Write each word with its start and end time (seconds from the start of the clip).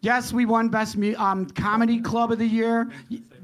Yes, 0.00 0.32
we 0.32 0.46
won 0.46 0.68
Best 0.68 0.96
um, 1.16 1.46
Comedy 1.46 2.00
Club 2.00 2.30
of 2.30 2.38
the 2.38 2.46
Year. 2.46 2.90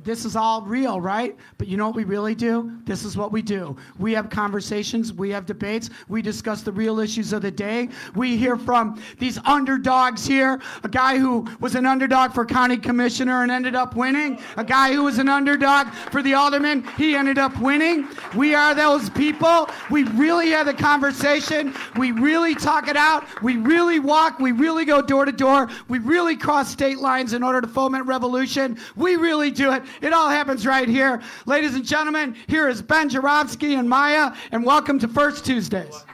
This 0.04 0.26
is 0.26 0.36
all 0.36 0.60
real, 0.62 1.00
right? 1.00 1.34
But 1.56 1.66
you 1.66 1.78
know 1.78 1.86
what 1.86 1.96
we 1.96 2.04
really 2.04 2.34
do? 2.34 2.78
This 2.84 3.04
is 3.04 3.16
what 3.16 3.32
we 3.32 3.40
do. 3.40 3.74
We 3.98 4.12
have 4.12 4.28
conversations, 4.28 5.12
we 5.14 5.30
have 5.30 5.46
debates, 5.46 5.88
we 6.08 6.20
discuss 6.20 6.60
the 6.60 6.72
real 6.72 7.00
issues 7.00 7.32
of 7.32 7.40
the 7.40 7.50
day. 7.50 7.88
We 8.14 8.36
hear 8.36 8.56
from 8.58 9.00
these 9.18 9.38
underdogs 9.46 10.26
here 10.26 10.60
a 10.82 10.88
guy 10.88 11.18
who 11.18 11.48
was 11.58 11.74
an 11.74 11.86
underdog 11.86 12.34
for 12.34 12.44
county 12.44 12.76
commissioner 12.76 13.42
and 13.42 13.50
ended 13.50 13.74
up 13.74 13.96
winning, 13.96 14.38
a 14.58 14.64
guy 14.64 14.92
who 14.92 15.04
was 15.04 15.18
an 15.18 15.30
underdog 15.30 15.88
for 15.88 16.22
the 16.22 16.34
alderman, 16.34 16.84
he 16.98 17.16
ended 17.16 17.38
up 17.38 17.58
winning. 17.58 18.06
We 18.36 18.54
are 18.54 18.74
those 18.74 19.08
people. 19.10 19.70
We 19.90 20.04
really 20.04 20.50
have 20.50 20.66
the 20.66 20.74
conversation, 20.74 21.74
we 21.96 22.12
really 22.12 22.54
talk 22.54 22.88
it 22.88 22.96
out, 22.96 23.24
we 23.42 23.56
really 23.56 24.00
walk, 24.00 24.38
we 24.38 24.52
really 24.52 24.84
go 24.84 25.00
door 25.00 25.24
to 25.24 25.32
door, 25.32 25.70
we 25.88 25.98
really 25.98 26.36
cross 26.36 26.70
state 26.70 26.98
lines 26.98 27.32
in 27.32 27.42
order 27.42 27.62
to 27.62 27.68
foment 27.68 28.06
revolution. 28.06 28.78
We 28.96 29.16
really 29.16 29.50
do 29.50 29.72
it. 29.72 29.82
It 30.00 30.12
all 30.12 30.28
happens 30.28 30.66
right 30.66 30.88
here. 30.88 31.20
Ladies 31.46 31.74
and 31.74 31.84
gentlemen, 31.84 32.36
here 32.46 32.68
is 32.68 32.82
Ben 32.82 33.08
Joravsky 33.08 33.74
and 33.74 33.88
Maya, 33.88 34.34
and 34.52 34.64
welcome 34.64 34.98
to 34.98 35.08
First 35.08 35.44
Tuesdays. 35.44 36.04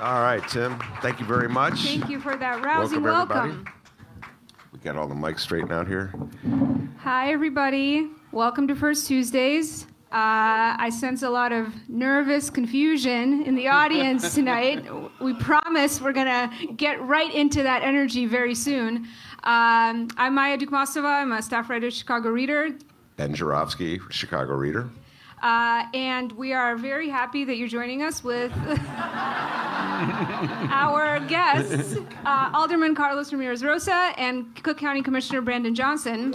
All 0.00 0.22
right, 0.22 0.42
Tim. 0.48 0.78
Thank 1.02 1.18
you 1.20 1.26
very 1.26 1.48
much. 1.48 1.80
Thank 1.80 2.08
you 2.08 2.20
for 2.20 2.36
that 2.36 2.62
rousing 2.64 3.02
Welcome, 3.02 3.32
everybody. 3.38 3.48
welcome. 3.64 3.74
We 4.72 4.78
got 4.80 4.96
all 4.96 5.08
the 5.08 5.14
mics 5.14 5.40
straightened 5.40 5.72
out 5.72 5.88
here. 5.88 6.12
Hi, 6.98 7.32
everybody. 7.32 8.08
Welcome 8.30 8.68
to 8.68 8.76
First 8.76 9.08
Tuesdays. 9.08 9.86
Uh, 10.10 10.72
I 10.78 10.88
sense 10.90 11.22
a 11.22 11.28
lot 11.28 11.52
of 11.52 11.74
nervous 11.88 12.48
confusion 12.48 13.42
in 13.42 13.54
the 13.56 13.68
audience 13.68 14.34
tonight. 14.36 14.86
We 15.20 15.34
promise 15.34 16.00
we're 16.00 16.12
going 16.14 16.26
to 16.26 16.72
get 16.74 17.02
right 17.02 17.34
into 17.34 17.62
that 17.64 17.82
energy 17.82 18.24
very 18.24 18.54
soon. 18.54 19.06
Um, 19.48 20.08
I'm 20.18 20.34
Maya 20.34 20.58
Dukmasova. 20.58 21.06
I'm 21.22 21.32
a 21.32 21.40
staff 21.40 21.70
writer 21.70 21.86
at 21.86 21.94
Chicago 21.94 22.28
Reader. 22.28 22.68
Ben 23.16 23.34
Joravsky, 23.34 23.98
Chicago 24.10 24.52
Reader. 24.52 24.90
Uh, 25.42 25.86
and 25.94 26.32
we 26.32 26.52
are 26.52 26.76
very 26.76 27.08
happy 27.08 27.44
that 27.46 27.56
you're 27.56 27.66
joining 27.66 28.02
us 28.02 28.22
with 28.22 28.52
our 30.70 31.18
guests, 31.20 31.96
uh, 32.26 32.50
Alderman 32.52 32.94
Carlos 32.94 33.32
Ramirez 33.32 33.64
Rosa 33.64 34.12
and 34.18 34.54
Cook 34.62 34.76
County 34.76 35.00
Commissioner 35.00 35.40
Brandon 35.40 35.74
Johnson. 35.74 36.34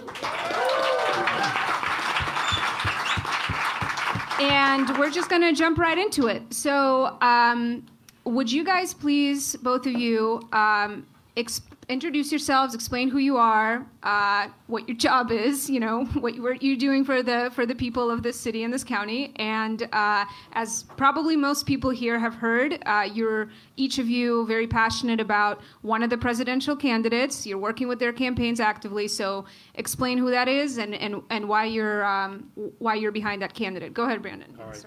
And 4.41 4.89
we're 4.97 5.11
just 5.11 5.29
going 5.29 5.43
to 5.43 5.53
jump 5.53 5.77
right 5.77 5.99
into 5.99 6.25
it. 6.29 6.51
So, 6.51 7.15
um, 7.21 7.85
would 8.23 8.51
you 8.51 8.63
guys 8.63 8.95
please, 8.95 9.55
both 9.57 9.85
of 9.85 9.93
you, 9.93 10.41
um, 10.51 11.05
ex- 11.37 11.61
introduce 11.93 12.31
yourselves, 12.31 12.73
explain 12.73 13.09
who 13.09 13.19
you 13.19 13.37
are, 13.37 13.85
uh, 14.01 14.47
what 14.67 14.87
your 14.89 14.97
job 14.97 15.31
is, 15.31 15.69
you 15.69 15.79
know, 15.79 16.05
what 16.19 16.33
you- 16.35 16.57
you're 16.59 16.75
doing 16.75 17.05
for 17.05 17.21
the 17.23 17.51
for 17.53 17.65
the 17.65 17.75
people 17.75 18.09
of 18.11 18.23
this 18.23 18.37
city 18.37 18.63
and 18.63 18.73
this 18.73 18.83
county, 18.83 19.31
and 19.37 19.87
uh, 19.93 20.25
as 20.53 20.83
probably 20.97 21.35
most 21.37 21.65
people 21.65 21.91
here 21.91 22.17
have 22.19 22.33
heard, 22.35 22.79
uh, 22.85 23.07
you're 23.13 23.49
each 23.77 23.99
of 23.99 24.09
you 24.09 24.45
very 24.47 24.67
passionate 24.67 25.19
about 25.21 25.61
one 25.83 26.01
of 26.03 26.09
the 26.09 26.17
presidential 26.17 26.75
candidates. 26.75 27.45
You're 27.47 27.57
working 27.69 27.87
with 27.87 27.99
their 27.99 28.13
campaigns 28.13 28.59
actively, 28.59 29.07
so 29.07 29.45
explain 29.75 30.17
who 30.17 30.31
that 30.31 30.47
is 30.47 30.77
and 30.79 30.93
and, 30.95 31.21
and 31.29 31.47
why 31.47 31.65
you're 31.65 32.03
um, 32.03 32.49
why 32.79 32.95
you're 32.95 33.11
behind 33.11 33.41
that 33.43 33.53
candidate. 33.53 33.93
Go 33.93 34.03
ahead, 34.05 34.21
Brandon. 34.21 34.57
All 34.59 34.65
right. 34.65 34.83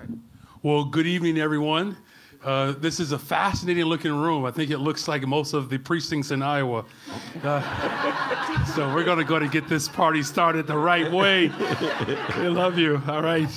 Well, 0.63 0.85
good 0.85 1.07
evening, 1.07 1.39
everyone. 1.39 1.97
Uh, 2.47 2.75
this 2.79 3.01
is 3.01 3.11
a 3.11 3.19
fascinating 3.19 3.87
looking 3.87 4.15
room. 4.15 4.45
I 4.45 4.53
think 4.53 4.71
it 4.71 4.79
looks 4.79 5.09
like 5.09 5.27
most 5.27 5.53
of 5.53 5.69
the 5.69 5.79
precincts 5.79 6.31
in 6.31 6.43
Iowa. 6.43 6.85
Uh, 7.43 8.65
so 8.77 8.95
we're 8.95 9.03
going 9.03 9.19
to 9.19 9.25
go 9.25 9.41
to 9.41 9.49
get 9.49 9.69
this 9.69 9.89
party 9.89 10.23
started 10.23 10.69
the 10.69 10.79
right 10.79 11.11
way. 11.11 11.51
I 11.51 12.47
love 12.47 12.79
you. 12.79 13.03
All 13.09 13.21
right. 13.21 13.51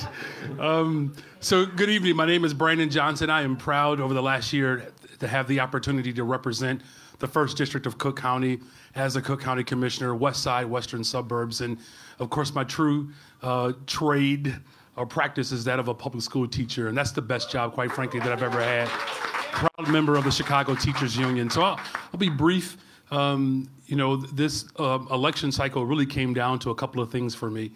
Um, 0.58 1.14
so, 1.38 1.64
good 1.66 1.88
evening. 1.88 2.16
My 2.16 2.26
name 2.26 2.44
is 2.44 2.52
Brandon 2.52 2.90
Johnson. 2.90 3.30
I 3.30 3.42
am 3.42 3.56
proud 3.56 4.00
over 4.00 4.12
the 4.12 4.22
last 4.22 4.52
year 4.52 4.92
to 5.20 5.28
have 5.28 5.46
the 5.46 5.60
opportunity 5.60 6.12
to 6.14 6.24
represent 6.24 6.82
the 7.20 7.28
first 7.28 7.56
district 7.56 7.86
of 7.86 7.96
Cook 7.96 8.18
County 8.18 8.58
as 8.96 9.14
a 9.14 9.22
Cook 9.22 9.40
County 9.40 9.62
Commissioner, 9.62 10.16
West 10.16 10.42
Side, 10.42 10.66
Western 10.66 11.04
Suburbs, 11.04 11.60
and 11.60 11.78
of 12.18 12.28
course, 12.28 12.52
my 12.56 12.64
true 12.64 13.10
uh, 13.40 13.72
trade 13.86 14.56
or 14.96 15.06
practice 15.06 15.52
is 15.52 15.64
that 15.64 15.78
of 15.78 15.88
a 15.88 15.94
public 15.94 16.22
school 16.22 16.46
teacher, 16.46 16.88
and 16.88 16.96
that's 16.96 17.12
the 17.12 17.22
best 17.22 17.50
job, 17.50 17.72
quite 17.74 17.92
frankly, 17.92 18.20
that 18.20 18.32
I've 18.32 18.42
ever 18.42 18.62
had. 18.62 18.88
Proud 18.88 19.88
member 19.88 20.16
of 20.16 20.24
the 20.24 20.30
Chicago 20.30 20.74
Teachers 20.74 21.16
Union. 21.16 21.50
So 21.50 21.62
I'll, 21.62 21.80
I'll 22.12 22.18
be 22.18 22.28
brief. 22.28 22.76
Um, 23.10 23.68
you 23.86 23.96
know, 23.96 24.16
this 24.16 24.66
um 24.78 25.08
election 25.10 25.50
cycle 25.50 25.84
really 25.84 26.06
came 26.06 26.32
down 26.32 26.58
to 26.60 26.70
a 26.70 26.74
couple 26.74 27.02
of 27.02 27.10
things 27.10 27.34
for 27.34 27.50
me. 27.50 27.72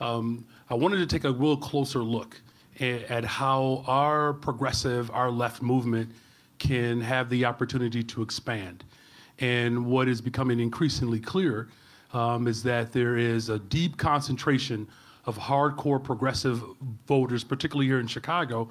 Um, 0.00 0.46
I 0.70 0.74
wanted 0.74 0.98
to 0.98 1.06
take 1.06 1.24
a 1.24 1.32
real 1.32 1.56
closer 1.56 1.98
look 1.98 2.40
at, 2.80 3.02
at 3.10 3.24
how 3.24 3.84
our 3.86 4.32
progressive, 4.34 5.10
our 5.10 5.30
left 5.30 5.62
movement 5.62 6.10
can 6.58 7.00
have 7.00 7.28
the 7.30 7.44
opportunity 7.44 8.02
to 8.02 8.22
expand. 8.22 8.84
And 9.40 9.86
what 9.86 10.08
is 10.08 10.20
becoming 10.20 10.60
increasingly 10.60 11.20
clear 11.20 11.68
um, 12.12 12.48
is 12.48 12.62
that 12.64 12.92
there 12.92 13.16
is 13.16 13.48
a 13.48 13.58
deep 13.58 13.96
concentration 13.96 14.88
of 15.28 15.36
hardcore 15.36 16.02
progressive 16.02 16.62
voters, 17.06 17.44
particularly 17.44 17.86
here 17.86 18.00
in 18.00 18.06
Chicago. 18.06 18.70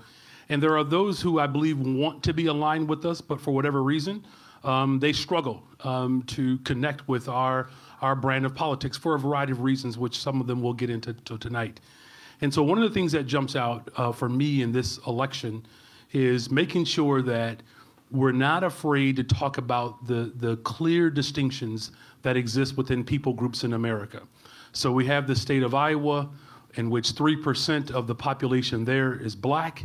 And 0.50 0.62
there 0.62 0.76
are 0.76 0.84
those 0.84 1.22
who 1.22 1.40
I 1.40 1.46
believe 1.46 1.78
want 1.78 2.24
to 2.24 2.34
be 2.34 2.48
aligned 2.48 2.90
with 2.90 3.06
us, 3.06 3.22
but 3.22 3.40
for 3.40 3.52
whatever 3.52 3.84
reason, 3.84 4.26
um, 4.64 4.98
they 5.00 5.14
struggle 5.14 5.62
um, 5.82 6.24
to 6.24 6.58
connect 6.60 7.08
with 7.08 7.30
our, 7.30 7.70
our 8.02 8.16
brand 8.16 8.44
of 8.44 8.56
politics 8.56 8.98
for 8.98 9.14
a 9.14 9.20
variety 9.20 9.52
of 9.52 9.62
reasons, 9.62 10.00
which 10.00 10.18
some 10.18 10.42
of 10.42 10.48
them 10.48 10.64
we'll 10.64 10.74
get 10.74 10.90
into 10.90 11.14
to 11.14 11.38
tonight. 11.38 11.80
And 12.42 12.52
so, 12.52 12.64
one 12.64 12.80
of 12.80 12.84
the 12.84 12.94
things 12.94 13.12
that 13.12 13.28
jumps 13.28 13.56
out 13.56 13.90
uh, 13.96 14.12
for 14.12 14.28
me 14.28 14.64
in 14.64 14.72
this 14.72 14.98
election 15.06 15.64
is 16.12 16.50
making 16.50 16.86
sure 16.86 17.22
that 17.22 17.62
we're 18.10 18.32
not 18.32 18.64
afraid 18.64 19.16
to 19.18 19.24
talk 19.24 19.60
about 19.60 20.08
the, 20.08 20.32
the 20.38 20.58
clear 20.58 21.12
distinctions 21.12 21.92
that 22.24 22.36
exist 22.36 22.78
within 22.78 23.04
people 23.04 23.34
groups 23.34 23.64
in 23.64 23.74
America. 23.74 24.24
So, 24.72 24.92
we 24.92 25.06
have 25.06 25.28
the 25.28 25.36
state 25.36 25.62
of 25.62 25.76
Iowa, 25.76 26.30
in 26.78 26.90
which 26.90 27.14
3% 27.14 27.92
of 27.92 28.08
the 28.08 28.16
population 28.16 28.86
there 28.86 29.16
is 29.16 29.36
black, 29.36 29.84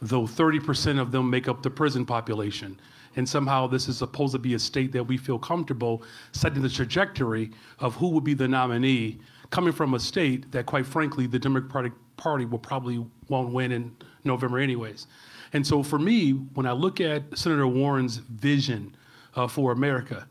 though 0.00 0.24
30% 0.24 1.00
of 1.00 1.12
them 1.12 1.30
make 1.30 1.48
up 1.48 1.62
the 1.62 1.70
prison 1.70 2.04
population. 2.04 2.78
And 3.16 3.28
somehow 3.28 3.66
this 3.66 3.88
is 3.88 3.98
supposed 3.98 4.32
to 4.32 4.38
be 4.38 4.54
a 4.54 4.58
state 4.58 4.92
that 4.92 5.04
we 5.04 5.16
feel 5.16 5.38
comfortable 5.38 6.02
setting 6.32 6.62
the 6.62 6.68
trajectory 6.68 7.50
of 7.78 7.94
who 7.94 8.08
would 8.08 8.24
be 8.24 8.34
the 8.34 8.48
nominee 8.48 9.20
coming 9.50 9.72
from 9.72 9.94
a 9.94 10.00
state 10.00 10.50
that, 10.50 10.66
quite 10.66 10.86
frankly, 10.86 11.26
the 11.26 11.38
Democratic 11.38 11.92
Party 12.16 12.44
will 12.44 12.58
probably 12.58 13.04
won't 13.28 13.52
win 13.52 13.70
in 13.70 13.94
November, 14.24 14.58
anyways. 14.58 15.06
And 15.52 15.66
so 15.66 15.82
for 15.82 15.98
me, 15.98 16.32
when 16.32 16.66
I 16.66 16.72
look 16.72 17.00
at 17.00 17.22
Senator 17.36 17.66
Warren's 17.66 18.16
vision 18.16 18.96
uh, 19.36 19.46
for 19.46 19.72
America, 19.72 20.26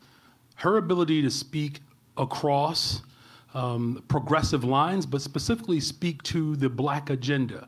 her 0.56 0.78
ability 0.78 1.22
to 1.22 1.30
speak 1.30 1.82
across 2.18 3.02
um, 3.54 4.04
progressive 4.08 4.64
lines, 4.64 5.06
but 5.06 5.22
specifically 5.22 5.80
speak 5.80 6.24
to 6.24 6.56
the 6.56 6.70
black 6.70 7.10
agenda 7.10 7.68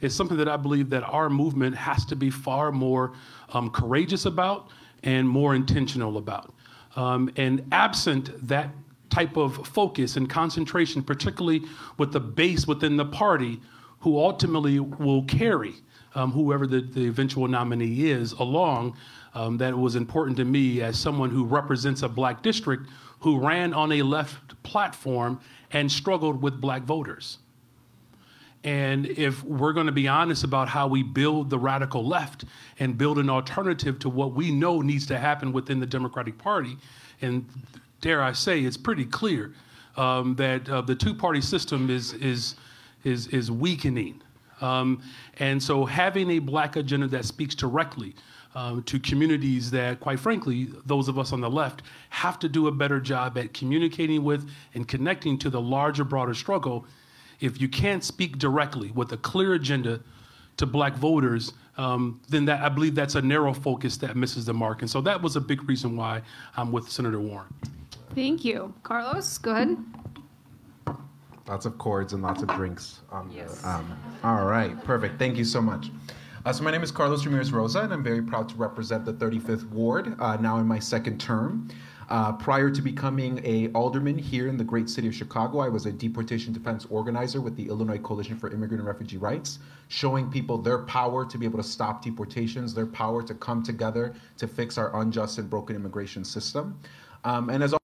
It's 0.00 0.14
something 0.14 0.36
that 0.36 0.48
I 0.48 0.56
believe 0.56 0.90
that 0.90 1.02
our 1.04 1.30
movement 1.30 1.74
has 1.76 2.04
to 2.06 2.16
be 2.16 2.30
far 2.30 2.70
more 2.70 3.12
um, 3.52 3.70
courageous 3.70 4.26
about 4.26 4.68
and 5.02 5.28
more 5.28 5.54
intentional 5.54 6.18
about. 6.18 6.54
Um, 6.96 7.30
and 7.36 7.66
absent 7.72 8.30
that 8.46 8.70
type 9.10 9.36
of 9.36 9.66
focus 9.66 10.16
and 10.16 10.28
concentration, 10.28 11.02
particularly 11.02 11.62
with 11.98 12.12
the 12.12 12.20
base 12.20 12.66
within 12.66 12.96
the 12.96 13.04
party, 13.04 13.60
who 14.00 14.18
ultimately 14.18 14.80
will 14.80 15.24
carry 15.24 15.74
um, 16.14 16.30
whoever 16.30 16.66
the, 16.66 16.80
the 16.80 17.06
eventual 17.06 17.48
nominee 17.48 18.10
is 18.10 18.32
along, 18.32 18.96
um, 19.34 19.56
that 19.58 19.76
was 19.76 19.96
important 19.96 20.36
to 20.36 20.44
me 20.44 20.82
as 20.82 20.98
someone 20.98 21.30
who 21.30 21.44
represents 21.44 22.02
a 22.02 22.08
black 22.08 22.42
district 22.42 22.88
who 23.24 23.38
ran 23.38 23.72
on 23.72 23.90
a 23.90 24.02
left 24.02 24.62
platform 24.62 25.40
and 25.72 25.90
struggled 25.90 26.42
with 26.42 26.60
black 26.60 26.82
voters. 26.82 27.38
And 28.64 29.06
if 29.06 29.42
we're 29.42 29.72
going 29.72 29.86
to 29.86 29.92
be 29.92 30.06
honest 30.06 30.44
about 30.44 30.68
how 30.68 30.88
we 30.88 31.02
build 31.02 31.48
the 31.48 31.58
radical 31.58 32.06
left 32.06 32.44
and 32.78 32.98
build 32.98 33.18
an 33.18 33.30
alternative 33.30 33.98
to 34.00 34.10
what 34.10 34.34
we 34.34 34.50
know 34.50 34.82
needs 34.82 35.06
to 35.06 35.18
happen 35.18 35.52
within 35.52 35.80
the 35.80 35.86
Democratic 35.86 36.36
Party, 36.36 36.76
and 37.22 37.46
dare 38.02 38.22
I 38.22 38.32
say, 38.32 38.60
it's 38.60 38.76
pretty 38.76 39.06
clear 39.06 39.54
um, 39.96 40.34
that 40.36 40.68
uh, 40.68 40.82
the 40.82 40.94
two-party 40.94 41.40
system 41.40 41.88
is 41.88 42.12
is 42.14 42.56
is 43.04 43.28
is 43.28 43.50
weakening. 43.50 44.20
Um, 44.60 45.02
and 45.38 45.62
so, 45.62 45.86
having 45.86 46.30
a 46.32 46.40
black 46.40 46.76
agenda 46.76 47.06
that 47.08 47.24
speaks 47.24 47.54
directly 47.54 48.14
um, 48.54 48.82
to 48.84 49.00
communities 49.00 49.70
that, 49.72 50.00
quite 50.00 50.20
frankly, 50.20 50.68
those 50.86 51.08
of 51.08 51.18
us 51.18 51.32
on 51.32 51.40
the 51.40 51.50
left 51.50 51.82
have 52.10 52.38
to 52.38 52.48
do 52.48 52.68
a 52.68 52.72
better 52.72 53.00
job 53.00 53.36
at 53.36 53.52
communicating 53.52 54.22
with 54.22 54.48
and 54.74 54.86
connecting 54.86 55.38
to 55.38 55.50
the 55.50 55.60
larger, 55.60 56.04
broader 56.04 56.34
struggle. 56.34 56.86
If 57.40 57.60
you 57.60 57.68
can't 57.68 58.04
speak 58.04 58.38
directly 58.38 58.90
with 58.92 59.12
a 59.12 59.16
clear 59.16 59.54
agenda 59.54 60.00
to 60.56 60.66
black 60.66 60.94
voters, 60.94 61.52
um, 61.76 62.20
then 62.28 62.44
that, 62.44 62.62
I 62.62 62.68
believe 62.68 62.94
that's 62.94 63.16
a 63.16 63.22
narrow 63.22 63.52
focus 63.52 63.96
that 63.98 64.16
misses 64.16 64.46
the 64.46 64.54
mark. 64.54 64.82
And 64.82 64.90
so 64.90 65.00
that 65.00 65.20
was 65.20 65.34
a 65.34 65.40
big 65.40 65.68
reason 65.68 65.96
why 65.96 66.22
I'm 66.56 66.70
with 66.70 66.88
Senator 66.88 67.18
Warren. 67.20 67.52
Thank 68.14 68.44
you. 68.44 68.72
Carlos, 68.84 69.36
go 69.38 69.50
ahead. 69.50 69.76
Lots 71.48 71.66
of 71.66 71.76
cords 71.76 72.12
and 72.12 72.22
lots 72.22 72.42
of 72.42 72.48
drinks. 72.50 73.00
On 73.10 73.30
Yes. 73.30 73.60
the, 73.60 73.68
um, 73.68 73.98
all 74.22 74.46
right, 74.46 74.82
perfect. 74.84 75.18
Thank 75.18 75.36
you 75.36 75.44
so 75.44 75.60
much. 75.60 75.90
Uh, 76.44 76.52
so 76.52 76.62
my 76.62 76.70
name 76.70 76.82
is 76.82 76.90
Carlos 76.90 77.24
Ramirez 77.24 77.52
Rosa, 77.52 77.80
and 77.80 77.92
I'm 77.92 78.02
very 78.02 78.20
proud 78.20 78.50
to 78.50 78.56
represent 78.56 79.06
the 79.06 79.14
35th 79.14 79.66
Ward, 79.70 80.14
uh, 80.20 80.36
now 80.36 80.58
in 80.58 80.66
my 80.66 80.78
second 80.78 81.18
term. 81.18 81.68
Uh, 82.10 82.32
prior 82.32 82.68
to 82.68 82.82
becoming 82.82 83.40
a 83.44 83.68
alderman 83.68 84.18
here 84.18 84.46
in 84.48 84.58
the 84.58 84.64
great 84.64 84.90
city 84.90 85.08
of 85.08 85.14
Chicago, 85.14 85.60
I 85.60 85.70
was 85.70 85.86
a 85.86 85.92
deportation 85.92 86.52
defense 86.52 86.86
organizer 86.90 87.40
with 87.40 87.56
the 87.56 87.66
Illinois 87.68 87.96
Coalition 87.96 88.36
for 88.36 88.52
Immigrant 88.52 88.80
and 88.80 88.86
Refugee 88.86 89.16
Rights, 89.16 89.58
showing 89.88 90.30
people 90.30 90.58
their 90.58 90.80
power 90.80 91.24
to 91.24 91.38
be 91.38 91.46
able 91.46 91.56
to 91.56 91.64
stop 91.64 92.04
deportations, 92.04 92.74
their 92.74 92.84
power 92.84 93.22
to 93.22 93.32
come 93.32 93.62
together 93.62 94.14
to 94.36 94.46
fix 94.46 94.76
our 94.76 95.00
unjust 95.00 95.38
and 95.38 95.48
broken 95.48 95.74
immigration 95.74 96.26
system. 96.26 96.78
Um, 97.24 97.48
and 97.48 97.62
as 97.62 97.74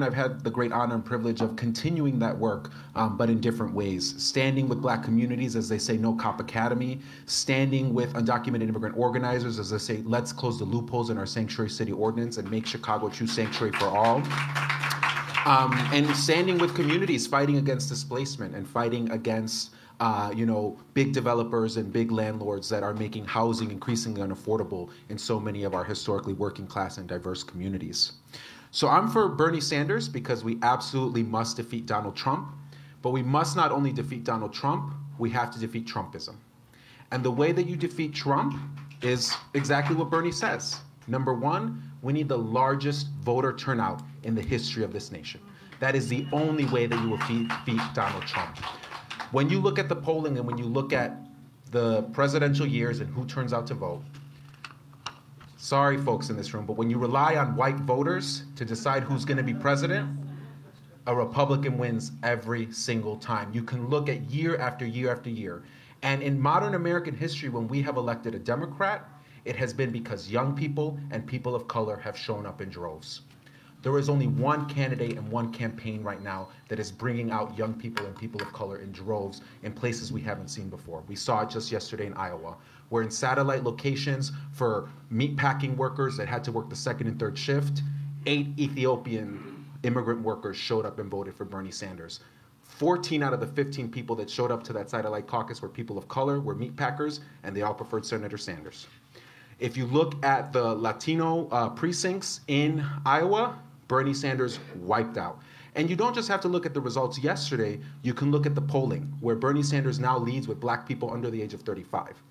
I've 0.00 0.12
had 0.12 0.42
the 0.42 0.50
great 0.50 0.72
honor 0.72 0.96
and 0.96 1.04
privilege 1.04 1.40
of 1.40 1.54
continuing 1.54 2.18
that 2.18 2.36
work, 2.36 2.72
um, 2.96 3.16
but 3.16 3.30
in 3.30 3.40
different 3.40 3.72
ways. 3.72 4.20
Standing 4.20 4.68
with 4.68 4.82
black 4.82 5.04
communities 5.04 5.54
as 5.54 5.68
they 5.68 5.78
say, 5.78 5.96
no 5.96 6.16
cop 6.16 6.40
academy. 6.40 6.98
Standing 7.26 7.94
with 7.94 8.12
undocumented 8.14 8.68
immigrant 8.68 8.98
organizers 8.98 9.60
as 9.60 9.70
they 9.70 9.78
say, 9.78 10.02
let's 10.04 10.32
close 10.32 10.58
the 10.58 10.64
loopholes 10.64 11.10
in 11.10 11.16
our 11.16 11.26
sanctuary 11.26 11.70
city 11.70 11.92
ordinance 11.92 12.38
and 12.38 12.50
make 12.50 12.66
Chicago 12.66 13.08
true 13.08 13.28
sanctuary 13.28 13.70
for 13.70 13.84
all. 13.84 14.16
Um, 15.46 15.72
and 15.92 16.10
standing 16.16 16.58
with 16.58 16.74
communities 16.74 17.28
fighting 17.28 17.58
against 17.58 17.88
displacement 17.88 18.56
and 18.56 18.66
fighting 18.66 19.08
against 19.12 19.76
uh, 20.00 20.32
you 20.34 20.44
know, 20.44 20.76
big 20.94 21.12
developers 21.12 21.76
and 21.76 21.92
big 21.92 22.10
landlords 22.10 22.68
that 22.68 22.82
are 22.82 22.94
making 22.94 23.24
housing 23.26 23.70
increasingly 23.70 24.22
unaffordable 24.22 24.90
in 25.08 25.16
so 25.16 25.38
many 25.38 25.62
of 25.62 25.72
our 25.72 25.84
historically 25.84 26.32
working 26.32 26.66
class 26.66 26.98
and 26.98 27.06
diverse 27.06 27.44
communities. 27.44 28.14
So 28.74 28.88
I'm 28.88 29.06
for 29.06 29.28
Bernie 29.28 29.60
Sanders 29.60 30.08
because 30.08 30.42
we 30.42 30.58
absolutely 30.62 31.22
must 31.22 31.58
defeat 31.58 31.86
Donald 31.86 32.16
Trump. 32.16 32.48
But 33.02 33.10
we 33.10 33.22
must 33.22 33.54
not 33.54 33.70
only 33.70 33.92
defeat 33.92 34.24
Donald 34.24 34.52
Trump, 34.52 34.92
we 35.16 35.30
have 35.30 35.52
to 35.52 35.60
defeat 35.60 35.86
Trumpism. 35.86 36.34
And 37.12 37.22
the 37.22 37.30
way 37.30 37.52
that 37.52 37.68
you 37.68 37.76
defeat 37.76 38.12
Trump 38.12 38.60
is 39.00 39.32
exactly 39.54 39.94
what 39.94 40.10
Bernie 40.10 40.32
says. 40.32 40.80
Number 41.06 41.34
one, 41.34 41.88
we 42.02 42.12
need 42.12 42.28
the 42.28 42.36
largest 42.36 43.10
voter 43.20 43.52
turnout 43.52 44.02
in 44.24 44.34
the 44.34 44.42
history 44.42 44.82
of 44.82 44.92
this 44.92 45.12
nation. 45.12 45.40
That 45.78 45.94
is 45.94 46.08
the 46.08 46.26
only 46.32 46.64
way 46.64 46.86
that 46.86 47.00
you 47.00 47.10
will 47.10 47.18
defeat, 47.18 47.80
Donald 47.94 48.26
Trump. 48.26 48.58
When 49.30 49.48
you 49.48 49.60
look 49.60 49.78
at 49.78 49.88
the 49.88 49.94
polling 49.94 50.36
and 50.36 50.44
when 50.44 50.58
you 50.58 50.64
look 50.64 50.92
at 50.92 51.16
the 51.70 52.02
presidential 52.12 52.66
years 52.66 52.98
and 52.98 53.08
who 53.14 53.24
turns 53.24 53.52
out 53.52 53.68
to 53.68 53.74
vote, 53.74 54.02
sorry, 55.64 55.96
folks 55.96 56.28
in 56.28 56.36
this 56.36 56.52
room, 56.52 56.66
but 56.66 56.76
when 56.76 56.90
you 56.90 56.98
rely 56.98 57.36
on 57.36 57.56
white 57.56 57.78
voters 57.78 58.42
to 58.54 58.66
decide 58.66 59.02
who's 59.02 59.24
going 59.24 59.38
to 59.38 59.42
be 59.42 59.54
president, 59.54 60.06
a 61.06 61.14
Republican 61.14 61.78
wins 61.78 62.12
every 62.22 62.70
single 62.70 63.16
time. 63.16 63.50
You 63.54 63.62
can 63.62 63.88
look 63.88 64.10
at 64.10 64.30
year 64.30 64.58
after 64.58 64.84
year 64.84 65.10
after 65.10 65.30
year. 65.30 65.62
And 66.02 66.22
in 66.22 66.38
modern 66.38 66.74
American 66.74 67.16
history, 67.16 67.48
when 67.48 67.66
we 67.66 67.80
have 67.80 67.96
elected 67.96 68.34
a 68.34 68.38
Democrat, 68.38 69.08
it 69.46 69.56
has 69.56 69.72
been 69.72 69.90
because 69.90 70.30
young 70.30 70.54
people 70.54 70.98
and 71.10 71.26
people 71.26 71.54
of 71.54 71.66
color 71.66 71.96
have 71.96 72.16
shown 72.16 72.44
up 72.44 72.60
in 72.60 72.68
droves. 72.68 73.22
There 73.80 73.98
is 73.98 74.08
only 74.10 74.26
one 74.26 74.66
candidate 74.66 75.16
and 75.16 75.30
one 75.30 75.52
campaign 75.52 76.02
right 76.02 76.22
now 76.22 76.48
that 76.68 76.78
is 76.78 76.90
bringing 76.90 77.30
out 77.30 77.56
young 77.56 77.74
people 77.74 78.04
and 78.04 78.16
people 78.16 78.40
of 78.40 78.50
color 78.52 78.78
in 78.78 78.92
droves 78.92 79.40
in 79.62 79.72
places 79.72 80.12
we 80.12 80.22
haven't 80.22 80.48
seen 80.48 80.68
before. 80.68 81.02
We 81.06 81.16
saw 81.16 81.42
it 81.42 81.50
just 81.50 81.72
yesterday 81.72 82.06
in 82.06 82.14
Iowa, 82.14 82.56
where 82.88 83.02
in 83.02 83.10
satellite 83.10 83.64
locations 83.64 84.32
for 84.52 84.88
meatpacking 85.12 85.76
workers 85.76 86.16
that 86.16 86.28
had 86.28 86.44
to 86.44 86.52
work 86.52 86.68
the 86.68 86.76
second 86.76 87.06
and 87.06 87.18
third 87.18 87.36
shift, 87.38 87.82
eight 88.26 88.48
Ethiopian 88.58 89.66
immigrant 89.82 90.22
workers 90.22 90.56
showed 90.56 90.86
up 90.86 90.98
and 90.98 91.10
voted 91.10 91.34
for 91.34 91.44
Bernie 91.44 91.70
Sanders. 91.70 92.20
14 92.62 93.22
out 93.22 93.32
of 93.32 93.40
the 93.40 93.46
15 93.46 93.90
people 93.90 94.16
that 94.16 94.28
showed 94.28 94.50
up 94.50 94.62
to 94.64 94.72
that 94.72 94.90
satellite 94.90 95.26
caucus 95.26 95.62
were 95.62 95.68
people 95.68 95.98
of 95.98 96.08
color, 96.08 96.40
were 96.40 96.54
meatpackers, 96.54 97.20
and 97.42 97.54
they 97.54 97.62
all 97.62 97.74
preferred 97.74 98.04
Senator 98.04 98.38
Sanders. 98.38 98.86
If 99.58 99.76
you 99.76 99.86
look 99.86 100.24
at 100.24 100.52
the 100.52 100.74
Latino 100.74 101.48
uh, 101.50 101.68
precincts 101.68 102.40
in 102.48 102.84
Iowa, 103.06 103.58
Bernie 103.86 104.14
Sanders 104.14 104.58
wiped 104.76 105.16
out. 105.16 105.38
And 105.76 105.90
you 105.90 105.96
don't 105.96 106.14
just 106.14 106.28
have 106.28 106.40
to 106.42 106.48
look 106.48 106.66
at 106.66 106.74
the 106.74 106.80
results 106.80 107.18
yesterday, 107.18 107.80
you 108.02 108.14
can 108.14 108.30
look 108.30 108.46
at 108.46 108.54
the 108.54 108.60
polling, 108.60 109.12
where 109.20 109.34
Bernie 109.34 109.62
Sanders 109.62 109.98
now 109.98 110.18
leads 110.18 110.48
with 110.48 110.60
black 110.60 110.86
people 110.86 111.12
under 111.12 111.30
the 111.30 111.40
age 111.40 111.54
of 111.54 111.62
35. 111.62 112.22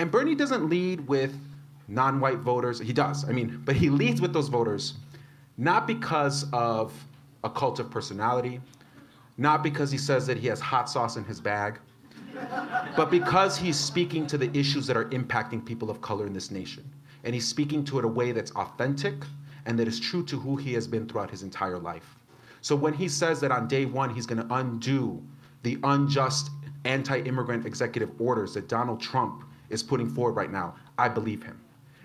And 0.00 0.10
Bernie 0.10 0.34
doesn't 0.34 0.66
lead 0.70 1.06
with 1.08 1.38
non 1.86 2.20
white 2.20 2.38
voters. 2.38 2.78
He 2.78 2.90
does, 2.90 3.28
I 3.28 3.32
mean, 3.32 3.60
but 3.66 3.76
he 3.76 3.90
leads 3.90 4.22
with 4.22 4.32
those 4.32 4.48
voters 4.48 4.94
not 5.58 5.86
because 5.86 6.50
of 6.54 6.94
a 7.44 7.50
cult 7.50 7.78
of 7.78 7.90
personality, 7.90 8.62
not 9.36 9.62
because 9.62 9.90
he 9.90 9.98
says 9.98 10.26
that 10.26 10.38
he 10.38 10.46
has 10.46 10.58
hot 10.58 10.88
sauce 10.88 11.18
in 11.18 11.24
his 11.24 11.38
bag, 11.38 11.80
but 12.96 13.10
because 13.10 13.58
he's 13.58 13.78
speaking 13.78 14.26
to 14.28 14.38
the 14.38 14.50
issues 14.58 14.86
that 14.86 14.96
are 14.96 15.04
impacting 15.10 15.62
people 15.62 15.90
of 15.90 16.00
color 16.00 16.26
in 16.26 16.32
this 16.32 16.50
nation. 16.50 16.90
And 17.24 17.34
he's 17.34 17.46
speaking 17.46 17.84
to 17.84 17.98
it 17.98 18.06
a 18.06 18.08
way 18.08 18.32
that's 18.32 18.52
authentic 18.52 19.16
and 19.66 19.78
that 19.78 19.86
is 19.86 20.00
true 20.00 20.24
to 20.24 20.40
who 20.40 20.56
he 20.56 20.72
has 20.72 20.86
been 20.86 21.06
throughout 21.06 21.30
his 21.30 21.42
entire 21.42 21.78
life. 21.78 22.16
So 22.62 22.74
when 22.74 22.94
he 22.94 23.06
says 23.06 23.38
that 23.42 23.52
on 23.52 23.68
day 23.68 23.84
one 23.84 24.14
he's 24.14 24.24
going 24.24 24.48
to 24.48 24.54
undo 24.54 25.22
the 25.62 25.78
unjust 25.84 26.48
anti 26.86 27.20
immigrant 27.20 27.66
executive 27.66 28.18
orders 28.18 28.54
that 28.54 28.66
Donald 28.66 28.98
Trump 29.02 29.44
is 29.70 29.82
putting 29.82 30.08
forward 30.08 30.36
right 30.36 30.52
now, 30.52 30.74
I 30.98 31.08
believe 31.08 31.42
him. 31.42 31.60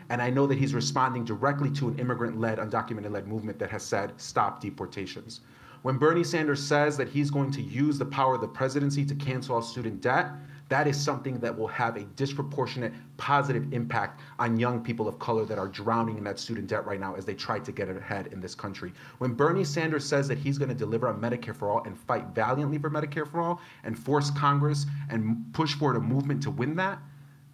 And 0.10 0.22
I 0.22 0.30
know 0.30 0.48
that 0.48 0.58
he's 0.58 0.74
responding 0.74 1.26
directly 1.26 1.72
to 1.72 1.90
an 1.90 2.00
immigrant 2.00 2.40
led, 2.40 2.60
undocumented 2.60 3.12
led 3.12 3.28
movement 3.28 3.60
that 3.60 3.72
has 3.72 3.84
said, 3.84 4.14
stop 4.18 4.62
deportations. 4.62 5.42
When 5.82 5.98
Bernie 5.98 6.24
Sanders 6.24 6.64
says 6.64 6.98
that 6.98 7.10
he's 7.10 7.30
going 7.30 7.52
to 7.52 7.62
use 7.62 7.98
the 7.98 8.06
power 8.06 8.36
of 8.36 8.42
the 8.42 8.48
presidency 8.48 9.06
to 9.06 9.16
cancel 9.16 9.56
all 9.56 9.62
student 9.62 10.02
debt, 10.02 10.32
that 10.68 10.88
is 10.88 11.00
something 11.00 11.40
that 11.40 11.56
will 11.56 11.68
have 11.68 11.96
a 11.96 12.06
disproportionate 12.16 12.92
positive 13.18 13.72
impact 13.72 14.22
on 14.40 14.58
young 14.58 14.84
people 14.84 15.08
of 15.08 15.20
color 15.20 15.46
that 15.46 15.60
are 15.60 15.68
drowning 15.68 16.18
in 16.18 16.24
that 16.24 16.40
student 16.40 16.66
debt 16.68 16.86
right 16.88 17.00
now 17.00 17.14
as 17.14 17.24
they 17.24 17.36
try 17.36 17.60
to 17.60 17.72
get 17.72 17.88
ahead 17.88 18.28
in 18.34 18.42
this 18.42 18.56
country. 18.56 18.92
When 19.20 19.34
Bernie 19.34 19.64
Sanders 19.64 20.04
says 20.04 20.28
that 20.28 20.40
he's 20.40 20.58
going 20.58 20.70
to 20.70 20.76
deliver 20.76 21.08
on 21.08 21.22
Medicare 21.22 21.56
for 21.56 21.70
all 21.70 21.84
and 21.84 21.96
fight 21.96 22.26
valiantly 22.34 22.80
for 22.80 22.90
Medicare 22.90 23.30
for 23.30 23.42
all 23.42 23.62
and 23.84 23.98
force 23.98 24.32
Congress 24.32 24.88
and 25.10 25.46
push 25.54 25.76
forward 25.76 25.98
a 25.98 26.00
movement 26.00 26.42
to 26.44 26.50
win 26.50 26.76
that, 26.78 26.98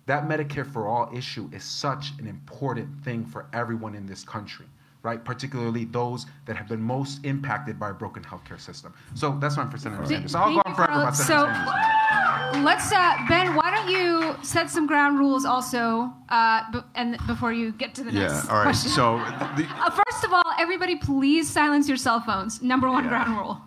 that 0.08 0.27
Medicare 0.27 0.65
for 0.65 0.88
all 0.88 1.10
issue 1.15 1.50
is 1.53 1.63
such 1.63 2.12
an 2.20 2.27
important 2.27 2.89
thing 3.03 3.25
for 3.25 3.46
everyone 3.53 3.96
in 3.96 4.05
this 4.05 4.24
country, 4.24 4.65
right? 5.03 5.24
Particularly 5.24 5.86
those 5.86 6.25
that 6.46 6.55
have 6.55 6.67
been 6.67 6.81
most 6.81 7.24
impacted 7.25 7.79
by 7.79 7.89
a 7.91 7.93
broken 7.93 8.24
healthcare 8.24 8.60
system. 8.60 8.93
So 9.13 9.38
that's 9.39 9.58
why 9.58 9.63
I'm 9.63 9.70
for 9.72 9.77
Senator 9.77 10.05
Sanders. 10.05 10.31
So 10.31 10.39
I'll 10.39 10.53
go 10.53 10.62
on 10.65 10.75
forever 10.75 10.91
about 11.01 11.15
Senator 11.15 11.50
So- 11.50 11.53
Sanders. 11.53 11.98
Let's, 12.65 12.91
uh, 12.91 13.15
Ben, 13.29 13.55
why 13.55 13.72
don't 13.74 13.89
you 13.89 14.36
set 14.43 14.70
some 14.70 14.86
ground 14.86 15.17
rules 15.17 15.46
also, 15.46 16.12
uh, 16.29 16.63
b- 16.72 16.79
and 16.96 17.17
before 17.25 17.53
you 17.53 17.72
get 17.72 17.96
to 17.96 18.03
the 18.03 18.12
Yeah. 18.12 18.22
next 18.27 18.50
All 18.50 18.58
right. 18.58 18.63
question. 18.63 18.91
So 18.91 19.17
the, 19.55 19.65
Uh, 19.79 19.89
first 19.89 20.24
of 20.25 20.34
all, 20.34 20.43
everybody, 20.60 20.96
please 20.98 21.50
silence 21.50 21.88
your 21.88 21.96
cell 21.98 22.20
phones. 22.20 22.62
Number 22.62 22.89
one 22.91 23.05
Yeah. 23.05 23.10
ground 23.10 23.38
rule. 23.38 23.62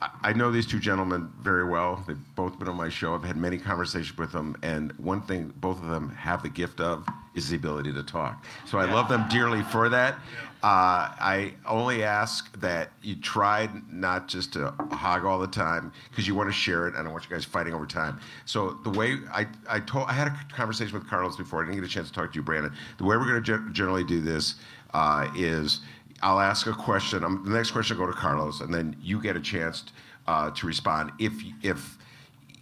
I- 0.00 0.32
know 0.32 0.50
these 0.50 0.66
two 0.66 0.78
gentlemen 0.78 1.30
very 1.40 1.64
well. 1.64 2.02
They've 2.06 2.16
both 2.34 2.58
been 2.58 2.68
on 2.68 2.76
my 2.76 2.88
show. 2.88 3.14
I've 3.14 3.24
had 3.24 3.36
many 3.36 3.58
conversations 3.58 4.16
with 4.16 4.32
them, 4.32 4.56
and 4.62 4.92
one 4.92 5.20
thing 5.22 5.52
both 5.56 5.80
of 5.82 5.88
them 5.88 6.10
have 6.10 6.42
the 6.42 6.48
gift 6.48 6.80
of 6.80 7.06
is 7.34 7.50
the 7.50 7.56
ability 7.56 7.92
to 7.92 8.02
talk. 8.02 8.44
So 8.66 8.78
I 8.78 8.86
love 8.86 9.08
them 9.08 9.26
dearly 9.28 9.62
for 9.62 9.88
that. 9.88 10.14
Uh, 10.62 11.08
I 11.18 11.54
only 11.64 12.02
ask 12.02 12.58
that 12.60 12.90
you 13.02 13.16
try 13.16 13.68
not 13.90 14.28
just 14.28 14.52
to 14.54 14.72
hog 14.90 15.24
all 15.24 15.38
the 15.38 15.46
time 15.46 15.92
because 16.10 16.26
you 16.26 16.34
want 16.34 16.48
to 16.48 16.52
share 16.52 16.86
it. 16.86 16.94
I 16.96 17.02
don't 17.02 17.12
want 17.12 17.24
you 17.24 17.30
guys 17.34 17.44
fighting 17.44 17.72
over 17.72 17.86
time. 17.86 18.20
So 18.44 18.78
the 18.84 18.90
way 18.90 19.16
I, 19.32 19.46
I 19.68 19.80
told, 19.80 20.08
I 20.08 20.12
had 20.12 20.26
a 20.28 20.38
conversation 20.52 20.92
with 20.98 21.08
Carlos 21.08 21.36
before. 21.36 21.62
I 21.62 21.66
didn't 21.66 21.80
get 21.80 21.88
a 21.88 21.92
chance 21.92 22.08
to 22.08 22.14
talk 22.14 22.32
to 22.32 22.36
you, 22.36 22.42
Brandon. 22.42 22.72
The 22.98 23.04
way 23.04 23.16
we're 23.16 23.26
going 23.26 23.42
to 23.42 23.58
ge- 23.58 23.72
generally 23.74 24.04
do 24.04 24.20
this 24.20 24.56
uh, 24.92 25.30
is 25.34 25.80
I'll 26.22 26.40
ask 26.40 26.66
a 26.66 26.72
question. 26.72 27.24
Um, 27.24 27.42
the 27.44 27.50
next 27.50 27.70
question 27.70 27.98
will 27.98 28.06
go 28.06 28.12
to 28.12 28.18
Carlos, 28.18 28.60
and 28.60 28.72
then 28.72 28.96
you 29.00 29.20
get 29.20 29.36
a 29.36 29.40
chance 29.40 29.84
uh, 30.26 30.50
to 30.50 30.66
respond. 30.66 31.12
If 31.18 31.32
if 31.62 31.98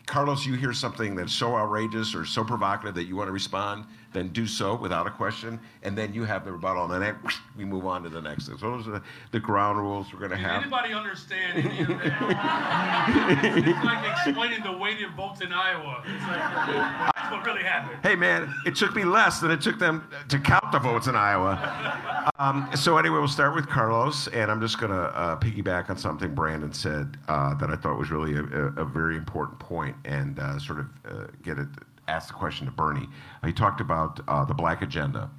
Carlos, 0.06 0.46
you 0.46 0.54
hear 0.54 0.72
something 0.72 1.14
that's 1.14 1.32
so 1.32 1.54
outrageous 1.56 2.14
or 2.14 2.24
so 2.24 2.42
provocative 2.42 2.94
that 2.94 3.04
you 3.04 3.16
want 3.16 3.28
to 3.28 3.32
respond, 3.32 3.84
then 4.12 4.28
do 4.28 4.46
so 4.46 4.74
without 4.74 5.06
a 5.06 5.10
question, 5.10 5.60
and 5.82 5.96
then 5.96 6.14
you 6.14 6.24
have 6.24 6.44
the 6.44 6.52
rebuttal, 6.52 6.90
and 6.92 7.02
then 7.02 7.16
we 7.56 7.64
move 7.64 7.86
on 7.86 8.02
to 8.02 8.08
the 8.08 8.20
next 8.20 8.48
thing. 8.48 8.58
So 8.58 8.70
those 8.70 8.88
are 8.88 9.02
the, 9.32 9.38
ground 9.38 9.78
rules 9.78 10.12
we're 10.12 10.18
going 10.18 10.32
to 10.32 10.36
have. 10.36 10.62
anybody 10.62 10.92
understand 10.92 11.64
any 11.64 11.80
of 11.80 11.88
that? 11.88 13.54
it's 13.56 13.84
like 13.84 14.26
explaining 14.26 14.62
the 14.62 14.76
weighted 14.76 15.14
votes 15.14 15.40
in 15.40 15.52
Iowa. 15.52 16.02
It's 16.04 16.22
like, 16.26 17.14
that's 17.14 17.30
what 17.30 17.46
really 17.46 17.62
happened. 17.62 17.98
Hey 18.02 18.16
man, 18.16 18.52
it 18.66 18.74
took 18.74 18.94
me 18.94 19.04
less 19.04 19.40
than 19.40 19.50
it 19.50 19.60
took 19.60 19.78
them 19.78 20.08
to 20.28 20.38
count 20.38 20.72
the 20.72 20.78
votes 20.78 21.06
in 21.06 21.14
Iowa. 21.14 22.30
Um, 22.38 22.68
so 22.74 22.98
anyway, 22.98 23.18
we'll 23.18 23.28
start 23.28 23.54
with 23.54 23.68
Carlos, 23.68 24.28
and 24.28 24.50
I'm 24.50 24.60
just 24.60 24.78
going 24.78 24.92
to 24.92 25.02
uh, 25.02 25.38
piggyback 25.38 25.90
on 25.90 25.96
something 25.96 26.34
Brandon 26.34 26.72
said 26.72 27.16
uh, 27.28 27.54
that 27.54 27.70
I 27.70 27.76
thought 27.76 27.98
was 27.98 28.10
really 28.10 28.34
a, 28.34 28.42
a, 28.42 28.82
a 28.82 28.84
very 28.84 29.16
important 29.16 29.58
point, 29.58 29.96
and 30.04 30.38
uh, 30.38 30.58
sort 30.58 30.80
of 30.80 30.86
uh, 31.04 31.26
get 31.42 31.58
it 31.58 31.68
ask 32.08 32.28
the 32.28 32.34
question 32.34 32.66
to 32.66 32.72
Bernie. 32.72 33.08
He 33.44 33.52
talked 33.52 33.80
about 33.80 34.20
uh, 34.26 34.44
the 34.44 34.54
black 34.54 34.82
agenda 34.82 35.30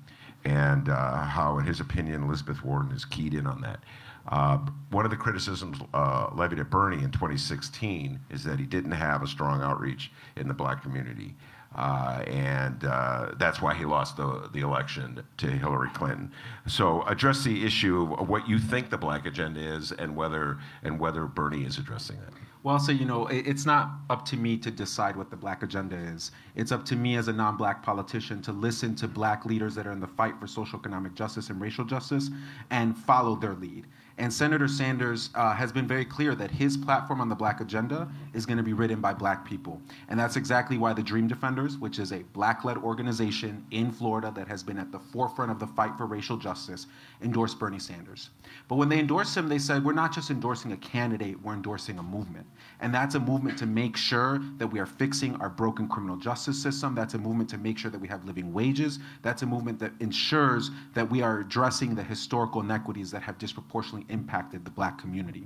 and 0.46 0.90
uh, 0.90 1.24
how, 1.24 1.58
in 1.58 1.66
his 1.66 1.80
opinion, 1.80 2.24
Elizabeth 2.24 2.64
Warren 2.64 2.92
is 2.92 3.06
keyed 3.06 3.34
in 3.34 3.46
on 3.46 3.62
that. 3.62 3.80
Uh, 4.28 4.60
one 4.92 5.06
of 5.06 5.12
the 5.12 5.18
criticisms 5.18 5.80
uh, 5.94 6.30
levied 6.34 6.60
at 6.60 6.70
Bernie 6.70 7.04
in 7.04 7.12
2016 7.12 8.20
is 8.30 8.44
that 8.44 8.60
he 8.60 8.66
didn't 8.66 8.92
have 8.92 9.24
a 9.24 9.28
strong 9.28 9.62
outreach 9.62 10.12
in 10.36 10.48
the 10.48 10.54
black 10.54 10.84
community. 10.84 11.36
Uh, 11.76 12.24
and 12.28 12.84
uh, 12.86 13.32
that's 13.38 13.62
why 13.62 13.74
he 13.74 13.86
lost 13.86 14.18
the, 14.18 14.50
the 14.54 14.60
election 14.62 15.24
to 15.38 15.48
Hillary 15.48 15.90
Clinton. 15.94 16.32
So 16.68 17.04
address 17.04 17.44
the 17.44 17.66
issue 17.66 18.16
of 18.18 18.28
what 18.28 18.50
you 18.50 18.60
think 18.60 18.90
the 18.90 18.98
black 18.98 19.26
agenda 19.26 19.60
is 19.60 19.92
and 19.92 20.16
whether, 20.16 20.58
and 20.84 21.00
whether 21.00 21.26
Bernie 21.26 21.66
is 21.66 21.78
addressing 21.78 22.18
that. 22.18 22.34
Well, 22.62 22.76
I'll 22.76 22.92
you 22.92 23.06
know, 23.06 23.26
it's 23.28 23.66
not 23.66 23.92
up 24.10 24.26
to 24.26 24.38
me 24.38 24.58
to 24.58 24.70
decide 24.70 25.16
what 25.16 25.30
the 25.30 25.38
black 25.38 25.64
agenda 25.64 25.96
is. 25.96 26.32
It's 26.56 26.74
up 26.74 26.84
to 26.86 26.98
me 26.98 27.16
as 27.16 27.30
a 27.30 27.34
non 27.34 27.56
black 27.56 27.82
politician 27.82 28.42
to 28.42 28.52
listen 28.52 28.96
to 28.96 29.08
black 29.08 29.46
leaders 29.46 29.76
that 29.76 29.88
are 29.88 29.94
in 29.94 30.02
the 30.02 30.08
fight 30.08 30.38
for 30.42 30.46
social 30.46 30.78
economic 30.78 31.16
justice 31.16 31.50
and 31.50 31.62
racial 31.62 31.86
justice 31.86 32.30
and 32.70 32.98
follow 32.98 33.38
their 33.38 33.54
lead. 33.54 33.88
And 34.20 34.34
Senator 34.34 34.68
Sanders 34.68 35.30
uh, 35.34 35.54
has 35.54 35.72
been 35.72 35.88
very 35.88 36.04
clear 36.04 36.36
that 36.36 36.52
his 36.52 36.76
platform 36.76 37.22
on 37.22 37.30
the 37.30 37.36
black 37.36 37.62
agenda 37.62 38.06
is 38.34 38.46
going 38.46 38.58
to 38.58 38.64
be 38.64 38.74
written 38.74 39.00
by 39.00 39.14
black 39.14 39.46
people. 39.46 39.82
And 40.10 40.20
that's 40.20 40.36
exactly 40.36 40.78
why 40.78 40.92
the 40.92 41.02
Dream 41.02 41.26
Defenders, 41.26 41.78
which 41.78 42.00
is 42.00 42.12
a 42.12 42.20
black 42.34 42.66
led 42.66 42.76
organization 42.78 43.66
in 43.72 43.94
Florida 43.94 44.30
that 44.36 44.46
has 44.50 44.62
been 44.62 44.78
at 44.78 44.92
the 44.92 45.00
forefront 45.00 45.52
of 45.52 45.60
the 45.60 45.68
fight 45.68 45.98
for 45.98 46.06
racial 46.06 46.36
justice, 46.36 46.88
endorsed 47.22 47.58
Bernie 47.60 47.80
Sanders. 47.80 48.32
But 48.68 48.76
when 48.76 48.90
they 48.90 49.00
endorsed 49.00 49.38
him, 49.38 49.48
they 49.48 49.58
said, 49.58 49.86
we're 49.86 49.94
not 49.94 50.14
just 50.14 50.30
endorsing 50.30 50.74
a 50.74 50.78
candidate, 50.78 51.42
we're 51.42 51.54
endorsing 51.54 51.98
a 51.98 52.04
movement. 52.04 52.46
And 52.82 52.94
that's 52.94 53.16
a 53.16 53.20
movement 53.20 53.58
to 53.60 53.66
make 53.66 53.98
sure 53.98 54.40
that 54.58 54.68
we 54.68 54.80
are 54.80 54.86
fixing 54.86 55.36
our 55.42 55.50
broken 55.50 55.88
criminal 55.88 56.16
justice 56.16 56.62
system. 56.62 56.96
That's 56.96 57.14
a 57.14 57.18
movement 57.18 57.50
to 57.50 57.58
make 57.58 57.78
sure 57.78 57.92
that 57.92 58.00
we 58.00 58.08
have 58.08 58.24
living 58.26 58.54
wages. 58.54 59.00
That's 59.22 59.42
a 59.42 59.46
movement 59.46 59.80
that 59.80 59.92
ensures 60.00 60.72
that 60.94 61.10
we 61.10 61.22
are 61.22 61.42
addressing 61.42 61.96
the 61.96 62.04
historical 62.04 62.62
inequities 62.62 63.12
that 63.12 63.22
have 63.22 63.38
disproportionately 63.38 64.06
impacted 64.14 64.64
the 64.64 64.72
black 64.72 64.98
community. 64.98 65.46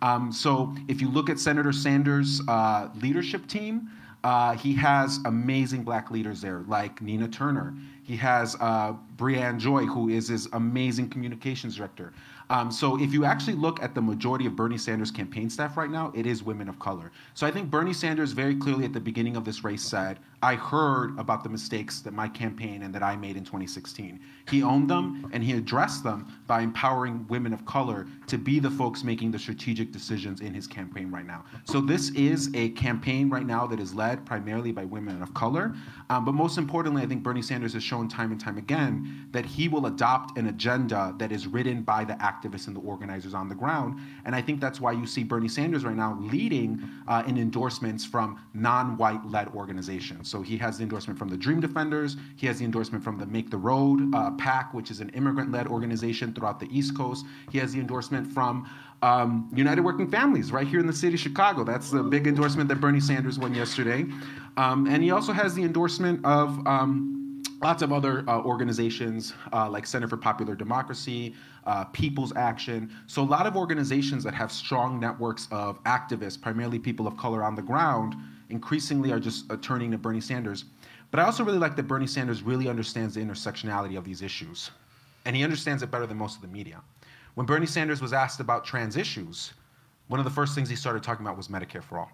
Um, 0.00 0.32
so 0.32 0.74
if 0.88 1.00
you 1.02 1.10
look 1.10 1.28
at 1.28 1.38
Senator 1.38 1.72
Sanders' 1.72 2.40
uh, 2.48 2.88
leadership 3.02 3.46
team, 3.46 3.90
uh, 4.22 4.54
he 4.54 4.74
has 4.74 5.18
amazing 5.24 5.82
black 5.82 6.10
leaders 6.10 6.40
there, 6.40 6.64
like 6.66 7.00
Nina 7.00 7.28
Turner. 7.28 7.74
He 8.02 8.16
has 8.16 8.56
uh, 8.60 8.94
Joy, 9.16 9.86
who 9.86 10.08
is 10.08 10.28
his 10.28 10.48
amazing 10.52 11.08
communications 11.08 11.76
director. 11.76 12.12
Um, 12.50 12.72
so 12.72 13.00
if 13.00 13.12
you 13.12 13.24
actually 13.24 13.54
look 13.54 13.80
at 13.80 13.94
the 13.94 14.02
majority 14.02 14.44
of 14.44 14.56
Bernie 14.56 14.76
Sanders' 14.76 15.12
campaign 15.12 15.48
staff 15.48 15.76
right 15.76 15.88
now, 15.88 16.12
it 16.16 16.26
is 16.26 16.42
women 16.42 16.68
of 16.68 16.80
color. 16.80 17.12
So 17.32 17.46
I 17.46 17.50
think 17.52 17.70
Bernie 17.70 17.92
Sanders 17.92 18.32
very 18.32 18.56
clearly 18.56 18.84
at 18.84 18.92
the 18.92 19.00
beginning 19.00 19.36
of 19.36 19.44
this 19.44 19.62
race 19.62 19.82
said, 19.82 20.18
I 20.42 20.54
heard 20.54 21.18
about 21.18 21.42
the 21.42 21.50
mistakes 21.50 22.00
that 22.00 22.14
my 22.14 22.26
campaign 22.26 22.82
and 22.82 22.94
that 22.94 23.02
I 23.02 23.14
made 23.14 23.36
in 23.36 23.44
2016. 23.44 24.18
He 24.48 24.62
owned 24.62 24.88
them 24.88 25.28
and 25.32 25.44
he 25.44 25.52
addressed 25.52 26.02
them 26.02 26.26
by 26.46 26.62
empowering 26.62 27.26
women 27.28 27.52
of 27.52 27.66
color 27.66 28.06
to 28.26 28.38
be 28.38 28.58
the 28.58 28.70
folks 28.70 29.04
making 29.04 29.32
the 29.32 29.38
strategic 29.38 29.92
decisions 29.92 30.40
in 30.40 30.54
his 30.54 30.66
campaign 30.66 31.10
right 31.10 31.26
now. 31.26 31.44
So 31.64 31.80
this 31.80 32.10
is 32.10 32.50
a 32.54 32.70
campaign 32.70 33.28
right 33.28 33.44
now 33.44 33.66
that 33.66 33.78
is 33.78 33.94
led 33.94 34.24
primarily 34.24 34.72
by 34.72 34.86
women 34.86 35.20
of 35.22 35.34
color. 35.34 35.74
Um, 36.08 36.24
but 36.24 36.32
most 36.32 36.56
importantly, 36.56 37.02
I 37.02 37.06
think 37.06 37.22
Bernie 37.22 37.42
Sanders 37.42 37.74
has 37.74 37.82
shown 37.82 38.08
time 38.08 38.32
and 38.32 38.40
time 38.40 38.56
again 38.56 39.28
that 39.32 39.44
he 39.44 39.68
will 39.68 39.86
adopt 39.86 40.38
an 40.38 40.46
agenda 40.46 41.14
that 41.18 41.32
is 41.32 41.46
written 41.46 41.82
by 41.82 42.04
the 42.04 42.14
activists 42.14 42.66
and 42.66 42.74
the 42.74 42.80
organizers 42.80 43.34
on 43.34 43.48
the 43.48 43.54
ground. 43.54 44.00
And 44.24 44.34
I 44.34 44.40
think 44.40 44.60
that's 44.60 44.80
why 44.80 44.92
you 44.92 45.06
see 45.06 45.22
Bernie 45.22 45.48
Sanders 45.48 45.84
right 45.84 45.96
now 45.96 46.16
leading 46.18 46.82
uh, 47.06 47.24
in 47.26 47.36
endorsements 47.36 48.06
from 48.06 48.40
non-white 48.54 49.26
led 49.26 49.48
organizations. 49.48 50.29
So 50.30 50.42
he 50.42 50.56
has 50.58 50.76
the 50.78 50.84
endorsement 50.84 51.18
from 51.18 51.28
the 51.28 51.36
Dream 51.36 51.60
Defenders. 51.60 52.16
He 52.36 52.46
has 52.46 52.58
the 52.60 52.64
endorsement 52.64 53.02
from 53.02 53.18
the 53.18 53.26
Make 53.26 53.50
the 53.50 53.56
Road 53.56 54.14
uh, 54.14 54.30
PAC, 54.32 54.72
which 54.72 54.90
is 54.90 55.00
an 55.00 55.08
immigrant 55.10 55.50
led 55.50 55.66
organization 55.66 56.32
throughout 56.32 56.60
the 56.60 56.68
East 56.76 56.96
Coast. 56.96 57.26
He 57.50 57.58
has 57.58 57.72
the 57.72 57.80
endorsement 57.80 58.32
from 58.32 58.68
um, 59.02 59.50
United 59.54 59.82
Working 59.82 60.08
Families 60.08 60.52
right 60.52 60.68
here 60.68 60.78
in 60.78 60.86
the 60.86 60.92
city 60.92 61.14
of 61.14 61.20
Chicago. 61.20 61.64
That's 61.64 61.90
the 61.90 62.02
big 62.02 62.26
endorsement 62.26 62.68
that 62.68 62.80
Bernie 62.80 63.00
Sanders 63.00 63.38
won 63.38 63.54
yesterday. 63.54 64.06
Um, 64.56 64.86
and 64.86 65.02
he 65.02 65.10
also 65.10 65.32
has 65.32 65.54
the 65.54 65.64
endorsement 65.64 66.24
of 66.24 66.64
um, 66.66 67.42
lots 67.62 67.82
of 67.82 67.92
other 67.92 68.28
uh, 68.28 68.40
organizations 68.42 69.34
uh, 69.52 69.68
like 69.68 69.86
Center 69.86 70.06
for 70.06 70.16
Popular 70.16 70.54
Democracy, 70.54 71.34
uh, 71.64 71.84
People's 71.86 72.34
Action. 72.36 72.90
So, 73.06 73.22
a 73.22 73.24
lot 73.24 73.46
of 73.46 73.56
organizations 73.56 74.22
that 74.24 74.34
have 74.34 74.52
strong 74.52 75.00
networks 75.00 75.48
of 75.50 75.82
activists, 75.84 76.40
primarily 76.40 76.78
people 76.78 77.06
of 77.06 77.16
color 77.16 77.42
on 77.42 77.54
the 77.54 77.62
ground, 77.62 78.14
increasingly 78.50 79.12
are 79.12 79.20
just 79.20 79.50
uh, 79.50 79.56
turning 79.62 79.90
to 79.90 79.98
Bernie 79.98 80.20
Sanders. 80.20 80.64
But 81.10 81.20
I 81.20 81.24
also 81.24 81.44
really 81.44 81.58
like 81.58 81.76
that 81.76 81.84
Bernie 81.84 82.06
Sanders 82.06 82.42
really 82.42 82.68
understands 82.68 83.14
the 83.14 83.20
intersectionality 83.20 83.96
of 83.98 84.04
these 84.04 84.22
issues. 84.22 84.70
And 85.24 85.36
he 85.36 85.44
understands 85.44 85.82
it 85.82 85.90
better 85.90 86.06
than 86.06 86.16
most 86.16 86.36
of 86.36 86.42
the 86.42 86.48
media. 86.48 86.80
When 87.34 87.46
Bernie 87.46 87.66
Sanders 87.66 88.00
was 88.00 88.12
asked 88.12 88.40
about 88.40 88.64
trans 88.64 88.96
issues, 88.96 89.52
one 90.08 90.18
of 90.20 90.24
the 90.24 90.30
first 90.30 90.54
things 90.54 90.68
he 90.68 90.76
started 90.76 91.02
talking 91.02 91.24
about 91.24 91.36
was 91.36 91.48
Medicare 91.48 91.82
for 91.82 91.98
all, 91.98 92.10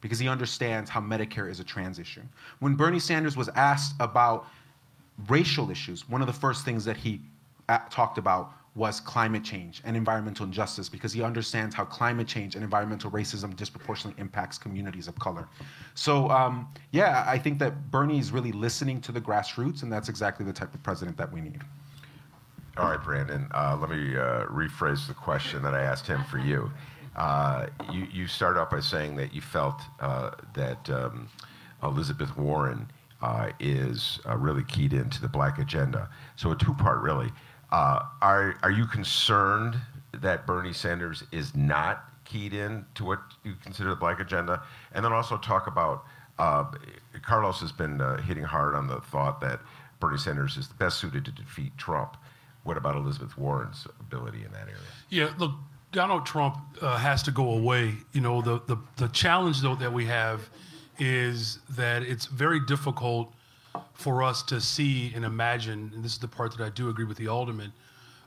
because 0.00 0.18
he 0.18 0.28
understands 0.28 0.88
how 0.88 1.00
Medicare 1.00 1.50
is 1.50 1.60
a 1.60 1.64
trans 1.64 1.98
issue. 1.98 2.22
When 2.60 2.74
Bernie 2.74 2.98
Sanders 2.98 3.36
was 3.36 3.48
asked 3.50 3.94
about 4.00 4.46
racial 5.28 5.70
issues, 5.70 6.08
one 6.08 6.20
of 6.20 6.26
the 6.26 6.32
first 6.32 6.64
things 6.64 6.84
that 6.84 6.96
he 6.96 7.20
uh, 7.68 7.78
talked 7.90 8.18
about 8.18 8.52
was 8.74 8.98
climate 8.98 9.44
change 9.44 9.80
and 9.84 9.96
environmental 9.96 10.44
injustice 10.44 10.88
because 10.88 11.12
he 11.12 11.22
understands 11.22 11.74
how 11.74 11.84
climate 11.84 12.26
change 12.26 12.56
and 12.56 12.64
environmental 12.64 13.10
racism 13.10 13.54
disproportionately 13.54 14.20
impacts 14.20 14.58
communities 14.58 15.06
of 15.06 15.16
color. 15.18 15.48
So, 15.94 16.28
um, 16.30 16.68
yeah, 16.90 17.24
I 17.26 17.38
think 17.38 17.60
that 17.60 17.90
Bernie 17.90 18.18
is 18.18 18.32
really 18.32 18.50
listening 18.50 19.00
to 19.02 19.12
the 19.12 19.20
grassroots, 19.20 19.84
and 19.84 19.92
that's 19.92 20.08
exactly 20.08 20.44
the 20.44 20.52
type 20.52 20.74
of 20.74 20.82
president 20.82 21.16
that 21.18 21.32
we 21.32 21.40
need. 21.40 21.62
All 22.76 22.90
right, 22.90 23.02
Brandon, 23.02 23.46
uh, 23.54 23.78
let 23.80 23.90
me 23.90 24.16
uh, 24.16 24.46
rephrase 24.46 25.06
the 25.06 25.14
question 25.14 25.62
that 25.62 25.74
I 25.74 25.82
asked 25.82 26.08
him 26.08 26.24
for 26.24 26.38
you. 26.38 26.72
Uh, 27.14 27.66
you, 27.92 28.08
you 28.12 28.26
start 28.26 28.56
off 28.56 28.70
by 28.70 28.80
saying 28.80 29.14
that 29.14 29.32
you 29.32 29.40
felt 29.40 29.80
uh, 30.00 30.32
that 30.54 30.90
um, 30.90 31.28
Elizabeth 31.84 32.36
Warren 32.36 32.90
uh, 33.22 33.50
is 33.60 34.18
uh, 34.28 34.36
really 34.36 34.64
keyed 34.64 34.92
into 34.92 35.20
the 35.20 35.28
black 35.28 35.60
agenda. 35.60 36.10
So, 36.34 36.50
a 36.50 36.56
two 36.56 36.74
part, 36.74 37.00
really. 37.00 37.30
Uh, 37.74 38.04
are, 38.22 38.54
are 38.62 38.70
you 38.70 38.86
concerned 38.86 39.76
that 40.12 40.46
Bernie 40.46 40.72
Sanders 40.72 41.24
is 41.32 41.56
not 41.56 42.04
keyed 42.24 42.54
in 42.54 42.86
to 42.94 43.04
what 43.04 43.18
you 43.42 43.54
consider 43.64 43.88
the 43.90 43.96
black 43.96 44.20
agenda? 44.20 44.62
And 44.92 45.04
then 45.04 45.12
also 45.12 45.36
talk 45.36 45.66
about 45.66 46.04
uh, 46.38 46.66
Carlos 47.22 47.58
has 47.62 47.72
been 47.72 48.00
uh, 48.00 48.18
hitting 48.22 48.44
hard 48.44 48.76
on 48.76 48.86
the 48.86 49.00
thought 49.00 49.40
that 49.40 49.58
Bernie 49.98 50.18
Sanders 50.18 50.56
is 50.56 50.68
the 50.68 50.74
best 50.74 51.00
suited 51.00 51.24
to 51.24 51.32
defeat 51.32 51.76
Trump. 51.76 52.16
What 52.62 52.76
about 52.76 52.94
Elizabeth 52.94 53.36
Warren's 53.36 53.88
ability 53.98 54.44
in 54.44 54.52
that 54.52 54.68
area? 54.68 54.78
Yeah, 55.10 55.32
look, 55.38 55.50
Donald 55.90 56.26
Trump 56.26 56.56
uh, 56.80 56.96
has 56.98 57.24
to 57.24 57.32
go 57.32 57.50
away. 57.54 57.94
You 58.12 58.20
know, 58.20 58.40
the, 58.40 58.60
the, 58.68 58.76
the 58.98 59.08
challenge, 59.08 59.62
though, 59.62 59.74
that 59.74 59.92
we 59.92 60.06
have 60.06 60.48
is 61.00 61.58
that 61.70 62.04
it's 62.04 62.26
very 62.26 62.60
difficult 62.60 63.33
for 63.94 64.22
us 64.22 64.42
to 64.44 64.60
see 64.60 65.12
and 65.14 65.24
imagine, 65.24 65.90
and 65.94 66.04
this 66.04 66.12
is 66.12 66.18
the 66.18 66.28
part 66.28 66.56
that 66.56 66.64
I 66.64 66.70
do 66.70 66.88
agree 66.88 67.04
with 67.04 67.16
the 67.16 67.28
alderman 67.28 67.72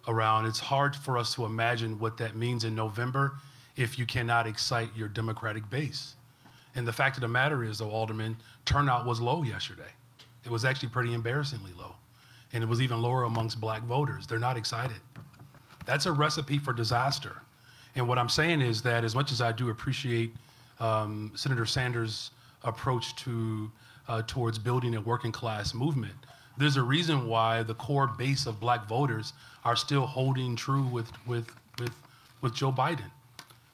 around, 0.07 0.45
it's 0.45 0.59
hard 0.59 0.95
for 0.95 1.17
us 1.17 1.35
to 1.35 1.45
imagine 1.45 1.99
what 1.99 2.17
that 2.17 2.35
means 2.35 2.63
in 2.63 2.75
November 2.75 3.33
if 3.75 3.99
you 3.99 4.05
cannot 4.05 4.47
excite 4.47 4.89
your 4.95 5.07
Democratic 5.07 5.69
base. 5.69 6.15
And 6.75 6.87
the 6.87 6.93
fact 6.93 7.17
of 7.17 7.21
the 7.21 7.27
matter 7.27 7.63
is, 7.63 7.79
though, 7.79 7.89
Alderman, 7.89 8.37
turnout 8.65 9.05
was 9.05 9.19
low 9.19 9.43
yesterday. 9.43 9.89
It 10.45 10.51
was 10.51 10.63
actually 10.63 10.89
pretty 10.89 11.13
embarrassingly 11.13 11.73
low. 11.73 11.95
And 12.53 12.63
it 12.63 12.67
was 12.67 12.81
even 12.81 13.01
lower 13.01 13.23
amongst 13.23 13.59
black 13.59 13.83
voters. 13.83 14.27
They're 14.27 14.39
not 14.39 14.57
excited. 14.57 14.97
That's 15.85 16.05
a 16.05 16.11
recipe 16.11 16.59
for 16.59 16.73
disaster. 16.73 17.41
And 17.95 18.07
what 18.07 18.17
I'm 18.17 18.29
saying 18.29 18.61
is 18.61 18.81
that 18.83 19.03
as 19.03 19.15
much 19.15 19.31
as 19.31 19.41
I 19.41 19.51
do 19.51 19.69
appreciate 19.69 20.35
um, 20.79 21.31
Senator 21.35 21.65
Sanders' 21.65 22.31
approach 22.63 23.15
to 23.17 23.71
uh, 24.07 24.21
towards 24.27 24.57
building 24.57 24.95
a 24.95 25.01
working 25.01 25.31
class 25.31 25.73
movement. 25.73 26.13
There's 26.57 26.77
a 26.77 26.81
reason 26.81 27.27
why 27.27 27.63
the 27.63 27.75
core 27.75 28.07
base 28.07 28.45
of 28.45 28.59
black 28.59 28.87
voters 28.87 29.33
are 29.63 29.75
still 29.75 30.05
holding 30.05 30.55
true 30.55 30.83
with, 30.83 31.11
with, 31.27 31.47
with, 31.79 31.91
with 32.41 32.55
Joe 32.55 32.71
Biden. 32.71 33.11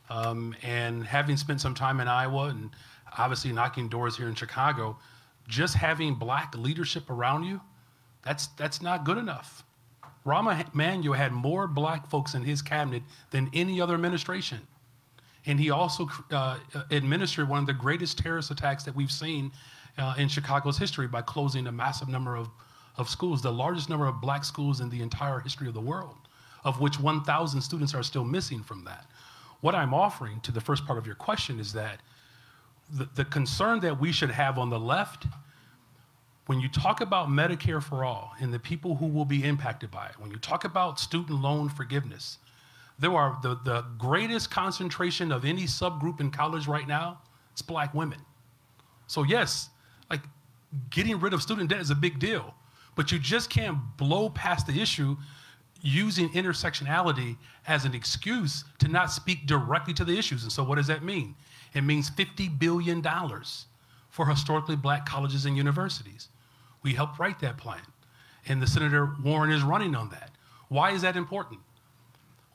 Um, 0.10 0.56
and 0.64 1.06
having 1.06 1.38
spent 1.38 1.62
some 1.62 1.74
time 1.74 2.00
in 2.00 2.08
Iowa 2.08 2.48
and 2.48 2.72
obviously 3.18 3.54
knocking 3.54 3.88
doors 3.88 4.18
here 4.18 4.28
in 4.28 4.36
Chicago, 4.36 4.98
just 5.48 5.76
having 5.76 6.16
black 6.16 6.56
leadership 6.58 7.10
around 7.10 7.46
you, 7.46 7.62
that's, 8.24 8.48
that's 8.48 8.82
not 8.82 9.06
good 9.06 9.18
enough. 9.18 9.64
Rahm 10.26 10.74
Emanuel 10.74 11.14
had 11.14 11.32
more 11.32 11.68
black 11.68 12.10
folks 12.10 12.34
in 12.34 12.44
his 12.44 12.62
cabinet 12.62 13.04
than 13.32 13.50
any 13.54 13.82
other 13.82 13.94
administration. 13.94 14.60
And 15.46 15.60
he 15.60 15.70
also 15.70 16.10
uh, 16.32 16.58
administered 16.92 17.50
one 17.50 17.60
of 17.60 17.66
the 17.66 17.74
greatest 17.74 18.18
terrorist 18.18 18.50
attacks 18.50 18.84
that 18.86 18.96
we've 18.96 19.12
seen 19.12 19.52
uh, 19.98 20.16
in 20.18 20.28
Chicago's 20.28 20.78
history 20.78 21.08
by 21.08 21.22
closing 21.22 21.68
a 21.68 21.72
massive 21.72 22.08
number 22.08 22.36
of, 22.36 22.50
of 22.98 23.10
schools, 23.10 23.42
the 23.42 23.52
largest 23.52 23.90
number 23.90 24.08
of 24.08 24.22
black 24.22 24.44
schools 24.44 24.82
in 24.82 24.90
the 24.90 25.02
entire 25.02 25.40
history 25.40 25.68
of 25.68 25.74
the 25.74 25.82
world, 25.82 26.18
of 26.64 26.80
which 26.80 27.00
1,000 27.00 27.62
students 27.62 27.94
are 27.94 28.04
still 28.04 28.24
missing 28.24 28.64
from 28.64 28.84
that. 28.86 29.06
What 29.62 29.76
I'm 29.76 29.94
offering 29.94 30.40
to 30.42 30.52
the 30.52 30.62
first 30.62 30.86
part 30.86 30.98
of 30.98 31.06
your 31.06 31.16
question 31.16 31.60
is 31.60 31.74
that 31.74 32.02
the, 32.92 33.08
the 33.16 33.26
concern 33.26 33.80
that 33.82 34.00
we 34.00 34.12
should 34.12 34.32
have 34.32 34.58
on 34.58 34.70
the 34.70 34.80
left 34.80 35.26
when 36.48 36.60
you 36.60 36.68
talk 36.68 37.02
about 37.02 37.30
Medicare 37.30 37.82
for 37.82 38.04
all 38.04 38.34
and 38.40 38.54
the 38.54 38.60
people 38.60 38.96
who 38.96 39.08
will 39.08 39.26
be 39.26 39.44
impacted 39.46 39.90
by 39.90 40.08
it, 40.08 40.20
when 40.20 40.30
you 40.30 40.38
talk 40.38 40.66
about 40.66 41.00
student 41.00 41.42
loan 41.42 41.70
forgiveness, 41.70 42.38
there 43.00 43.16
are 43.16 43.40
the, 43.42 43.56
the 43.64 43.86
greatest 43.98 44.52
concentration 44.52 45.32
of 45.32 45.46
any 45.46 45.64
subgroup 45.64 46.20
in 46.20 46.30
college 46.30 46.68
right 46.68 46.88
now, 46.88 47.22
it's 47.54 47.62
black 47.62 47.94
women. 47.94 48.20
So 49.08 49.24
yes, 49.24 49.70
like 50.14 50.26
getting 50.92 51.20
rid 51.20 51.34
of 51.34 51.42
student 51.42 51.70
debt 51.70 51.82
is 51.82 51.90
a 51.90 51.96
big 51.96 52.20
deal, 52.20 52.54
but 52.96 53.12
you 53.12 53.18
just 53.20 53.50
can't 53.50 53.78
blow 53.98 54.30
past 54.30 54.68
the 54.68 54.80
issue 54.80 55.18
using 55.82 56.30
intersectionality 56.30 57.36
as 57.68 57.84
an 57.86 57.94
excuse 57.94 58.64
to 58.80 58.88
not 58.88 59.12
speak 59.12 59.46
directly 59.46 59.94
to 59.96 60.06
the 60.06 60.18
issues. 60.18 60.44
And 60.44 60.52
so 60.52 60.64
what 60.64 60.76
does 60.76 60.88
that 60.88 61.04
mean? 61.04 61.36
It 61.74 61.82
means 61.82 62.10
$50 62.12 62.60
billion 62.60 63.04
for 64.10 64.28
historically 64.28 64.76
black 64.76 65.06
colleges 65.06 65.46
and 65.46 65.58
universities. 65.58 66.30
We 66.84 66.94
helped 66.94 67.20
write 67.20 67.40
that 67.40 67.58
plan. 67.58 67.82
And 68.48 68.62
the 68.62 68.68
Senator 68.68 69.10
Warren 69.24 69.52
is 69.52 69.64
running 69.64 69.96
on 69.96 70.10
that. 70.10 70.32
Why 70.70 70.92
is 70.92 71.02
that 71.02 71.16
important? 71.16 71.60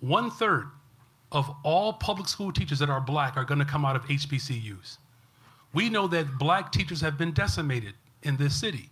One 0.00 0.31
third 0.31 0.69
of 1.33 1.50
all 1.65 1.95
public 1.95 2.29
school 2.29 2.53
teachers 2.53 2.79
that 2.79 2.88
are 2.88 3.00
black 3.00 3.37
are 3.37 3.45
going 3.45 3.59
to 3.59 3.65
come 3.65 3.85
out 3.85 3.97
of 3.97 4.05
HBCUs. 4.05 4.99
We 5.72 5.90
know 5.90 6.06
that 6.08 6.38
black 6.38 6.72
teachers 6.72 7.00
have 7.00 7.18
been 7.18 7.32
decimated 7.32 7.94
in 8.22 8.37
this 8.37 8.58
city. 8.58 8.90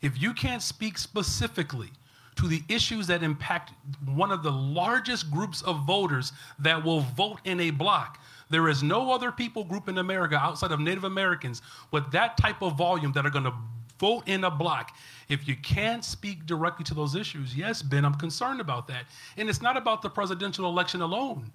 If 0.00 0.20
you 0.20 0.32
can't 0.32 0.62
speak 0.62 0.98
specifically 0.98 1.90
to 2.36 2.46
the 2.46 2.62
issues 2.68 3.06
that 3.08 3.22
impact 3.22 3.72
one 4.06 4.30
of 4.30 4.42
the 4.42 4.52
largest 4.52 5.30
groups 5.30 5.62
of 5.62 5.84
voters 5.86 6.32
that 6.58 6.82
will 6.82 7.00
vote 7.00 7.40
in 7.44 7.60
a 7.60 7.70
block, 7.70 8.20
there 8.50 8.68
is 8.68 8.82
no 8.82 9.12
other 9.12 9.32
people 9.32 9.64
group 9.64 9.88
in 9.88 9.98
America 9.98 10.36
outside 10.36 10.72
of 10.72 10.80
Native 10.80 11.04
Americans 11.04 11.62
with 11.90 12.10
that 12.12 12.36
type 12.36 12.62
of 12.62 12.78
volume 12.78 13.12
that 13.12 13.26
are 13.26 13.30
going 13.30 13.44
to 13.44 13.54
vote 13.98 14.22
in 14.26 14.44
a 14.44 14.50
block. 14.50 14.96
If 15.28 15.46
you 15.46 15.56
can't 15.56 16.04
speak 16.04 16.46
directly 16.46 16.84
to 16.84 16.94
those 16.94 17.14
issues, 17.14 17.56
yes, 17.56 17.82
Ben, 17.82 18.04
I'm 18.04 18.14
concerned 18.14 18.60
about 18.60 18.86
that. 18.88 19.04
And 19.36 19.48
it's 19.48 19.60
not 19.60 19.76
about 19.76 20.02
the 20.02 20.08
presidential 20.08 20.66
election 20.66 21.00
alone, 21.00 21.52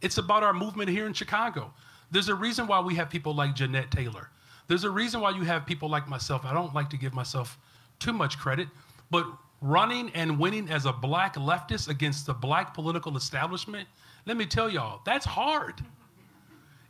it's 0.00 0.18
about 0.18 0.42
our 0.42 0.52
movement 0.52 0.90
here 0.90 1.06
in 1.06 1.12
Chicago. 1.12 1.72
There's 2.10 2.28
a 2.28 2.34
reason 2.34 2.66
why 2.66 2.80
we 2.80 2.94
have 2.94 3.10
people 3.10 3.34
like 3.34 3.54
Jeanette 3.54 3.90
Taylor. 3.90 4.30
There's 4.66 4.84
a 4.84 4.90
reason 4.90 5.20
why 5.20 5.30
you 5.30 5.42
have 5.42 5.66
people 5.66 5.88
like 5.88 6.08
myself. 6.08 6.44
I 6.44 6.52
don't 6.52 6.74
like 6.74 6.90
to 6.90 6.96
give 6.96 7.14
myself 7.14 7.58
too 7.98 8.12
much 8.12 8.38
credit, 8.38 8.68
but 9.10 9.26
running 9.60 10.10
and 10.14 10.38
winning 10.38 10.68
as 10.68 10.86
a 10.86 10.92
black 10.92 11.34
leftist 11.34 11.88
against 11.88 12.26
the 12.26 12.34
black 12.34 12.74
political 12.74 13.16
establishment, 13.16 13.88
let 14.26 14.36
me 14.36 14.46
tell 14.46 14.70
y'all, 14.70 15.00
that's 15.04 15.26
hard. 15.26 15.74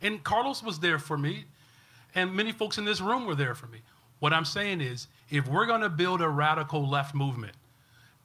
And 0.01 0.23
Carlos 0.23 0.63
was 0.63 0.79
there 0.79 0.99
for 0.99 1.17
me, 1.17 1.45
and 2.15 2.33
many 2.33 2.51
folks 2.51 2.77
in 2.77 2.85
this 2.85 3.01
room 3.01 3.25
were 3.25 3.35
there 3.35 3.55
for 3.55 3.67
me. 3.67 3.79
What 4.19 4.33
I'm 4.33 4.45
saying 4.45 4.81
is, 4.81 5.07
if 5.29 5.47
we're 5.47 5.65
to 5.81 5.89
build 5.89 6.21
a 6.21 6.29
radical 6.29 6.87
left 6.87 7.15
movement, 7.15 7.53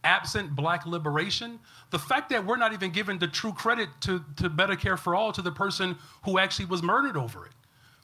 absent 0.05 0.55
black 0.55 0.87
liberation, 0.87 1.59
the 1.91 1.99
fact 1.99 2.29
that 2.31 2.45
we're 2.45 2.57
not 2.57 2.73
even 2.73 2.91
giving 2.91 3.19
the 3.19 3.29
true 3.29 3.53
credit 3.53 3.89
to, 4.03 4.25
to 4.37 4.51
Medicare 4.51 4.99
for 4.99 5.15
All 5.15 5.33
to 5.33 5.43
the 5.43 5.53
person 5.53 5.97
who 6.25 6.39
actually 6.39 6.67
was 6.67 6.83
murdered 6.83 7.17
over 7.17 7.47
it. 7.47 7.53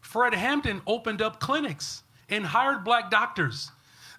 Fred 0.00 0.34
Hampton 0.34 0.82
opened 0.86 1.22
up 1.22 1.40
clinics 1.40 2.02
and 2.28 2.44
hired 2.44 2.84
black 2.84 3.10
doctors. 3.10 3.70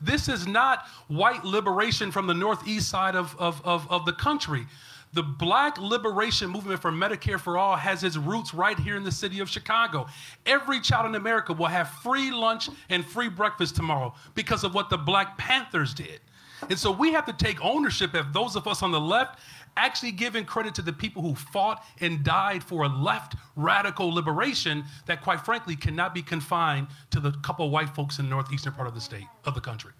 This 0.01 0.29
is 0.29 0.47
not 0.47 0.87
white 1.07 1.43
liberation 1.43 2.11
from 2.11 2.27
the 2.27 2.33
northeast 2.33 2.89
side 2.89 3.15
of, 3.15 3.35
of, 3.39 3.61
of, 3.65 3.89
of 3.91 4.05
the 4.05 4.13
country. 4.13 4.65
The 5.13 5.23
black 5.23 5.77
liberation 5.77 6.49
movement 6.49 6.81
for 6.81 6.91
Medicare 6.91 7.39
for 7.39 7.57
All 7.57 7.75
has 7.75 8.03
its 8.03 8.15
roots 8.15 8.53
right 8.53 8.79
here 8.79 8.95
in 8.95 9.03
the 9.03 9.11
city 9.11 9.41
of 9.41 9.49
Chicago. 9.49 10.07
Every 10.45 10.79
child 10.79 11.07
in 11.07 11.15
America 11.15 11.51
will 11.51 11.67
have 11.67 11.89
free 11.89 12.31
lunch 12.31 12.69
and 12.89 13.05
free 13.05 13.27
breakfast 13.27 13.75
tomorrow 13.75 14.13
because 14.33 14.63
of 14.63 14.73
what 14.73 14.89
the 14.89 14.97
Black 14.97 15.37
Panthers 15.37 15.93
did. 15.93 16.21
And 16.69 16.77
so 16.77 16.91
we 16.91 17.11
have 17.13 17.25
to 17.25 17.33
take 17.33 17.63
ownership 17.63 18.13
of 18.13 18.33
those 18.33 18.55
of 18.55 18.67
us 18.67 18.83
on 18.83 18.91
the 18.91 18.99
left 18.99 19.39
actually 19.77 20.11
giving 20.11 20.45
credit 20.45 20.75
to 20.75 20.81
the 20.81 20.93
people 20.93 21.21
who 21.21 21.33
fought 21.33 21.85
and 22.01 22.23
died 22.23 22.63
for 22.63 22.83
a 22.83 22.89
left 22.89 23.35
radical 23.55 24.13
liberation 24.13 24.83
that, 25.05 25.21
quite 25.21 25.39
frankly, 25.41 25.75
cannot 25.75 26.13
be 26.13 26.21
confined 26.21 26.87
to 27.09 27.19
the 27.19 27.31
couple 27.43 27.65
of 27.65 27.71
white 27.71 27.89
folks 27.89 28.19
in 28.19 28.25
the 28.25 28.29
northeastern 28.29 28.73
part 28.73 28.87
of 28.87 28.93
the 28.93 29.01
state, 29.01 29.27
of 29.45 29.55
the 29.55 29.61
country. 29.61 29.91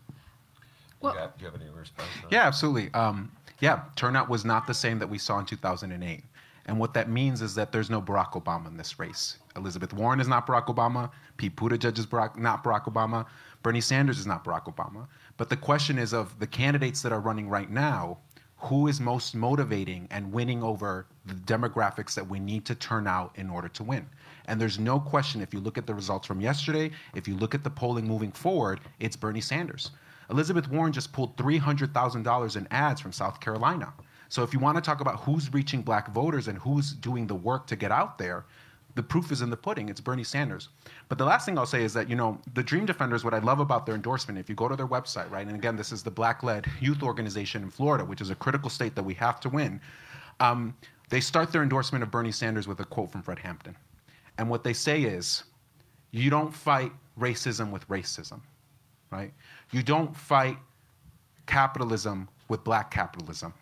Well, 1.00 1.14
do 1.14 1.20
you 1.40 1.52
have 1.52 1.60
any 1.60 1.70
response? 1.70 2.10
Yeah, 2.30 2.46
absolutely. 2.46 2.94
Um, 2.94 3.32
yeah, 3.60 3.82
turnout 3.96 4.30
was 4.30 4.46
not 4.46 4.68
the 4.68 4.74
same 4.74 5.00
that 5.00 5.08
we 5.08 5.18
saw 5.18 5.40
in 5.40 5.46
2008. 5.46 6.24
And 6.68 6.80
what 6.80 6.94
that 6.94 7.10
means 7.10 7.42
is 7.42 7.56
that 7.56 7.72
there's 7.72 7.90
no 7.90 8.02
Barack 8.02 8.34
Obama 8.34 8.68
in 8.68 8.78
this 8.78 9.00
race. 9.00 9.38
Elizabeth 9.56 9.94
Warren 9.94 10.20
is 10.20 10.28
not 10.28 10.46
Barack 10.46 10.68
Obama. 10.68 11.10
Pete 11.38 11.56
Buttigieg 11.56 11.98
is 11.98 12.06
Barack, 12.06 12.38
not 12.38 12.64
Barack 12.64 12.84
Obama. 12.84 13.26
Bernie 13.64 13.82
Sanders 13.82 14.20
is 14.20 14.28
not 14.28 14.44
Barack 14.44 14.74
Obama. 14.74 15.08
But 15.42 15.50
the 15.50 15.58
question 15.58 15.98
is 15.98 16.14
of 16.14 16.38
the 16.38 16.46
candidates 16.46 17.02
that 17.02 17.12
are 17.12 17.20
running 17.20 17.50
right 17.50 17.68
now, 17.68 18.20
who 18.58 18.88
is 18.88 19.02
most 19.02 19.34
motivating 19.34 20.08
and 20.12 20.32
winning 20.32 20.62
over 20.62 21.08
the 21.26 21.34
demographics 21.34 22.14
that 22.14 22.30
we 22.30 22.40
need 22.40 22.64
to 22.66 22.76
turn 22.76 23.08
out 23.08 23.32
in 23.34 23.50
order 23.50 23.68
to 23.70 23.84
win? 23.84 24.06
And 24.46 24.62
there's 24.62 24.78
no 24.78 25.00
question, 25.00 25.42
if 25.42 25.52
you 25.52 25.60
look 25.60 25.80
at 25.80 25.88
the 25.88 25.96
results 25.96 26.28
from 26.28 26.42
yesterday, 26.42 26.92
if 27.16 27.28
you 27.28 27.36
look 27.36 27.56
at 27.56 27.64
the 27.64 27.72
polling 27.72 28.08
moving 28.08 28.32
forward, 28.32 28.82
it's 29.00 29.16
Bernie 29.16 29.42
Sanders. 29.42 29.90
Elizabeth 30.30 30.70
Warren 30.70 30.94
just 30.94 31.12
pulled 31.12 31.36
$300,000 31.38 32.56
in 32.56 32.68
ads 32.70 33.02
from 33.02 33.12
South 33.12 33.40
Carolina. 33.40 33.92
So 34.30 34.44
if 34.44 34.54
you 34.54 34.60
want 34.60 34.76
to 34.76 34.82
talk 34.82 35.02
about 35.02 35.22
who's 35.22 35.52
reaching 35.52 35.82
black 35.82 36.12
voters 36.12 36.50
and 36.50 36.60
who's 36.60 36.94
doing 36.94 37.26
the 37.26 37.34
work 37.34 37.66
to 37.66 37.76
get 37.76 37.92
out 37.92 38.20
there, 38.20 38.46
the 38.96 39.04
proof 39.04 39.32
is 39.32 39.42
in 39.42 39.50
the 39.50 39.58
pudding. 39.58 39.90
It's 39.90 40.02
Bernie 40.02 40.24
Sanders. 40.24 40.70
But 41.10 41.18
the 41.18 41.26
last 41.26 41.46
thing 41.46 41.58
I'll 41.58 41.66
say 41.66 41.84
is 41.84 41.94
that, 41.94 42.10
you 42.10 42.16
know, 42.16 42.40
the 42.54 42.64
Dream 42.64 42.86
Defenders, 42.86 43.24
what 43.24 43.34
I 43.34 43.40
love 43.40 43.60
about 43.60 43.86
their 43.86 43.96
endorsement, 43.96 44.40
if 44.40 44.50
you 44.50 44.56
go 44.56 44.68
to 44.68 44.76
their 44.76 44.88
website, 44.88 45.30
right, 45.32 45.46
and 45.46 45.56
again, 45.56 45.76
this 45.76 45.92
is 45.92 46.04
the 46.04 46.12
black 46.12 46.44
led 46.44 46.66
youth 46.80 47.04
organization 47.04 47.64
in 47.64 47.70
Florida, 47.70 48.04
which 48.04 48.22
is 48.22 48.30
a 48.30 48.36
critical 48.36 48.70
state 48.70 48.96
that 48.96 49.04
we 49.04 49.14
have 49.16 49.40
to 49.42 49.50
win. 49.50 49.80
Um, 50.40 50.76
they 51.10 51.20
start 51.20 51.52
their 51.52 51.64
endorsement 51.64 52.04
of 52.04 52.12
Bernie 52.12 52.32
Sanders 52.32 52.68
with 52.68 52.80
a 52.80 52.86
quote 52.86 53.12
from 53.12 53.22
Fred 53.22 53.40
Hampton. 53.40 53.76
And 54.38 54.50
what 54.50 54.64
they 54.64 54.74
say 54.74 55.04
is, 55.04 55.44
you 56.12 56.30
don't 56.30 56.54
fight 56.54 56.92
racism 57.20 57.72
with 57.72 57.88
racism, 57.88 58.42
right? 59.12 59.34
You 59.72 59.84
don't 59.84 60.16
fight 60.16 60.58
capitalism 61.46 62.28
with 62.48 62.64
black 62.64 62.92
capitalism. 62.92 63.54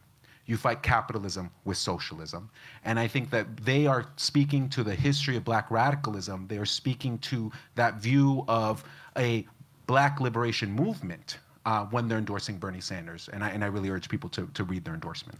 You 0.49 0.57
fight 0.57 0.81
capitalism 0.81 1.51
with 1.63 1.77
socialism. 1.77 2.49
And 2.83 2.99
I 2.99 3.07
think 3.07 3.29
that 3.29 3.45
they 3.57 3.85
are 3.85 4.07
speaking 4.15 4.67
to 4.69 4.83
the 4.83 4.95
history 4.95 5.37
of 5.37 5.43
black 5.43 5.69
radicalism. 5.69 6.47
They 6.47 6.57
are 6.57 6.65
speaking 6.65 7.19
to 7.19 7.51
that 7.75 8.01
view 8.01 8.45
of 8.47 8.83
a 9.15 9.45
black 9.85 10.19
liberation 10.19 10.71
movement 10.71 11.37
uh, 11.67 11.85
when 11.91 12.07
they're 12.07 12.17
endorsing 12.17 12.57
Bernie 12.57 12.81
Sanders. 12.81 13.29
And 13.31 13.43
I, 13.43 13.49
and 13.49 13.63
I 13.63 13.67
really 13.67 13.91
urge 13.91 14.09
people 14.09 14.27
to, 14.31 14.49
to 14.55 14.63
read 14.63 14.83
their 14.83 14.95
endorsement. 14.95 15.37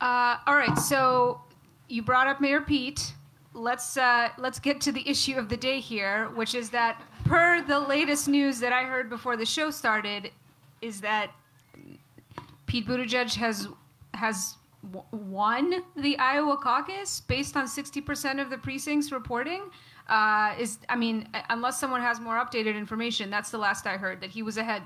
Uh, 0.00 0.36
all 0.46 0.54
right, 0.54 0.78
so 0.78 1.40
you 1.88 2.02
brought 2.02 2.28
up 2.28 2.40
Mayor 2.40 2.60
Pete. 2.60 3.14
Let's, 3.54 3.96
uh, 3.96 4.28
let's 4.38 4.60
get 4.60 4.80
to 4.82 4.92
the 4.92 5.02
issue 5.08 5.34
of 5.34 5.48
the 5.48 5.56
day 5.56 5.80
here, 5.80 6.28
which 6.36 6.54
is 6.54 6.70
that 6.70 7.02
per 7.24 7.60
the 7.62 7.80
latest 7.80 8.28
news 8.28 8.60
that 8.60 8.72
I 8.72 8.84
heard 8.84 9.10
before 9.10 9.36
the 9.36 9.46
show 9.46 9.72
started, 9.72 10.30
is 10.80 11.00
that 11.00 11.32
Pete 12.66 12.86
Buttigieg 12.86 13.34
has 13.34 13.66
has 14.18 14.56
w- 14.92 15.04
won 15.12 15.82
the 15.96 16.18
Iowa 16.18 16.56
caucus 16.56 17.20
based 17.20 17.56
on 17.56 17.66
60% 17.66 18.40
of 18.40 18.50
the 18.50 18.58
precincts 18.58 19.12
reporting. 19.12 19.62
Uh, 20.08 20.54
is 20.58 20.78
I 20.88 20.96
mean, 20.96 21.28
unless 21.50 21.78
someone 21.78 22.00
has 22.00 22.18
more 22.20 22.36
updated 22.36 22.76
information, 22.76 23.30
that's 23.30 23.50
the 23.50 23.58
last 23.58 23.86
I 23.86 23.96
heard 23.96 24.20
that 24.22 24.30
he 24.30 24.42
was 24.42 24.56
ahead, 24.56 24.82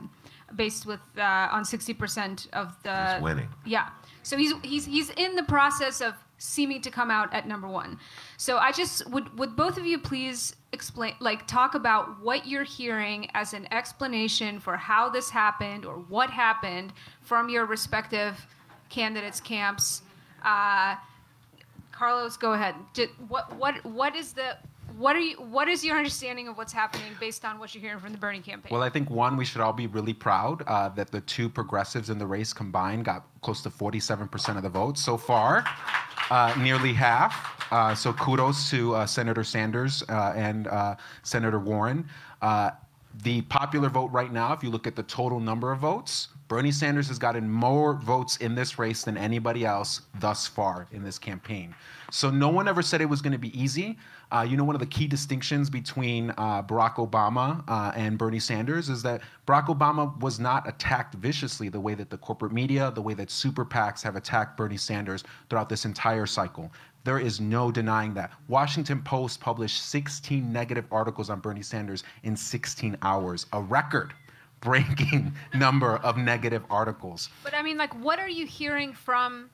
based 0.57 0.85
with 0.85 1.01
uh, 1.16 1.49
on 1.53 1.62
60% 1.62 2.51
of 2.53 2.77
the. 2.83 3.14
He's 3.14 3.23
winning. 3.23 3.49
Yeah, 3.64 3.88
so 4.23 4.37
he's 4.37 4.53
he's 4.62 4.85
he's 4.85 5.11
in 5.11 5.37
the 5.37 5.45
process 5.45 6.01
of 6.01 6.14
seeming 6.38 6.81
to 6.83 6.90
come 6.90 7.09
out 7.09 7.33
at 7.33 7.47
number 7.47 7.68
one. 7.68 7.99
So 8.37 8.59
I 8.59 8.73
just 8.73 9.09
would 9.11 9.38
would 9.38 9.55
both 9.55 9.79
of 9.79 9.87
you 9.87 9.99
please 9.99 10.57
explain 10.73 11.14
like 11.21 11.47
talk 11.47 11.77
about 11.77 12.21
what 12.21 12.47
you're 12.49 12.64
hearing 12.64 13.29
as 13.35 13.55
an 13.55 13.73
explanation 13.73 14.59
for 14.59 14.77
how 14.77 15.09
this 15.09 15.31
happened 15.31 15.85
or 15.87 15.95
what 16.09 16.31
happened 16.31 16.92
from 17.21 17.49
your 17.49 17.64
respective 17.64 18.45
candidates 18.92 19.40
camps. 19.40 20.02
Uh, 20.44 20.96
Carlos, 21.90 22.37
go 22.37 22.52
ahead. 22.52 22.74
Did, 22.94 23.11
what 23.28 23.57
what 23.57 23.85
what 23.85 24.14
is 24.14 24.33
the 24.33 24.57
what 24.96 25.16
are 25.16 25.20
you 25.20 25.37
what 25.37 25.68
is 25.68 25.85
your 25.85 25.96
understanding 25.96 26.48
of 26.48 26.57
what's 26.57 26.72
happening 26.72 27.07
based 27.18 27.44
on 27.44 27.59
what 27.59 27.74
you're 27.74 27.81
hearing 27.81 27.98
from 27.98 28.12
the 28.12 28.18
Bernie 28.18 28.40
campaign? 28.40 28.70
Well, 28.70 28.83
I 28.83 28.90
think 28.90 29.11
one, 29.11 29.37
we 29.37 29.44
should 29.44 29.61
all 29.61 29.72
be 29.72 29.87
really 29.87 30.12
proud 30.12 30.62
uh, 30.66 30.90
that 30.90 31.11
the 31.11 31.22
two 31.22 31.48
progressives 31.48 32.11
in 32.11 32.18
the 32.18 32.26
race 32.26 32.52
combined 32.52 33.05
got 33.05 33.24
close 33.40 33.62
to 33.62 33.70
47% 33.70 34.57
of 34.57 34.62
the 34.62 34.68
vote 34.68 34.98
so 34.98 35.16
far, 35.16 35.64
uh, 36.31 36.55
nearly 36.59 36.92
half. 36.92 37.66
Uh, 37.72 37.94
so 37.94 38.12
kudos 38.12 38.68
to 38.68 38.94
uh, 38.94 39.07
Senator 39.07 39.42
Sanders 39.42 40.02
uh, 40.11 40.35
and 40.37 40.66
uh, 40.66 40.94
Senator 41.22 41.59
Warren. 41.59 42.07
the 43.22 43.42
popular 43.42 43.88
vote 43.88 44.11
right 44.11 44.33
now, 44.33 44.52
if 44.52 44.62
you 44.62 44.70
look 44.70 44.87
at 44.87 44.96
the 44.96 45.02
total 45.05 45.40
number 45.40 45.72
of 45.72 45.78
votes, 45.78 46.28
Bernie 46.53 46.71
Sanders 46.71 47.09
has 47.09 47.19
gotten 47.19 47.51
more 47.51 47.95
votes 47.95 48.37
in 48.37 48.55
this 48.55 48.79
race 48.79 49.05
than 49.05 49.17
anybody 49.17 49.65
else 49.65 50.03
thus 50.21 50.47
far 50.47 50.87
in 50.93 51.03
this 51.03 51.19
campaign. 51.19 51.75
So 52.11 52.29
no 52.29 52.51
one 52.51 52.69
ever 52.69 52.83
said 52.83 53.01
it 53.01 53.07
was 53.07 53.23
going 53.23 53.33
to 53.33 53.38
be 53.38 53.59
easy. 53.59 53.97
Uh, 54.31 54.47
you 54.47 54.59
know, 54.59 54.65
one 54.65 54.77
of 54.77 54.81
the 54.81 54.87
key 54.87 55.07
distinctions 55.07 55.71
between 55.71 56.29
uh, 56.37 56.62
Barack 56.62 56.97
Obama 56.97 57.65
uh, 57.69 57.93
and 57.97 58.19
Bernie 58.19 58.38
Sanders 58.38 58.91
is 58.91 59.03
that 59.03 59.23
Barack 59.47 59.69
Obama 59.69 60.21
was 60.21 60.38
not 60.38 60.69
attacked 60.69 61.15
viciously 61.15 61.71
the 61.71 61.81
way 61.81 61.95
that 61.95 62.11
the 62.11 62.19
corporate 62.19 62.53
media, 62.53 62.93
the 62.95 63.01
way 63.01 63.15
that 63.15 63.31
super 63.31 63.65
PACs 63.65 64.03
have 64.03 64.15
attacked 64.15 64.59
Bernie 64.59 64.77
Sanders 64.77 65.25
throughout 65.49 65.71
this 65.71 65.87
entire 65.87 66.27
cycle. 66.27 66.71
There 67.05 67.19
is 67.19 67.41
no 67.41 67.73
denying 67.73 68.12
that. 68.12 68.31
Washington 68.49 69.01
Post 69.01 69.41
published 69.41 69.87
16 69.87 70.53
negative 70.53 70.85
articles 70.93 71.31
on 71.31 71.41
Bernie 71.41 71.62
Sanders 71.62 72.05
in 72.25 72.37
16 72.37 72.99
hours, 73.01 73.47
a 73.55 73.62
record 73.62 74.12
breaking 74.62 75.35
number 75.55 75.96
of 75.98 76.16
negative 76.16 76.64
articles. 76.70 77.29
But 77.44 77.53
I 77.55 77.62
mean, 77.62 77.77
like, 77.77 77.92
what 78.03 78.18
are 78.18 78.29
you 78.29 78.46
hearing 78.46 78.94
from 78.94 79.51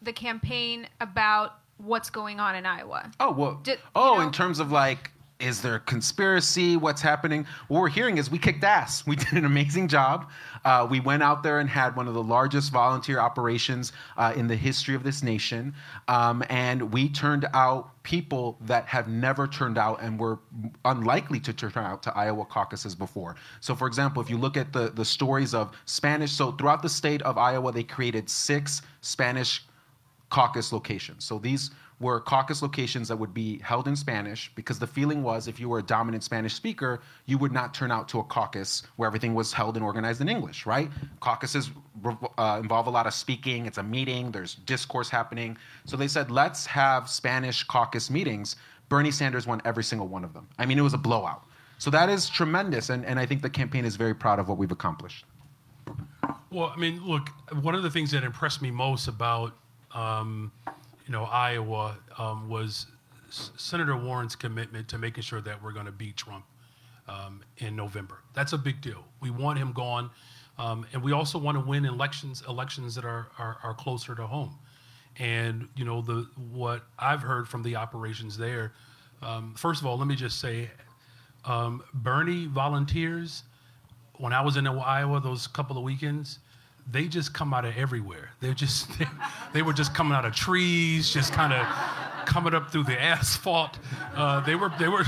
the 0.00 0.12
campaign 0.12 0.88
about 1.00 1.58
what's 1.76 2.10
going 2.10 2.40
on 2.40 2.54
in 2.56 2.64
Iowa? 2.64 3.10
Oh, 3.20 3.32
well, 3.32 3.60
Did- 3.62 3.78
oh, 3.94 4.14
you 4.14 4.18
know- 4.20 4.26
in 4.26 4.32
terms 4.32 4.58
of 4.58 4.72
like, 4.72 5.10
is 5.42 5.60
there 5.60 5.74
a 5.74 5.80
conspiracy? 5.80 6.76
What's 6.76 7.02
happening? 7.02 7.46
What 7.68 7.80
we're 7.80 7.88
hearing 7.88 8.18
is 8.18 8.30
we 8.30 8.38
kicked 8.38 8.62
ass. 8.62 9.06
We 9.06 9.16
did 9.22 9.32
an 9.32 9.44
amazing 9.44 9.88
job. 9.88 10.30
Uh, 10.64 10.86
we 10.88 11.00
went 11.00 11.22
out 11.22 11.42
there 11.42 11.58
and 11.58 11.68
had 11.68 11.96
one 11.96 12.06
of 12.06 12.14
the 12.14 12.22
largest 12.22 12.72
volunteer 12.72 13.18
operations 13.18 13.92
uh, 14.16 14.32
in 14.36 14.46
the 14.46 14.56
history 14.56 14.94
of 14.94 15.02
this 15.02 15.22
nation. 15.22 15.74
Um, 16.08 16.44
and 16.48 16.92
we 16.92 17.08
turned 17.08 17.46
out 17.52 17.90
people 18.04 18.56
that 18.62 18.86
have 18.86 19.08
never 19.08 19.46
turned 19.46 19.78
out 19.78 20.00
and 20.00 20.18
were 20.18 20.38
unlikely 20.84 21.40
to 21.40 21.52
turn 21.52 21.72
out 21.76 22.02
to 22.04 22.16
Iowa 22.16 22.44
caucuses 22.44 22.94
before. 22.94 23.36
So, 23.60 23.74
for 23.74 23.86
example, 23.86 24.22
if 24.22 24.30
you 24.30 24.38
look 24.38 24.56
at 24.56 24.72
the, 24.72 24.90
the 24.90 25.04
stories 25.04 25.54
of 25.54 25.72
Spanish, 25.86 26.32
so 26.32 26.52
throughout 26.52 26.82
the 26.82 26.88
state 26.88 27.22
of 27.22 27.38
Iowa, 27.38 27.72
they 27.72 27.84
created 27.84 28.30
six 28.30 28.82
Spanish 29.00 29.64
caucus 30.32 30.72
locations. 30.72 31.24
So 31.24 31.38
these 31.38 31.70
were 32.02 32.20
caucus 32.20 32.60
locations 32.60 33.08
that 33.08 33.16
would 33.16 33.32
be 33.32 33.58
held 33.60 33.86
in 33.88 33.96
Spanish 33.96 34.50
because 34.54 34.78
the 34.78 34.86
feeling 34.86 35.22
was 35.22 35.48
if 35.48 35.58
you 35.60 35.68
were 35.68 35.78
a 35.78 35.82
dominant 35.82 36.24
Spanish 36.24 36.52
speaker, 36.52 37.00
you 37.26 37.38
would 37.38 37.52
not 37.52 37.72
turn 37.72 37.90
out 37.90 38.08
to 38.08 38.18
a 38.18 38.24
caucus 38.24 38.82
where 38.96 39.06
everything 39.06 39.34
was 39.34 39.52
held 39.52 39.76
and 39.76 39.84
organized 39.84 40.20
in 40.20 40.28
English, 40.28 40.66
right? 40.66 40.90
Caucuses 41.20 41.70
uh, 42.04 42.58
involve 42.60 42.88
a 42.88 42.90
lot 42.90 43.06
of 43.06 43.14
speaking, 43.14 43.66
it's 43.66 43.78
a 43.78 43.82
meeting, 43.82 44.32
there's 44.32 44.56
discourse 44.56 45.08
happening. 45.08 45.56
So 45.86 45.96
they 45.96 46.08
said, 46.08 46.30
let's 46.30 46.66
have 46.66 47.08
Spanish 47.08 47.62
caucus 47.64 48.10
meetings. 48.10 48.56
Bernie 48.88 49.12
Sanders 49.12 49.46
won 49.46 49.62
every 49.64 49.84
single 49.84 50.08
one 50.08 50.24
of 50.24 50.34
them. 50.34 50.48
I 50.58 50.66
mean, 50.66 50.78
it 50.78 50.82
was 50.82 50.94
a 50.94 50.98
blowout. 50.98 51.44
So 51.78 51.90
that 51.90 52.08
is 52.08 52.28
tremendous, 52.28 52.90
and, 52.90 53.04
and 53.06 53.18
I 53.18 53.26
think 53.26 53.42
the 53.42 53.50
campaign 53.50 53.84
is 53.84 53.96
very 53.96 54.14
proud 54.14 54.38
of 54.38 54.48
what 54.48 54.58
we've 54.58 54.70
accomplished. 54.70 55.24
Well, 56.50 56.72
I 56.74 56.78
mean, 56.78 57.04
look, 57.04 57.30
one 57.62 57.74
of 57.74 57.82
the 57.82 57.90
things 57.90 58.10
that 58.10 58.24
impressed 58.24 58.60
me 58.60 58.70
most 58.70 59.08
about, 59.08 59.56
um, 59.94 60.52
you 61.12 61.18
know, 61.18 61.24
Iowa 61.24 61.98
um, 62.16 62.48
was 62.48 62.86
Senator 63.28 63.94
Warren's 63.94 64.34
commitment 64.34 64.88
to 64.88 64.96
making 64.96 65.22
sure 65.24 65.42
that 65.42 65.62
we're 65.62 65.72
going 65.72 65.84
to 65.84 65.92
beat 65.92 66.16
Trump 66.16 66.46
um, 67.06 67.42
in 67.58 67.76
November. 67.76 68.20
That's 68.32 68.54
a 68.54 68.58
big 68.58 68.80
deal. 68.80 69.04
We 69.20 69.28
want 69.28 69.58
him 69.58 69.72
gone, 69.72 70.08
um, 70.56 70.86
and 70.94 71.02
we 71.02 71.12
also 71.12 71.38
want 71.38 71.58
to 71.58 71.64
win 71.66 71.84
elections 71.84 72.42
elections 72.48 72.94
that 72.94 73.04
are, 73.04 73.26
are 73.38 73.58
are 73.62 73.74
closer 73.74 74.14
to 74.14 74.26
home. 74.26 74.58
And 75.18 75.68
you 75.76 75.84
know, 75.84 76.00
the 76.00 76.26
what 76.50 76.86
I've 76.98 77.20
heard 77.20 77.46
from 77.46 77.62
the 77.62 77.76
operations 77.76 78.38
there. 78.38 78.72
Um, 79.20 79.52
first 79.54 79.82
of 79.82 79.86
all, 79.86 79.98
let 79.98 80.06
me 80.06 80.16
just 80.16 80.40
say, 80.40 80.70
um, 81.44 81.82
Bernie 81.92 82.46
volunteers 82.46 83.42
when 84.16 84.32
I 84.32 84.40
was 84.40 84.56
in 84.56 84.66
Iowa 84.66 85.20
those 85.20 85.46
couple 85.46 85.76
of 85.76 85.84
weekends, 85.84 86.38
they 86.90 87.08
just 87.08 87.32
come 87.32 87.54
out 87.54 87.64
of 87.64 87.76
everywhere. 87.76 88.30
They're 88.40 88.54
just 88.54 88.98
they, 88.98 89.06
they 89.52 89.62
were 89.62 89.72
just 89.72 89.94
coming 89.94 90.14
out 90.14 90.24
of 90.24 90.34
trees, 90.34 91.12
just 91.12 91.32
kind 91.32 91.52
of 91.52 91.66
coming 92.26 92.54
up 92.54 92.70
through 92.70 92.84
the 92.84 93.00
asphalt. 93.00 93.78
Uh, 94.14 94.40
they 94.40 94.54
were 94.54 94.70
they 94.78 94.88
were 94.88 95.04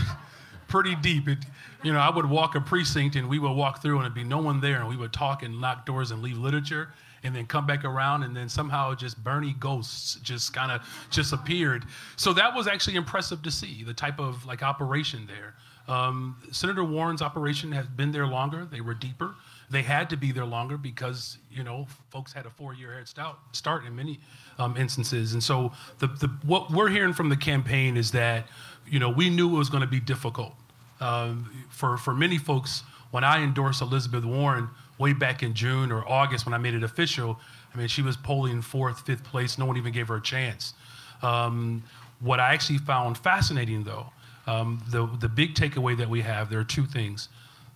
pretty 0.68 0.94
deep. 0.96 1.28
It, 1.28 1.38
you 1.82 1.92
know, 1.92 1.98
I 1.98 2.10
would 2.10 2.26
walk 2.26 2.54
a 2.54 2.60
precinct 2.60 3.16
and 3.16 3.28
we 3.28 3.38
would 3.38 3.52
walk 3.52 3.82
through 3.82 3.98
and 3.98 4.06
it'd 4.06 4.14
be 4.14 4.24
no 4.24 4.38
one 4.38 4.60
there, 4.60 4.80
and 4.80 4.88
we 4.88 4.96
would 4.96 5.12
talk 5.12 5.42
and 5.42 5.60
lock 5.60 5.86
doors 5.86 6.10
and 6.10 6.22
leave 6.22 6.38
literature. 6.38 6.88
And 7.22 7.34
then 7.34 7.46
come 7.46 7.66
back 7.66 7.86
around, 7.86 8.22
and 8.24 8.36
then 8.36 8.50
somehow 8.50 8.94
just 8.94 9.24
Bernie 9.24 9.56
ghosts 9.58 10.16
just 10.16 10.52
kind 10.52 10.70
of 10.70 10.82
just 11.08 11.32
appeared. 11.32 11.86
So 12.16 12.34
that 12.34 12.54
was 12.54 12.66
actually 12.66 12.96
impressive 12.96 13.40
to 13.44 13.50
see 13.50 13.82
the 13.82 13.94
type 13.94 14.20
of 14.20 14.44
like 14.44 14.62
operation 14.62 15.26
there. 15.26 15.54
Um, 15.88 16.36
Senator 16.50 16.84
Warren's 16.84 17.22
operation 17.22 17.72
has 17.72 17.86
been 17.86 18.12
there 18.12 18.26
longer. 18.26 18.66
They 18.70 18.82
were 18.82 18.92
deeper. 18.92 19.34
They 19.74 19.82
had 19.82 20.08
to 20.10 20.16
be 20.16 20.30
there 20.30 20.44
longer 20.44 20.76
because 20.76 21.38
you 21.50 21.64
know 21.64 21.86
folks 22.10 22.32
had 22.32 22.46
a 22.46 22.50
four-year 22.50 22.94
head 22.94 23.08
start, 23.08 23.36
start 23.52 23.84
in 23.84 23.96
many 23.96 24.20
um, 24.58 24.76
instances. 24.76 25.32
And 25.32 25.42
so 25.42 25.72
the, 25.98 26.06
the 26.06 26.28
what 26.44 26.70
we're 26.70 26.88
hearing 26.88 27.12
from 27.12 27.28
the 27.28 27.36
campaign 27.36 27.96
is 27.96 28.12
that 28.12 28.46
you 28.86 28.98
know 28.98 29.10
we 29.10 29.30
knew 29.30 29.54
it 29.54 29.58
was 29.58 29.68
going 29.68 29.80
to 29.82 29.88
be 29.88 30.00
difficult 30.00 30.54
um, 31.00 31.66
for 31.70 31.96
for 31.96 32.14
many 32.14 32.38
folks. 32.38 32.84
When 33.10 33.24
I 33.24 33.42
endorsed 33.42 33.82
Elizabeth 33.82 34.24
Warren 34.24 34.68
way 34.98 35.12
back 35.12 35.42
in 35.42 35.54
June 35.54 35.92
or 35.92 36.08
August 36.08 36.46
when 36.46 36.54
I 36.54 36.58
made 36.58 36.74
it 36.74 36.82
official, 36.82 37.40
I 37.74 37.78
mean 37.78 37.88
she 37.88 38.02
was 38.02 38.16
polling 38.16 38.62
fourth, 38.62 39.00
fifth 39.00 39.24
place. 39.24 39.58
No 39.58 39.66
one 39.66 39.76
even 39.76 39.92
gave 39.92 40.08
her 40.08 40.16
a 40.16 40.22
chance. 40.22 40.74
Um, 41.22 41.82
what 42.20 42.38
I 42.38 42.54
actually 42.54 42.78
found 42.78 43.18
fascinating 43.18 43.82
though 43.84 44.12
um, 44.46 44.82
the, 44.88 45.06
the 45.20 45.28
big 45.28 45.54
takeaway 45.54 45.96
that 45.96 46.08
we 46.08 46.20
have 46.22 46.50
there 46.50 46.60
are 46.60 46.64
two 46.64 46.86
things. 46.86 47.28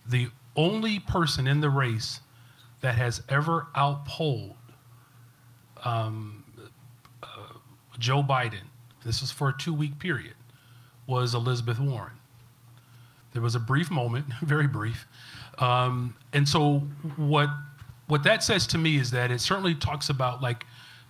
The 0.07 0.29
only 0.59 0.99
person 0.99 1.47
in 1.47 1.61
the 1.61 1.69
race 1.69 2.19
that 2.81 2.95
has 2.95 3.23
ever 3.29 3.67
outpolled 3.75 4.55
um, 5.85 6.43
uh, 7.23 7.27
Joe 7.97 8.21
Biden, 8.21 8.67
this 9.05 9.21
was 9.21 9.31
for 9.31 9.49
a 9.49 9.57
two 9.57 9.73
week 9.73 9.97
period, 9.99 10.33
was 11.07 11.33
Elizabeth 11.33 11.79
Warren. 11.79 12.11
There 13.31 13.41
was 13.41 13.55
a 13.55 13.59
brief 13.59 13.89
moment, 13.89 14.25
very 14.41 14.67
brief. 14.67 15.07
Um, 15.59 16.15
and 16.33 16.47
so, 16.47 16.79
what, 17.15 17.49
what 18.07 18.23
that 18.23 18.43
says 18.43 18.67
to 18.67 18.77
me 18.77 18.97
is 18.97 19.11
that 19.11 19.31
it 19.31 19.39
certainly 19.39 19.75
talks 19.75 20.09
about, 20.09 20.41
like, 20.41 20.65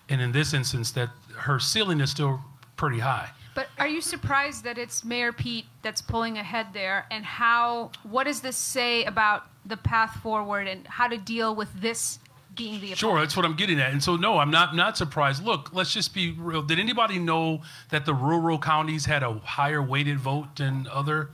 and 0.09 0.21
in 0.21 0.31
this 0.31 0.53
instance, 0.53 0.91
that 0.91 1.09
her 1.35 1.59
ceiling 1.59 2.01
is 2.01 2.11
still 2.11 2.39
pretty 2.75 2.99
high. 2.99 3.29
But 3.59 3.67
are 3.77 3.89
you 3.89 3.99
surprised 3.99 4.63
that 4.63 4.77
it's 4.77 5.03
Mayor 5.03 5.33
Pete 5.33 5.65
that's 5.81 6.01
pulling 6.01 6.37
ahead 6.37 6.67
there? 6.71 7.05
And 7.11 7.25
how? 7.25 7.91
What 8.03 8.23
does 8.23 8.39
this 8.39 8.55
say 8.55 9.03
about 9.03 9.47
the 9.65 9.75
path 9.75 10.15
forward 10.23 10.65
and 10.65 10.87
how 10.87 11.09
to 11.09 11.17
deal 11.17 11.53
with 11.53 11.67
this 11.81 12.19
being 12.55 12.79
the 12.79 12.95
Sure, 12.95 13.19
that's 13.19 13.35
what 13.35 13.45
I'm 13.45 13.57
getting 13.57 13.77
at. 13.81 13.91
And 13.91 14.01
so, 14.01 14.15
no, 14.15 14.37
I'm 14.37 14.49
not 14.49 14.77
not 14.77 14.95
surprised. 14.95 15.43
Look, 15.43 15.73
let's 15.73 15.93
just 15.93 16.13
be 16.13 16.31
real. 16.31 16.61
Did 16.61 16.79
anybody 16.79 17.19
know 17.19 17.59
that 17.89 18.05
the 18.05 18.13
rural 18.13 18.59
counties 18.59 19.03
had 19.03 19.23
a 19.23 19.33
higher 19.39 19.83
weighted 19.83 20.19
vote 20.19 20.55
than 20.55 20.87
other? 20.89 21.29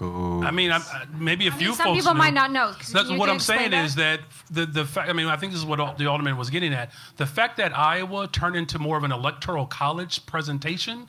I 0.00 0.50
mean, 0.50 0.72
I'm, 0.72 0.80
uh, 0.80 1.04
maybe 1.18 1.46
a 1.46 1.50
I 1.50 1.52
mean, 1.52 1.58
few 1.58 1.74
some 1.74 1.88
folks 1.88 1.98
people 1.98 2.14
knew. 2.14 2.18
might 2.18 2.34
not 2.34 2.50
know. 2.50 2.72
Can 2.72 2.92
That's 2.94 3.10
what 3.10 3.28
I'm 3.28 3.38
saying 3.38 3.72
that? 3.72 3.84
is 3.84 3.94
that 3.96 4.20
the 4.50 4.64
the 4.64 4.86
fact. 4.86 5.10
I 5.10 5.12
mean, 5.12 5.26
I 5.26 5.36
think 5.36 5.52
this 5.52 5.60
is 5.60 5.66
what 5.66 5.98
the 5.98 6.06
alderman 6.06 6.38
was 6.38 6.48
getting 6.48 6.72
at. 6.72 6.92
The 7.18 7.26
fact 7.26 7.58
that 7.58 7.76
Iowa 7.76 8.26
turned 8.28 8.56
into 8.56 8.78
more 8.78 8.96
of 8.96 9.04
an 9.04 9.12
electoral 9.12 9.66
college 9.66 10.24
presentation. 10.24 11.08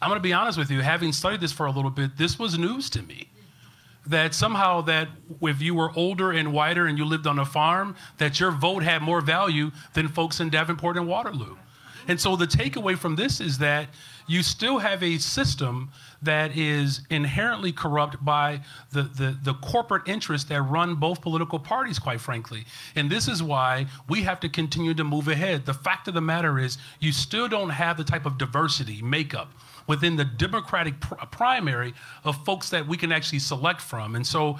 I'm 0.00 0.10
going 0.10 0.18
to 0.18 0.22
be 0.22 0.32
honest 0.32 0.58
with 0.58 0.70
you. 0.70 0.80
Having 0.80 1.12
studied 1.12 1.40
this 1.40 1.52
for 1.52 1.66
a 1.66 1.70
little 1.70 1.90
bit, 1.90 2.16
this 2.16 2.38
was 2.38 2.58
news 2.58 2.90
to 2.90 3.02
me. 3.02 3.28
That 4.06 4.34
somehow 4.34 4.82
that 4.82 5.08
if 5.40 5.60
you 5.60 5.74
were 5.74 5.90
older 5.96 6.30
and 6.30 6.52
whiter 6.52 6.86
and 6.86 6.96
you 6.96 7.04
lived 7.04 7.26
on 7.26 7.38
a 7.38 7.44
farm, 7.44 7.96
that 8.18 8.38
your 8.38 8.50
vote 8.52 8.82
had 8.82 9.02
more 9.02 9.20
value 9.20 9.72
than 9.94 10.08
folks 10.08 10.38
in 10.38 10.50
Davenport 10.50 10.96
and 10.96 11.08
Waterloo. 11.08 11.56
And 12.08 12.20
so 12.20 12.36
the 12.36 12.46
takeaway 12.46 12.96
from 12.96 13.16
this 13.16 13.40
is 13.40 13.58
that 13.58 13.88
you 14.28 14.42
still 14.42 14.78
have 14.78 15.02
a 15.02 15.18
system 15.18 15.90
that 16.22 16.56
is 16.56 17.00
inherently 17.10 17.72
corrupt 17.72 18.24
by 18.24 18.60
the, 18.92 19.02
the, 19.02 19.36
the 19.42 19.54
corporate 19.54 20.08
interests 20.08 20.48
that 20.48 20.62
run 20.62 20.96
both 20.96 21.20
political 21.20 21.58
parties, 21.58 21.98
quite 21.98 22.20
frankly. 22.20 22.64
And 22.94 23.10
this 23.10 23.28
is 23.28 23.42
why 23.42 23.86
we 24.08 24.22
have 24.22 24.40
to 24.40 24.48
continue 24.48 24.94
to 24.94 25.04
move 25.04 25.28
ahead. 25.28 25.66
The 25.66 25.74
fact 25.74 26.06
of 26.08 26.14
the 26.14 26.20
matter 26.20 26.58
is, 26.58 26.78
you 27.00 27.12
still 27.12 27.48
don't 27.48 27.70
have 27.70 27.96
the 27.96 28.04
type 28.04 28.26
of 28.26 28.38
diversity, 28.38 29.02
makeup 29.02 29.52
within 29.86 30.16
the 30.16 30.24
Democratic 30.24 31.00
pr- 31.00 31.14
primary 31.30 31.94
of 32.24 32.44
folks 32.44 32.70
that 32.70 32.86
we 32.86 32.96
can 32.96 33.12
actually 33.12 33.38
select 33.38 33.80
from. 33.80 34.16
And 34.16 34.26
so, 34.26 34.58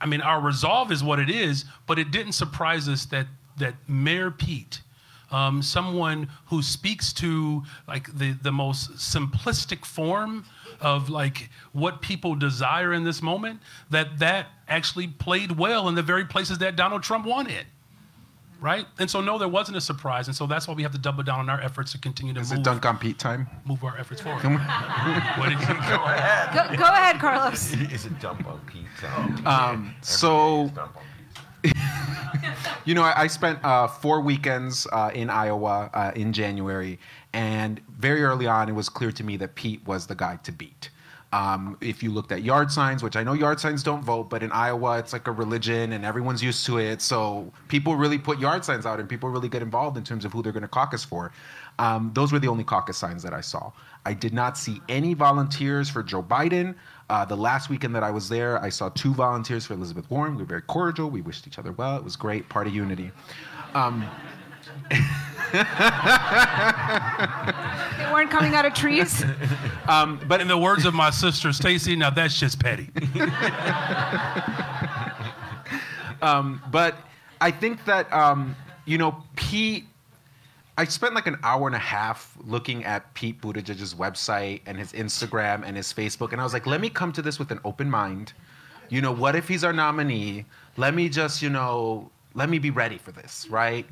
I 0.00 0.06
mean, 0.06 0.20
our 0.20 0.40
resolve 0.40 0.92
is 0.92 1.02
what 1.02 1.18
it 1.18 1.30
is, 1.30 1.64
but 1.86 1.98
it 1.98 2.10
didn't 2.10 2.32
surprise 2.32 2.88
us 2.88 3.04
that, 3.06 3.26
that 3.58 3.74
Mayor 3.88 4.30
Pete 4.30 4.80
um, 5.30 5.62
someone 5.62 6.28
who 6.46 6.62
speaks 6.62 7.12
to 7.14 7.62
like 7.86 8.12
the, 8.16 8.32
the 8.32 8.52
most 8.52 8.92
simplistic 8.92 9.84
form 9.84 10.44
of 10.80 11.08
like 11.08 11.50
what 11.72 12.02
people 12.02 12.34
desire 12.34 12.92
in 12.92 13.04
this 13.04 13.22
moment, 13.22 13.60
that 13.90 14.18
that 14.18 14.48
actually 14.68 15.06
played 15.06 15.52
well 15.52 15.88
in 15.88 15.94
the 15.94 16.02
very 16.02 16.24
places 16.24 16.58
that 16.58 16.76
Donald 16.76 17.02
Trump 17.02 17.26
wanted 17.26 17.66
right? 18.60 18.86
And 18.98 19.10
so 19.10 19.20
no, 19.20 19.38
there 19.38 19.48
wasn't 19.48 19.76
a 19.76 19.80
surprise, 19.80 20.26
and 20.28 20.36
so 20.36 20.46
that's 20.46 20.68
why 20.68 20.74
we 20.74 20.82
have 20.82 20.92
to 20.92 20.98
double 20.98 21.22
down 21.22 21.40
on 21.40 21.50
our 21.50 21.60
efforts 21.60 21.92
to 21.92 21.98
continue 21.98 22.34
to 22.34 22.40
Is 22.40 22.50
move, 22.50 22.58
Is 22.58 22.60
it 22.60 22.64
dunk 22.64 22.84
on 22.86 22.98
Pete 22.98 23.18
time? 23.18 23.48
move 23.64 23.82
our 23.84 23.96
efforts 23.98 24.20
forward. 24.20 24.42
what 24.44 25.48
did 25.48 25.60
you 25.60 25.66
go 25.66 26.04
ahead? 26.04 26.70
Go, 26.70 26.76
go 26.76 26.84
ahead, 26.84 27.20
Carlos. 27.20 27.72
Is 27.74 28.06
it 28.06 28.18
dump 28.20 28.46
on 28.46 28.60
pizza? 28.66 29.48
Um, 29.48 29.94
so, 30.02 30.70
you 32.84 32.94
know, 32.94 33.02
I, 33.02 33.22
I 33.22 33.26
spent 33.26 33.58
uh, 33.64 33.86
four 33.88 34.20
weekends 34.20 34.86
uh, 34.92 35.10
in 35.14 35.30
Iowa 35.30 35.90
uh, 35.92 36.12
in 36.14 36.32
January, 36.32 36.98
and 37.32 37.80
very 37.98 38.22
early 38.22 38.46
on, 38.46 38.68
it 38.68 38.72
was 38.74 38.88
clear 38.88 39.12
to 39.12 39.24
me 39.24 39.36
that 39.38 39.54
Pete 39.54 39.84
was 39.86 40.06
the 40.06 40.14
guy 40.14 40.36
to 40.36 40.52
beat. 40.52 40.90
Um, 41.32 41.76
if 41.80 42.02
you 42.02 42.10
looked 42.10 42.32
at 42.32 42.42
yard 42.42 42.72
signs, 42.72 43.04
which 43.04 43.14
I 43.14 43.22
know 43.22 43.34
yard 43.34 43.60
signs 43.60 43.84
don't 43.84 44.02
vote, 44.02 44.28
but 44.28 44.42
in 44.42 44.50
Iowa 44.50 44.98
it's 44.98 45.12
like 45.12 45.28
a 45.28 45.32
religion 45.32 45.92
and 45.92 46.04
everyone's 46.04 46.42
used 46.42 46.66
to 46.66 46.78
it. 46.78 47.00
So 47.00 47.52
people 47.68 47.94
really 47.94 48.18
put 48.18 48.40
yard 48.40 48.64
signs 48.64 48.84
out 48.84 48.98
and 48.98 49.08
people 49.08 49.28
really 49.28 49.48
get 49.48 49.62
involved 49.62 49.96
in 49.96 50.02
terms 50.02 50.24
of 50.24 50.32
who 50.32 50.42
they're 50.42 50.52
going 50.52 50.62
to 50.62 50.68
caucus 50.68 51.04
for. 51.04 51.30
Um, 51.78 52.10
those 52.14 52.32
were 52.32 52.40
the 52.40 52.48
only 52.48 52.64
caucus 52.64 52.98
signs 52.98 53.22
that 53.22 53.32
I 53.32 53.40
saw. 53.40 53.70
I 54.04 54.12
did 54.12 54.34
not 54.34 54.58
see 54.58 54.80
any 54.88 55.14
volunteers 55.14 55.88
for 55.88 56.02
Joe 56.02 56.22
Biden. 56.22 56.74
Uh, 57.08 57.24
the 57.24 57.36
last 57.36 57.70
weekend 57.70 57.94
that 57.94 58.02
I 58.02 58.10
was 58.10 58.28
there, 58.28 58.60
I 58.62 58.68
saw 58.68 58.88
two 58.90 59.14
volunteers 59.14 59.66
for 59.66 59.74
Elizabeth 59.74 60.10
Warren. 60.10 60.34
We 60.34 60.42
were 60.42 60.48
very 60.48 60.62
cordial. 60.62 61.10
We 61.10 61.22
wished 61.22 61.46
each 61.46 61.58
other 61.58 61.72
well. 61.72 61.96
It 61.96 62.04
was 62.04 62.16
great. 62.16 62.48
Party 62.48 62.70
unity. 62.70 63.12
Um, 63.74 64.04
They 65.52 65.62
weren't 68.12 68.30
coming 68.30 68.54
out 68.54 68.64
of 68.64 68.74
trees. 68.74 69.24
But 70.28 70.40
in 70.40 70.46
the 70.46 70.56
words 70.56 70.84
of 70.84 70.94
my 70.94 71.10
sister 71.10 71.52
Stacy, 71.52 71.96
now 71.96 72.10
that's 72.10 72.38
just 72.38 72.60
petty. 72.60 72.90
but 76.70 76.96
I 77.40 77.50
think 77.50 77.84
that 77.86 78.12
um, 78.12 78.54
you 78.86 78.98
know 78.98 79.24
Pete. 79.36 79.86
I 80.78 80.84
spent 80.84 81.14
like 81.14 81.26
an 81.26 81.36
hour 81.42 81.66
and 81.66 81.74
a 81.76 81.80
half 81.80 82.38
looking 82.42 82.84
at 82.84 83.12
Pete 83.14 83.40
Buttigieg's 83.42 83.94
website 83.94 84.62
and 84.64 84.78
his 84.78 84.92
Instagram 84.92 85.62
and 85.66 85.76
his 85.76 85.92
Facebook, 85.92 86.32
and 86.32 86.40
I 86.40 86.44
was 86.44 86.54
like, 86.54 86.66
let 86.66 86.80
me 86.80 86.88
come 86.88 87.12
to 87.12 87.22
this 87.22 87.38
with 87.38 87.50
an 87.50 87.60
open 87.64 87.90
mind. 87.90 88.32
You 88.88 89.00
know, 89.00 89.12
what 89.12 89.36
if 89.36 89.46
he's 89.46 89.62
our 89.62 89.72
nominee? 89.72 90.46
Let 90.76 90.94
me 90.94 91.08
just, 91.08 91.42
you 91.42 91.50
know, 91.50 92.10
let 92.34 92.48
me 92.48 92.58
be 92.58 92.70
ready 92.70 92.98
for 92.98 93.12
this, 93.12 93.46
right? 93.50 93.86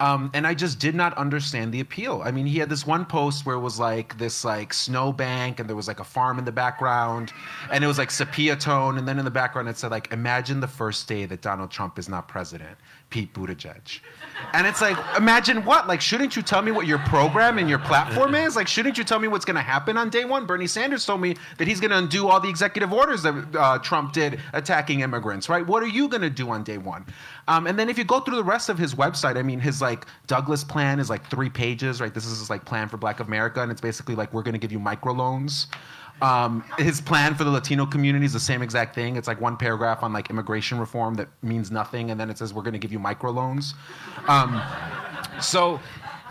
Um, 0.00 0.30
and 0.34 0.46
I 0.46 0.54
just 0.54 0.78
did 0.80 0.94
not 0.94 1.16
understand 1.16 1.72
the 1.72 1.80
appeal. 1.80 2.20
I 2.24 2.32
mean, 2.32 2.46
he 2.46 2.58
had 2.58 2.68
this 2.68 2.86
one 2.86 3.04
post 3.04 3.46
where 3.46 3.54
it 3.54 3.60
was 3.60 3.78
like 3.78 4.18
this 4.18 4.44
like 4.44 4.74
snowbank, 4.74 5.60
and 5.60 5.68
there 5.68 5.76
was 5.76 5.86
like 5.86 6.00
a 6.00 6.04
farm 6.04 6.38
in 6.38 6.44
the 6.44 6.52
background, 6.52 7.32
and 7.70 7.84
it 7.84 7.86
was 7.86 7.98
like 7.98 8.10
sepia 8.10 8.56
tone, 8.56 8.98
and 8.98 9.06
then 9.06 9.18
in 9.18 9.24
the 9.24 9.30
background 9.30 9.68
it 9.68 9.76
said 9.76 9.90
like, 9.90 10.12
"Imagine 10.12 10.60
the 10.60 10.68
first 10.68 11.06
day 11.06 11.26
that 11.26 11.42
Donald 11.42 11.70
Trump 11.70 11.98
is 11.98 12.08
not 12.08 12.26
president, 12.26 12.76
Pete 13.10 13.32
Buttigieg," 13.32 14.00
and 14.52 14.66
it's 14.66 14.80
like, 14.80 14.96
imagine 15.16 15.64
what? 15.64 15.86
Like, 15.86 16.00
shouldn't 16.00 16.36
you 16.36 16.42
tell 16.42 16.62
me 16.62 16.72
what 16.72 16.86
your 16.86 16.98
program 17.00 17.58
and 17.58 17.68
your 17.68 17.78
platform 17.78 18.34
is? 18.34 18.56
Like, 18.56 18.68
shouldn't 18.68 18.98
you 18.98 19.04
tell 19.04 19.18
me 19.18 19.28
what's 19.28 19.44
going 19.44 19.56
to 19.56 19.62
happen 19.62 19.96
on 19.96 20.10
day 20.10 20.24
one? 20.24 20.46
Bernie 20.46 20.66
Sanders 20.66 21.04
told 21.04 21.20
me 21.20 21.36
that 21.58 21.68
he's 21.68 21.80
going 21.80 21.90
to 21.90 21.98
undo 21.98 22.28
all 22.28 22.40
the 22.40 22.48
executive 22.48 22.92
orders 22.92 23.22
that 23.22 23.56
uh, 23.56 23.78
Trump 23.78 24.12
did 24.12 24.40
attacking 24.52 25.00
immigrants, 25.00 25.48
right? 25.48 25.66
What 25.66 25.82
are 25.82 25.88
you 25.88 26.08
going 26.08 26.22
to 26.22 26.30
do 26.30 26.50
on 26.50 26.62
day 26.62 26.78
one? 26.78 27.04
Um, 27.48 27.66
and 27.66 27.78
then 27.78 27.88
if 27.88 27.98
you 27.98 28.04
go 28.04 28.20
through 28.20 28.36
the 28.36 28.44
rest 28.44 28.68
of 28.68 28.78
his 28.78 28.94
website, 28.94 29.36
I 29.36 29.42
mean, 29.42 29.60
his 29.60 29.80
like 29.80 30.06
Douglass 30.26 30.64
plan 30.64 31.00
is 31.00 31.10
like 31.10 31.28
three 31.30 31.50
pages, 31.50 32.00
right? 32.00 32.12
This 32.12 32.26
is 32.26 32.38
his 32.38 32.50
like 32.50 32.64
plan 32.64 32.88
for 32.88 32.96
Black 32.96 33.20
America, 33.20 33.60
and 33.60 33.70
it's 33.70 33.80
basically 33.80 34.14
like 34.14 34.32
we're 34.32 34.42
going 34.42 34.54
to 34.54 34.58
give 34.58 34.72
you 34.72 34.80
microloans. 34.80 35.66
Um, 36.22 36.64
his 36.78 37.00
plan 37.00 37.34
for 37.34 37.44
the 37.44 37.50
Latino 37.50 37.86
community 37.86 38.24
is 38.24 38.32
the 38.32 38.40
same 38.40 38.62
exact 38.62 38.94
thing. 38.94 39.16
It's 39.16 39.28
like 39.28 39.40
one 39.40 39.56
paragraph 39.56 40.02
on 40.02 40.12
like 40.12 40.30
immigration 40.30 40.78
reform 40.78 41.14
that 41.14 41.28
means 41.42 41.70
nothing, 41.70 42.10
and 42.10 42.18
then 42.20 42.30
it 42.30 42.38
says 42.38 42.54
we're 42.54 42.62
going 42.62 42.72
to 42.72 42.78
give 42.78 42.92
you 42.92 42.98
microloans. 42.98 43.74
Um, 44.28 44.62
so. 45.40 45.80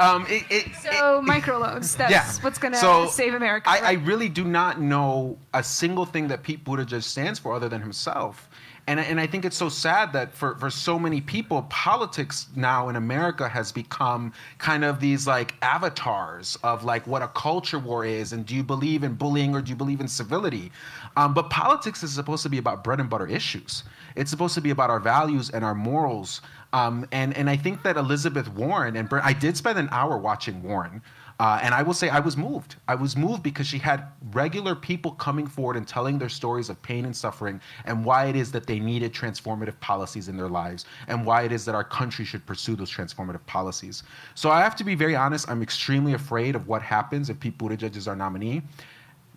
um, 0.00 0.24
it, 0.28 0.44
it, 0.50 0.74
So 0.76 1.20
microloans. 1.22 1.96
That's 1.96 2.42
what's 2.42 2.58
going 2.58 2.72
to 2.72 2.78
So, 2.78 3.06
save 3.08 3.34
America. 3.34 3.68
I, 3.68 3.78
I 3.78 3.92
really 3.92 4.28
do 4.28 4.44
not 4.44 4.80
know 4.80 5.36
a 5.52 5.62
single 5.62 6.06
thing 6.06 6.28
that 6.28 6.42
Pete 6.42 6.64
Buttigieg 6.64 7.02
stands 7.02 7.38
for 7.38 7.54
other 7.54 7.68
than 7.68 7.80
himself. 7.80 8.48
And, 8.88 8.98
and 8.98 9.20
I 9.20 9.28
think 9.28 9.44
it's 9.44 9.56
so 9.56 9.68
sad 9.68 10.12
that 10.12 10.34
for, 10.34 10.56
for 10.56 10.68
so 10.68 10.98
many 10.98 11.20
people, 11.20 11.62
politics 11.70 12.48
now 12.56 12.88
in 12.88 12.96
America 12.96 13.48
has 13.48 13.70
become 13.70 14.32
kind 14.58 14.84
of 14.84 14.98
these 14.98 15.26
like 15.26 15.54
avatars 15.62 16.58
of 16.64 16.82
like 16.82 17.06
what 17.06 17.22
a 17.22 17.28
culture 17.28 17.78
war 17.78 18.04
is. 18.04 18.32
And 18.32 18.44
do 18.44 18.56
you 18.56 18.64
believe 18.64 19.04
in 19.04 19.14
bullying 19.14 19.54
or 19.54 19.62
do 19.62 19.70
you 19.70 19.76
believe 19.76 20.00
in 20.00 20.08
civility? 20.08 20.72
Um, 21.16 21.32
but 21.32 21.48
politics 21.48 22.02
is 22.02 22.12
supposed 22.12 22.42
to 22.42 22.48
be 22.48 22.58
about 22.58 22.82
bread 22.82 22.98
and 22.98 23.08
butter 23.08 23.26
issues. 23.26 23.84
It's 24.16 24.30
supposed 24.30 24.54
to 24.54 24.60
be 24.60 24.70
about 24.70 24.90
our 24.90 25.00
values 25.00 25.50
and 25.50 25.64
our 25.64 25.74
morals. 25.74 26.40
Um, 26.72 27.06
and, 27.12 27.36
and 27.36 27.48
I 27.48 27.56
think 27.56 27.84
that 27.84 27.96
Elizabeth 27.96 28.48
Warren, 28.48 28.96
and 28.96 29.08
I 29.12 29.32
did 29.32 29.56
spend 29.56 29.78
an 29.78 29.88
hour 29.92 30.18
watching 30.18 30.62
Warren. 30.62 31.02
Uh, 31.42 31.58
and 31.60 31.74
I 31.74 31.82
will 31.82 31.92
say 31.92 32.08
I 32.08 32.20
was 32.20 32.36
moved. 32.36 32.76
I 32.86 32.94
was 32.94 33.16
moved 33.16 33.42
because 33.42 33.66
she 33.66 33.78
had 33.78 34.04
regular 34.30 34.76
people 34.76 35.10
coming 35.10 35.48
forward 35.48 35.76
and 35.76 35.88
telling 35.88 36.16
their 36.16 36.28
stories 36.28 36.70
of 36.70 36.80
pain 36.82 37.04
and 37.04 37.16
suffering 37.16 37.60
and 37.84 38.04
why 38.04 38.26
it 38.26 38.36
is 38.36 38.52
that 38.52 38.64
they 38.64 38.78
needed 38.78 39.12
transformative 39.12 39.80
policies 39.80 40.28
in 40.28 40.36
their 40.36 40.48
lives 40.48 40.84
and 41.08 41.26
why 41.26 41.42
it 41.42 41.50
is 41.50 41.64
that 41.64 41.74
our 41.74 41.82
country 41.82 42.24
should 42.24 42.46
pursue 42.46 42.76
those 42.76 42.92
transformative 42.92 43.44
policies. 43.46 44.04
So 44.36 44.52
I 44.52 44.60
have 44.60 44.76
to 44.76 44.84
be 44.84 44.94
very 44.94 45.16
honest, 45.16 45.50
I'm 45.50 45.62
extremely 45.62 46.12
afraid 46.12 46.54
of 46.54 46.68
what 46.68 46.80
happens 46.80 47.28
if 47.28 47.40
Pete 47.40 47.58
Buttigieg 47.58 47.96
is 47.96 48.06
our 48.06 48.14
nominee. 48.14 48.62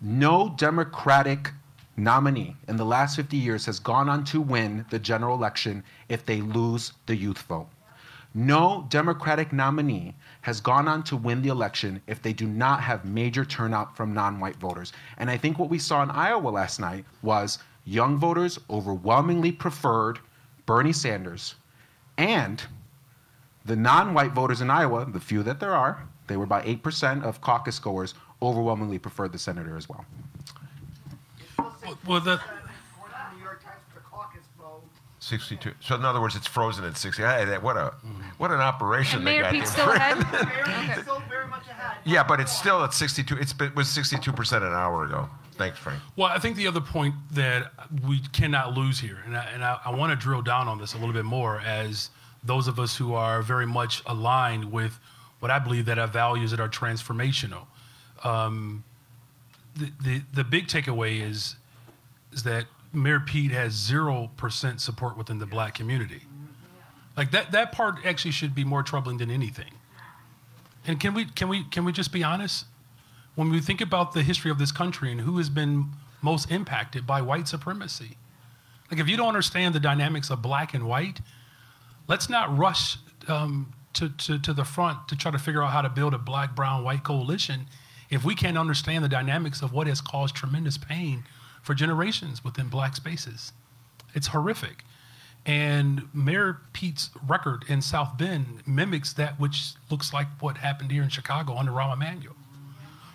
No 0.00 0.54
Democratic 0.58 1.50
nominee 1.96 2.54
in 2.68 2.76
the 2.76 2.84
last 2.84 3.16
50 3.16 3.36
years 3.36 3.66
has 3.66 3.80
gone 3.80 4.08
on 4.08 4.22
to 4.26 4.40
win 4.40 4.86
the 4.90 4.98
general 5.00 5.34
election 5.34 5.82
if 6.08 6.24
they 6.24 6.40
lose 6.40 6.92
the 7.06 7.16
youth 7.16 7.42
vote. 7.42 7.66
No 8.36 8.86
Democratic 8.90 9.50
nominee 9.50 10.14
has 10.46 10.60
gone 10.60 10.86
on 10.86 11.02
to 11.02 11.16
win 11.16 11.42
the 11.42 11.48
election 11.48 12.00
if 12.06 12.22
they 12.22 12.32
do 12.32 12.46
not 12.46 12.80
have 12.80 13.04
major 13.04 13.44
turnout 13.44 13.96
from 13.96 14.14
non 14.14 14.38
white 14.38 14.54
voters. 14.54 14.92
And 15.18 15.28
I 15.28 15.36
think 15.36 15.58
what 15.58 15.68
we 15.68 15.80
saw 15.80 16.04
in 16.04 16.10
Iowa 16.12 16.50
last 16.50 16.78
night 16.78 17.04
was 17.20 17.58
young 17.84 18.16
voters 18.16 18.56
overwhelmingly 18.70 19.50
preferred 19.50 20.20
Bernie 20.64 20.92
Sanders. 20.92 21.56
And 22.16 22.62
the 23.64 23.74
non 23.74 24.14
white 24.14 24.34
voters 24.34 24.60
in 24.60 24.70
Iowa, 24.70 25.04
the 25.06 25.18
few 25.18 25.42
that 25.42 25.58
there 25.58 25.74
are, 25.74 26.06
they 26.28 26.36
were 26.36 26.44
about 26.44 26.64
8% 26.64 27.24
of 27.24 27.40
caucus 27.40 27.80
goers, 27.80 28.14
overwhelmingly 28.40 29.00
preferred 29.00 29.32
the 29.32 29.40
senator 29.40 29.76
as 29.76 29.88
well. 29.88 30.06
Well, 32.06 32.20
the, 32.20 32.40
62. 35.26 35.72
So 35.80 35.96
in 35.96 36.04
other 36.04 36.20
words, 36.20 36.36
it's 36.36 36.46
frozen 36.46 36.84
at 36.84 36.96
60. 36.96 37.22
Hey, 37.22 37.44
that, 37.46 37.62
what 37.62 37.76
a 37.76 37.92
what 38.38 38.50
an 38.52 38.60
operation 38.60 39.18
and 39.18 39.26
they 39.26 39.32
Mayor 39.32 39.42
got 39.42 39.52
Pete's 39.52 39.74
there. 39.74 39.84
still 39.86 39.94
ahead. 39.94 41.02
Still 41.02 41.22
very 41.28 41.46
much 41.48 41.66
ahead. 41.68 41.98
Yeah, 42.04 42.22
but 42.22 42.38
it's 42.40 42.56
still 42.56 42.82
at 42.84 42.94
62. 42.94 43.36
It's, 43.36 43.54
it 43.60 43.74
was 43.74 43.88
62 43.88 44.32
percent 44.32 44.62
an 44.64 44.72
hour 44.72 45.04
ago. 45.04 45.28
Thanks, 45.54 45.78
Frank. 45.78 46.00
well, 46.16 46.28
I 46.28 46.38
think 46.38 46.56
the 46.56 46.66
other 46.66 46.80
point 46.82 47.14
that 47.32 47.72
we 48.06 48.20
cannot 48.32 48.74
lose 48.74 49.00
here, 49.00 49.18
and 49.24 49.36
I, 49.36 49.44
and 49.54 49.64
I, 49.64 49.78
I 49.86 49.90
want 49.94 50.10
to 50.10 50.16
drill 50.16 50.42
down 50.42 50.68
on 50.68 50.78
this 50.78 50.92
a 50.94 50.98
little 50.98 51.14
bit 51.14 51.24
more 51.24 51.60
as 51.60 52.10
those 52.44 52.68
of 52.68 52.78
us 52.78 52.94
who 52.96 53.14
are 53.14 53.40
very 53.42 53.66
much 53.66 54.02
aligned 54.06 54.70
with 54.70 54.98
what 55.40 55.50
I 55.50 55.58
believe 55.58 55.86
that 55.86 55.98
our 55.98 56.06
values 56.06 56.50
that 56.52 56.60
are 56.60 56.68
transformational. 56.68 57.66
Um, 58.22 58.84
the, 59.74 59.90
the, 60.02 60.22
the 60.34 60.44
big 60.44 60.68
takeaway 60.68 61.20
is, 61.20 61.56
is 62.32 62.42
that 62.44 62.66
Mayor 62.96 63.20
Pete 63.20 63.52
has 63.52 63.74
0% 63.74 64.80
support 64.80 65.16
within 65.16 65.38
the 65.38 65.46
black 65.46 65.74
community. 65.74 66.22
Like 67.16 67.30
that, 67.30 67.52
that 67.52 67.72
part 67.72 68.04
actually 68.04 68.30
should 68.30 68.54
be 68.54 68.64
more 68.64 68.82
troubling 68.82 69.18
than 69.18 69.30
anything. 69.30 69.72
And 70.86 71.00
can 71.00 71.14
we, 71.14 71.26
can 71.26 71.48
we, 71.48 71.64
can 71.64 71.84
we 71.84 71.92
just 71.92 72.12
be 72.12 72.22
honest? 72.22 72.66
When 73.34 73.50
we 73.50 73.60
think 73.60 73.80
about 73.80 74.12
the 74.12 74.22
history 74.22 74.50
of 74.50 74.58
this 74.58 74.72
country 74.72 75.10
and 75.10 75.20
who 75.20 75.36
has 75.38 75.50
been 75.50 75.92
most 76.22 76.50
impacted 76.50 77.06
by 77.06 77.20
white 77.20 77.48
supremacy, 77.48 78.16
like 78.90 79.00
if 79.00 79.08
you 79.08 79.16
don't 79.16 79.28
understand 79.28 79.74
the 79.74 79.80
dynamics 79.80 80.30
of 80.30 80.42
black 80.42 80.74
and 80.74 80.86
white, 80.86 81.20
let's 82.08 82.30
not 82.30 82.56
rush 82.56 82.96
um, 83.28 83.72
to, 83.94 84.08
to, 84.10 84.38
to 84.38 84.52
the 84.52 84.64
front 84.64 85.08
to 85.08 85.16
try 85.16 85.30
to 85.30 85.38
figure 85.38 85.62
out 85.62 85.72
how 85.72 85.82
to 85.82 85.88
build 85.88 86.14
a 86.14 86.18
black, 86.18 86.54
brown, 86.54 86.84
white 86.84 87.02
coalition 87.02 87.66
if 88.08 88.24
we 88.24 88.34
can't 88.34 88.56
understand 88.56 89.02
the 89.04 89.08
dynamics 89.08 89.62
of 89.62 89.72
what 89.72 89.86
has 89.86 90.00
caused 90.00 90.34
tremendous 90.34 90.78
pain 90.78 91.24
for 91.66 91.74
generations 91.74 92.44
within 92.44 92.68
black 92.68 92.94
spaces. 92.94 93.52
It's 94.14 94.28
horrific. 94.28 94.84
And 95.44 96.08
Mayor 96.14 96.60
Pete's 96.72 97.10
record 97.26 97.64
in 97.66 97.82
South 97.82 98.16
Bend 98.16 98.62
mimics 98.66 99.12
that 99.14 99.40
which 99.40 99.72
looks 99.90 100.12
like 100.12 100.28
what 100.38 100.58
happened 100.58 100.92
here 100.92 101.02
in 101.02 101.08
Chicago 101.08 101.56
under 101.56 101.72
Rahm 101.72 101.92
Emanuel. 101.92 102.36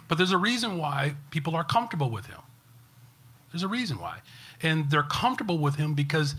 But 0.09 0.17
there's 0.17 0.33
a 0.33 0.37
reason 0.37 0.77
why 0.77 1.15
people 1.29 1.55
are 1.55 1.63
comfortable 1.63 2.09
with 2.09 2.25
him. 2.25 2.41
There's 3.53 3.63
a 3.63 3.69
reason 3.69 3.99
why. 3.99 4.17
And 4.61 4.91
they're 4.91 5.03
comfortable 5.03 5.57
with 5.57 5.75
him 5.75 5.93
because 5.93 6.35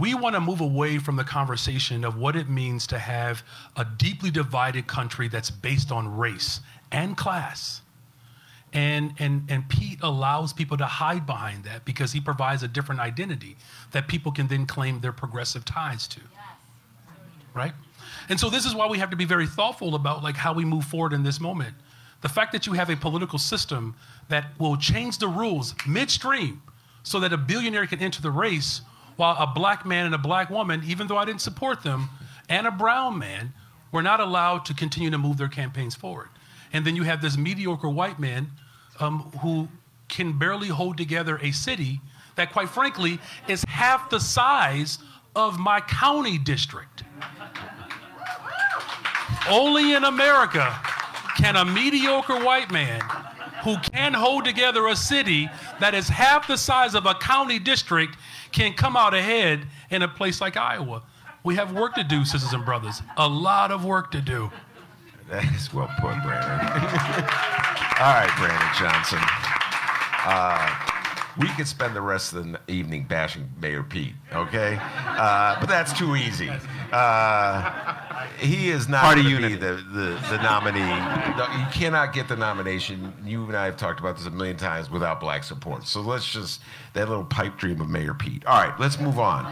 we 0.00 0.14
want 0.14 0.34
to 0.34 0.40
move 0.40 0.62
away 0.62 0.96
from 0.96 1.16
the 1.16 1.24
conversation 1.24 2.06
of 2.06 2.16
what 2.16 2.36
it 2.36 2.48
means 2.48 2.86
to 2.86 2.98
have 2.98 3.42
a 3.76 3.84
deeply 3.84 4.30
divided 4.30 4.86
country 4.86 5.28
that's 5.28 5.50
based 5.50 5.92
on 5.92 6.16
race 6.16 6.60
and 6.90 7.18
class. 7.18 7.81
And, 8.72 9.14
and, 9.18 9.44
and 9.50 9.68
Pete 9.68 9.98
allows 10.02 10.52
people 10.52 10.78
to 10.78 10.86
hide 10.86 11.26
behind 11.26 11.64
that 11.64 11.84
because 11.84 12.12
he 12.12 12.20
provides 12.20 12.62
a 12.62 12.68
different 12.68 13.00
identity 13.00 13.56
that 13.90 14.08
people 14.08 14.32
can 14.32 14.46
then 14.46 14.64
claim 14.64 15.00
their 15.00 15.12
progressive 15.12 15.64
ties 15.64 16.08
to. 16.08 16.20
Right? 17.54 17.72
And 18.28 18.40
so 18.40 18.48
this 18.48 18.64
is 18.64 18.74
why 18.74 18.86
we 18.86 18.98
have 18.98 19.10
to 19.10 19.16
be 19.16 19.26
very 19.26 19.46
thoughtful 19.46 19.94
about 19.94 20.22
like 20.22 20.36
how 20.36 20.54
we 20.54 20.64
move 20.64 20.84
forward 20.84 21.12
in 21.12 21.22
this 21.22 21.38
moment. 21.38 21.74
The 22.22 22.28
fact 22.28 22.52
that 22.52 22.66
you 22.66 22.72
have 22.72 22.88
a 22.88 22.96
political 22.96 23.38
system 23.38 23.94
that 24.28 24.58
will 24.58 24.76
change 24.76 25.18
the 25.18 25.28
rules 25.28 25.74
midstream 25.86 26.62
so 27.02 27.20
that 27.20 27.32
a 27.32 27.36
billionaire 27.36 27.86
can 27.86 28.00
enter 28.00 28.22
the 28.22 28.30
race 28.30 28.80
while 29.16 29.36
a 29.38 29.46
black 29.46 29.84
man 29.84 30.06
and 30.06 30.14
a 30.14 30.18
black 30.18 30.48
woman, 30.48 30.82
even 30.86 31.08
though 31.08 31.18
I 31.18 31.24
didn't 31.24 31.42
support 31.42 31.82
them, 31.82 32.08
and 32.48 32.66
a 32.66 32.70
brown 32.70 33.18
man 33.18 33.52
were 33.90 34.02
not 34.02 34.20
allowed 34.20 34.64
to 34.66 34.74
continue 34.74 35.10
to 35.10 35.18
move 35.18 35.36
their 35.36 35.48
campaigns 35.48 35.94
forward. 35.94 36.28
And 36.72 36.86
then 36.86 36.96
you 36.96 37.02
have 37.02 37.20
this 37.20 37.36
mediocre 37.36 37.88
white 37.88 38.18
man 38.18 38.50
um, 39.00 39.30
who 39.40 39.68
can 40.08 40.38
barely 40.38 40.68
hold 40.68 40.96
together 40.96 41.38
a 41.42 41.52
city 41.52 42.00
that, 42.36 42.52
quite 42.52 42.68
frankly, 42.68 43.18
is 43.48 43.64
half 43.68 44.10
the 44.10 44.20
size 44.20 44.98
of 45.34 45.58
my 45.58 45.80
county 45.80 46.38
district. 46.38 47.04
Only 49.48 49.94
in 49.94 50.04
America 50.04 50.78
can 51.36 51.56
a 51.56 51.64
mediocre 51.64 52.44
white 52.44 52.70
man 52.70 53.00
who 53.64 53.76
can 53.78 54.12
hold 54.12 54.44
together 54.44 54.86
a 54.88 54.96
city 54.96 55.48
that 55.80 55.94
is 55.94 56.08
half 56.08 56.46
the 56.46 56.56
size 56.56 56.94
of 56.94 57.06
a 57.06 57.14
county 57.14 57.58
district 57.58 58.16
can 58.50 58.74
come 58.74 58.96
out 58.96 59.14
ahead 59.14 59.66
in 59.90 60.02
a 60.02 60.08
place 60.08 60.40
like 60.40 60.56
Iowa. 60.56 61.02
We 61.44 61.56
have 61.56 61.72
work 61.72 61.94
to 61.94 62.04
do, 62.04 62.24
sisters 62.24 62.52
and 62.52 62.64
brothers. 62.64 63.02
A 63.16 63.28
lot 63.28 63.70
of 63.72 63.84
work 63.84 64.10
to 64.12 64.20
do. 64.20 64.50
That 65.32 65.50
is 65.54 65.72
well 65.72 65.88
put, 65.98 66.12
Brandon. 66.22 66.60
All 67.98 68.12
right, 68.12 68.30
Brandon 68.36 68.68
Johnson. 68.78 69.18
Uh, 70.26 70.92
we 71.40 71.48
could 71.56 71.66
spend 71.66 71.96
the 71.96 72.02
rest 72.02 72.34
of 72.34 72.44
the 72.44 72.60
evening 72.68 73.06
bashing 73.08 73.50
Mayor 73.58 73.82
Pete, 73.82 74.12
okay? 74.34 74.78
Uh, 74.78 75.58
but 75.58 75.70
that's 75.70 75.94
too 75.98 76.16
easy. 76.16 76.50
Uh, 76.92 78.26
he 78.40 78.68
is 78.68 78.90
not 78.90 79.16
gonna 79.16 79.26
unity. 79.26 79.54
be 79.54 79.60
the, 79.60 79.72
the, 79.72 80.26
the 80.28 80.42
nominee. 80.42 80.80
No, 80.80 81.46
you 81.58 81.64
cannot 81.72 82.12
get 82.12 82.28
the 82.28 82.36
nomination. 82.36 83.14
You 83.24 83.46
and 83.46 83.56
I 83.56 83.64
have 83.64 83.78
talked 83.78 84.00
about 84.00 84.18
this 84.18 84.26
a 84.26 84.30
million 84.30 84.58
times 84.58 84.90
without 84.90 85.18
black 85.18 85.44
support. 85.44 85.86
So 85.86 86.02
let's 86.02 86.30
just, 86.30 86.60
that 86.92 87.08
little 87.08 87.24
pipe 87.24 87.56
dream 87.56 87.80
of 87.80 87.88
Mayor 87.88 88.12
Pete. 88.12 88.44
All 88.44 88.62
right, 88.62 88.78
let's 88.78 89.00
move 89.00 89.18
on. 89.18 89.50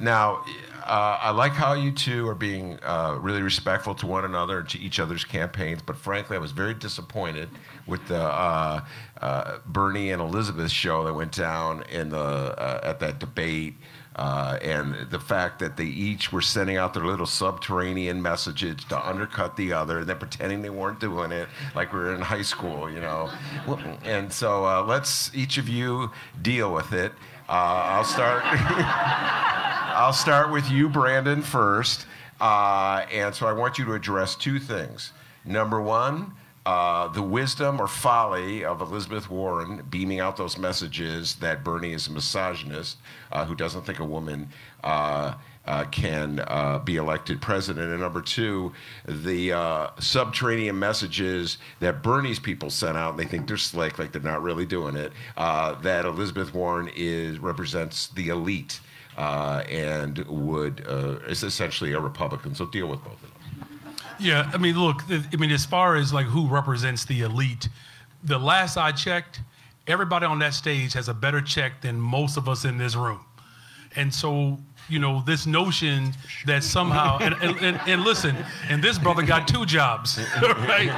Now, 0.00 0.42
uh, 0.86 1.18
I 1.20 1.30
like 1.30 1.52
how 1.52 1.74
you 1.74 1.92
two 1.92 2.28
are 2.28 2.34
being 2.34 2.78
uh, 2.82 3.18
really 3.20 3.42
respectful 3.42 3.94
to 3.96 4.06
one 4.06 4.24
another 4.24 4.60
and 4.60 4.68
to 4.70 4.78
each 4.78 5.00
other's 5.00 5.24
campaigns, 5.24 5.80
but 5.82 5.96
frankly, 5.96 6.36
I 6.36 6.40
was 6.40 6.52
very 6.52 6.74
disappointed 6.74 7.48
with 7.86 8.06
the 8.08 8.22
uh, 8.22 8.84
uh, 9.20 9.58
Bernie 9.66 10.10
and 10.10 10.20
Elizabeth 10.20 10.70
show 10.70 11.04
that 11.04 11.14
went 11.14 11.32
down 11.32 11.84
in 11.90 12.10
the 12.10 12.18
uh, 12.18 12.80
at 12.82 13.00
that 13.00 13.18
debate. 13.18 13.74
Uh, 14.14 14.58
and 14.60 15.08
the 15.10 15.18
fact 15.18 15.58
that 15.58 15.78
they 15.78 15.86
each 15.86 16.30
were 16.30 16.42
sending 16.42 16.76
out 16.76 16.92
their 16.92 17.06
little 17.06 17.24
subterranean 17.24 18.20
messages 18.20 18.84
to 18.84 19.08
undercut 19.08 19.56
the 19.56 19.72
other, 19.72 20.00
and 20.00 20.06
then 20.06 20.18
pretending 20.18 20.60
they 20.60 20.68
weren't 20.68 21.00
doing 21.00 21.32
it, 21.32 21.48
like 21.74 21.94
we 21.94 21.98
were 21.98 22.14
in 22.14 22.20
high 22.20 22.42
school, 22.42 22.90
you 22.90 23.00
know. 23.00 23.30
And 24.04 24.30
so 24.30 24.66
uh, 24.66 24.82
let's 24.82 25.34
each 25.34 25.56
of 25.56 25.66
you 25.66 26.10
deal 26.42 26.74
with 26.74 26.92
it. 26.92 27.12
Uh, 27.52 27.98
I'll 27.98 28.04
start. 28.04 28.42
I'll 28.46 30.14
start 30.14 30.50
with 30.50 30.70
you, 30.70 30.88
Brandon, 30.88 31.42
first. 31.42 32.06
Uh, 32.40 33.04
and 33.12 33.34
so 33.34 33.46
I 33.46 33.52
want 33.52 33.78
you 33.78 33.84
to 33.84 33.92
address 33.92 34.34
two 34.34 34.58
things. 34.58 35.12
Number 35.44 35.78
one, 35.78 36.32
uh, 36.64 37.08
the 37.08 37.20
wisdom 37.20 37.78
or 37.78 37.88
folly 37.88 38.64
of 38.64 38.80
Elizabeth 38.80 39.28
Warren 39.28 39.84
beaming 39.90 40.18
out 40.18 40.38
those 40.38 40.56
messages 40.56 41.34
that 41.36 41.62
Bernie 41.62 41.92
is 41.92 42.08
a 42.08 42.12
misogynist 42.12 42.96
uh, 43.30 43.44
who 43.44 43.54
doesn't 43.54 43.82
think 43.84 43.98
a 43.98 44.04
woman 44.04 44.48
uh, 45.66 45.84
can 45.84 46.40
uh, 46.48 46.78
be 46.78 46.96
elected 46.96 47.40
president. 47.40 47.90
And 47.90 48.00
number 48.00 48.20
two, 48.20 48.72
the 49.06 49.52
uh, 49.52 49.90
subterranean 50.00 50.78
messages 50.78 51.58
that 51.80 52.02
Bernie's 52.02 52.38
people 52.38 52.70
sent 52.70 52.96
out, 52.96 53.10
and 53.10 53.18
they 53.18 53.24
think 53.24 53.46
they're 53.46 53.56
slick, 53.56 53.98
like 53.98 54.12
they're 54.12 54.22
not 54.22 54.42
really 54.42 54.66
doing 54.66 54.96
it, 54.96 55.12
uh, 55.36 55.74
that 55.82 56.04
Elizabeth 56.04 56.52
Warren 56.54 56.90
is 56.96 57.38
represents 57.38 58.08
the 58.08 58.28
elite 58.28 58.80
uh, 59.16 59.62
and 59.68 60.18
would 60.26 60.84
is 61.28 61.42
essentially 61.42 61.92
a 61.92 62.00
Republican. 62.00 62.54
So 62.54 62.66
deal 62.66 62.88
with 62.88 63.02
both 63.04 63.14
of 63.14 63.20
them. 63.22 63.28
Yeah, 64.18 64.50
I 64.52 64.58
mean, 64.58 64.78
look, 64.78 65.02
I 65.10 65.36
mean, 65.36 65.50
as 65.50 65.66
far 65.66 65.96
as 65.96 66.12
like 66.12 66.26
who 66.26 66.46
represents 66.46 67.04
the 67.04 67.22
elite, 67.22 67.68
the 68.22 68.38
last 68.38 68.76
I 68.76 68.92
checked, 68.92 69.40
everybody 69.86 70.26
on 70.26 70.38
that 70.40 70.54
stage 70.54 70.92
has 70.92 71.08
a 71.08 71.14
better 71.14 71.40
check 71.40 71.80
than 71.82 72.00
most 72.00 72.36
of 72.36 72.48
us 72.48 72.64
in 72.64 72.78
this 72.78 72.94
room. 72.94 73.20
And 73.96 74.12
so, 74.12 74.58
you 74.88 74.98
know, 74.98 75.22
this 75.26 75.46
notion 75.46 76.12
that 76.46 76.64
somehow, 76.64 77.18
and, 77.18 77.34
and, 77.42 77.56
and, 77.58 77.80
and 77.86 78.02
listen, 78.02 78.36
and 78.68 78.82
this 78.82 78.98
brother 78.98 79.22
got 79.22 79.46
two 79.48 79.66
jobs, 79.66 80.18
right? 80.42 80.90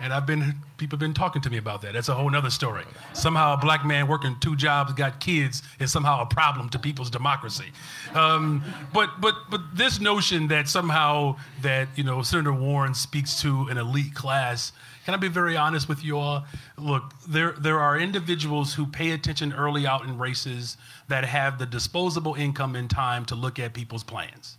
And 0.00 0.12
I've 0.12 0.26
been, 0.26 0.54
people 0.76 0.96
have 0.96 1.00
been 1.00 1.14
talking 1.14 1.40
to 1.42 1.50
me 1.50 1.56
about 1.56 1.82
that. 1.82 1.92
That's 1.94 2.08
a 2.08 2.14
whole 2.14 2.34
other 2.34 2.50
story. 2.50 2.84
Somehow 3.12 3.54
a 3.54 3.56
black 3.56 3.84
man 3.86 4.08
working 4.08 4.36
two 4.40 4.56
jobs, 4.56 4.92
got 4.92 5.20
kids, 5.20 5.62
is 5.78 5.92
somehow 5.92 6.22
a 6.22 6.26
problem 6.26 6.68
to 6.70 6.78
people's 6.78 7.10
democracy. 7.10 7.72
Um, 8.14 8.62
but, 8.92 9.20
but, 9.20 9.34
but 9.50 9.60
this 9.74 10.00
notion 10.00 10.48
that 10.48 10.68
somehow 10.68 11.36
that, 11.62 11.88
you 11.96 12.04
know, 12.04 12.22
Senator 12.22 12.52
Warren 12.52 12.94
speaks 12.94 13.40
to 13.42 13.68
an 13.70 13.78
elite 13.78 14.14
class, 14.14 14.72
can 15.04 15.14
I 15.14 15.16
be 15.18 15.28
very 15.28 15.56
honest 15.56 15.88
with 15.88 16.02
you 16.02 16.18
all? 16.18 16.44
Look, 16.78 17.12
there, 17.28 17.52
there 17.52 17.78
are 17.78 17.98
individuals 17.98 18.74
who 18.74 18.86
pay 18.86 19.12
attention 19.12 19.52
early 19.52 19.86
out 19.86 20.04
in 20.04 20.18
races 20.18 20.76
that 21.08 21.24
have 21.24 21.58
the 21.58 21.66
disposable 21.66 22.34
income 22.34 22.74
and 22.74 22.88
time 22.88 23.24
to 23.26 23.34
look 23.34 23.58
at 23.58 23.74
people's 23.74 24.02
plans. 24.02 24.56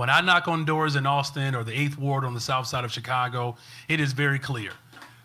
When 0.00 0.08
I 0.08 0.22
knock 0.22 0.48
on 0.48 0.64
doors 0.64 0.96
in 0.96 1.04
Austin 1.04 1.54
or 1.54 1.62
the 1.62 1.72
8th 1.72 1.98
Ward 1.98 2.24
on 2.24 2.32
the 2.32 2.40
south 2.40 2.66
side 2.66 2.84
of 2.84 2.90
Chicago, 2.90 3.58
it 3.86 4.00
is 4.00 4.14
very 4.14 4.38
clear 4.38 4.70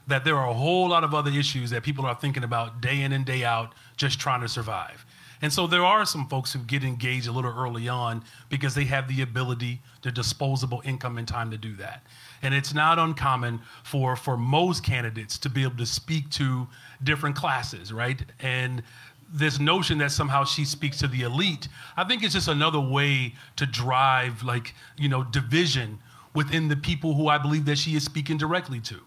that 0.07 0.25
there 0.25 0.35
are 0.35 0.49
a 0.49 0.53
whole 0.53 0.89
lot 0.89 1.05
of 1.05 1.13
other 1.13 1.31
issues 1.31 1.69
that 1.69 1.81
people 1.81 2.05
are 2.05 2.13
thinking 2.13 2.43
about 2.43 2.81
day 2.81 2.99
in 2.99 3.13
and 3.13 3.25
day 3.25 3.45
out, 3.45 3.71
just 3.95 4.19
trying 4.19 4.41
to 4.41 4.49
survive. 4.49 5.05
And 5.41 5.53
so 5.53 5.65
there 5.65 5.85
are 5.85 6.05
some 6.05 6.27
folks 6.27 6.51
who 6.51 6.59
get 6.59 6.83
engaged 6.83 7.27
a 7.27 7.31
little 7.31 7.53
early 7.57 7.87
on 7.87 8.25
because 8.49 8.75
they 8.75 8.83
have 8.83 9.07
the 9.07 9.21
ability, 9.21 9.81
the 10.01 10.11
disposable 10.11 10.81
income 10.83 11.17
and 11.17 11.25
time 11.25 11.51
to 11.51 11.57
do 11.57 11.73
that. 11.77 12.03
And 12.41 12.53
it's 12.53 12.73
not 12.73 12.99
uncommon 12.99 13.61
for, 13.83 14.17
for 14.17 14.35
most 14.35 14.83
candidates 14.83 15.37
to 15.37 15.49
be 15.49 15.63
able 15.63 15.77
to 15.77 15.85
speak 15.85 16.29
to 16.31 16.67
different 17.01 17.37
classes, 17.37 17.93
right? 17.93 18.21
And 18.41 18.83
this 19.31 19.59
notion 19.59 19.97
that 19.99 20.11
somehow 20.11 20.43
she 20.43 20.65
speaks 20.65 20.97
to 20.99 21.07
the 21.07 21.23
elite, 21.23 21.67
I 21.97 22.03
think 22.03 22.23
it's 22.23 22.33
just 22.33 22.47
another 22.47 22.79
way 22.79 23.33
to 23.55 23.65
drive 23.65 24.43
like, 24.43 24.73
you 24.97 25.09
know, 25.09 25.23
division 25.23 25.99
within 26.33 26.67
the 26.67 26.75
people 26.75 27.15
who 27.15 27.27
I 27.27 27.37
believe 27.37 27.65
that 27.65 27.77
she 27.77 27.95
is 27.95 28.03
speaking 28.03 28.37
directly 28.37 28.79
to. 28.81 28.99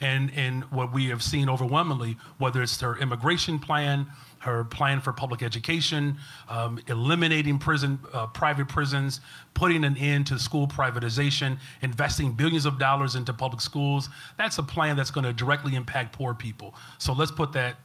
And, 0.00 0.32
and 0.36 0.64
what 0.64 0.92
we 0.92 1.06
have 1.06 1.22
seen 1.22 1.48
overwhelmingly, 1.48 2.16
whether 2.38 2.62
it's 2.62 2.80
her 2.80 2.98
immigration 2.98 3.58
plan, 3.58 4.06
her 4.40 4.64
plan 4.64 5.00
for 5.00 5.12
public 5.12 5.42
education, 5.42 6.18
um, 6.50 6.78
eliminating 6.88 7.58
prison, 7.58 7.98
uh, 8.12 8.26
private 8.26 8.68
prisons, 8.68 9.20
putting 9.54 9.84
an 9.84 9.96
end 9.96 10.26
to 10.26 10.38
school 10.38 10.66
privatization, 10.66 11.58
investing 11.80 12.32
billions 12.32 12.66
of 12.66 12.78
dollars 12.78 13.14
into 13.14 13.32
public 13.32 13.62
schools. 13.62 14.10
That's 14.36 14.58
a 14.58 14.62
plan 14.62 14.96
that's 14.96 15.10
going 15.10 15.24
to 15.24 15.32
directly 15.32 15.76
impact 15.76 16.12
poor 16.12 16.34
people. 16.34 16.74
So 16.98 17.14
let's 17.14 17.32
put 17.32 17.52
that 17.52 17.76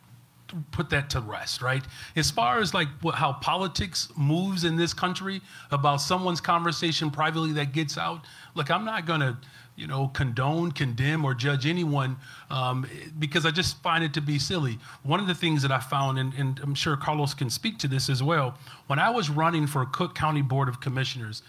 put 0.71 0.89
that 0.89 1.09
to 1.11 1.21
rest, 1.21 1.61
right? 1.61 1.83
As 2.15 2.31
far 2.31 2.59
as 2.59 2.73
like 2.73 2.87
what, 3.01 3.15
how 3.15 3.33
politics 3.33 4.09
moves 4.17 4.63
in 4.63 4.75
this 4.75 4.93
country 4.93 5.41
about 5.71 5.97
someone's 6.01 6.41
conversation 6.41 7.11
privately 7.11 7.51
that 7.53 7.73
gets 7.73 7.97
out, 7.97 8.25
look, 8.55 8.69
I'm 8.69 8.85
not 8.85 9.05
gonna, 9.05 9.39
you 9.75 9.87
know, 9.87 10.07
condone, 10.09 10.71
condemn, 10.71 11.23
or 11.23 11.33
judge 11.33 11.65
anyone 11.65 12.17
um, 12.49 12.85
because 13.17 13.45
I 13.45 13.51
just 13.51 13.81
find 13.81 14.03
it 14.03 14.13
to 14.15 14.21
be 14.21 14.37
silly. 14.39 14.77
One 15.03 15.19
of 15.19 15.27
the 15.27 15.35
things 15.35 15.61
that 15.61 15.71
I 15.71 15.79
found, 15.79 16.19
and, 16.19 16.33
and 16.33 16.59
I'm 16.61 16.75
sure 16.75 16.97
Carlos 16.97 17.33
can 17.33 17.49
speak 17.49 17.77
to 17.79 17.87
this 17.87 18.09
as 18.09 18.21
well, 18.21 18.57
when 18.87 18.99
I 18.99 19.09
was 19.09 19.29
running 19.29 19.67
for 19.67 19.85
Cook 19.85 20.15
County 20.15 20.41
Board 20.41 20.67
of 20.67 20.81
Commissioners, 20.81 21.43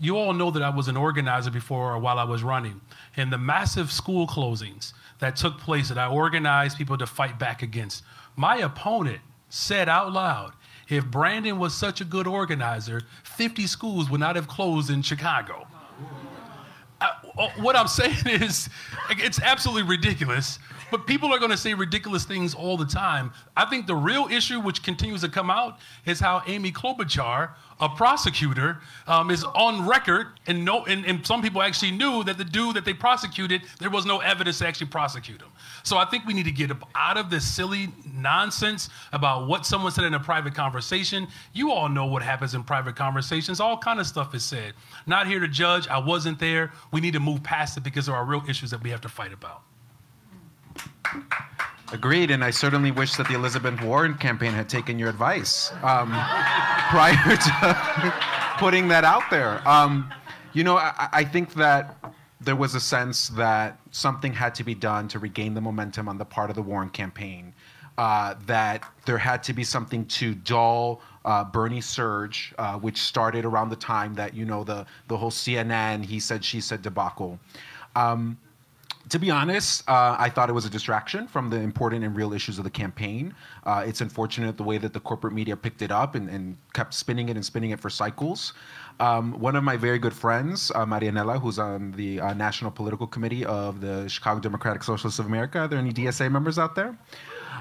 you 0.00 0.16
all 0.16 0.32
know 0.32 0.50
that 0.50 0.62
I 0.62 0.70
was 0.70 0.88
an 0.88 0.96
organizer 0.96 1.50
before 1.50 1.92
or 1.92 1.98
while 1.98 2.18
I 2.18 2.24
was 2.24 2.42
running. 2.42 2.80
And 3.16 3.32
the 3.32 3.38
massive 3.38 3.90
school 3.90 4.26
closings 4.26 4.92
that 5.18 5.36
took 5.36 5.58
place 5.58 5.88
that 5.88 5.98
I 5.98 6.06
organized 6.06 6.78
people 6.78 6.96
to 6.98 7.06
fight 7.06 7.38
back 7.38 7.62
against. 7.62 8.04
My 8.38 8.58
opponent 8.58 9.18
said 9.48 9.88
out 9.88 10.12
loud, 10.12 10.52
if 10.88 11.04
Brandon 11.04 11.58
was 11.58 11.74
such 11.74 12.00
a 12.00 12.04
good 12.04 12.28
organizer, 12.28 13.02
50 13.24 13.66
schools 13.66 14.08
would 14.10 14.20
not 14.20 14.36
have 14.36 14.46
closed 14.46 14.90
in 14.90 15.02
Chicago. 15.02 15.66
I, 17.00 17.10
uh, 17.36 17.50
what 17.56 17.74
I'm 17.74 17.88
saying 17.88 18.26
is, 18.26 18.70
it's 19.10 19.40
absolutely 19.40 19.82
ridiculous. 19.82 20.60
But 20.90 21.06
people 21.06 21.32
are 21.32 21.38
going 21.38 21.50
to 21.50 21.56
say 21.56 21.74
ridiculous 21.74 22.24
things 22.24 22.54
all 22.54 22.76
the 22.76 22.86
time. 22.86 23.32
I 23.56 23.64
think 23.66 23.86
the 23.86 23.94
real 23.94 24.28
issue, 24.30 24.60
which 24.60 24.82
continues 24.82 25.20
to 25.20 25.28
come 25.28 25.50
out, 25.50 25.78
is 26.06 26.18
how 26.18 26.42
Amy 26.46 26.72
Klobuchar, 26.72 27.50
a 27.80 27.88
prosecutor, 27.88 28.80
um, 29.06 29.30
is 29.30 29.44
on 29.44 29.86
record, 29.86 30.28
and, 30.46 30.64
no, 30.64 30.84
and, 30.86 31.04
and 31.04 31.26
some 31.26 31.42
people 31.42 31.62
actually 31.62 31.92
knew 31.92 32.24
that 32.24 32.38
the 32.38 32.44
dude 32.44 32.74
that 32.76 32.84
they 32.84 32.94
prosecuted, 32.94 33.62
there 33.78 33.90
was 33.90 34.06
no 34.06 34.18
evidence 34.18 34.58
to 34.58 34.66
actually 34.66 34.88
prosecute 34.88 35.40
him. 35.40 35.50
So 35.82 35.96
I 35.96 36.04
think 36.04 36.26
we 36.26 36.34
need 36.34 36.44
to 36.44 36.52
get 36.52 36.70
out 36.94 37.16
of 37.16 37.30
this 37.30 37.46
silly 37.46 37.88
nonsense 38.14 38.88
about 39.12 39.46
what 39.46 39.66
someone 39.66 39.92
said 39.92 40.04
in 40.04 40.14
a 40.14 40.20
private 40.20 40.54
conversation. 40.54 41.28
You 41.52 41.70
all 41.70 41.88
know 41.88 42.06
what 42.06 42.22
happens 42.22 42.54
in 42.54 42.64
private 42.64 42.96
conversations. 42.96 43.60
All 43.60 43.78
kind 43.78 44.00
of 44.00 44.06
stuff 44.06 44.34
is 44.34 44.44
said. 44.44 44.74
Not 45.06 45.26
here 45.26 45.40
to 45.40 45.48
judge. 45.48 45.86
I 45.88 45.98
wasn't 45.98 46.38
there. 46.38 46.72
We 46.92 47.00
need 47.00 47.12
to 47.12 47.20
move 47.20 47.42
past 47.42 47.76
it 47.76 47.84
because 47.84 48.06
there 48.06 48.14
are 48.14 48.24
real 48.24 48.42
issues 48.48 48.70
that 48.70 48.82
we 48.82 48.90
have 48.90 49.00
to 49.02 49.08
fight 49.08 49.32
about. 49.32 49.62
Agreed, 51.90 52.30
and 52.30 52.44
I 52.44 52.50
certainly 52.50 52.90
wish 52.90 53.16
that 53.16 53.28
the 53.28 53.34
Elizabeth 53.34 53.80
Warren 53.82 54.14
campaign 54.14 54.52
had 54.52 54.68
taken 54.68 54.98
your 54.98 55.08
advice 55.08 55.72
um, 55.82 56.08
prior 56.90 57.36
to 57.36 58.14
putting 58.58 58.88
that 58.88 59.04
out 59.04 59.22
there. 59.30 59.66
Um, 59.66 60.12
you 60.52 60.64
know, 60.64 60.76
I, 60.76 61.08
I, 61.12 61.24
think 61.24 61.54
that 61.54 61.96
there 62.42 62.56
was 62.56 62.74
a 62.74 62.80
sense 62.80 63.28
that 63.30 63.80
something 63.90 64.34
had 64.34 64.54
to 64.56 64.64
be 64.64 64.74
done 64.74 65.08
to 65.08 65.18
regain 65.18 65.54
the 65.54 65.62
momentum 65.62 66.08
on 66.08 66.18
the 66.18 66.26
part 66.26 66.50
of 66.50 66.56
the 66.56 66.62
Warren 66.62 66.90
campaign. 66.90 67.54
Uh, 67.96 68.34
that 68.46 68.84
there 69.06 69.18
had 69.18 69.42
to 69.42 69.52
be 69.52 69.64
something 69.64 70.04
to 70.06 70.34
dull 70.34 71.00
uh, 71.24 71.42
Bernie 71.42 71.80
surge, 71.80 72.54
uh, 72.58 72.78
which 72.78 72.98
started 72.98 73.44
around 73.44 73.70
the 73.70 73.76
time 73.76 74.14
that 74.14 74.34
you 74.34 74.44
know 74.44 74.62
the 74.62 74.86
the 75.08 75.16
whole 75.16 75.32
CNN 75.32 76.04
he 76.04 76.20
said 76.20 76.44
she 76.44 76.60
said 76.60 76.80
debacle. 76.82 77.40
Um, 77.96 78.38
to 79.08 79.18
be 79.18 79.30
honest, 79.30 79.88
uh, 79.88 80.16
I 80.18 80.28
thought 80.28 80.48
it 80.48 80.52
was 80.52 80.64
a 80.64 80.70
distraction 80.70 81.28
from 81.28 81.50
the 81.50 81.56
important 81.56 82.04
and 82.04 82.14
real 82.16 82.32
issues 82.32 82.58
of 82.58 82.64
the 82.64 82.70
campaign. 82.70 83.34
Uh, 83.64 83.84
it's 83.86 84.00
unfortunate 84.00 84.56
the 84.56 84.62
way 84.62 84.78
that 84.78 84.92
the 84.92 85.00
corporate 85.00 85.32
media 85.32 85.56
picked 85.56 85.82
it 85.82 85.90
up 85.90 86.14
and, 86.14 86.28
and 86.28 86.56
kept 86.72 86.94
spinning 86.94 87.28
it 87.28 87.36
and 87.36 87.44
spinning 87.44 87.70
it 87.70 87.80
for 87.80 87.90
cycles. 87.90 88.52
Um, 89.00 89.38
one 89.38 89.54
of 89.54 89.62
my 89.62 89.76
very 89.76 89.98
good 89.98 90.12
friends, 90.12 90.72
uh, 90.74 90.84
Marianela, 90.84 91.40
who's 91.40 91.58
on 91.58 91.92
the 91.92 92.20
uh, 92.20 92.34
National 92.34 92.70
Political 92.70 93.06
Committee 93.06 93.44
of 93.44 93.80
the 93.80 94.08
Chicago 94.08 94.40
Democratic 94.40 94.82
Socialists 94.82 95.20
of 95.20 95.26
America. 95.26 95.60
Are 95.60 95.68
there 95.68 95.78
any 95.78 95.92
DSA 95.92 96.30
members 96.30 96.58
out 96.58 96.74
there? 96.74 96.98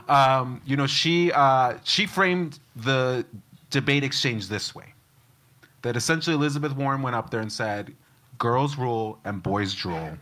Um, 0.09 0.61
you 0.65 0.75
know, 0.75 0.87
she 0.87 1.31
uh, 1.33 1.77
she 1.83 2.05
framed 2.07 2.59
the 2.75 3.25
debate 3.69 4.03
exchange 4.03 4.47
this 4.47 4.73
way: 4.73 4.93
that 5.83 5.95
essentially 5.95 6.35
Elizabeth 6.35 6.75
Warren 6.75 7.01
went 7.01 7.15
up 7.15 7.29
there 7.29 7.41
and 7.41 7.51
said, 7.51 7.93
"Girls 8.39 8.77
rule 8.77 9.19
and 9.23 9.43
boys 9.43 9.75
drool." 9.75 10.17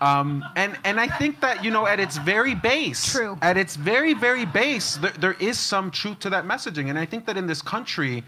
Um, 0.00 0.42
and 0.56 0.78
and 0.84 0.98
I 0.98 1.06
think 1.06 1.40
that 1.40 1.62
you 1.62 1.70
know 1.70 1.86
at 1.86 2.00
its 2.00 2.16
very 2.16 2.54
base, 2.54 3.12
True. 3.12 3.38
at 3.42 3.56
its 3.56 3.76
very 3.76 4.14
very 4.14 4.46
base, 4.46 4.96
there, 4.96 5.12
there 5.12 5.32
is 5.34 5.58
some 5.58 5.90
truth 5.90 6.18
to 6.20 6.30
that 6.30 6.44
messaging. 6.46 6.88
And 6.88 6.98
I 6.98 7.04
think 7.04 7.26
that 7.26 7.36
in 7.36 7.46
this 7.46 7.60
country, 7.60 8.24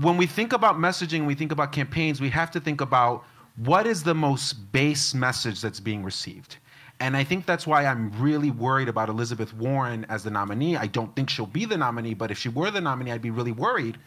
when 0.00 0.16
we 0.16 0.26
think 0.26 0.52
about 0.52 0.76
messaging, 0.76 1.26
we 1.26 1.34
think 1.34 1.52
about 1.52 1.72
campaigns, 1.72 2.20
we 2.20 2.30
have 2.30 2.50
to 2.52 2.60
think 2.60 2.80
about 2.80 3.24
what 3.56 3.86
is 3.86 4.02
the 4.02 4.14
most 4.14 4.72
base 4.72 5.14
message 5.14 5.60
that's 5.60 5.80
being 5.80 6.02
received. 6.02 6.58
And 7.00 7.16
I 7.16 7.24
think 7.24 7.44
that's 7.44 7.66
why 7.66 7.86
I'm 7.86 8.10
really 8.20 8.50
worried 8.50 8.88
about 8.88 9.08
Elizabeth 9.08 9.52
Warren 9.54 10.06
as 10.08 10.22
the 10.22 10.30
nominee. 10.30 10.76
I 10.76 10.86
don't 10.86 11.14
think 11.16 11.28
she'll 11.28 11.46
be 11.46 11.64
the 11.64 11.76
nominee, 11.76 12.14
but 12.14 12.30
if 12.30 12.38
she 12.38 12.48
were 12.48 12.70
the 12.70 12.80
nominee, 12.80 13.10
I'd 13.10 13.22
be 13.22 13.30
really 13.30 13.52
worried. 13.52 13.98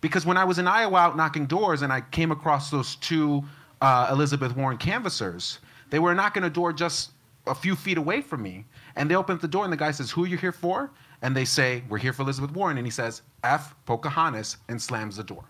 Because 0.00 0.26
when 0.26 0.36
I 0.36 0.44
was 0.44 0.58
in 0.58 0.68
Iowa 0.68 0.98
out 0.98 1.16
knocking 1.16 1.46
doors 1.46 1.80
and 1.80 1.92
I 1.92 2.02
came 2.02 2.30
across 2.30 2.70
those 2.70 2.96
two 2.96 3.42
uh, 3.80 4.08
Elizabeth 4.10 4.54
Warren 4.54 4.76
canvassers, 4.76 5.58
they 5.94 6.00
were 6.00 6.12
knocking 6.12 6.42
a 6.42 6.50
door 6.50 6.72
just 6.72 7.12
a 7.46 7.54
few 7.54 7.76
feet 7.76 7.98
away 7.98 8.20
from 8.20 8.42
me. 8.42 8.64
And 8.96 9.08
they 9.08 9.14
opened 9.14 9.40
the 9.40 9.46
door, 9.46 9.62
and 9.62 9.72
the 9.72 9.76
guy 9.76 9.92
says, 9.92 10.10
Who 10.10 10.24
are 10.24 10.26
you 10.26 10.36
here 10.36 10.50
for? 10.50 10.90
And 11.22 11.36
they 11.36 11.44
say, 11.44 11.84
We're 11.88 11.98
here 11.98 12.12
for 12.12 12.22
Elizabeth 12.22 12.50
Warren. 12.50 12.78
And 12.78 12.84
he 12.84 12.90
says, 12.90 13.22
F 13.44 13.76
Pocahontas, 13.86 14.56
and 14.68 14.82
slams 14.82 15.18
the 15.18 15.22
door. 15.22 15.44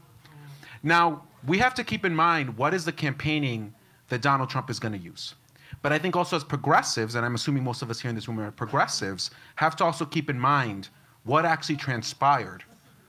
Now, 0.82 1.22
we 1.46 1.56
have 1.56 1.72
to 1.76 1.82
keep 1.82 2.04
in 2.04 2.14
mind 2.14 2.58
what 2.58 2.74
is 2.74 2.84
the 2.84 2.92
campaigning 2.92 3.74
that 4.10 4.20
Donald 4.20 4.50
Trump 4.50 4.68
is 4.68 4.78
going 4.78 4.92
to 4.92 4.98
use. 4.98 5.34
But 5.80 5.94
I 5.94 5.98
think 5.98 6.14
also 6.14 6.36
as 6.36 6.44
progressives, 6.44 7.14
and 7.14 7.24
I'm 7.24 7.36
assuming 7.36 7.64
most 7.64 7.80
of 7.80 7.88
us 7.88 7.98
here 7.98 8.10
in 8.10 8.14
this 8.14 8.28
room 8.28 8.38
are 8.38 8.50
progressives, 8.50 9.30
have 9.56 9.76
to 9.76 9.84
also 9.84 10.04
keep 10.04 10.28
in 10.28 10.38
mind 10.38 10.90
what 11.22 11.46
actually 11.46 11.76
transpired 11.76 12.64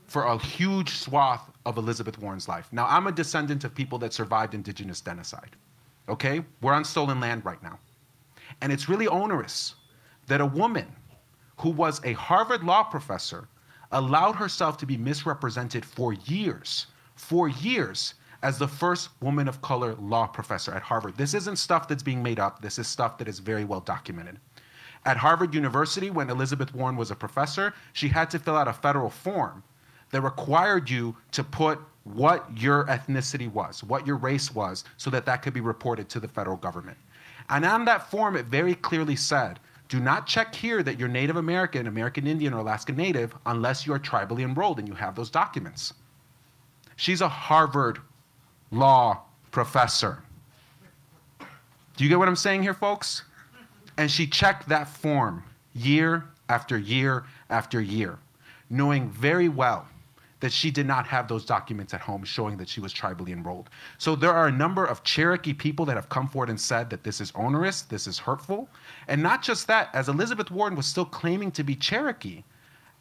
for 0.08 0.24
a 0.24 0.38
huge 0.38 0.92
swath 0.92 1.52
of 1.66 1.78
Elizabeth 1.78 2.18
Warren's 2.18 2.48
life. 2.48 2.70
Now, 2.72 2.88
I'm 2.88 3.08
a 3.08 3.12
descendant 3.12 3.66
of 3.66 3.76
people 3.76 4.00
that 4.00 4.14
survived 4.14 4.54
indigenous 4.54 5.02
genocide 5.02 5.58
okay? 6.10 6.44
We're 6.62 6.74
on 6.74 6.86
stolen 6.86 7.20
land 7.20 7.46
right 7.46 7.62
now. 7.62 7.80
And 8.62 8.72
it's 8.72 8.90
really 8.90 9.08
onerous 9.08 9.76
that 10.28 10.42
a 10.42 10.46
woman 10.46 10.88
who 11.58 11.70
was 11.70 12.02
a 12.04 12.14
Harvard 12.14 12.64
law 12.64 12.84
professor 12.84 13.48
allowed 13.92 14.36
herself 14.36 14.78
to 14.78 14.86
be 14.86 14.98
misrepresented 14.98 15.86
for 15.86 16.14
years, 16.14 16.88
for 17.16 17.48
years, 17.48 18.16
as 18.42 18.58
the 18.58 18.68
first 18.68 19.10
woman 19.22 19.48
of 19.48 19.62
color 19.62 19.96
law 19.96 20.28
professor 20.28 20.74
at 20.74 20.82
Harvard. 20.82 21.16
This 21.18 21.34
isn't 21.34 21.56
stuff 21.56 21.88
that's 21.88 22.04
being 22.04 22.22
made 22.22 22.40
up, 22.40 22.62
this 22.62 22.78
is 22.78 22.88
stuff 22.88 23.18
that 23.18 23.28
is 23.28 23.40
very 23.40 23.66
well 23.66 23.80
documented. 23.80 24.40
At 25.06 25.18
Harvard 25.18 25.54
University, 25.54 26.10
when 26.10 26.30
Elizabeth 26.30 26.74
Warren 26.74 26.96
was 26.96 27.12
a 27.12 27.16
professor, 27.16 27.74
she 27.94 28.08
had 28.08 28.30
to 28.32 28.40
fill 28.40 28.56
out 28.56 28.68
a 28.68 28.74
federal 28.74 29.10
form 29.10 29.64
that 30.12 30.22
required 30.22 30.90
you 30.90 31.16
to 31.32 31.44
put 31.44 31.80
what 32.06 32.46
your 32.56 32.86
ethnicity 32.86 33.52
was, 33.52 33.84
what 33.84 34.08
your 34.08 34.16
race 34.16 34.54
was, 34.54 34.86
so 34.98 35.10
that 35.10 35.26
that 35.26 35.42
could 35.42 35.54
be 35.54 35.62
reported 35.62 36.08
to 36.10 36.20
the 36.20 36.28
federal 36.28 36.56
government. 36.56 36.98
And 37.50 37.66
on 37.66 37.86
that 37.86 38.10
form, 38.10 38.36
it 38.36 38.46
very 38.46 38.76
clearly 38.76 39.16
said, 39.16 39.60
do 39.88 40.00
not 40.00 40.26
check 40.26 40.56
here 40.56 40.82
that 40.82 41.00
you're 41.00 41.08
Native 41.08 41.36
American, 41.36 41.88
American 41.88 42.26
Indian, 42.26 42.54
or 42.54 42.60
Alaska 42.60 42.92
Native 42.92 43.36
unless 43.46 43.86
you 43.86 43.94
are 43.94 44.00
tribally 44.00 44.42
enrolled 44.42 44.80
and 44.80 44.88
you 44.88 44.96
have 44.96 45.16
those 45.16 45.30
documents. 45.30 45.94
She's 46.96 47.22
a 47.22 47.30
Harvard 47.30 48.00
law 48.72 49.22
professor. 49.52 50.24
Do 51.40 52.04
you 52.04 52.10
get 52.10 52.18
what 52.18 52.28
I'm 52.28 52.36
saying 52.36 52.64
here, 52.64 52.74
folks? 52.74 53.24
And 53.98 54.10
she 54.10 54.28
checked 54.28 54.68
that 54.70 54.88
form 54.88 55.44
year 55.74 56.26
after 56.50 56.78
year 56.78 57.26
after 57.50 57.80
year, 57.80 58.18
knowing 58.70 59.10
very 59.10 59.50
well 59.50 59.88
that 60.46 60.54
she 60.54 60.70
did 60.70 60.86
not 60.86 61.08
have 61.08 61.28
those 61.28 61.44
documents 61.44 61.92
at 61.96 62.02
home 62.02 62.24
showing 62.24 62.56
that 62.56 62.70
she 62.70 62.80
was 62.80 62.94
tribally 62.94 63.30
enrolled. 63.30 63.68
So 63.98 64.16
there 64.16 64.32
are 64.32 64.46
a 64.46 64.52
number 64.52 64.86
of 64.86 65.02
Cherokee 65.02 65.54
people 65.56 65.86
that 65.88 65.96
have 65.96 66.08
come 66.10 66.28
forward 66.28 66.52
and 66.52 66.62
said 66.62 66.88
that 66.92 67.04
this 67.04 67.20
is 67.20 67.32
onerous, 67.34 67.82
this 67.82 68.06
is 68.06 68.20
hurtful. 68.20 68.70
And 69.08 69.24
not 69.24 69.42
just 69.42 69.66
that, 69.66 69.90
as 69.96 70.08
Elizabeth 70.08 70.52
Warren 70.52 70.76
was 70.76 70.86
still 70.86 71.04
claiming 71.04 71.50
to 71.54 71.64
be 71.64 71.76
Cherokee, 71.76 72.44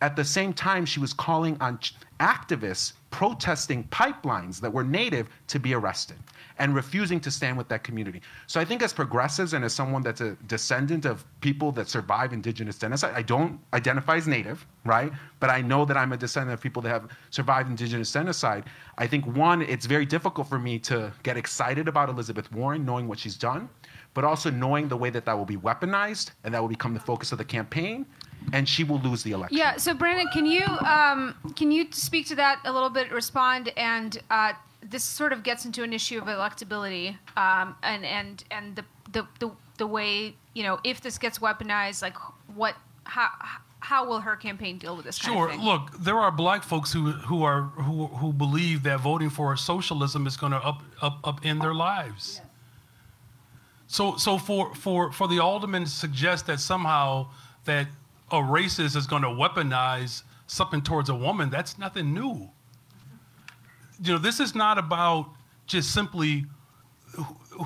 at 0.05 0.16
the 0.16 0.24
same 0.24 0.52
time 0.52 0.84
she 0.84 1.00
was 1.00 1.14
calling 1.14 1.57
on 1.62 1.78
activists 2.20 2.92
protesting 3.11 3.84
pipelines 3.84 4.61
that 4.61 4.70
were 4.70 4.84
native 4.84 5.30
to 5.46 5.59
be 5.59 5.72
arrested 5.72 6.18
and 6.59 6.74
refusing 6.74 7.18
to 7.18 7.30
stand 7.30 7.57
with 7.57 7.68
that 7.68 7.82
community. 7.82 8.20
So 8.46 8.61
I 8.61 8.66
think 8.66 8.82
as 8.82 8.92
progressives 8.92 9.55
and 9.55 9.64
as 9.64 9.72
someone 9.72 10.02
that's 10.02 10.20
a 10.20 10.36
descendant 10.46 11.07
of 11.07 11.24
people 11.40 11.72
that 11.72 11.88
survive 11.88 12.34
indigenous 12.34 12.76
genocide, 12.76 13.14
I 13.16 13.22
don't 13.22 13.59
identify 13.72 14.16
as 14.16 14.28
native, 14.28 14.66
right? 14.84 15.11
But 15.40 15.48
I 15.48 15.62
know 15.62 15.86
that 15.86 15.96
I'm 15.96 16.12
a 16.12 16.18
descendant 16.18 16.52
of 16.52 16.61
people 16.61 16.82
that 16.82 16.90
have 16.90 17.09
survived 17.30 17.70
indigenous 17.70 18.12
genocide. 18.12 18.64
I 18.98 19.07
think 19.07 19.24
one, 19.26 19.62
it's 19.62 19.86
very 19.86 20.05
difficult 20.05 20.48
for 20.48 20.59
me 20.59 20.78
to 20.80 21.11
get 21.22 21.38
excited 21.38 21.88
about 21.88 22.11
Elizabeth 22.11 22.52
Warren, 22.52 22.84
knowing 22.84 23.09
what 23.09 23.18
she's 23.18 23.36
done, 23.36 23.70
but 24.12 24.22
also 24.22 24.50
knowing 24.50 24.86
the 24.86 24.98
way 24.98 25.09
that 25.09 25.24
that 25.24 25.36
will 25.36 25.46
be 25.46 25.57
weaponized 25.57 26.32
and 26.44 26.52
that 26.52 26.61
will 26.61 26.68
become 26.68 26.92
the 26.92 27.00
focus 27.00 27.32
of 27.32 27.38
the 27.38 27.44
campaign 27.44 28.05
and 28.53 28.68
she 28.68 28.84
will 28.84 29.01
lose 29.01 29.22
the 29.22 29.32
election. 29.32 29.57
Yeah. 29.57 29.76
So 29.76 29.95
Brandon, 29.95 30.28
can 30.32 30.47
you 30.47 30.64
um, 30.64 31.34
can 31.57 31.70
you 31.70 31.86
speak 31.90 32.26
to 32.26 32.34
that 32.36 32.61
a 32.64 32.72
little 32.72 32.90
bit? 32.90 33.11
Respond 33.11 33.72
and 33.76 34.18
uh, 34.30 34.53
this 34.82 35.05
sort 35.05 35.32
of 35.32 35.42
gets 35.42 35.64
into 35.64 35.82
an 35.82 35.92
issue 35.92 36.18
of 36.18 36.24
electability 36.24 37.16
um, 37.36 37.76
and 37.82 38.05
and 38.05 38.45
and 38.51 38.76
the, 38.76 38.84
the 39.12 39.26
the 39.40 39.51
the 39.78 39.86
way 39.86 40.34
you 40.55 40.62
know 40.62 40.78
if 40.84 41.01
this 41.01 41.18
gets 41.18 41.38
weaponized, 41.38 42.03
like 42.03 42.16
what 42.55 42.76
how 43.05 43.28
how 43.80 44.07
will 44.07 44.20
her 44.20 44.34
campaign 44.34 44.78
deal 44.78 44.97
with 44.97 45.05
this? 45.05 45.16
Sure. 45.16 45.55
Look, 45.57 45.92
there 45.99 46.18
are 46.18 46.30
black 46.30 46.62
folks 46.62 46.92
who 46.92 47.12
who 47.12 47.42
are 47.42 47.62
who 47.62 48.07
who 48.07 48.32
believe 48.32 48.82
that 48.84 49.01
voting 49.01 49.30
for 49.30 49.55
socialism 49.57 50.26
is 50.26 50.36
going 50.36 50.53
to 50.53 50.59
up 50.59 50.82
up 51.03 51.18
up 51.24 51.45
in 51.45 51.59
their 51.59 51.74
lives. 51.74 52.40
Yes. 52.40 52.51
So 53.86 54.16
so 54.16 54.38
for 54.38 54.74
for 54.74 55.12
for 55.12 55.28
the 55.28 55.38
alderman 55.38 55.84
to 55.84 55.90
suggest 55.90 56.47
that 56.47 56.61
somehow 56.61 57.28
that 57.66 57.88
a 58.31 58.37
racist 58.37 58.97
is 58.97 59.07
going 59.07 59.22
to 59.22 59.29
weaponize 59.29 60.22
something 60.47 60.83
towards 60.83 61.09
a 61.09 61.14
woman, 61.14 61.51
that's 61.51 61.79
nothing 61.79 62.12
new 62.12 62.51
you 64.03 64.12
know, 64.12 64.18
this 64.18 64.41
is 64.41 64.55
not 64.55 64.79
about 64.79 65.31
just 65.66 65.93
simply 65.93 66.47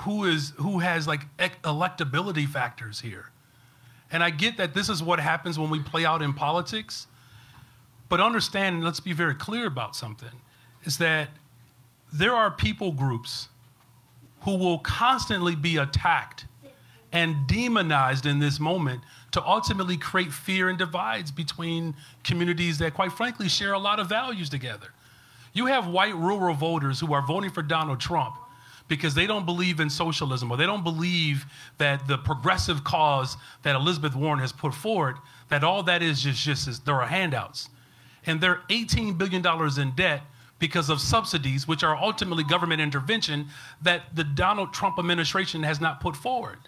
who 0.01 0.25
is 0.25 0.53
who 0.57 0.79
has 0.79 1.07
like 1.07 1.23
electability 1.39 2.47
factors 2.47 3.01
here. 3.01 3.31
And 4.11 4.23
I 4.23 4.31
get 4.31 4.57
that 4.59 4.75
this 4.75 4.89
is 4.89 5.03
what 5.03 5.21
happens 5.21 5.59
when 5.59 5.71
we 5.71 5.81
play 5.81 6.05
out 6.05 6.23
in 6.23 6.33
politics. 6.33 7.07
But 8.09 8.21
understand, 8.21 8.77
and 8.77 8.85
let's 8.85 9.01
be 9.01 9.13
very 9.13 9.35
clear 9.35 9.67
about 9.67 9.95
something, 9.95 10.31
is 10.85 10.97
that 10.99 11.29
there 12.13 12.35
are 12.35 12.51
people 12.51 12.93
groups 12.93 13.49
who 14.43 14.57
will 14.57 14.79
constantly 14.79 15.55
be 15.55 15.77
attacked 15.77 16.47
and 17.13 17.47
demonized 17.47 18.25
in 18.25 18.39
this 18.39 18.61
moment 18.61 19.03
to 19.33 19.45
ultimately 19.45 19.97
create 19.97 20.33
fear 20.33 20.69
and 20.69 20.79
divides 20.79 21.31
between 21.31 21.95
communities 22.25 22.79
that, 22.79 22.95
quite 22.95 23.13
frankly, 23.13 23.49
share 23.49 23.75
a 23.75 23.79
lot 23.79 24.01
of 24.01 24.09
values 24.09 24.49
together. 24.49 24.89
You 25.53 25.67
have 25.67 25.87
white 25.87 26.15
rural 26.17 26.55
voters 26.55 27.01
who 27.01 27.13
are 27.13 27.27
voting 27.27 27.51
for 27.51 27.63
Donald 27.63 28.01
Trump 28.01 28.37
because 28.89 29.15
they 29.15 29.27
don't 29.27 29.45
believe 29.45 29.81
in 29.81 29.91
socialism 29.91 30.51
or 30.51 30.57
they 30.57 30.67
don't 30.67 30.83
believe 30.83 31.45
that 31.77 32.07
the 32.09 32.19
progressive 32.19 32.85
cause 32.85 33.37
that 33.63 33.77
Elizabeth 33.77 34.17
Warren 34.17 34.41
has 34.41 34.53
put 34.53 34.75
forward, 34.75 35.17
that 35.51 35.63
all 35.63 35.83
that 35.83 36.03
is 36.03 36.23
just, 36.23 36.43
just 36.43 36.69
is, 36.69 36.81
there 36.81 36.95
are 36.95 37.07
handouts. 37.07 37.69
And 38.27 38.41
they're 38.41 38.61
$18 38.71 39.19
billion 39.19 39.45
in 39.79 39.95
debt 39.95 40.23
because 40.59 40.91
of 40.91 41.01
subsidies, 41.01 41.69
which 41.69 41.85
are 41.85 41.97
ultimately 41.97 42.45
government 42.45 42.81
intervention 42.81 43.47
that 43.83 44.03
the 44.15 44.25
Donald 44.25 44.73
Trump 44.73 44.99
administration 44.99 45.63
has 45.63 45.81
not 45.81 46.01
put 46.01 46.17
forward. 46.17 46.59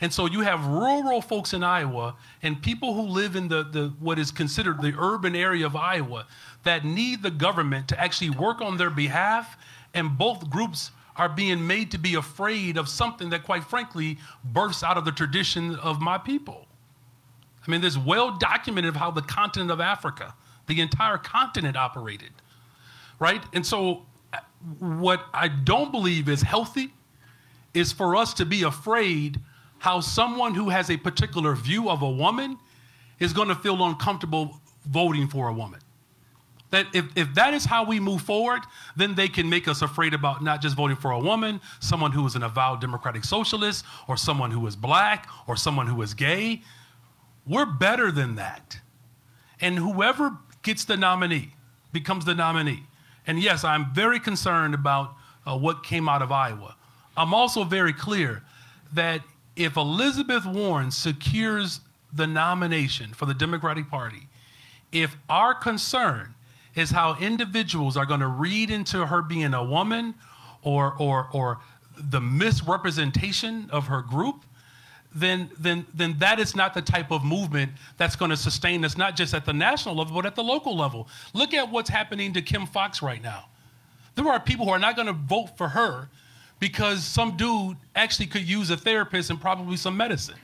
And 0.00 0.12
so 0.12 0.26
you 0.26 0.40
have 0.40 0.66
rural 0.66 1.20
folks 1.20 1.52
in 1.52 1.62
Iowa 1.62 2.16
and 2.42 2.62
people 2.62 2.94
who 2.94 3.02
live 3.02 3.36
in 3.36 3.48
the, 3.48 3.64
the 3.64 3.92
what 4.00 4.18
is 4.18 4.30
considered 4.30 4.80
the 4.80 4.94
urban 4.98 5.36
area 5.36 5.66
of 5.66 5.76
Iowa 5.76 6.26
that 6.64 6.84
need 6.84 7.22
the 7.22 7.30
government 7.30 7.88
to 7.88 8.00
actually 8.00 8.30
work 8.30 8.60
on 8.62 8.78
their 8.78 8.90
behalf. 8.90 9.58
And 9.92 10.16
both 10.16 10.48
groups 10.48 10.90
are 11.16 11.28
being 11.28 11.66
made 11.66 11.90
to 11.90 11.98
be 11.98 12.14
afraid 12.14 12.78
of 12.78 12.88
something 12.88 13.28
that, 13.30 13.44
quite 13.44 13.64
frankly, 13.64 14.18
bursts 14.42 14.82
out 14.82 14.96
of 14.96 15.04
the 15.04 15.12
tradition 15.12 15.76
of 15.76 16.00
my 16.00 16.16
people. 16.16 16.66
I 17.66 17.70
mean, 17.70 17.82
there's 17.82 17.98
well 17.98 18.38
documented 18.38 18.88
of 18.90 18.96
how 18.96 19.10
the 19.10 19.22
continent 19.22 19.70
of 19.70 19.80
Africa, 19.80 20.34
the 20.66 20.80
entire 20.80 21.18
continent 21.18 21.76
operated, 21.76 22.30
right? 23.18 23.42
And 23.52 23.66
so, 23.66 24.06
uh, 24.32 24.38
what 24.78 25.26
I 25.34 25.48
don't 25.48 25.92
believe 25.92 26.28
is 26.28 26.40
healthy 26.40 26.94
is 27.74 27.92
for 27.92 28.16
us 28.16 28.32
to 28.34 28.46
be 28.46 28.62
afraid 28.62 29.40
how 29.80 29.98
someone 30.00 30.54
who 30.54 30.68
has 30.68 30.90
a 30.90 30.96
particular 30.96 31.54
view 31.54 31.90
of 31.90 32.02
a 32.02 32.10
woman 32.10 32.58
is 33.18 33.32
going 33.32 33.48
to 33.48 33.54
feel 33.54 33.82
uncomfortable 33.84 34.60
voting 34.86 35.26
for 35.26 35.48
a 35.48 35.52
woman. 35.52 35.80
That 36.70 36.86
if, 36.94 37.06
if 37.16 37.34
that 37.34 37.54
is 37.54 37.64
how 37.64 37.84
we 37.84 37.98
move 37.98 38.20
forward, 38.22 38.60
then 38.94 39.14
they 39.14 39.26
can 39.26 39.48
make 39.48 39.66
us 39.66 39.82
afraid 39.82 40.14
about 40.14 40.44
not 40.44 40.60
just 40.60 40.76
voting 40.76 40.96
for 40.96 41.10
a 41.10 41.18
woman, 41.18 41.60
someone 41.80 42.12
who 42.12 42.24
is 42.26 42.36
an 42.36 42.42
avowed 42.42 42.80
democratic 42.80 43.24
socialist, 43.24 43.84
or 44.06 44.16
someone 44.16 44.50
who 44.50 44.64
is 44.66 44.76
black, 44.76 45.28
or 45.46 45.56
someone 45.56 45.86
who 45.86 46.00
is 46.02 46.14
gay. 46.14 46.62
We're 47.46 47.66
better 47.66 48.12
than 48.12 48.36
that. 48.36 48.78
And 49.60 49.78
whoever 49.78 50.36
gets 50.62 50.84
the 50.84 50.96
nominee 50.96 51.54
becomes 51.92 52.24
the 52.26 52.34
nominee. 52.34 52.84
And 53.26 53.40
yes, 53.40 53.64
I'm 53.64 53.92
very 53.94 54.20
concerned 54.20 54.74
about 54.74 55.14
uh, 55.46 55.56
what 55.56 55.82
came 55.82 56.08
out 56.08 56.22
of 56.22 56.30
Iowa. 56.30 56.76
I'm 57.16 57.34
also 57.34 57.64
very 57.64 57.92
clear 57.92 58.42
that 58.92 59.22
if 59.60 59.76
Elizabeth 59.76 60.46
Warren 60.46 60.90
secures 60.90 61.80
the 62.12 62.26
nomination 62.26 63.12
for 63.12 63.26
the 63.26 63.34
Democratic 63.34 63.90
Party, 63.90 64.26
if 64.90 65.16
our 65.28 65.54
concern 65.54 66.34
is 66.74 66.90
how 66.90 67.16
individuals 67.20 67.96
are 67.96 68.06
going 68.06 68.20
to 68.20 68.26
read 68.26 68.70
into 68.70 69.06
her 69.06 69.20
being 69.20 69.52
a 69.52 69.62
woman 69.62 70.14
or, 70.62 70.94
or, 70.98 71.28
or 71.32 71.58
the 71.96 72.20
misrepresentation 72.20 73.68
of 73.70 73.86
her 73.86 74.00
group, 74.00 74.44
then, 75.14 75.50
then, 75.58 75.84
then 75.92 76.16
that 76.18 76.38
is 76.38 76.56
not 76.56 76.72
the 76.72 76.80
type 76.80 77.10
of 77.10 77.22
movement 77.24 77.72
that's 77.98 78.16
going 78.16 78.30
to 78.30 78.36
sustain 78.36 78.84
us, 78.84 78.96
not 78.96 79.14
just 79.14 79.34
at 79.34 79.44
the 79.44 79.52
national 79.52 79.94
level, 79.96 80.14
but 80.14 80.24
at 80.24 80.36
the 80.36 80.42
local 80.42 80.76
level. 80.76 81.06
Look 81.34 81.52
at 81.52 81.70
what's 81.70 81.90
happening 81.90 82.32
to 82.32 82.42
Kim 82.42 82.64
Foxx 82.64 83.02
right 83.02 83.22
now. 83.22 83.46
There 84.14 84.26
are 84.26 84.40
people 84.40 84.66
who 84.66 84.72
are 84.72 84.78
not 84.78 84.96
going 84.96 85.08
to 85.08 85.12
vote 85.12 85.56
for 85.58 85.68
her 85.68 86.08
because 86.60 87.02
some 87.02 87.36
dude 87.36 87.76
actually 87.96 88.26
could 88.26 88.46
use 88.46 88.70
a 88.70 88.76
therapist 88.76 89.30
and 89.30 89.40
probably 89.40 89.76
some 89.76 89.96
medicine. 89.96 90.36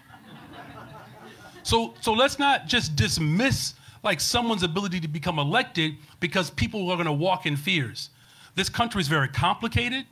So, 1.63 1.95
so 2.01 2.13
let's 2.13 2.39
not 2.39 2.67
just 2.67 2.97
dismiss 2.97 3.75
like 4.03 4.21
someone's 4.21 4.63
ability 4.63 5.01
to 5.01 5.09
become 5.09 5.39
elected 5.39 5.97
because 6.21 6.49
people 6.49 6.89
are 6.91 6.97
going 6.97 7.07
to 7.07 7.13
walk 7.13 7.45
in 7.45 7.57
fears. 7.57 8.11
This 8.55 8.69
country 8.69 9.01
is 9.01 9.09
very 9.09 9.29
complicated. 9.29 10.07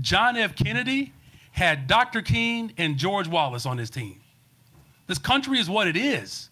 John 0.00 0.36
F. 0.36 0.56
Kennedy 0.56 1.12
had 1.52 1.86
Dr. 1.86 2.22
King 2.22 2.72
and 2.76 2.96
George 2.96 3.28
Wallace 3.28 3.66
on 3.66 3.78
his 3.78 3.90
team. 3.90 4.20
This 5.06 5.18
country 5.18 5.58
is 5.58 5.70
what 5.70 5.86
it 5.86 5.96
is. 5.96 6.48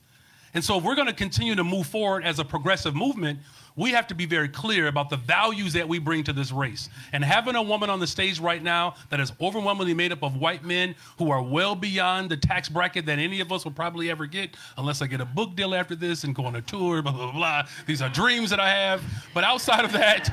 And 0.53 0.63
so, 0.63 0.79
if 0.79 0.85
we're 0.85 0.95
going 0.95 1.09
to 1.09 1.15
continue 1.15 1.57
to 1.57 1.65
move 1.65 1.87
forward 1.87 2.25
as 2.25 2.39
a 2.39 2.45
progressive 2.45 2.95
movement, 2.95 3.41
we 3.77 3.91
have 3.91 4.07
to 4.07 4.15
be 4.15 4.25
very 4.25 4.49
clear 4.49 4.87
about 4.87 5.11
the 5.11 5.17
values 5.17 5.73
that 5.73 5.89
we 5.89 5.99
bring 5.99 6.23
to 6.25 6.33
this 6.33 6.53
race. 6.53 6.89
And 7.13 7.25
having 7.25 7.57
a 7.57 7.63
woman 7.63 7.91
on 7.91 7.99
the 7.99 8.07
stage 8.07 8.39
right 8.39 8.63
now 8.63 8.95
that 9.11 9.19
is 9.19 9.33
overwhelmingly 9.41 9.95
made 9.95 10.13
up 10.13 10.23
of 10.23 10.37
white 10.37 10.65
men 10.65 10.95
who 11.19 11.31
are 11.31 11.43
well 11.43 11.75
beyond 11.75 12.31
the 12.31 12.37
tax 12.37 12.69
bracket 12.69 13.07
that 13.07 13.19
any 13.19 13.41
of 13.41 13.51
us 13.51 13.65
will 13.65 13.73
probably 13.73 14.11
ever 14.11 14.27
get, 14.27 14.57
unless 14.79 15.03
I 15.03 15.09
get 15.09 15.21
a 15.21 15.25
book 15.25 15.57
deal 15.57 15.75
after 15.75 15.97
this 15.97 16.23
and 16.23 16.35
go 16.35 16.45
on 16.45 16.55
a 16.55 16.63
tour, 16.63 17.03
blah, 17.03 17.13
blah, 17.13 17.33
blah. 17.33 17.63
These 17.87 18.01
are 18.01 18.09
dreams 18.09 18.51
that 18.51 18.61
I 18.61 18.71
have. 18.71 19.03
But 19.35 19.43
outside 19.43 19.85
of 19.85 19.93
that, 19.93 20.33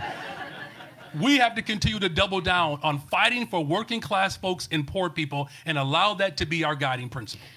we 1.20 1.38
have 1.38 1.56
to 1.56 1.64
continue 1.64 2.00
to 2.00 2.10
double 2.10 2.42
down 2.42 2.80
on 2.84 3.00
fighting 3.00 3.48
for 3.48 3.66
working 3.66 4.02
class 4.02 4.38
folks 4.38 4.70
and 4.72 4.88
poor 4.88 5.10
people 5.10 5.50
and 5.66 5.80
allow 5.80 6.14
that 6.14 6.38
to 6.38 6.46
be 6.46 6.64
our 6.64 6.76
guiding 6.76 7.10
principle. 7.10 7.48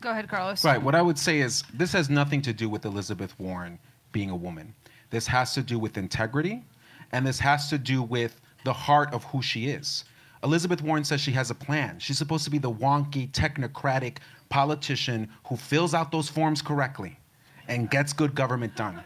Go 0.00 0.10
ahead, 0.10 0.28
Carlos. 0.28 0.64
Right. 0.64 0.80
What 0.80 0.94
I 0.94 1.02
would 1.02 1.18
say 1.18 1.40
is 1.40 1.62
this 1.72 1.92
has 1.92 2.10
nothing 2.10 2.42
to 2.42 2.52
do 2.52 2.68
with 2.68 2.84
Elizabeth 2.84 3.38
Warren 3.38 3.78
being 4.12 4.30
a 4.30 4.36
woman. 4.36 4.74
This 5.10 5.26
has 5.26 5.54
to 5.54 5.62
do 5.62 5.78
with 5.78 5.96
integrity, 5.96 6.64
and 7.12 7.26
this 7.26 7.38
has 7.40 7.68
to 7.70 7.78
do 7.78 8.02
with 8.02 8.40
the 8.64 8.72
heart 8.72 9.12
of 9.12 9.24
who 9.24 9.42
she 9.42 9.68
is. 9.68 10.04
Elizabeth 10.44 10.82
Warren 10.82 11.04
says 11.04 11.20
she 11.20 11.32
has 11.32 11.50
a 11.50 11.54
plan. 11.54 11.98
She's 11.98 12.18
supposed 12.18 12.44
to 12.44 12.50
be 12.50 12.58
the 12.58 12.70
wonky, 12.70 13.30
technocratic 13.32 14.18
politician 14.48 15.28
who 15.46 15.56
fills 15.56 15.94
out 15.94 16.12
those 16.12 16.28
forms 16.28 16.62
correctly 16.62 17.18
and 17.66 17.90
gets 17.90 18.12
good 18.12 18.34
government 18.34 18.76
done. 18.76 19.00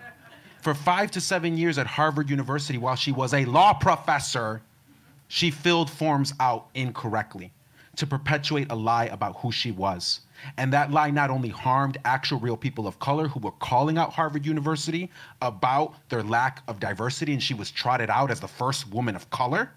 For 0.60 0.74
five 0.74 1.10
to 1.12 1.20
seven 1.20 1.56
years 1.56 1.78
at 1.78 1.86
Harvard 1.86 2.30
University, 2.30 2.78
while 2.78 2.96
she 2.96 3.12
was 3.12 3.34
a 3.34 3.44
law 3.46 3.72
professor, 3.72 4.62
she 5.28 5.50
filled 5.50 5.90
forms 5.90 6.34
out 6.38 6.68
incorrectly 6.74 7.52
to 7.96 8.06
perpetuate 8.06 8.70
a 8.70 8.74
lie 8.74 9.06
about 9.06 9.36
who 9.38 9.50
she 9.50 9.70
was. 9.70 10.20
And 10.56 10.72
that 10.72 10.90
lie 10.90 11.10
not 11.10 11.30
only 11.30 11.48
harmed 11.48 11.98
actual 12.04 12.38
real 12.38 12.56
people 12.56 12.86
of 12.86 12.98
color 12.98 13.28
who 13.28 13.40
were 13.40 13.52
calling 13.52 13.98
out 13.98 14.12
Harvard 14.12 14.44
University 14.46 15.10
about 15.40 15.94
their 16.08 16.22
lack 16.22 16.62
of 16.68 16.80
diversity, 16.80 17.32
and 17.32 17.42
she 17.42 17.54
was 17.54 17.70
trotted 17.70 18.10
out 18.10 18.30
as 18.30 18.40
the 18.40 18.48
first 18.48 18.90
woman 18.92 19.16
of 19.16 19.28
color, 19.30 19.70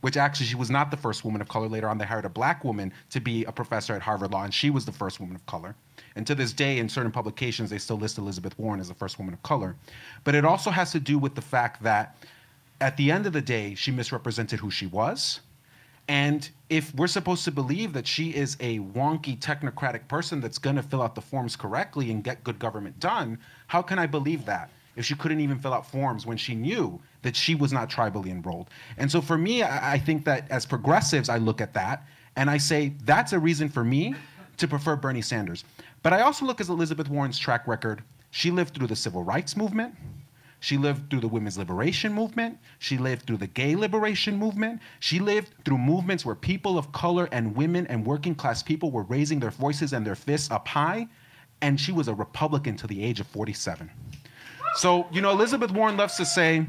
which 0.00 0.16
actually 0.16 0.46
she 0.46 0.56
was 0.56 0.70
not 0.70 0.90
the 0.90 0.96
first 0.96 1.24
woman 1.24 1.40
of 1.40 1.48
color. 1.48 1.68
Later 1.68 1.88
on, 1.88 1.98
they 1.98 2.04
hired 2.04 2.24
a 2.24 2.28
black 2.28 2.64
woman 2.64 2.92
to 3.10 3.20
be 3.20 3.44
a 3.44 3.52
professor 3.52 3.94
at 3.94 4.02
Harvard 4.02 4.32
Law, 4.32 4.44
and 4.44 4.54
she 4.54 4.70
was 4.70 4.84
the 4.84 4.92
first 4.92 5.20
woman 5.20 5.34
of 5.34 5.44
color. 5.46 5.74
And 6.14 6.26
to 6.26 6.34
this 6.34 6.52
day, 6.52 6.78
in 6.78 6.88
certain 6.88 7.12
publications, 7.12 7.70
they 7.70 7.78
still 7.78 7.96
list 7.96 8.18
Elizabeth 8.18 8.58
Warren 8.58 8.80
as 8.80 8.88
the 8.88 8.94
first 8.94 9.18
woman 9.18 9.34
of 9.34 9.42
color. 9.42 9.76
But 10.24 10.34
it 10.34 10.44
also 10.44 10.70
has 10.70 10.92
to 10.92 11.00
do 11.00 11.18
with 11.18 11.34
the 11.34 11.42
fact 11.42 11.82
that 11.82 12.16
at 12.80 12.96
the 12.96 13.10
end 13.10 13.26
of 13.26 13.32
the 13.32 13.40
day, 13.40 13.74
she 13.74 13.90
misrepresented 13.90 14.60
who 14.60 14.70
she 14.70 14.86
was 14.86 15.40
and 16.08 16.48
if 16.68 16.94
we're 16.94 17.06
supposed 17.06 17.44
to 17.44 17.50
believe 17.50 17.92
that 17.92 18.06
she 18.06 18.30
is 18.30 18.56
a 18.60 18.78
wonky 18.80 19.38
technocratic 19.38 20.06
person 20.08 20.40
that's 20.40 20.58
going 20.58 20.76
to 20.76 20.82
fill 20.82 21.02
out 21.02 21.14
the 21.14 21.20
forms 21.20 21.56
correctly 21.56 22.10
and 22.10 22.22
get 22.22 22.42
good 22.44 22.58
government 22.58 22.98
done, 23.00 23.38
how 23.66 23.82
can 23.82 23.98
I 23.98 24.06
believe 24.06 24.44
that? 24.46 24.70
If 24.94 25.04
she 25.04 25.14
couldn't 25.14 25.40
even 25.40 25.58
fill 25.58 25.74
out 25.74 25.90
forms 25.90 26.24
when 26.24 26.36
she 26.36 26.54
knew 26.54 27.00
that 27.22 27.36
she 27.36 27.54
was 27.54 27.72
not 27.72 27.90
tribally 27.90 28.30
enrolled. 28.30 28.70
And 28.96 29.10
so 29.10 29.20
for 29.20 29.36
me, 29.36 29.62
I, 29.62 29.98
think 29.98 30.24
that 30.24 30.50
as 30.50 30.64
progressives, 30.64 31.28
I 31.28 31.36
look 31.36 31.60
at 31.60 31.74
that 31.74 32.06
and 32.36 32.48
I 32.48 32.56
say 32.56 32.94
that's 33.04 33.32
a 33.32 33.38
reason 33.38 33.68
for 33.68 33.84
me 33.84 34.14
to 34.56 34.68
prefer 34.68 34.96
Bernie 34.96 35.22
Sanders. 35.22 35.64
But 36.02 36.12
I 36.12 36.22
also 36.22 36.46
look 36.46 36.60
at 36.60 36.68
Elizabeth 36.68 37.08
Warren's 37.08 37.38
track 37.38 37.66
record. 37.66 38.02
She 38.30 38.50
lived 38.50 38.74
through 38.74 38.86
the 38.86 38.96
civil 38.96 39.22
rights 39.22 39.56
movement. 39.56 39.94
She 40.66 40.78
lived 40.78 41.10
through 41.10 41.20
the 41.20 41.28
women's 41.28 41.56
liberation 41.56 42.12
movement. 42.12 42.58
She 42.80 42.98
lived 42.98 43.24
through 43.24 43.36
the 43.36 43.46
gay 43.46 43.76
liberation 43.76 44.36
movement. 44.36 44.80
She 44.98 45.20
lived 45.20 45.54
through 45.64 45.78
movements 45.78 46.26
where 46.26 46.34
people 46.34 46.76
of 46.76 46.90
color 46.90 47.28
and 47.30 47.54
women 47.54 47.86
and 47.86 48.04
working 48.04 48.34
class 48.34 48.64
people 48.64 48.90
were 48.90 49.04
raising 49.04 49.38
their 49.38 49.52
voices 49.52 49.92
and 49.92 50.04
their 50.04 50.16
fists 50.16 50.50
up 50.50 50.66
high. 50.66 51.06
And 51.62 51.80
she 51.80 51.92
was 51.92 52.08
a 52.08 52.14
Republican 52.14 52.76
to 52.78 52.88
the 52.88 53.00
age 53.00 53.20
of 53.20 53.28
47. 53.28 53.88
So, 54.74 55.06
you 55.12 55.20
know, 55.20 55.30
Elizabeth 55.30 55.70
Warren 55.70 55.96
loves 55.96 56.16
to 56.16 56.26
say, 56.26 56.66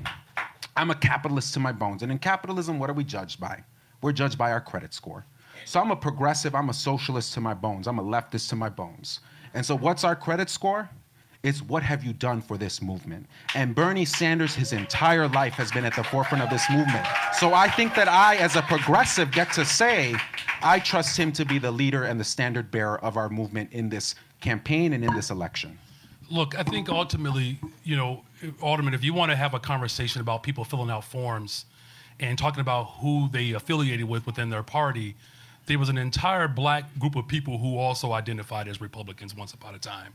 I'm 0.75 0.91
a 0.91 0.95
capitalist 0.95 1.55
to 1.55 1.59
my 1.59 1.71
bones. 1.71 2.03
And 2.03 2.11
in 2.11 2.19
capitalism, 2.19 2.77
what 2.77 2.91
are 2.91 2.93
we 2.93 3.03
judged 3.03 3.39
by? 3.39 3.63
We're 4.03 4.11
judged 4.11 4.37
by 4.37 4.51
our 4.51 4.61
credit 4.61 4.93
score. 4.93 5.25
So 5.65 5.79
I'm 5.81 5.89
a 5.89 5.95
progressive, 5.95 6.53
I'm 6.53 6.69
a 6.69 6.73
socialist 6.75 7.33
to 7.33 7.41
my 7.41 7.55
bones, 7.55 7.87
I'm 7.87 7.97
a 7.97 8.03
leftist 8.03 8.49
to 8.49 8.55
my 8.55 8.69
bones. 8.69 9.21
And 9.55 9.65
so, 9.65 9.75
what's 9.75 10.03
our 10.03 10.15
credit 10.15 10.51
score? 10.51 10.87
It's 11.43 11.61
what 11.61 11.83
have 11.83 12.03
you 12.03 12.13
done 12.13 12.41
for 12.41 12.57
this 12.57 12.81
movement? 12.81 13.25
And 13.55 13.75
Bernie 13.75 14.05
Sanders, 14.05 14.55
his 14.55 14.73
entire 14.73 15.27
life, 15.27 15.53
has 15.53 15.71
been 15.71 15.85
at 15.85 15.95
the 15.95 16.03
forefront 16.03 16.43
of 16.43 16.49
this 16.49 16.69
movement. 16.69 17.05
So 17.39 17.53
I 17.53 17.69
think 17.69 17.95
that 17.95 18.07
I, 18.07 18.35
as 18.37 18.55
a 18.55 18.61
progressive, 18.63 19.31
get 19.31 19.53
to 19.53 19.63
say 19.63 20.15
I 20.61 20.79
trust 20.79 21.17
him 21.17 21.31
to 21.33 21.45
be 21.45 21.59
the 21.59 21.71
leader 21.71 22.05
and 22.05 22.19
the 22.19 22.23
standard 22.23 22.71
bearer 22.71 22.99
of 23.03 23.17
our 23.17 23.29
movement 23.29 23.71
in 23.71 23.89
this 23.89 24.15
campaign 24.41 24.93
and 24.93 25.03
in 25.03 25.13
this 25.13 25.29
election. 25.29 25.77
Look, 26.29 26.57
I 26.57 26.63
think 26.63 26.89
ultimately, 26.89 27.59
you 27.83 27.95
know, 27.95 28.23
Alderman, 28.61 28.93
if 28.93 29.03
you 29.03 29.13
want 29.13 29.31
to 29.31 29.35
have 29.35 29.53
a 29.53 29.59
conversation 29.59 30.21
about 30.21 30.43
people 30.43 30.63
filling 30.65 30.89
out 30.89 31.03
forms 31.03 31.65
and 32.19 32.37
talking 32.37 32.59
about 32.59 32.85
who 32.99 33.29
they 33.31 33.51
affiliated 33.51 34.07
with 34.07 34.25
within 34.25 34.49
their 34.49 34.63
party, 34.63 35.15
there 35.67 35.79
was 35.79 35.89
an 35.89 35.97
entire 35.97 36.47
black 36.47 36.97
group 36.99 37.15
of 37.15 37.27
people 37.27 37.57
who 37.57 37.77
also 37.77 38.11
identified 38.11 38.67
as 38.67 38.81
Republicans 38.81 39.35
once 39.35 39.53
upon 39.53 39.75
a 39.75 39.79
time. 39.79 40.13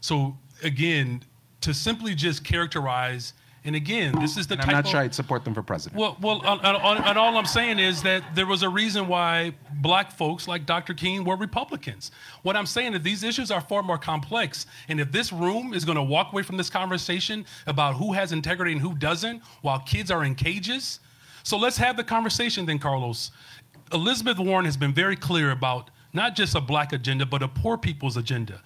So 0.00 0.36
again, 0.62 1.22
to 1.62 1.74
simply 1.74 2.14
just 2.14 2.44
characterize, 2.44 3.32
and 3.64 3.74
again, 3.74 4.14
this 4.20 4.36
is 4.36 4.46
the 4.46 4.54
And 4.54 4.60
type 4.60 4.68
I'm 4.68 4.74
not 4.74 4.84
of, 4.84 4.90
sure 4.90 5.00
I'd 5.00 5.14
support 5.14 5.44
them 5.44 5.52
for 5.52 5.62
president. 5.62 5.98
well, 5.98 6.16
well, 6.20 6.40
and 6.44 7.18
all 7.18 7.36
I'm 7.36 7.46
saying 7.46 7.80
is 7.80 8.02
that 8.02 8.22
there 8.36 8.46
was 8.46 8.62
a 8.62 8.68
reason 8.68 9.08
why 9.08 9.52
black 9.80 10.12
folks 10.12 10.46
like 10.46 10.66
Dr. 10.66 10.94
King 10.94 11.24
were 11.24 11.34
Republicans. 11.34 12.12
What 12.42 12.56
I'm 12.56 12.66
saying 12.66 12.94
is 12.94 13.02
these 13.02 13.24
issues 13.24 13.50
are 13.50 13.60
far 13.60 13.82
more 13.82 13.98
complex, 13.98 14.66
and 14.88 15.00
if 15.00 15.10
this 15.10 15.32
room 15.32 15.74
is 15.74 15.84
going 15.84 15.96
to 15.96 16.02
walk 16.02 16.32
away 16.32 16.42
from 16.42 16.56
this 16.56 16.70
conversation 16.70 17.44
about 17.66 17.96
who 17.96 18.12
has 18.12 18.30
integrity 18.30 18.72
and 18.72 18.80
who 18.80 18.94
doesn't, 18.94 19.42
while 19.62 19.80
kids 19.80 20.12
are 20.12 20.22
in 20.24 20.36
cages, 20.36 21.00
so 21.42 21.56
let's 21.56 21.76
have 21.78 21.96
the 21.96 22.04
conversation 22.04 22.66
then, 22.66 22.78
Carlos. 22.78 23.30
Elizabeth 23.92 24.38
Warren 24.38 24.64
has 24.64 24.76
been 24.76 24.92
very 24.92 25.16
clear 25.16 25.50
about 25.52 25.90
not 26.12 26.34
just 26.34 26.54
a 26.54 26.60
black 26.60 26.92
agenda, 26.92 27.26
but 27.26 27.42
a 27.42 27.48
poor 27.48 27.76
people's 27.76 28.16
agenda. 28.16 28.62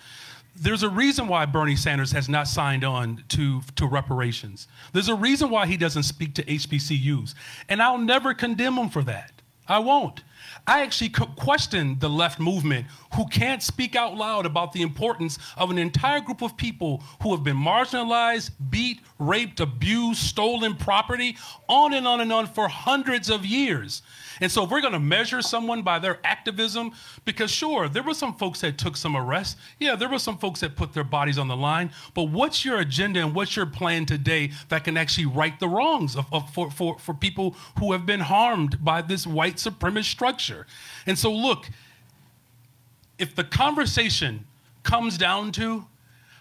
There's 0.57 0.83
a 0.83 0.89
reason 0.89 1.29
why 1.29 1.47
Bernie 1.47 1.77
Sanders 1.77 2.13
has 2.13 2.29
not 2.29 2.49
signed 2.49 2.85
on 2.85 3.25
to, 3.29 3.63
to 3.77 3.87
reparations. 3.87 4.69
There's 4.93 5.09
a 5.09 5.15
reason 5.15 5.51
why 5.51 5.67
he 5.67 5.77
doesn't 5.77 6.03
speak 6.03 6.35
to 6.35 6.43
HBCUs. 6.43 7.35
And 7.69 7.83
I'll 7.83 7.99
never 7.99 8.35
condemn 8.35 8.75
him 8.75 8.89
for 8.89 9.03
that. 9.05 9.41
I 9.69 9.79
won't. 9.79 10.25
I 10.67 10.83
actually 10.83 11.11
question 11.11 11.99
the 12.01 12.11
left 12.11 12.41
movement 12.41 12.87
who 13.15 13.27
can't 13.27 13.63
speak 13.63 13.95
out 13.95 14.17
loud 14.17 14.45
about 14.45 14.73
the 14.73 14.83
importance 14.83 15.39
of 15.57 15.71
an 15.71 15.79
entire 15.79 16.21
group 16.21 16.43
of 16.43 16.57
people 16.57 17.03
who 17.23 17.31
have 17.31 17.45
been 17.45 17.57
marginalized, 17.57 18.51
beat, 18.69 19.01
raped, 19.19 19.61
abused, 19.61 20.21
stolen 20.21 20.75
property, 20.75 21.37
on 21.69 21.95
and 21.95 22.07
on 22.07 22.21
and 22.21 22.33
on 22.33 22.47
for 22.47 22.69
hundreds 22.69 23.31
of 23.31 23.47
years. 23.47 24.03
And 24.41 24.51
so, 24.51 24.65
if 24.65 24.71
we're 24.71 24.81
going 24.81 24.95
to 24.95 25.01
measure 25.01 25.43
someone 25.43 25.83
by 25.83 25.99
their 25.99 26.19
activism, 26.25 26.93
because 27.25 27.51
sure, 27.51 27.89
there 27.89 28.03
were 28.03 28.15
some 28.15 28.35
folks 28.35 28.61
that 28.63 28.79
took 28.79 28.97
some 28.97 29.17
arrests. 29.17 29.57
Yeah, 29.79 29.97
there 29.97 30.09
were 30.09 30.19
some 30.19 30.39
folks 30.39 30.61
that 30.61 30.77
put 30.77 30.93
their 30.95 31.05
bodies 31.05 31.39
on 31.39 31.49
the 31.49 31.57
line. 31.57 31.91
But 32.15 32.25
what's 32.25 32.65
your 32.65 32.79
agenda 32.79 33.21
and 33.21 33.35
what's 33.35 33.55
your 33.55 33.67
plan 33.67 34.07
today 34.07 34.53
that 34.69 34.85
can 34.85 34.97
actually 34.97 35.27
right 35.27 35.59
the 35.61 35.69
wrongs 35.69 36.17
of, 36.17 36.27
of, 36.33 36.53
for, 36.55 36.71
for, 36.71 36.99
for 36.99 37.13
people 37.13 37.55
who 37.79 37.93
have 37.93 38.07
been 38.07 38.21
harmed 38.21 38.83
by 38.83 39.03
this 39.03 39.27
white 39.27 39.57
supremacist 39.57 40.05
structure? 40.07 40.67
And 41.07 41.19
so, 41.19 41.31
look, 41.33 41.69
if 43.19 43.35
the 43.35 43.45
conversation 43.45 44.47
comes 44.83 45.19
down 45.19 45.53
to 45.53 45.87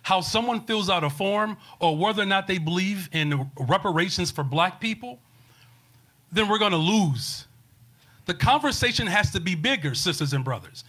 how 0.04 0.22
someone 0.22 0.62
fills 0.62 0.90
out 0.90 1.04
a 1.04 1.10
form 1.10 1.58
or 1.80 1.98
whether 1.98 2.24
or 2.24 2.26
not 2.26 2.48
they 2.48 2.58
believe 2.58 3.10
in 3.12 3.52
reparations 3.60 4.32
for 4.32 4.44
black 4.44 4.80
people, 4.80 5.20
then 6.32 6.48
we're 6.48 6.58
going 6.58 6.72
to 6.72 6.78
lose. 6.78 7.46
The 8.30 8.36
conversation 8.36 9.08
has 9.08 9.32
to 9.32 9.40
be 9.40 9.56
bigger, 9.56 9.96
sisters 9.96 10.34
and 10.34 10.46
brothers. 10.46 10.84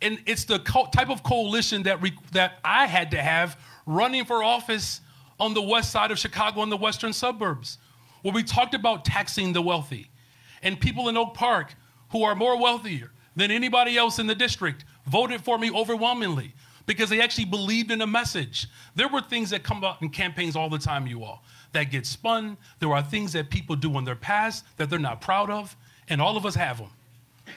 And 0.00 0.18
it's 0.24 0.44
the 0.44 0.60
co- 0.60 0.86
type 0.86 1.10
of 1.10 1.22
coalition 1.22 1.82
that, 1.82 2.00
re- 2.00 2.16
that 2.32 2.58
I 2.64 2.86
had 2.86 3.10
to 3.10 3.20
have 3.20 3.60
running 3.84 4.24
for 4.24 4.42
office 4.42 5.02
on 5.38 5.52
the 5.52 5.60
west 5.60 5.90
side 5.90 6.10
of 6.10 6.18
Chicago 6.18 6.62
in 6.62 6.70
the 6.70 6.78
western 6.78 7.12
suburbs, 7.12 7.76
where 8.22 8.32
we 8.32 8.42
talked 8.42 8.72
about 8.72 9.04
taxing 9.04 9.52
the 9.52 9.60
wealthy. 9.60 10.10
And 10.62 10.80
people 10.80 11.10
in 11.10 11.18
Oak 11.18 11.34
Park 11.34 11.74
who 12.12 12.22
are 12.22 12.34
more 12.34 12.58
wealthier 12.58 13.12
than 13.36 13.50
anybody 13.50 13.98
else 13.98 14.18
in 14.18 14.26
the 14.26 14.34
district 14.34 14.86
voted 15.06 15.42
for 15.42 15.58
me 15.58 15.70
overwhelmingly 15.70 16.54
because 16.86 17.10
they 17.10 17.20
actually 17.20 17.44
believed 17.44 17.90
in 17.90 18.00
a 18.00 18.06
message. 18.06 18.68
There 18.94 19.08
were 19.08 19.20
things 19.20 19.50
that 19.50 19.62
come 19.64 19.84
up 19.84 20.00
in 20.02 20.08
campaigns 20.08 20.56
all 20.56 20.70
the 20.70 20.78
time, 20.78 21.06
you 21.06 21.24
all, 21.24 21.44
that 21.72 21.90
get 21.90 22.06
spun. 22.06 22.56
There 22.78 22.90
are 22.94 23.02
things 23.02 23.34
that 23.34 23.50
people 23.50 23.76
do 23.76 23.98
in 23.98 24.04
their 24.04 24.16
past 24.16 24.64
that 24.78 24.88
they're 24.88 24.98
not 24.98 25.20
proud 25.20 25.50
of, 25.50 25.76
and 26.10 26.20
all 26.20 26.36
of 26.36 26.44
us 26.44 26.54
have 26.54 26.78
them. 26.78 26.90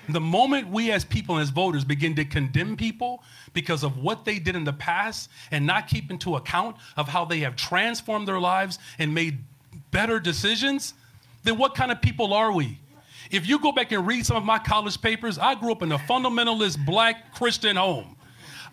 The 0.10 0.22
moment 0.22 0.70
we 0.70 0.91
as 0.91 1.06
people 1.06 1.36
and 1.36 1.43
as 1.43 1.49
voters 1.49 1.84
begin 1.84 2.16
to 2.16 2.26
condemn 2.26 2.76
people 2.76 3.24
because 3.54 3.84
of 3.84 3.97
what 3.97 4.26
they 4.26 4.39
did 4.39 4.56
in 4.56 4.64
the 4.64 4.74
past 4.74 5.30
and 5.51 5.66
not 5.66 5.88
keep 5.88 6.10
into 6.10 6.36
account 6.36 6.78
of 6.97 7.08
how 7.08 7.26
they 7.26 7.39
have 7.39 7.56
transformed 7.56 8.28
their 8.28 8.39
lives 8.39 8.80
and 8.97 9.14
made 9.14 9.39
better 9.91 10.20
decisions, 10.20 10.93
then 11.43 11.58
what 11.58 11.76
kind 11.76 11.91
of 11.91 12.01
people 12.01 12.34
are 12.34 12.51
we? 12.51 12.80
If 13.32 13.47
you 13.47 13.60
go 13.60 13.72
back 13.72 13.91
and 13.91 14.06
read 14.06 14.26
some 14.26 14.38
of 14.38 14.43
my 14.43 14.60
college 14.60 15.01
papers, 15.01 15.38
I 15.38 15.56
grew 15.56 15.72
up 15.72 15.82
in 15.82 15.91
a 15.91 15.97
fundamentalist 15.97 16.86
black 16.86 17.34
Christian 17.34 17.78
home. 17.78 18.12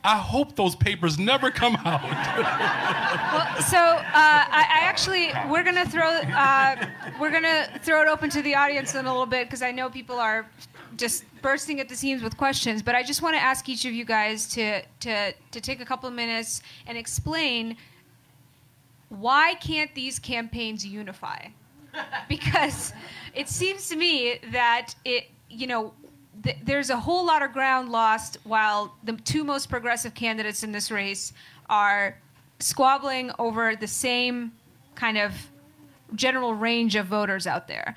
I 0.02 0.16
hope 0.16 0.56
those 0.56 0.74
papers 0.74 1.18
never 1.18 1.50
come 1.50 1.76
out. 1.84 2.02
Well, 2.02 3.62
so 3.62 3.76
uh, 3.78 4.02
I, 4.14 4.66
I 4.68 4.84
actually 4.84 5.30
we're 5.50 5.62
gonna 5.62 5.86
throw 5.86 6.08
uh, 6.08 6.86
we're 7.20 7.30
gonna 7.30 7.68
throw 7.82 8.02
it 8.02 8.08
open 8.08 8.30
to 8.30 8.42
the 8.42 8.54
audience 8.54 8.94
in 8.94 9.04
a 9.04 9.10
little 9.10 9.26
bit 9.26 9.46
because 9.46 9.62
I 9.62 9.70
know 9.70 9.90
people 9.90 10.16
are 10.16 10.46
just 10.96 11.24
bursting 11.42 11.80
at 11.80 11.88
the 11.88 11.96
seams 11.96 12.22
with 12.22 12.36
questions. 12.36 12.82
But 12.82 12.94
I 12.94 13.02
just 13.02 13.22
want 13.22 13.36
to 13.36 13.40
ask 13.40 13.68
each 13.68 13.84
of 13.84 13.92
you 13.92 14.04
guys 14.04 14.48
to 14.54 14.82
to 15.00 15.32
to 15.32 15.60
take 15.60 15.80
a 15.80 15.84
couple 15.84 16.08
of 16.08 16.14
minutes 16.14 16.62
and 16.86 16.96
explain 16.96 17.76
why 19.10 19.54
can't 19.60 19.94
these 19.94 20.18
campaigns 20.18 20.86
unify? 20.86 21.46
Because 22.28 22.92
it 23.34 23.48
seems 23.48 23.88
to 23.88 23.96
me 23.96 24.38
that 24.52 24.94
it 25.04 25.24
you 25.48 25.66
know 25.66 25.92
th- 26.42 26.56
there's 26.64 26.90
a 26.90 26.96
whole 26.96 27.24
lot 27.24 27.42
of 27.42 27.52
ground 27.52 27.90
lost 27.90 28.38
while 28.44 28.94
the 29.04 29.12
two 29.12 29.44
most 29.44 29.68
progressive 29.68 30.14
candidates 30.14 30.62
in 30.62 30.72
this 30.72 30.90
race 30.90 31.32
are 31.68 32.18
squabbling 32.58 33.30
over 33.38 33.74
the 33.76 33.86
same 33.86 34.52
kind 34.94 35.18
of 35.18 35.32
general 36.14 36.54
range 36.54 36.96
of 36.96 37.06
voters 37.06 37.46
out 37.46 37.68
there. 37.68 37.96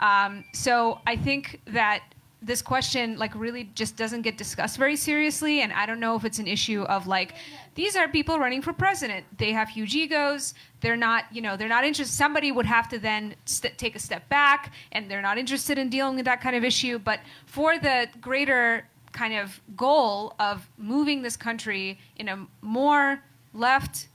Um, 0.00 0.44
so 0.52 1.00
I 1.06 1.16
think 1.16 1.60
that 1.66 2.02
this 2.44 2.60
question 2.62 3.16
like 3.18 3.34
really 3.34 3.70
just 3.74 3.96
doesn't 3.96 4.22
get 4.22 4.36
discussed 4.36 4.76
very 4.76 4.96
seriously 4.96 5.62
and 5.62 5.72
i 5.72 5.86
don't 5.86 6.00
know 6.00 6.14
if 6.14 6.24
it's 6.24 6.38
an 6.38 6.46
issue 6.46 6.82
of 6.82 7.06
like 7.06 7.34
these 7.74 7.96
are 7.96 8.06
people 8.06 8.38
running 8.38 8.62
for 8.62 8.72
president. 8.72 9.26
They 9.36 9.52
have 9.52 9.68
huge 9.68 9.94
egos. 9.94 10.54
They're 10.80 10.96
not 10.96 11.24
you 11.32 11.42
know 11.42 11.56
they're 11.56 11.68
not 11.68 11.84
interested. 11.84 12.14
Somebody 12.14 12.52
would 12.52 12.66
have 12.66 12.88
to 12.90 12.98
then 12.98 13.34
st- 13.44 13.76
take 13.78 13.96
a 13.96 13.98
step 13.98 14.28
back 14.28 14.72
and 14.92 15.10
they're 15.10 15.22
not 15.22 15.38
interested 15.38 15.78
in 15.78 15.88
dealing 15.88 16.16
with 16.16 16.24
that 16.24 16.40
kind 16.40 16.54
of 16.56 16.64
issue. 16.64 16.98
But 16.98 17.20
for 17.46 17.78
the 17.78 18.08
greater 18.20 18.86
kind 19.12 19.34
of 19.34 19.60
goal 19.76 20.34
of 20.38 20.68
moving 20.78 21.22
this 21.22 21.36
country 21.36 21.98
in 22.16 22.28
a 22.28 22.46
more 22.62 23.20
left 23.52 24.08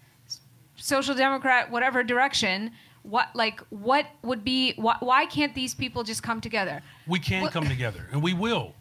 social 0.76 1.16
democrat 1.16 1.70
whatever 1.72 2.04
direction 2.04 2.72
what 3.04 3.30
like 3.34 3.62
what 3.70 4.06
would 4.24 4.44
be 4.44 4.74
why, 4.76 4.98
why 5.00 5.26
can't 5.26 5.56
these 5.56 5.74
people 5.74 6.04
just 6.04 6.22
come 6.22 6.42
together 6.42 6.82
We 7.08 7.20
can 7.20 7.48
come 7.50 7.68
together, 7.68 8.08
and 8.12 8.22
we 8.22 8.34
will. 8.34 8.74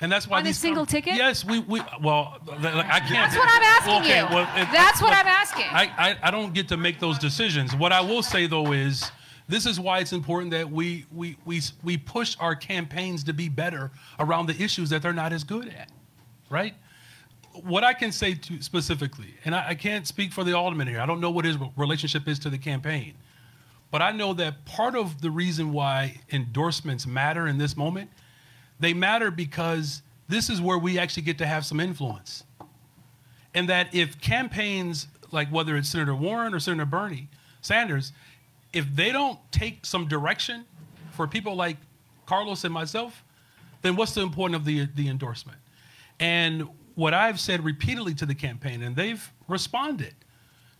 And 0.00 0.10
that's 0.10 0.26
why 0.26 0.38
On 0.38 0.42
a 0.42 0.46
these 0.46 0.58
single 0.58 0.84
ticket? 0.84 1.14
Yes, 1.14 1.44
we, 1.44 1.60
we 1.60 1.80
well, 2.02 2.38
like, 2.44 2.86
I 2.86 2.98
can't. 2.98 3.10
That's 3.10 3.36
what 3.36 3.48
I'm 3.48 3.62
asking 3.62 3.94
okay, 4.00 4.20
you. 4.20 4.34
Well, 4.34 4.48
it- 4.56 4.68
That's 4.72 5.00
what 5.00 5.12
I'm 5.12 5.28
asking. 5.28 5.66
I, 5.70 5.84
I 5.96 6.18
I 6.24 6.30
don't 6.32 6.52
get 6.52 6.66
to 6.68 6.76
make 6.76 6.98
those 6.98 7.18
decisions. 7.18 7.76
What 7.76 7.92
I 7.92 8.00
will 8.00 8.22
say 8.22 8.48
though 8.48 8.72
is, 8.72 9.12
this 9.48 9.64
is 9.64 9.78
why 9.78 10.00
it's 10.00 10.12
important 10.12 10.50
that 10.52 10.68
we 10.68 11.06
we 11.12 11.36
we 11.44 11.60
we 11.84 11.96
push 11.96 12.36
our 12.40 12.56
campaigns 12.56 13.22
to 13.24 13.32
be 13.32 13.48
better 13.48 13.92
around 14.18 14.46
the 14.46 14.60
issues 14.60 14.90
that 14.90 15.02
they're 15.02 15.12
not 15.12 15.32
as 15.32 15.44
good 15.44 15.68
at, 15.68 15.88
right? 16.50 16.74
What 17.62 17.84
I 17.84 17.92
can 17.92 18.10
say 18.10 18.34
to 18.34 18.60
specifically, 18.60 19.34
and 19.44 19.54
I, 19.54 19.68
I 19.68 19.74
can't 19.76 20.06
speak 20.06 20.32
for 20.32 20.42
the 20.42 20.56
alderman 20.56 20.88
here. 20.88 21.00
I 21.00 21.06
don't 21.06 21.20
know 21.20 21.30
what 21.30 21.44
his 21.44 21.58
relationship 21.76 22.26
is 22.26 22.40
to 22.40 22.50
the 22.50 22.58
campaign. 22.58 23.14
But 23.92 24.00
I 24.00 24.10
know 24.10 24.32
that 24.34 24.64
part 24.64 24.96
of 24.96 25.20
the 25.20 25.30
reason 25.30 25.70
why 25.70 26.22
endorsements 26.32 27.06
matter 27.06 27.46
in 27.46 27.58
this 27.58 27.76
moment, 27.76 28.10
they 28.80 28.94
matter 28.94 29.30
because 29.30 30.00
this 30.28 30.48
is 30.48 30.62
where 30.62 30.78
we 30.78 30.98
actually 30.98 31.24
get 31.24 31.36
to 31.38 31.46
have 31.46 31.66
some 31.66 31.78
influence. 31.78 32.42
And 33.54 33.68
that 33.68 33.94
if 33.94 34.18
campaigns, 34.18 35.08
like 35.30 35.52
whether 35.52 35.76
it's 35.76 35.90
Senator 35.90 36.14
Warren 36.14 36.54
or 36.54 36.58
Senator 36.58 36.86
Bernie 36.86 37.28
Sanders, 37.60 38.12
if 38.72 38.86
they 38.96 39.12
don't 39.12 39.38
take 39.52 39.84
some 39.84 40.08
direction 40.08 40.64
for 41.10 41.28
people 41.28 41.54
like 41.54 41.76
Carlos 42.24 42.64
and 42.64 42.72
myself, 42.72 43.22
then 43.82 43.94
what's 43.94 44.14
the 44.14 44.22
importance 44.22 44.56
of 44.56 44.64
the, 44.64 44.86
the 44.94 45.08
endorsement? 45.08 45.58
And 46.18 46.66
what 46.94 47.12
I've 47.12 47.38
said 47.38 47.62
repeatedly 47.62 48.14
to 48.14 48.24
the 48.24 48.34
campaign, 48.34 48.82
and 48.82 48.96
they've 48.96 49.30
responded 49.48 50.14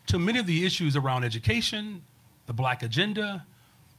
to 0.06 0.18
many 0.18 0.38
of 0.38 0.46
the 0.46 0.64
issues 0.64 0.96
around 0.96 1.24
education, 1.24 2.02
the 2.46 2.52
black 2.52 2.82
agenda, 2.82 3.44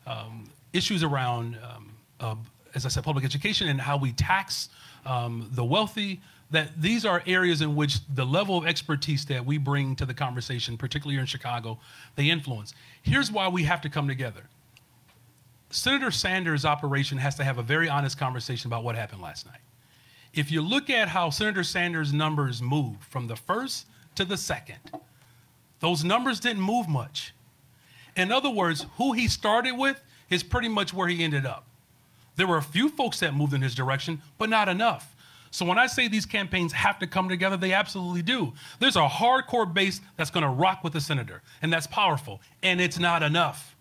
um, 0.05 0.49
issues 0.73 1.03
around, 1.03 1.57
um, 1.63 1.89
uh, 2.19 2.35
as 2.75 2.85
I 2.85 2.89
said, 2.89 3.03
public 3.03 3.23
education 3.25 3.67
and 3.69 3.79
how 3.79 3.97
we 3.97 4.11
tax 4.13 4.69
um, 5.05 5.49
the 5.51 5.63
wealthy, 5.63 6.21
that 6.51 6.79
these 6.79 7.05
are 7.05 7.23
areas 7.25 7.61
in 7.61 7.75
which 7.75 7.99
the 8.13 8.25
level 8.25 8.57
of 8.57 8.65
expertise 8.65 9.25
that 9.25 9.43
we 9.45 9.57
bring 9.57 9.95
to 9.95 10.05
the 10.05 10.13
conversation, 10.13 10.77
particularly 10.77 11.19
in 11.19 11.25
Chicago, 11.25 11.79
they 12.15 12.29
influence. 12.29 12.73
Here's 13.01 13.31
why 13.31 13.47
we 13.47 13.63
have 13.63 13.81
to 13.81 13.89
come 13.89 14.07
together. 14.07 14.43
Senator 15.71 16.11
Sanders' 16.11 16.65
operation 16.65 17.17
has 17.17 17.33
to 17.35 17.43
have 17.43 17.57
a 17.57 17.63
very 17.63 17.89
honest 17.89 18.19
conversation 18.19 18.67
about 18.69 18.83
what 18.83 18.95
happened 18.95 19.21
last 19.21 19.47
night. 19.47 19.61
If 20.33 20.51
you 20.51 20.61
look 20.61 20.89
at 20.89 21.07
how 21.07 21.31
Senator 21.31 21.63
Sanders' 21.63 22.13
numbers 22.13 22.61
moved 22.61 23.03
from 23.03 23.27
the 23.27 23.35
first 23.35 23.87
to 24.15 24.25
the 24.25 24.37
second, 24.37 24.77
those 25.79 26.03
numbers 26.03 26.39
didn't 26.39 26.61
move 26.61 26.87
much. 26.87 27.33
In 28.15 28.31
other 28.31 28.49
words, 28.49 28.85
who 28.97 29.13
he 29.13 29.27
started 29.27 29.73
with 29.73 30.01
is 30.29 30.43
pretty 30.43 30.69
much 30.69 30.93
where 30.93 31.07
he 31.07 31.23
ended 31.23 31.45
up. 31.45 31.65
There 32.35 32.47
were 32.47 32.57
a 32.57 32.63
few 32.63 32.89
folks 32.89 33.19
that 33.19 33.35
moved 33.35 33.53
in 33.53 33.61
his 33.61 33.75
direction, 33.75 34.21
but 34.37 34.49
not 34.49 34.69
enough. 34.69 35.15
So 35.51 35.65
when 35.65 35.77
I 35.77 35.85
say 35.85 36.07
these 36.07 36.25
campaigns 36.25 36.73
have 36.73 36.97
to 36.99 37.05
come 37.05 37.29
together, 37.29 37.57
they 37.57 37.73
absolutely 37.73 38.23
do. 38.23 38.53
There's 38.79 38.95
a 38.95 39.07
hardcore 39.07 39.71
base 39.71 40.01
that's 40.17 40.31
going 40.31 40.43
to 40.43 40.49
rock 40.49 40.83
with 40.83 40.93
the 40.93 41.01
senator, 41.01 41.43
and 41.61 41.71
that's 41.71 41.85
powerful, 41.85 42.41
and 42.63 42.81
it's 42.81 42.97
not 42.97 43.21
enough. 43.21 43.75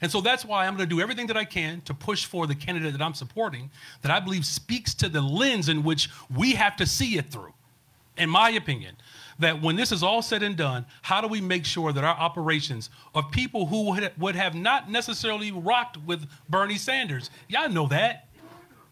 And 0.00 0.10
so 0.10 0.22
that's 0.22 0.46
why 0.46 0.66
I'm 0.66 0.76
going 0.76 0.88
to 0.88 0.94
do 0.94 1.02
everything 1.02 1.26
that 1.26 1.36
I 1.36 1.44
can 1.44 1.82
to 1.82 1.92
push 1.92 2.24
for 2.24 2.46
the 2.46 2.54
candidate 2.54 2.92
that 2.92 3.02
I'm 3.02 3.12
supporting 3.12 3.70
that 4.00 4.10
I 4.10 4.18
believe 4.18 4.46
speaks 4.46 4.94
to 4.94 5.10
the 5.10 5.20
lens 5.20 5.68
in 5.68 5.82
which 5.82 6.08
we 6.34 6.52
have 6.52 6.74
to 6.76 6.86
see 6.86 7.18
it 7.18 7.26
through, 7.26 7.52
in 8.16 8.30
my 8.30 8.48
opinion. 8.50 8.96
That 9.40 9.60
when 9.60 9.76
this 9.76 9.90
is 9.90 10.02
all 10.02 10.22
said 10.22 10.42
and 10.42 10.56
done, 10.56 10.86
how 11.02 11.20
do 11.20 11.26
we 11.26 11.40
make 11.40 11.64
sure 11.64 11.92
that 11.92 12.04
our 12.04 12.16
operations 12.16 12.90
of 13.14 13.30
people 13.30 13.66
who 13.66 13.98
would 14.18 14.36
have 14.36 14.54
not 14.54 14.90
necessarily 14.90 15.50
rocked 15.50 15.96
with 16.06 16.26
Bernie 16.48 16.76
Sanders, 16.76 17.30
y'all 17.48 17.68
know 17.68 17.88
that, 17.88 18.28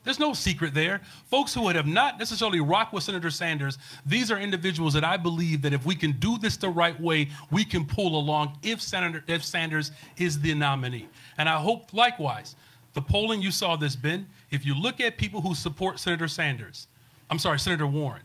there's 0.05 0.19
no 0.19 0.33
secret 0.33 0.73
there. 0.73 1.03
Folks 1.27 1.53
who 1.53 1.61
would 1.63 1.77
have 1.77 1.87
not 1.87 2.19
necessarily 2.19 2.61
rocked 2.61 2.95
with 2.95 3.03
Senator 3.03 3.31
Sanders, 3.31 3.77
these 4.07 4.31
are 4.31 4.39
individuals 4.39 4.95
that 4.95 5.05
I 5.05 5.19
believe 5.19 5.61
that 5.61 5.75
if 5.75 5.85
we 5.85 5.95
can 5.95 6.13
do 6.13 6.39
this 6.39 6.57
the 6.57 6.71
right 6.71 6.99
way, 6.99 7.29
we 7.51 7.63
can 7.63 7.85
pull 7.85 8.19
along 8.19 8.57
if 8.63 8.81
Senator 8.81 9.23
if 9.27 9.45
Sanders 9.45 9.93
is 10.17 10.41
the 10.41 10.55
nominee. 10.55 11.09
And 11.37 11.47
I 11.47 11.59
hope 11.59 11.93
likewise, 11.93 12.57
the 12.95 13.03
polling 13.03 13.43
you 13.43 13.51
saw 13.51 13.77
this 13.77 13.97
Ben, 13.97 14.27
if 14.51 14.65
you 14.65 14.75
look 14.75 14.99
at 14.99 15.19
people 15.19 15.43
who 15.43 15.55
support 15.55 15.99
Senator 15.99 16.27
Sanders, 16.27 16.87
I'm 17.29 17.39
sorry, 17.39 17.59
Senator 17.59 17.87
Warren, 17.87 18.23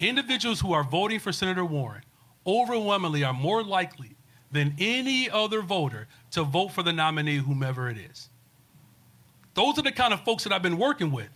individuals 0.00 0.60
who 0.60 0.72
are 0.72 0.84
voting 0.84 1.18
for 1.18 1.32
Senator 1.32 1.64
Warren 1.64 2.02
overwhelmingly 2.46 3.22
are 3.24 3.34
more 3.34 3.62
likely 3.62 4.16
than 4.50 4.74
any 4.78 5.30
other 5.30 5.62
voter 5.62 6.08
to 6.32 6.42
vote 6.42 6.68
for 6.68 6.82
the 6.82 6.92
nominee, 6.92 7.36
whomever 7.36 7.88
it 7.88 7.98
is. 7.98 8.28
Those 9.54 9.78
are 9.78 9.82
the 9.82 9.92
kind 9.92 10.12
of 10.12 10.24
folks 10.24 10.44
that 10.44 10.52
I've 10.52 10.62
been 10.62 10.78
working 10.78 11.12
with. 11.12 11.28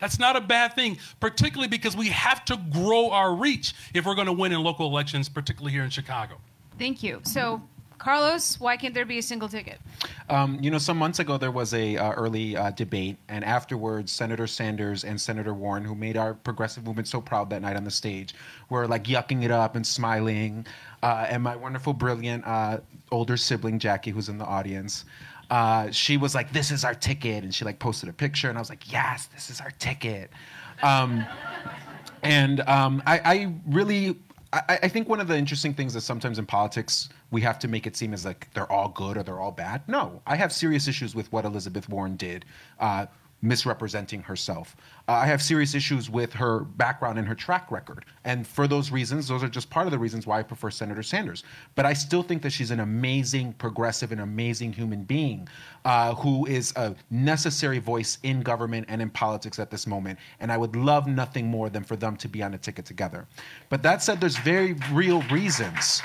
That's 0.00 0.18
not 0.18 0.36
a 0.36 0.40
bad 0.40 0.74
thing, 0.74 0.98
particularly 1.20 1.68
because 1.68 1.96
we 1.96 2.08
have 2.08 2.44
to 2.46 2.58
grow 2.70 3.10
our 3.10 3.34
reach 3.34 3.74
if 3.94 4.04
we're 4.04 4.14
going 4.14 4.26
to 4.26 4.32
win 4.32 4.52
in 4.52 4.62
local 4.62 4.86
elections, 4.86 5.28
particularly 5.28 5.72
here 5.72 5.84
in 5.84 5.90
Chicago. 5.90 6.36
Thank 6.78 7.02
you. 7.02 7.20
So, 7.24 7.62
Carlos, 8.06 8.60
why 8.60 8.76
can't 8.76 8.94
there 8.94 9.04
be 9.04 9.18
a 9.18 9.22
single 9.22 9.48
ticket? 9.48 9.80
Um, 10.28 10.60
you 10.62 10.70
know, 10.70 10.78
some 10.78 10.96
months 10.96 11.18
ago 11.18 11.38
there 11.38 11.50
was 11.50 11.74
a 11.74 11.96
uh, 11.96 12.12
early 12.12 12.56
uh, 12.56 12.70
debate, 12.70 13.16
and 13.26 13.44
afterwards, 13.44 14.12
Senator 14.12 14.46
Sanders 14.46 15.02
and 15.02 15.20
Senator 15.20 15.52
Warren, 15.52 15.84
who 15.84 15.96
made 15.96 16.16
our 16.16 16.34
progressive 16.34 16.84
movement 16.84 17.08
so 17.08 17.20
proud 17.20 17.50
that 17.50 17.62
night 17.62 17.74
on 17.74 17.82
the 17.82 17.90
stage, 17.90 18.32
were 18.70 18.86
like 18.86 19.02
yucking 19.08 19.42
it 19.42 19.50
up 19.50 19.74
and 19.74 19.84
smiling. 19.84 20.64
Uh, 21.02 21.26
and 21.28 21.42
my 21.42 21.56
wonderful, 21.56 21.92
brilliant 21.92 22.46
uh, 22.46 22.78
older 23.10 23.36
sibling 23.36 23.80
Jackie, 23.80 24.12
who's 24.12 24.28
in 24.28 24.38
the 24.38 24.44
audience, 24.44 25.04
uh, 25.50 25.90
she 25.90 26.16
was 26.16 26.32
like, 26.32 26.52
"This 26.52 26.70
is 26.70 26.84
our 26.84 26.94
ticket," 26.94 27.42
and 27.42 27.52
she 27.52 27.64
like 27.64 27.80
posted 27.80 28.08
a 28.08 28.12
picture, 28.12 28.48
and 28.48 28.56
I 28.56 28.60
was 28.60 28.70
like, 28.70 28.92
"Yes, 28.92 29.26
this 29.34 29.50
is 29.50 29.60
our 29.60 29.72
ticket." 29.80 30.30
Um, 30.80 31.26
and 32.22 32.60
um, 32.68 33.02
I, 33.04 33.18
I, 33.24 33.54
really, 33.66 34.16
I, 34.68 34.78
I, 34.84 34.88
think 34.88 35.08
one 35.08 35.20
of 35.20 35.28
the 35.28 35.36
interesting 35.36 35.74
things 35.74 35.96
is 35.96 36.04
sometimes 36.04 36.38
in 36.38 36.46
politics 36.46 37.08
we 37.30 37.40
have 37.42 37.58
to 37.60 37.68
make 37.68 37.86
it 37.86 37.96
seem 37.96 38.14
as 38.14 38.24
like 38.24 38.52
they're 38.54 38.70
all 38.70 38.88
good 38.88 39.16
or 39.16 39.22
they're 39.22 39.40
all 39.40 39.52
bad. 39.52 39.82
No, 39.88 40.22
I 40.26 40.36
have 40.36 40.52
serious 40.52 40.88
issues 40.88 41.14
with 41.14 41.30
what 41.32 41.44
Elizabeth 41.44 41.88
Warren 41.88 42.16
did. 42.16 42.44
Uh, 42.78 43.06
misrepresenting 43.46 44.22
herself. 44.22 44.76
Uh, 45.08 45.12
I 45.12 45.26
have 45.26 45.40
serious 45.40 45.74
issues 45.74 46.10
with 46.10 46.32
her 46.32 46.60
background 46.60 47.18
and 47.18 47.28
her 47.28 47.34
track 47.34 47.70
record. 47.70 48.04
And 48.24 48.46
for 48.46 48.66
those 48.66 48.90
reasons, 48.90 49.28
those 49.28 49.42
are 49.42 49.48
just 49.48 49.70
part 49.70 49.86
of 49.86 49.92
the 49.92 49.98
reasons 49.98 50.26
why 50.26 50.40
I 50.40 50.42
prefer 50.42 50.70
Senator 50.70 51.02
Sanders. 51.02 51.44
But 51.74 51.86
I 51.86 51.92
still 51.92 52.22
think 52.22 52.42
that 52.42 52.50
she's 52.50 52.70
an 52.70 52.80
amazing 52.80 53.52
progressive, 53.54 54.12
and 54.12 54.20
amazing 54.20 54.72
human 54.72 55.04
being 55.04 55.48
uh, 55.84 56.14
who 56.14 56.46
is 56.46 56.72
a 56.76 56.94
necessary 57.10 57.78
voice 57.78 58.18
in 58.22 58.40
government 58.42 58.86
and 58.88 59.00
in 59.00 59.10
politics 59.10 59.58
at 59.58 59.70
this 59.70 59.86
moment. 59.86 60.18
And 60.40 60.50
I 60.50 60.56
would 60.56 60.74
love 60.74 61.06
nothing 61.06 61.46
more 61.46 61.70
than 61.70 61.84
for 61.84 61.96
them 61.96 62.16
to 62.16 62.28
be 62.28 62.42
on 62.42 62.54
a 62.54 62.58
ticket 62.58 62.84
together. 62.84 63.26
But 63.68 63.82
that 63.82 64.02
said, 64.02 64.20
there's 64.20 64.38
very 64.38 64.76
real 64.92 65.22
reasons 65.22 66.02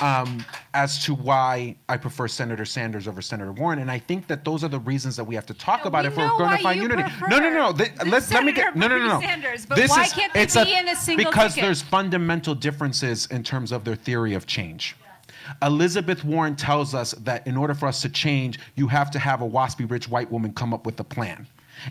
um, 0.00 0.44
as 0.74 1.04
to 1.04 1.14
why 1.14 1.76
I 1.88 1.96
prefer 1.96 2.28
Senator 2.28 2.64
Sanders 2.64 3.08
over 3.08 3.20
Senator 3.20 3.52
Warren, 3.52 3.80
and 3.80 3.90
I 3.90 3.98
think 3.98 4.26
that 4.28 4.44
those 4.44 4.62
are 4.64 4.68
the 4.68 4.80
reasons 4.80 5.16
that 5.16 5.24
we 5.24 5.34
have 5.34 5.46
to 5.46 5.54
talk 5.54 5.84
no, 5.84 5.88
about 5.88 6.04
we 6.04 6.08
if 6.08 6.16
we're 6.16 6.28
going 6.38 6.56
to 6.56 6.62
find 6.62 6.80
unity. 6.80 7.02
No, 7.28 7.38
no, 7.38 7.50
no. 7.50 7.72
The, 7.72 7.90
let, 8.06 8.30
let 8.30 8.44
me 8.44 8.52
get. 8.52 8.76
No, 8.76 8.88
no, 8.88 8.98
no, 8.98 9.08
no. 9.08 9.20
Sanders, 9.20 9.66
but 9.66 9.76
this 9.76 9.90
why 9.90 10.04
is, 10.04 10.12
can't 10.12 10.32
they 10.32 10.42
it's 10.42 10.54
be 10.54 10.74
a, 10.74 10.80
in 10.80 10.88
a 10.88 10.96
single 10.96 11.24
Because 11.24 11.54
ticket? 11.54 11.66
there's 11.66 11.82
fundamental 11.82 12.54
differences 12.54 13.26
in 13.26 13.42
terms 13.42 13.72
of 13.72 13.84
their 13.84 13.96
theory 13.96 14.34
of 14.34 14.46
change. 14.46 14.96
Elizabeth 15.62 16.24
Warren 16.24 16.56
tells 16.56 16.94
us 16.94 17.12
that 17.12 17.46
in 17.46 17.56
order 17.56 17.74
for 17.74 17.86
us 17.86 18.02
to 18.02 18.08
change, 18.08 18.58
you 18.76 18.86
have 18.88 19.10
to 19.12 19.18
have 19.18 19.40
a 19.40 19.48
waspy 19.48 19.90
rich 19.90 20.08
white 20.08 20.30
woman 20.30 20.52
come 20.52 20.74
up 20.74 20.84
with 20.84 21.00
a 21.00 21.04
plan 21.04 21.46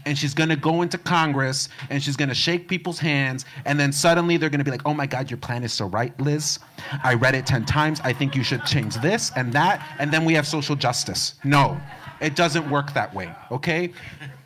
and 0.05 0.17
she's 0.17 0.33
going 0.33 0.49
to 0.49 0.55
go 0.55 0.81
into 0.81 0.97
Congress 0.97 1.69
and 1.89 2.01
she's 2.01 2.15
going 2.15 2.29
to 2.29 2.35
shake 2.35 2.67
people's 2.67 2.99
hands. 2.99 3.45
And 3.65 3.79
then 3.79 3.91
suddenly 3.91 4.37
they're 4.37 4.49
going 4.49 4.59
to 4.59 4.65
be 4.65 4.71
like, 4.71 4.85
oh 4.85 4.93
my 4.93 5.07
God, 5.07 5.29
your 5.29 5.37
plan 5.37 5.63
is 5.63 5.73
so 5.73 5.87
right, 5.87 6.17
Liz. 6.19 6.59
I 7.03 7.13
read 7.13 7.35
it 7.35 7.45
10 7.45 7.65
times. 7.65 8.01
I 8.03 8.13
think 8.13 8.35
you 8.35 8.43
should 8.43 8.65
change 8.65 8.95
this 8.95 9.31
and 9.35 9.51
that. 9.53 9.85
And 9.99 10.11
then 10.11 10.25
we 10.25 10.33
have 10.33 10.47
social 10.47 10.75
justice. 10.75 11.35
No, 11.43 11.79
it 12.21 12.35
doesn't 12.35 12.69
work 12.69 12.93
that 12.93 13.13
way, 13.13 13.33
okay? 13.51 13.91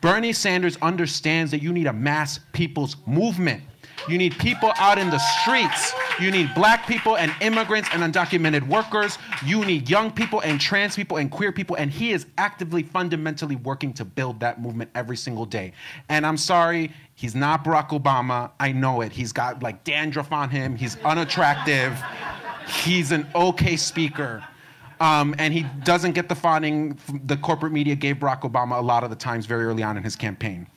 Bernie 0.00 0.32
Sanders 0.32 0.76
understands 0.82 1.50
that 1.50 1.62
you 1.62 1.72
need 1.72 1.86
a 1.86 1.92
mass 1.92 2.40
people's 2.52 2.96
movement. 3.06 3.62
You 4.08 4.18
need 4.18 4.36
people 4.38 4.72
out 4.76 4.98
in 4.98 5.10
the 5.10 5.18
streets. 5.18 5.92
You 6.20 6.30
need 6.30 6.54
black 6.54 6.86
people 6.86 7.16
and 7.16 7.32
immigrants 7.40 7.88
and 7.92 8.02
undocumented 8.02 8.66
workers. 8.66 9.18
You 9.44 9.64
need 9.64 9.88
young 9.88 10.10
people 10.10 10.40
and 10.40 10.60
trans 10.60 10.96
people 10.96 11.18
and 11.18 11.30
queer 11.30 11.52
people. 11.52 11.76
And 11.76 11.90
he 11.90 12.12
is 12.12 12.26
actively, 12.36 12.82
fundamentally 12.82 13.56
working 13.56 13.92
to 13.94 14.04
build 14.04 14.40
that 14.40 14.60
movement 14.60 14.90
every 14.94 15.16
single 15.16 15.46
day. 15.46 15.72
And 16.08 16.26
I'm 16.26 16.36
sorry, 16.36 16.92
he's 17.14 17.34
not 17.34 17.64
Barack 17.64 17.90
Obama. 17.90 18.50
I 18.58 18.72
know 18.72 19.02
it. 19.02 19.12
He's 19.12 19.32
got 19.32 19.62
like 19.62 19.84
dandruff 19.84 20.32
on 20.32 20.50
him. 20.50 20.76
He's 20.76 20.96
unattractive. 21.04 21.96
He's 22.82 23.12
an 23.12 23.26
okay 23.34 23.76
speaker. 23.76 24.44
Um, 25.00 25.34
and 25.38 25.52
he 25.52 25.64
doesn't 25.82 26.12
get 26.12 26.28
the 26.28 26.34
funding 26.34 26.96
the 27.24 27.36
corporate 27.36 27.72
media 27.72 27.96
gave 27.96 28.16
Barack 28.16 28.42
Obama 28.42 28.78
a 28.78 28.82
lot 28.82 29.02
of 29.02 29.10
the 29.10 29.16
times 29.16 29.46
very 29.46 29.64
early 29.64 29.82
on 29.82 29.96
in 29.96 30.02
his 30.04 30.14
campaign 30.14 30.68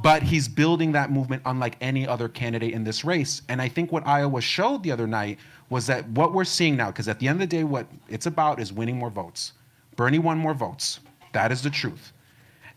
but 0.00 0.22
he's 0.22 0.48
building 0.48 0.92
that 0.92 1.10
movement 1.10 1.42
unlike 1.46 1.76
any 1.80 2.06
other 2.06 2.28
candidate 2.28 2.72
in 2.72 2.84
this 2.84 3.04
race. 3.04 3.42
And 3.48 3.60
I 3.60 3.68
think 3.68 3.90
what 3.90 4.06
Iowa 4.06 4.40
showed 4.40 4.82
the 4.82 4.92
other 4.92 5.06
night 5.06 5.38
was 5.70 5.86
that 5.88 6.08
what 6.10 6.32
we're 6.32 6.44
seeing 6.44 6.76
now, 6.76 6.86
because 6.86 7.08
at 7.08 7.18
the 7.18 7.28
end 7.28 7.42
of 7.42 7.48
the 7.50 7.56
day, 7.56 7.64
what 7.64 7.86
it's 8.08 8.26
about 8.26 8.60
is 8.60 8.72
winning 8.72 8.96
more 8.96 9.10
votes. 9.10 9.52
Bernie 9.96 10.18
won 10.18 10.38
more 10.38 10.54
votes. 10.54 11.00
That 11.32 11.50
is 11.50 11.62
the 11.62 11.70
truth. 11.70 12.12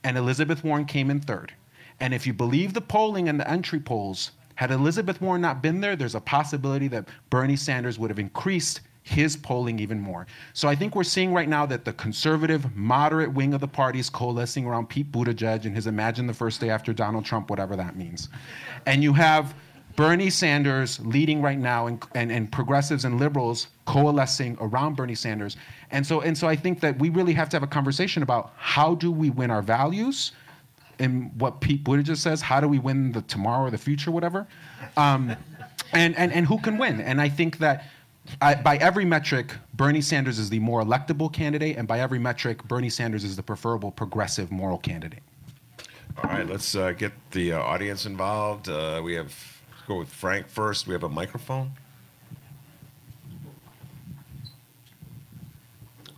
And 0.03 0.17
Elizabeth 0.17 0.63
Warren 0.63 0.85
came 0.85 1.11
in 1.11 1.19
third. 1.19 1.53
And 1.99 2.13
if 2.13 2.25
you 2.25 2.33
believe 2.33 2.73
the 2.73 2.81
polling 2.81 3.29
and 3.29 3.39
the 3.39 3.49
entry 3.49 3.79
polls, 3.79 4.31
had 4.55 4.71
Elizabeth 4.71 5.21
Warren 5.21 5.41
not 5.41 5.61
been 5.61 5.79
there, 5.79 5.95
there's 5.95 6.15
a 6.15 6.21
possibility 6.21 6.87
that 6.89 7.07
Bernie 7.29 7.55
Sanders 7.55 7.99
would 7.99 8.09
have 8.09 8.19
increased 8.19 8.81
his 9.03 9.35
polling 9.35 9.79
even 9.79 9.99
more. 9.99 10.27
So 10.53 10.67
I 10.67 10.75
think 10.75 10.95
we're 10.95 11.03
seeing 11.03 11.33
right 11.33 11.49
now 11.49 11.65
that 11.65 11.85
the 11.85 11.93
conservative, 11.93 12.75
moderate 12.75 13.33
wing 13.33 13.53
of 13.53 13.61
the 13.61 13.67
party 13.67 13.99
is 13.99 14.09
coalescing 14.09 14.65
around 14.65 14.89
Pete 14.89 15.11
Buttigieg 15.11 15.65
and 15.65 15.75
his 15.75 15.87
Imagine 15.87 16.27
the 16.27 16.33
First 16.33 16.61
Day 16.61 16.69
After 16.69 16.93
Donald 16.93 17.25
Trump, 17.25 17.49
whatever 17.49 17.75
that 17.75 17.95
means. 17.95 18.29
And 18.85 19.03
you 19.03 19.13
have 19.13 19.55
Bernie 19.95 20.29
Sanders 20.29 20.99
leading 21.01 21.41
right 21.41 21.57
now 21.57 21.87
and, 21.87 22.03
and, 22.15 22.31
and 22.31 22.51
progressives 22.51 23.05
and 23.05 23.19
liberals 23.19 23.67
coalescing 23.85 24.57
around 24.61 24.95
Bernie 24.95 25.15
Sanders. 25.15 25.57
And 25.89 26.05
so, 26.05 26.21
and 26.21 26.37
so 26.37 26.47
I 26.47 26.55
think 26.55 26.79
that 26.81 26.97
we 26.99 27.09
really 27.09 27.33
have 27.33 27.49
to 27.49 27.55
have 27.55 27.63
a 27.63 27.67
conversation 27.67 28.23
about 28.23 28.53
how 28.55 28.95
do 28.95 29.11
we 29.11 29.29
win 29.31 29.51
our 29.51 29.61
values 29.61 30.31
and 30.99 31.31
what 31.41 31.59
Pete 31.59 31.83
Buttigieg 31.83 32.17
says, 32.17 32.41
how 32.41 32.61
do 32.61 32.67
we 32.67 32.77
win 32.77 33.11
the 33.11 33.21
tomorrow 33.23 33.65
or 33.65 33.71
the 33.71 33.77
future, 33.77 34.11
whatever, 34.11 34.47
um, 34.95 35.35
and, 35.93 36.15
and, 36.15 36.31
and 36.31 36.45
who 36.45 36.59
can 36.59 36.77
win. 36.77 37.01
And 37.01 37.19
I 37.19 37.27
think 37.27 37.57
that 37.57 37.85
I, 38.39 38.55
by 38.55 38.77
every 38.77 39.05
metric, 39.05 39.53
Bernie 39.73 40.01
Sanders 40.01 40.39
is 40.39 40.49
the 40.49 40.59
more 40.59 40.83
electable 40.83 41.31
candidate, 41.31 41.77
and 41.77 41.87
by 41.87 41.99
every 41.99 42.19
metric, 42.19 42.63
Bernie 42.67 42.89
Sanders 42.89 43.23
is 43.23 43.35
the 43.35 43.43
preferable 43.43 43.91
progressive 43.91 44.51
moral 44.51 44.77
candidate. 44.77 45.23
All 46.17 46.29
right, 46.29 46.47
let's 46.47 46.75
uh, 46.75 46.91
get 46.91 47.13
the 47.31 47.53
uh, 47.53 47.59
audience 47.61 48.05
involved. 48.05 48.69
Uh, 48.69 49.01
we 49.03 49.13
have 49.13 49.33
let's 49.71 49.87
go 49.87 49.97
with 49.97 50.09
Frank 50.09 50.47
first. 50.47 50.87
We 50.87 50.93
have 50.93 51.03
a 51.03 51.09
microphone. 51.09 51.71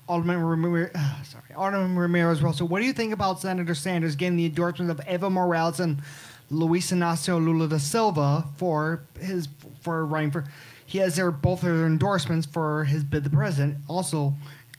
Alderman 0.07 0.41
Ramirez, 0.41 0.91
uh, 0.95 1.23
sorry, 1.23 1.53
Alderman 1.55 1.97
Ramirez 1.97 2.41
Rosa. 2.41 2.65
What 2.65 2.79
do 2.79 2.85
you 2.85 2.93
think 2.93 3.13
about 3.13 3.39
Senator 3.39 3.73
Sanders 3.73 4.15
getting 4.15 4.35
the 4.35 4.45
endorsement 4.45 4.91
of 4.91 4.97
Evo 5.05 5.31
Morales 5.31 5.79
and 5.79 6.01
Luis 6.49 6.91
Inacio 6.91 7.43
Lula 7.43 7.67
da 7.67 7.77
Silva 7.77 8.45
for 8.57 9.03
his 9.19 9.47
for 9.81 10.05
running 10.05 10.31
for? 10.31 10.45
He 10.93 10.99
has 10.99 11.15
their 11.15 11.31
both 11.31 11.61
their 11.61 11.87
endorsements 11.87 12.45
for 12.45 12.83
his 12.83 13.03
bid 13.03 13.23
the 13.23 13.29
president. 13.31 13.77
Also, 13.89 14.31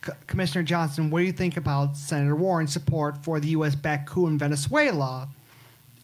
C- 0.07 0.13
Commissioner 0.29 0.63
Johnson, 0.63 1.11
what 1.11 1.19
do 1.19 1.25
you 1.25 1.33
think 1.33 1.57
about 1.57 1.97
Senator 1.97 2.37
Warren's 2.37 2.73
support 2.73 3.25
for 3.25 3.41
the 3.41 3.49
U.S. 3.49 3.75
backed 3.75 4.09
coup 4.09 4.29
in 4.29 4.39
Venezuela? 4.39 5.29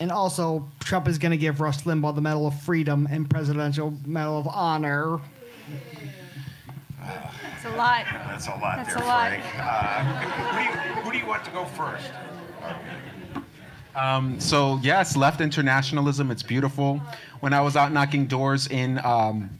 And 0.00 0.10
also, 0.10 0.66
Trump 0.80 1.06
is 1.06 1.16
going 1.16 1.30
to 1.30 1.36
give 1.36 1.60
Rush 1.60 1.84
Limbaugh 1.84 2.16
the 2.16 2.20
Medal 2.20 2.48
of 2.48 2.60
Freedom 2.60 3.06
and 3.08 3.30
Presidential 3.30 3.94
Medal 4.04 4.36
of 4.36 4.48
Honor. 4.48 5.20
It's 7.54 7.64
a 7.66 7.76
lot. 7.76 8.04
That's 8.10 8.48
a 8.48 8.50
lot 8.50 8.78
That's 8.78 8.94
there, 8.94 9.04
a 9.04 9.06
lot. 9.06 9.28
Frank. 9.30 9.44
Uh, 9.60 10.02
who, 10.02 10.58
do 10.58 10.64
you, 10.64 11.02
who 11.04 11.12
do 11.12 11.18
you 11.18 11.26
want 11.26 11.44
to 11.44 11.52
go 11.52 11.64
first? 11.66 12.10
Um, 13.94 14.40
so 14.40 14.80
yes, 14.82 15.16
left 15.16 15.40
internationalism. 15.40 16.32
It's 16.32 16.42
beautiful. 16.42 17.00
When 17.38 17.52
I 17.52 17.60
was 17.60 17.76
out 17.76 17.92
knocking 17.92 18.26
doors 18.26 18.66
in 18.66 18.98
um, 19.04 19.50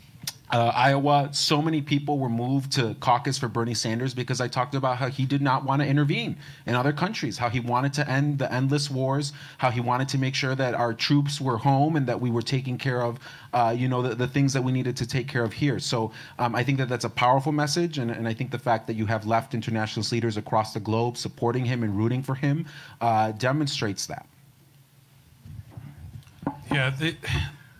uh, 0.52 0.72
Iowa, 0.74 1.28
so 1.32 1.62
many 1.62 1.80
people 1.80 2.18
were 2.18 2.28
moved 2.28 2.72
to 2.72 2.94
caucus 2.98 3.38
for 3.38 3.46
Bernie 3.48 3.74
Sanders 3.74 4.14
because 4.14 4.40
I 4.40 4.48
talked 4.48 4.74
about 4.74 4.96
how 4.96 5.08
he 5.08 5.24
did 5.24 5.40
not 5.40 5.64
want 5.64 5.80
to 5.80 5.86
intervene 5.86 6.36
in 6.66 6.74
other 6.74 6.92
countries, 6.92 7.38
how 7.38 7.48
he 7.48 7.60
wanted 7.60 7.92
to 7.94 8.10
end 8.10 8.38
the 8.38 8.52
endless 8.52 8.90
wars, 8.90 9.32
how 9.58 9.70
he 9.70 9.80
wanted 9.80 10.08
to 10.08 10.18
make 10.18 10.34
sure 10.34 10.56
that 10.56 10.74
our 10.74 10.92
troops 10.92 11.40
were 11.40 11.56
home 11.56 11.94
and 11.94 12.06
that 12.06 12.20
we 12.20 12.30
were 12.30 12.42
taking 12.42 12.78
care 12.78 13.02
of, 13.02 13.18
uh, 13.52 13.74
you 13.76 13.88
know, 13.88 14.02
the, 14.02 14.14
the, 14.14 14.26
things 14.26 14.52
that 14.52 14.62
we 14.62 14.72
needed 14.72 14.96
to 14.96 15.06
take 15.06 15.28
care 15.28 15.44
of 15.44 15.52
here. 15.52 15.78
So 15.78 16.12
um, 16.38 16.54
I 16.54 16.64
think 16.64 16.78
that 16.78 16.88
that's 16.88 17.04
a 17.04 17.10
powerful 17.10 17.52
message, 17.52 17.98
and, 17.98 18.10
and, 18.10 18.26
I 18.26 18.34
think 18.34 18.50
the 18.50 18.58
fact 18.58 18.86
that 18.86 18.94
you 18.94 19.06
have 19.06 19.26
left 19.26 19.54
internationalist 19.54 20.12
leaders 20.12 20.36
across 20.36 20.72
the 20.72 20.80
globe 20.80 21.16
supporting 21.16 21.64
him 21.64 21.82
and 21.82 21.96
rooting 21.96 22.22
for 22.22 22.34
him 22.34 22.66
uh, 23.00 23.32
demonstrates 23.32 24.06
that. 24.06 24.26
Yeah, 26.70 26.90
the, 26.90 27.16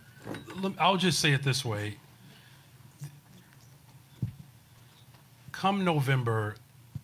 I'll 0.79 0.97
just 0.97 1.21
say 1.21 1.33
it 1.33 1.43
this 1.43 1.65
way 1.65 2.00
come 5.61 5.85
November, 5.85 6.55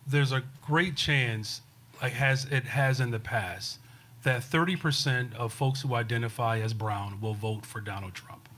there's 0.07 0.31
a 0.31 0.41
great 0.65 0.95
chance, 0.95 1.61
like 2.01 2.13
has 2.13 2.45
it 2.45 2.63
has 2.63 2.99
in 2.99 3.11
the 3.11 3.19
past, 3.19 3.77
that 4.23 4.41
30% 4.41 5.35
of 5.35 5.53
folks 5.53 5.81
who 5.81 5.93
identify 5.93 6.59
as 6.59 6.73
brown 6.73 7.21
will 7.21 7.35
vote 7.35 7.67
for 7.67 7.79
Donald 7.79 8.15
Trump. 8.15 8.49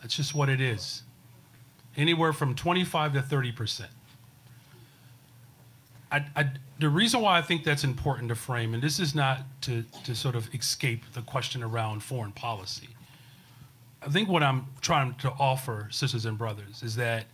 That's 0.00 0.16
just 0.16 0.34
what 0.34 0.48
it 0.48 0.58
is. 0.58 1.02
Anywhere 1.98 2.32
from 2.32 2.54
25 2.54 3.12
to 3.12 3.20
30%. 3.20 3.88
I, 6.10 6.24
I, 6.34 6.50
the 6.78 6.88
reason 6.88 7.20
why 7.20 7.36
I 7.36 7.42
think 7.42 7.64
that's 7.64 7.84
important 7.84 8.30
to 8.30 8.34
frame, 8.34 8.72
and 8.72 8.82
this 8.82 8.98
is 8.98 9.14
not 9.14 9.40
to, 9.62 9.84
to 10.04 10.14
sort 10.14 10.34
of 10.34 10.48
escape 10.54 11.04
the 11.12 11.20
question 11.20 11.62
around 11.62 12.02
foreign 12.02 12.32
policy. 12.32 12.88
I 14.00 14.08
think 14.08 14.30
what 14.30 14.42
I'm 14.42 14.68
trying 14.80 15.14
to 15.16 15.30
offer, 15.38 15.88
sisters 15.90 16.24
and 16.24 16.38
brothers, 16.38 16.82
is 16.82 16.96
that 16.96 17.26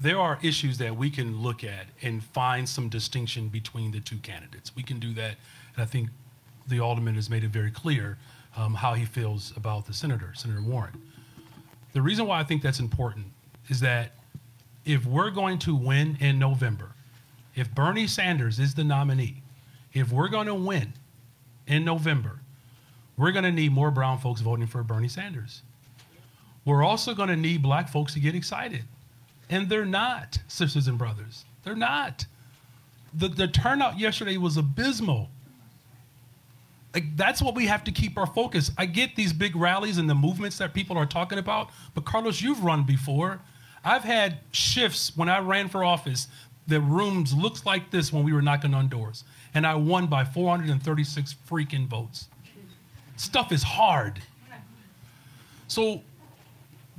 there 0.00 0.18
are 0.18 0.38
issues 0.42 0.78
that 0.78 0.96
we 0.96 1.10
can 1.10 1.40
look 1.40 1.64
at 1.64 1.86
and 2.02 2.22
find 2.22 2.68
some 2.68 2.88
distinction 2.88 3.48
between 3.48 3.90
the 3.90 4.00
two 4.00 4.18
candidates. 4.18 4.74
We 4.76 4.82
can 4.82 5.00
do 5.00 5.12
that, 5.14 5.36
and 5.74 5.82
I 5.82 5.84
think 5.84 6.10
the 6.66 6.80
alderman 6.80 7.16
has 7.16 7.28
made 7.28 7.42
it 7.42 7.50
very 7.50 7.70
clear 7.70 8.18
um, 8.56 8.74
how 8.74 8.94
he 8.94 9.04
feels 9.04 9.56
about 9.56 9.86
the 9.86 9.92
senator, 9.92 10.32
Senator 10.34 10.62
Warren. 10.62 11.02
The 11.92 12.02
reason 12.02 12.26
why 12.26 12.38
I 12.38 12.44
think 12.44 12.62
that's 12.62 12.78
important 12.78 13.26
is 13.68 13.80
that 13.80 14.12
if 14.84 15.04
we're 15.04 15.30
going 15.30 15.58
to 15.60 15.74
win 15.74 16.16
in 16.20 16.38
November, 16.38 16.92
if 17.54 17.74
Bernie 17.74 18.06
Sanders 18.06 18.58
is 18.58 18.74
the 18.74 18.84
nominee, 18.84 19.42
if 19.92 20.12
we're 20.12 20.28
going 20.28 20.46
to 20.46 20.54
win 20.54 20.92
in 21.66 21.84
November, 21.84 22.40
we're 23.16 23.32
going 23.32 23.44
to 23.44 23.50
need 23.52 23.72
more 23.72 23.90
brown 23.90 24.18
folks 24.18 24.40
voting 24.40 24.66
for 24.66 24.82
Bernie 24.84 25.08
Sanders. 25.08 25.62
We're 26.64 26.84
also 26.84 27.14
going 27.14 27.30
to 27.30 27.36
need 27.36 27.62
black 27.62 27.88
folks 27.88 28.14
to 28.14 28.20
get 28.20 28.34
excited 28.34 28.84
and 29.50 29.68
they're 29.68 29.84
not, 29.84 30.38
sisters 30.48 30.88
and 30.88 30.98
brothers. 30.98 31.44
They're 31.64 31.76
not. 31.76 32.26
The, 33.14 33.28
the 33.28 33.48
turnout 33.48 33.98
yesterday 33.98 34.36
was 34.36 34.56
abysmal. 34.56 35.30
Like, 36.94 37.16
that's 37.16 37.42
what 37.42 37.54
we 37.54 37.66
have 37.66 37.84
to 37.84 37.92
keep 37.92 38.18
our 38.18 38.26
focus. 38.26 38.70
I 38.76 38.86
get 38.86 39.14
these 39.16 39.32
big 39.32 39.54
rallies 39.56 39.98
and 39.98 40.08
the 40.08 40.14
movements 40.14 40.58
that 40.58 40.74
people 40.74 40.96
are 40.96 41.06
talking 41.06 41.38
about, 41.38 41.70
but 41.94 42.04
Carlos, 42.04 42.40
you've 42.40 42.62
run 42.62 42.84
before. 42.84 43.40
I've 43.84 44.04
had 44.04 44.38
shifts 44.52 45.12
when 45.16 45.28
I 45.28 45.38
ran 45.38 45.68
for 45.68 45.84
office. 45.84 46.28
The 46.66 46.80
rooms 46.80 47.32
looked 47.34 47.64
like 47.64 47.90
this 47.90 48.12
when 48.12 48.24
we 48.24 48.32
were 48.32 48.42
knocking 48.42 48.74
on 48.74 48.88
doors, 48.88 49.24
and 49.54 49.66
I 49.66 49.74
won 49.74 50.06
by 50.06 50.24
436 50.24 51.36
freaking 51.48 51.86
votes. 51.86 52.28
Stuff 53.16 53.52
is 53.52 53.62
hard. 53.62 54.20
So 55.66 56.02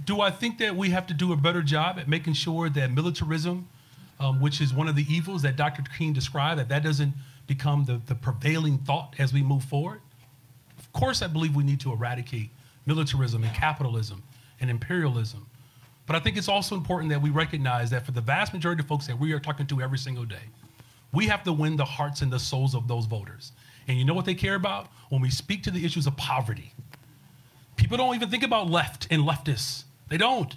do 0.05 0.21
I 0.21 0.31
think 0.31 0.57
that 0.59 0.75
we 0.75 0.89
have 0.91 1.07
to 1.07 1.13
do 1.13 1.33
a 1.33 1.35
better 1.35 1.61
job 1.61 1.99
at 1.99 2.07
making 2.07 2.33
sure 2.33 2.69
that 2.69 2.91
militarism, 2.91 3.67
um, 4.19 4.41
which 4.41 4.61
is 4.61 4.73
one 4.73 4.87
of 4.87 4.95
the 4.95 5.05
evils 5.09 5.41
that 5.41 5.55
Dr. 5.55 5.83
King 5.97 6.13
described, 6.13 6.59
that 6.59 6.69
that 6.69 6.83
doesn't 6.83 7.13
become 7.47 7.85
the, 7.85 8.01
the 8.05 8.15
prevailing 8.15 8.77
thought 8.79 9.15
as 9.17 9.33
we 9.33 9.41
move 9.41 9.63
forward? 9.63 10.01
Of 10.77 10.91
course, 10.93 11.21
I 11.21 11.27
believe 11.27 11.55
we 11.55 11.63
need 11.63 11.79
to 11.81 11.91
eradicate 11.91 12.49
militarism 12.85 13.43
and 13.43 13.53
capitalism 13.53 14.23
and 14.59 14.69
imperialism. 14.69 15.45
But 16.05 16.15
I 16.15 16.19
think 16.19 16.37
it's 16.37 16.47
also 16.47 16.75
important 16.75 17.11
that 17.11 17.21
we 17.21 17.29
recognize 17.29 17.91
that 17.91 18.05
for 18.05 18.11
the 18.11 18.21
vast 18.21 18.53
majority 18.53 18.81
of 18.81 18.87
folks 18.87 19.05
that 19.07 19.19
we 19.19 19.31
are 19.33 19.39
talking 19.39 19.67
to 19.67 19.81
every 19.81 19.97
single 19.97 20.25
day, 20.25 20.47
we 21.13 21.27
have 21.27 21.43
to 21.43 21.53
win 21.53 21.75
the 21.75 21.85
hearts 21.85 22.21
and 22.21 22.31
the 22.31 22.39
souls 22.39 22.73
of 22.73 22.87
those 22.87 23.05
voters. 23.05 23.51
And 23.87 23.97
you 23.97 24.05
know 24.05 24.13
what 24.13 24.25
they 24.25 24.35
care 24.35 24.55
about? 24.55 24.87
When 25.09 25.21
we 25.21 25.29
speak 25.29 25.63
to 25.63 25.71
the 25.71 25.83
issues 25.85 26.07
of 26.07 26.15
poverty, 26.17 26.73
people 27.75 27.97
don't 27.97 28.15
even 28.15 28.29
think 28.29 28.43
about 28.43 28.69
left 28.69 29.07
and 29.11 29.23
leftists. 29.23 29.83
They 30.09 30.17
don't. 30.17 30.55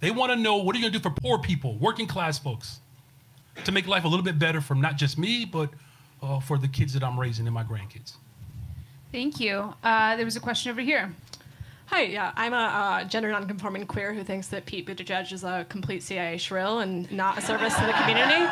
They 0.00 0.10
want 0.10 0.32
to 0.32 0.36
know 0.36 0.56
what 0.56 0.74
are 0.74 0.78
you 0.78 0.84
going 0.84 0.92
to 0.92 0.98
do 0.98 1.02
for 1.02 1.10
poor 1.10 1.38
people, 1.38 1.76
working 1.76 2.06
class 2.06 2.38
folks, 2.38 2.80
to 3.64 3.72
make 3.72 3.86
life 3.86 4.04
a 4.04 4.08
little 4.08 4.24
bit 4.24 4.38
better 4.38 4.60
for 4.60 4.74
not 4.74 4.96
just 4.96 5.18
me, 5.18 5.44
but 5.44 5.70
uh, 6.22 6.40
for 6.40 6.58
the 6.58 6.68
kids 6.68 6.92
that 6.94 7.02
I'm 7.02 7.18
raising 7.18 7.46
and 7.46 7.54
my 7.54 7.64
grandkids. 7.64 8.14
Thank 9.12 9.40
you. 9.40 9.74
Uh, 9.82 10.16
there 10.16 10.24
was 10.24 10.36
a 10.36 10.40
question 10.40 10.70
over 10.70 10.80
here. 10.80 11.12
Hi, 11.86 12.02
yeah, 12.02 12.32
I'm 12.36 12.52
a 12.52 12.56
uh, 12.56 13.04
gender 13.04 13.30
nonconforming 13.32 13.86
queer 13.86 14.12
who 14.12 14.22
thinks 14.22 14.48
that 14.48 14.66
Pete 14.66 14.86
Buttigieg 14.86 15.32
is 15.32 15.42
a 15.42 15.64
complete 15.70 16.02
CIA 16.02 16.36
shrill 16.36 16.80
and 16.80 17.10
not 17.10 17.38
a 17.38 17.40
service 17.40 17.74
to 17.76 17.86
the 17.86 17.92
community. 17.92 18.44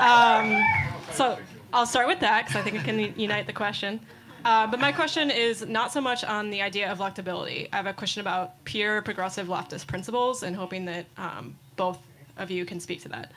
Um, 0.00 0.64
so 1.12 1.38
I'll 1.74 1.84
start 1.84 2.06
with 2.06 2.20
that 2.20 2.46
because 2.46 2.58
I 2.58 2.62
think 2.62 2.76
it 2.76 2.84
can 2.84 3.20
unite 3.20 3.46
the 3.46 3.52
question. 3.52 4.00
Uh, 4.44 4.66
but 4.66 4.78
my 4.78 4.92
question 4.92 5.30
is 5.30 5.66
not 5.66 5.92
so 5.92 6.00
much 6.00 6.22
on 6.22 6.50
the 6.50 6.60
idea 6.60 6.90
of 6.90 6.98
electability. 6.98 7.68
I 7.72 7.76
have 7.76 7.86
a 7.86 7.94
question 7.94 8.20
about 8.20 8.62
pure 8.64 9.00
progressive 9.00 9.46
leftist 9.46 9.86
principles 9.86 10.42
and 10.42 10.54
hoping 10.54 10.84
that 10.84 11.06
um, 11.16 11.56
both 11.76 11.98
of 12.36 12.50
you 12.50 12.66
can 12.66 12.78
speak 12.78 13.00
to 13.02 13.08
that. 13.08 13.32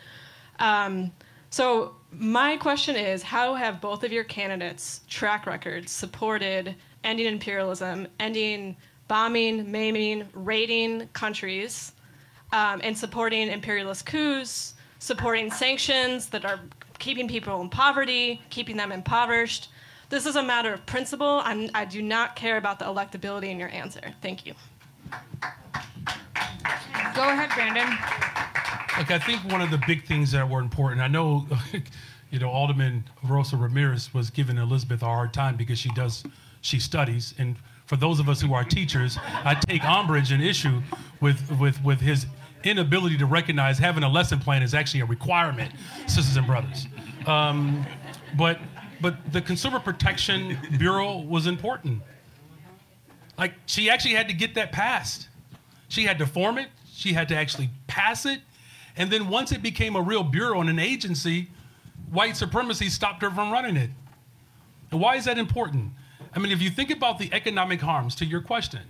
Um, 0.59 1.11
so, 1.49 1.95
my 2.11 2.57
question 2.57 2.95
is 2.95 3.23
how 3.23 3.53
have 3.53 3.79
both 3.79 4.03
of 4.03 4.11
your 4.11 4.25
candidates' 4.25 5.01
track 5.07 5.45
records 5.45 5.91
supported 5.91 6.75
ending 7.03 7.27
imperialism, 7.27 8.07
ending 8.19 8.75
bombing, 9.07 9.71
maiming, 9.71 10.27
raiding 10.33 11.07
countries, 11.13 11.93
um, 12.51 12.81
and 12.83 12.97
supporting 12.97 13.47
imperialist 13.47 14.05
coups, 14.05 14.73
supporting 14.99 15.49
sanctions 15.51 16.27
that 16.27 16.43
are 16.43 16.59
keeping 16.99 17.27
people 17.27 17.61
in 17.61 17.69
poverty, 17.69 18.41
keeping 18.49 18.75
them 18.75 18.91
impoverished? 18.91 19.69
This 20.09 20.25
is 20.25 20.35
a 20.35 20.43
matter 20.43 20.73
of 20.73 20.85
principle. 20.85 21.41
I'm, 21.43 21.69
I 21.73 21.85
do 21.85 22.01
not 22.01 22.35
care 22.35 22.57
about 22.57 22.79
the 22.79 22.85
electability 22.85 23.49
in 23.49 23.59
your 23.59 23.69
answer. 23.69 24.13
Thank 24.21 24.45
you. 24.45 24.53
Go 27.13 27.23
ahead, 27.23 27.49
Brandon. 27.53 27.89
Look, 28.97 29.11
I 29.11 29.19
think 29.19 29.51
one 29.51 29.61
of 29.61 29.69
the 29.69 29.81
big 29.85 30.05
things 30.05 30.31
that 30.31 30.47
were 30.49 30.59
important. 30.59 31.01
I 31.01 31.07
know, 31.07 31.45
you 32.31 32.39
know, 32.39 32.49
Alderman 32.49 33.03
Rosa 33.23 33.57
Ramirez 33.57 34.13
was 34.13 34.29
giving 34.29 34.57
Elizabeth 34.57 35.01
a 35.01 35.05
hard 35.05 35.33
time 35.33 35.55
because 35.55 35.77
she 35.77 35.89
does, 35.89 36.23
she 36.61 36.79
studies, 36.79 37.33
and 37.37 37.57
for 37.85 37.95
those 37.95 38.19
of 38.19 38.27
us 38.29 38.41
who 38.41 38.53
are 38.53 38.63
teachers, 38.63 39.17
I 39.43 39.55
take 39.55 39.83
umbrage 39.85 40.31
and 40.31 40.43
issue 40.43 40.81
with 41.21 41.57
with 41.57 41.81
with 41.83 42.01
his 42.01 42.27
inability 42.63 43.17
to 43.17 43.25
recognize 43.25 43.77
having 43.77 44.03
a 44.03 44.09
lesson 44.09 44.39
plan 44.39 44.61
is 44.61 44.73
actually 44.73 44.99
a 44.99 45.05
requirement, 45.05 45.71
sisters 46.05 46.35
and 46.35 46.45
brothers. 46.45 46.87
Um, 47.25 47.85
but 48.35 48.59
but 49.01 49.31
the 49.31 49.41
Consumer 49.41 49.79
Protection 49.79 50.57
Bureau 50.77 51.17
was 51.17 51.47
important. 51.47 52.01
Like 53.37 53.53
she 53.65 53.89
actually 53.89 54.15
had 54.15 54.27
to 54.29 54.33
get 54.33 54.55
that 54.55 54.71
passed. 54.71 55.27
She 55.89 56.03
had 56.03 56.17
to 56.19 56.25
form 56.25 56.57
it, 56.57 56.69
she 56.91 57.13
had 57.13 57.29
to 57.29 57.35
actually 57.35 57.69
pass 57.87 58.25
it. 58.25 58.41
And 58.95 59.11
then 59.11 59.29
once 59.29 59.51
it 59.51 59.61
became 59.61 59.95
a 59.95 60.01
real 60.01 60.23
bureau 60.23 60.59
and 60.59 60.69
an 60.69 60.79
agency, 60.79 61.47
white 62.11 62.35
supremacy 62.35 62.89
stopped 62.89 63.21
her 63.21 63.29
from 63.29 63.51
running 63.51 63.77
it. 63.77 63.91
And 64.91 64.99
why 64.99 65.15
is 65.15 65.25
that 65.25 65.37
important? 65.37 65.91
I 66.33 66.39
mean, 66.39 66.51
if 66.51 66.61
you 66.61 66.69
think 66.69 66.89
about 66.89 67.19
the 67.19 67.29
economic 67.33 67.81
harms 67.81 68.15
to 68.15 68.25
your 68.25 68.41
question 68.41 68.81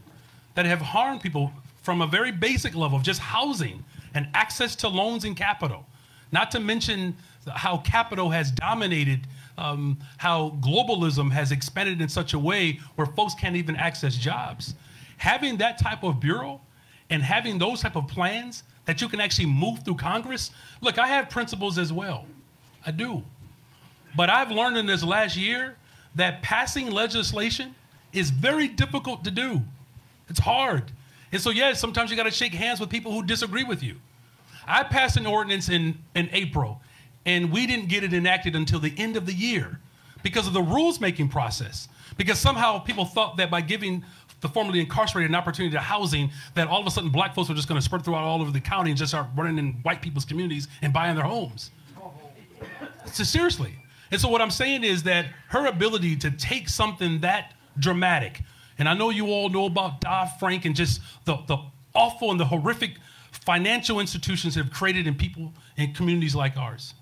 that 0.55 0.65
have 0.65 0.81
harmed 0.81 1.21
people 1.21 1.51
from 1.81 2.01
a 2.01 2.07
very 2.07 2.31
basic 2.31 2.75
level 2.75 2.97
of 2.97 3.03
just 3.03 3.19
housing 3.19 3.83
and 4.13 4.27
access 4.33 4.75
to 4.77 4.87
loans 4.87 5.23
and 5.23 5.35
capital, 5.35 5.85
not 6.31 6.51
to 6.51 6.59
mention 6.59 7.15
how 7.47 7.77
capital 7.77 8.29
has 8.29 8.51
dominated 8.51 9.27
um, 9.57 9.97
how 10.17 10.57
globalism 10.61 11.31
has 11.31 11.51
expanded 11.51 12.01
in 12.01 12.09
such 12.09 12.33
a 12.33 12.39
way 12.39 12.79
where 12.95 13.07
folks 13.07 13.33
can't 13.33 13.55
even 13.55 13.75
access 13.75 14.15
jobs. 14.15 14.75
Having 15.17 15.57
that 15.57 15.79
type 15.79 16.03
of 16.03 16.19
bureau 16.19 16.61
and 17.09 17.23
having 17.23 17.57
those 17.57 17.81
type 17.81 17.95
of 17.95 18.07
plans 18.07 18.63
that 18.85 19.01
you 19.01 19.09
can 19.09 19.19
actually 19.19 19.47
move 19.47 19.83
through 19.83 19.95
Congress. 19.95 20.51
Look, 20.81 20.97
I 20.97 21.07
have 21.07 21.29
principles 21.29 21.77
as 21.77 21.91
well. 21.91 22.25
I 22.85 22.91
do. 22.91 23.23
But 24.15 24.29
I've 24.29 24.51
learned 24.51 24.77
in 24.77 24.85
this 24.85 25.03
last 25.03 25.35
year 25.35 25.75
that 26.15 26.41
passing 26.41 26.89
legislation 26.91 27.75
is 28.13 28.29
very 28.29 28.67
difficult 28.67 29.23
to 29.25 29.31
do. 29.31 29.61
It's 30.29 30.39
hard. 30.39 30.91
And 31.31 31.41
so, 31.41 31.49
yes, 31.49 31.79
sometimes 31.79 32.09
you 32.09 32.17
got 32.17 32.23
to 32.23 32.31
shake 32.31 32.53
hands 32.53 32.79
with 32.79 32.89
people 32.89 33.11
who 33.11 33.23
disagree 33.23 33.63
with 33.63 33.83
you. 33.83 33.95
I 34.65 34.83
passed 34.83 35.17
an 35.17 35.25
ordinance 35.25 35.69
in, 35.69 35.97
in 36.15 36.29
April 36.31 36.81
and 37.27 37.51
we 37.51 37.67
didn't 37.67 37.89
get 37.89 38.03
it 38.03 38.13
enacted 38.13 38.55
until 38.55 38.79
the 38.79 38.93
end 38.97 39.15
of 39.17 39.27
the 39.27 39.33
year 39.33 39.79
because 40.23 40.47
of 40.47 40.53
the 40.53 40.61
rules 40.61 40.99
making 40.99 41.29
process. 41.29 41.87
because 42.17 42.39
somehow 42.39 42.79
people 42.79 43.05
thought 43.05 43.37
that 43.37 43.51
by 43.51 43.61
giving 43.61 44.03
the 44.41 44.47
formerly 44.47 44.79
incarcerated 44.79 45.29
an 45.29 45.35
opportunity 45.35 45.73
to 45.73 45.79
housing, 45.79 46.31
that 46.55 46.67
all 46.67 46.79
of 46.79 46.87
a 46.87 46.91
sudden 46.91 47.09
black 47.09 47.35
folks 47.35 47.49
were 47.49 47.55
just 47.55 47.67
going 47.67 47.79
to 47.79 47.83
spread 47.83 48.03
throughout 48.03 48.23
all 48.23 48.41
over 48.41 48.49
the 48.49 48.61
county 48.61 48.89
and 48.89 48.97
just 48.97 49.11
start 49.11 49.27
running 49.35 49.57
in 49.57 49.73
white 49.83 50.01
people's 50.01 50.25
communities 50.25 50.67
and 50.81 50.93
buying 50.93 51.15
their 51.15 51.25
homes. 51.25 51.69
So 53.11 53.23
seriously. 53.23 53.73
And 54.09 54.19
so 54.21 54.29
what 54.29 54.41
I'm 54.41 54.51
saying 54.51 54.83
is 54.83 55.03
that 55.03 55.25
her 55.49 55.67
ability 55.67 56.15
to 56.17 56.31
take 56.31 56.69
something 56.69 57.19
that 57.21 57.53
dramatic, 57.77 58.41
and 58.79 58.87
I 58.87 58.93
know 58.93 59.09
you 59.09 59.27
all 59.27 59.49
know 59.49 59.65
about 59.65 60.01
Dodd 60.01 60.29
Frank 60.39 60.65
and 60.65 60.75
just 60.75 61.01
the, 61.25 61.37
the 61.47 61.57
awful 61.93 62.31
and 62.31 62.39
the 62.39 62.45
horrific 62.45 62.91
financial 63.31 63.99
institutions 63.99 64.55
that 64.55 64.63
have 64.63 64.73
created 64.73 65.07
in 65.07 65.15
people 65.15 65.53
in 65.75 65.93
communities 65.93 66.35
like 66.35 66.57
ours. 66.57 66.93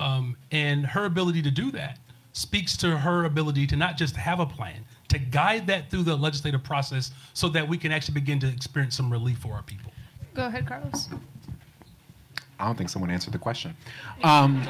Um, 0.00 0.36
and 0.50 0.86
her 0.86 1.04
ability 1.04 1.42
to 1.42 1.50
do 1.50 1.70
that 1.72 1.98
speaks 2.32 2.76
to 2.78 2.96
her 2.96 3.26
ability 3.26 3.66
to 3.66 3.76
not 3.76 3.96
just 3.98 4.16
have 4.16 4.40
a 4.40 4.46
plan, 4.46 4.84
to 5.08 5.18
guide 5.18 5.66
that 5.66 5.90
through 5.90 6.04
the 6.04 6.16
legislative 6.16 6.64
process 6.64 7.10
so 7.34 7.48
that 7.50 7.68
we 7.68 7.76
can 7.76 7.92
actually 7.92 8.14
begin 8.14 8.40
to 8.40 8.48
experience 8.48 8.96
some 8.96 9.12
relief 9.12 9.38
for 9.38 9.52
our 9.52 9.62
people. 9.62 9.92
Go 10.32 10.46
ahead, 10.46 10.66
Carlos. 10.66 11.08
I 12.58 12.64
don't 12.64 12.76
think 12.76 12.88
someone 12.88 13.10
answered 13.10 13.32
the 13.32 13.38
question. 13.38 13.76
Um, 14.22 14.62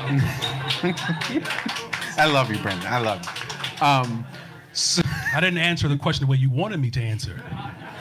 I 2.16 2.28
love 2.32 2.50
you, 2.50 2.58
Brandon. 2.58 2.86
I 2.86 2.98
love 2.98 3.24
you. 3.24 3.86
Um, 3.86 4.24
so, 4.72 5.02
I 5.34 5.40
didn't 5.40 5.58
answer 5.58 5.86
the 5.88 5.96
question 5.96 6.26
the 6.26 6.30
way 6.30 6.38
you 6.38 6.50
wanted 6.50 6.80
me 6.80 6.90
to 6.92 7.00
answer, 7.00 7.42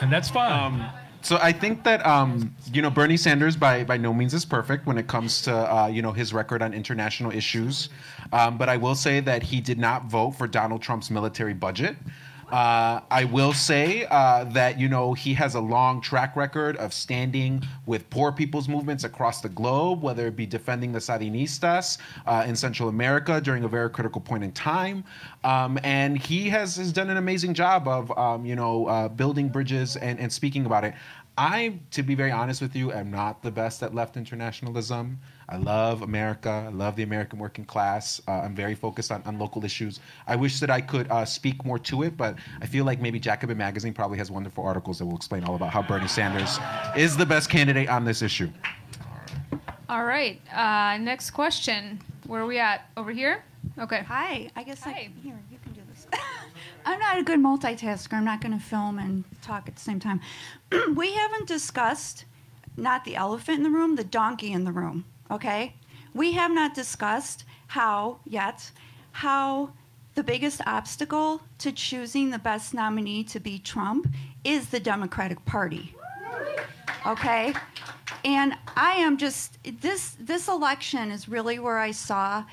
and 0.02 0.12
that's 0.12 0.30
fine. 0.30 0.52
Um, 0.52 0.90
so 1.22 1.38
I 1.42 1.52
think 1.52 1.84
that 1.84 2.06
um, 2.06 2.56
you 2.72 2.82
know 2.82 2.90
Bernie 2.90 3.18
Sanders 3.18 3.56
by 3.56 3.84
by 3.84 3.98
no 3.98 4.14
means 4.14 4.34
is 4.34 4.46
perfect 4.46 4.86
when 4.86 4.98
it 4.98 5.08
comes 5.08 5.42
to 5.44 5.54
uh, 5.54 5.88
you 5.88 6.02
know 6.02 6.12
his 6.12 6.34
record 6.34 6.62
on 6.62 6.74
international 6.74 7.32
issues, 7.32 7.90
um, 8.32 8.58
but 8.58 8.70
I 8.70 8.78
will 8.78 8.96
say 8.96 9.20
that 9.22 9.44
he 9.44 9.62
did 9.62 9.80
not 9.80 10.06
vote 10.06 10.32
for 10.32 10.48
Donald 10.48 10.82
Trump's 10.82 11.10
military 11.10 11.54
budget. 11.54 11.98
Uh, 12.52 13.02
I 13.12 13.26
will 13.26 13.54
say 13.54 14.06
uh, 14.10 14.44
that 14.46 14.80
you 14.80 14.90
know 14.90 15.14
he 15.14 15.34
has 15.36 15.56
a 15.56 15.60
long 15.60 16.02
track 16.02 16.36
record 16.36 16.78
of 16.78 16.94
standing 16.94 17.62
with 17.86 18.10
poor 18.10 18.32
people's 18.32 18.68
movements 18.68 19.04
across 19.04 19.42
the 19.42 19.50
globe, 19.50 20.02
whether 20.02 20.26
it 20.28 20.36
be 20.36 20.48
defending 20.48 20.92
the 20.92 21.00
Sandinistas 21.00 22.00
uh, 22.26 22.44
in 22.48 22.56
Central 22.56 22.90
America 22.90 23.40
during 23.40 23.64
a 23.66 23.68
very 23.68 23.90
critical 23.90 24.20
point 24.20 24.44
in 24.44 24.52
time, 24.52 25.04
um, 25.44 25.78
and 25.84 26.18
he 26.18 26.50
has, 26.50 26.78
has 26.78 26.92
done 26.92 27.10
an 27.10 27.18
amazing 27.18 27.54
job 27.54 27.88
of 27.88 28.18
um, 28.18 28.46
you 28.46 28.56
know 28.56 28.88
uh, 28.88 29.08
building 29.08 29.50
bridges 29.50 29.96
and, 29.98 30.20
and 30.20 30.34
speaking 30.34 30.66
about 30.66 30.84
it. 30.84 30.96
I, 31.38 31.80
to 31.92 32.04
be 32.04 32.16
very 32.16 32.32
honest 32.32 32.62
with 32.62 32.76
you, 32.76 32.92
am 32.92 33.12
not 33.12 33.42
the 33.44 33.52
best 33.52 33.82
at 33.82 33.96
left 33.96 34.18
internationalism. 34.18 35.20
I 35.52 35.58
love 35.58 36.04
America. 36.04 36.66
I 36.68 36.72
love 36.72 36.96
the 36.96 37.02
American 37.02 37.40
working 37.40 37.66
class. 37.66 38.22
Uh, 38.28 38.42
I'm 38.42 38.56
very 38.56 38.76
focused 38.76 39.12
on, 39.12 39.24
on 39.26 39.40
local 39.40 39.66
issues. 39.66 40.00
I 40.28 40.36
wish 40.36 40.60
that 40.60 40.70
I 40.70 40.80
could 40.80 41.10
uh, 41.10 41.26
speak 41.26 41.66
more 41.66 41.80
to 41.80 42.04
it, 42.04 42.16
but 42.16 42.36
I 42.62 42.68
feel 42.68 42.86
like 42.86 43.02
maybe 43.02 43.20
Jacobin 43.20 43.58
Magazine 43.58 43.94
probably 43.94 44.20
has 44.20 44.30
wonderful 44.30 44.64
articles 44.64 45.00
that 45.00 45.06
will 45.06 45.16
explain 45.16 45.44
all 45.44 45.56
about 45.56 45.72
how 45.72 45.82
Bernie 45.82 46.08
Sanders 46.08 46.60
is 46.96 47.18
the 47.18 47.26
best 47.26 47.50
candidate 47.50 47.90
on 47.90 48.06
this 48.06 48.22
issue. 48.22 48.50
All 49.90 50.06
right. 50.06 50.40
Uh, 50.54 51.00
next 51.00 51.32
question. 51.32 52.00
Where 52.28 52.42
are 52.42 52.46
we 52.46 52.60
at? 52.60 52.88
Over 52.96 53.12
here? 53.12 53.44
Okay. 53.80 54.04
Hi, 54.08 54.52
I 54.56 54.62
guess 54.62 54.84
Hi. 54.84 54.92
I, 54.92 55.10
here, 55.24 55.40
you 55.52 55.58
can 55.64 55.74
do 55.74 55.82
this. 55.90 56.06
I'm 56.86 57.00
not 57.00 57.18
a 57.18 57.24
good 57.24 57.40
multitasker. 57.40 58.14
I'm 58.14 58.26
not 58.26 58.40
going 58.40 58.54
to 58.54 58.64
film 58.64 59.00
and 59.00 59.24
talk 59.42 59.68
at 59.68 59.76
the 59.76 59.82
same 59.82 60.00
time. 60.00 60.22
we 60.94 61.14
haven't 61.14 61.48
discussed 61.48 62.26
not 62.78 63.04
the 63.04 63.16
elephant 63.16 63.58
in 63.58 63.64
the 63.64 63.70
room, 63.72 63.96
the 63.96 64.04
donkey 64.04 64.52
in 64.52 64.64
the 64.64 64.72
room, 64.72 65.06
okay? 65.32 65.76
We 66.14 66.34
have 66.34 66.52
not 66.52 66.74
discussed 66.74 67.46
how 67.68 68.20
yet 68.26 68.72
how 69.12 69.72
the 70.16 70.24
biggest 70.24 70.62
obstacle 70.66 71.42
to 71.60 71.72
choosing 71.72 72.30
the 72.30 72.40
best 72.40 72.74
nominee 72.74 73.24
to 73.24 73.40
beat 73.40 73.64
Trump 73.64 74.08
is 74.44 74.70
the 74.70 74.80
Democratic 74.80 75.44
Party. 75.46 75.96
Okay? 77.06 77.54
And 78.26 78.56
I 78.76 78.94
am 78.94 79.18
just 79.18 79.58
this 79.82 80.18
this 80.20 80.48
election 80.48 81.12
is 81.12 81.30
really 81.30 81.60
where 81.60 81.78
I 81.78 81.92
saw 81.92 82.44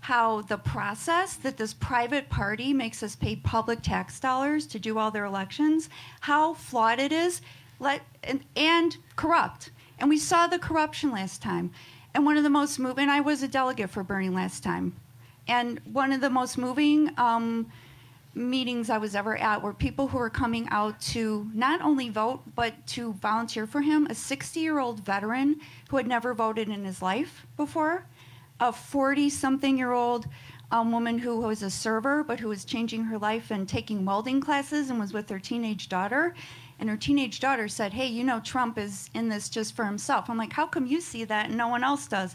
how 0.00 0.40
the 0.42 0.56
process 0.56 1.34
that 1.34 1.58
this 1.58 1.74
private 1.74 2.30
party 2.30 2.72
makes 2.72 3.02
us 3.02 3.14
pay 3.14 3.36
public 3.36 3.82
tax 3.82 4.18
dollars 4.18 4.66
to 4.66 4.78
do 4.78 4.98
all 4.98 5.10
their 5.10 5.26
elections, 5.26 5.90
how 6.20 6.54
flawed 6.54 6.98
it 6.98 7.12
is, 7.12 7.42
let 7.78 8.00
and, 8.22 8.42
and 8.56 8.96
corrupt. 9.16 9.70
And 9.98 10.08
we 10.08 10.16
saw 10.16 10.46
the 10.46 10.58
corruption 10.58 11.10
last 11.12 11.42
time. 11.42 11.70
And 12.14 12.26
one 12.26 12.36
of 12.36 12.42
the 12.42 12.50
most 12.50 12.78
moving, 12.78 13.08
I 13.08 13.20
was 13.20 13.42
a 13.42 13.48
delegate 13.48 13.90
for 13.90 14.02
Bernie 14.02 14.30
last 14.30 14.62
time. 14.62 14.96
And 15.46 15.80
one 15.92 16.12
of 16.12 16.20
the 16.20 16.30
most 16.30 16.58
moving 16.58 17.10
um, 17.16 17.70
meetings 18.34 18.90
I 18.90 18.98
was 18.98 19.14
ever 19.14 19.36
at 19.36 19.62
were 19.62 19.72
people 19.72 20.08
who 20.08 20.18
were 20.18 20.30
coming 20.30 20.68
out 20.70 21.00
to 21.00 21.48
not 21.54 21.80
only 21.80 22.08
vote, 22.08 22.42
but 22.54 22.86
to 22.88 23.12
volunteer 23.14 23.66
for 23.66 23.80
him. 23.80 24.06
A 24.10 24.14
60 24.14 24.60
year 24.60 24.78
old 24.78 25.04
veteran 25.04 25.60
who 25.88 25.96
had 25.96 26.06
never 26.06 26.34
voted 26.34 26.68
in 26.68 26.84
his 26.84 27.02
life 27.02 27.46
before, 27.56 28.06
a 28.58 28.72
40 28.72 29.30
something 29.30 29.78
year 29.78 29.92
old 29.92 30.26
um, 30.72 30.92
woman 30.92 31.18
who 31.18 31.40
was 31.40 31.62
a 31.62 31.70
server, 31.70 32.22
but 32.22 32.38
who 32.40 32.48
was 32.48 32.64
changing 32.64 33.04
her 33.04 33.18
life 33.18 33.50
and 33.50 33.68
taking 33.68 34.04
welding 34.04 34.40
classes 34.40 34.90
and 34.90 35.00
was 35.00 35.12
with 35.12 35.28
her 35.28 35.38
teenage 35.38 35.88
daughter. 35.88 36.34
And 36.80 36.88
her 36.88 36.96
teenage 36.96 37.38
daughter 37.38 37.68
said, 37.68 37.92
Hey, 37.92 38.06
you 38.06 38.24
know, 38.24 38.40
Trump 38.40 38.78
is 38.78 39.10
in 39.14 39.28
this 39.28 39.48
just 39.48 39.76
for 39.76 39.84
himself. 39.84 40.28
I'm 40.28 40.38
like, 40.38 40.52
How 40.52 40.66
come 40.66 40.86
you 40.86 41.00
see 41.00 41.24
that 41.24 41.46
and 41.46 41.56
no 41.56 41.68
one 41.68 41.84
else 41.84 42.08
does? 42.08 42.34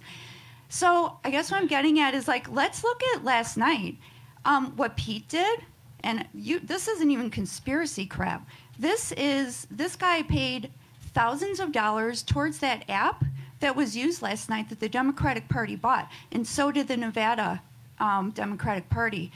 So 0.70 1.18
I 1.24 1.32
guess 1.32 1.52
what 1.52 1.62
I'm 1.62 1.68
getting 1.68 2.00
at 2.00 2.14
is 2.14 2.28
like, 2.28 2.50
let's 2.50 2.84
look 2.84 3.02
at 3.16 3.24
last 3.24 3.58
night. 3.58 3.98
Um, 4.46 4.74
what 4.76 4.96
Pete 4.96 5.28
did, 5.28 5.60
and 6.04 6.28
you, 6.34 6.60
this 6.60 6.88
isn't 6.88 7.10
even 7.10 7.30
conspiracy 7.30 8.06
crap. 8.06 8.48
This 8.78 9.12
is 9.14 9.68
this 9.72 9.96
guy 9.96 10.22
paid 10.22 10.72
thousands 11.14 11.60
of 11.60 11.72
dollars 11.72 12.22
towards 12.22 12.60
that 12.60 12.88
app 12.89 13.24
that 13.60 13.76
was 13.76 13.98
used 13.98 14.22
last 14.22 14.50
night 14.50 14.70
that 14.70 14.80
the 14.80 14.89
Democratic 14.89 15.50
Party 15.50 15.76
bought, 15.76 16.12
and 16.32 16.46
so 16.46 16.72
did 16.72 16.88
the 16.88 16.98
Nevada 16.98 17.62
um, 18.00 18.32
Democratic 18.32 18.89
Party. 18.89 19.32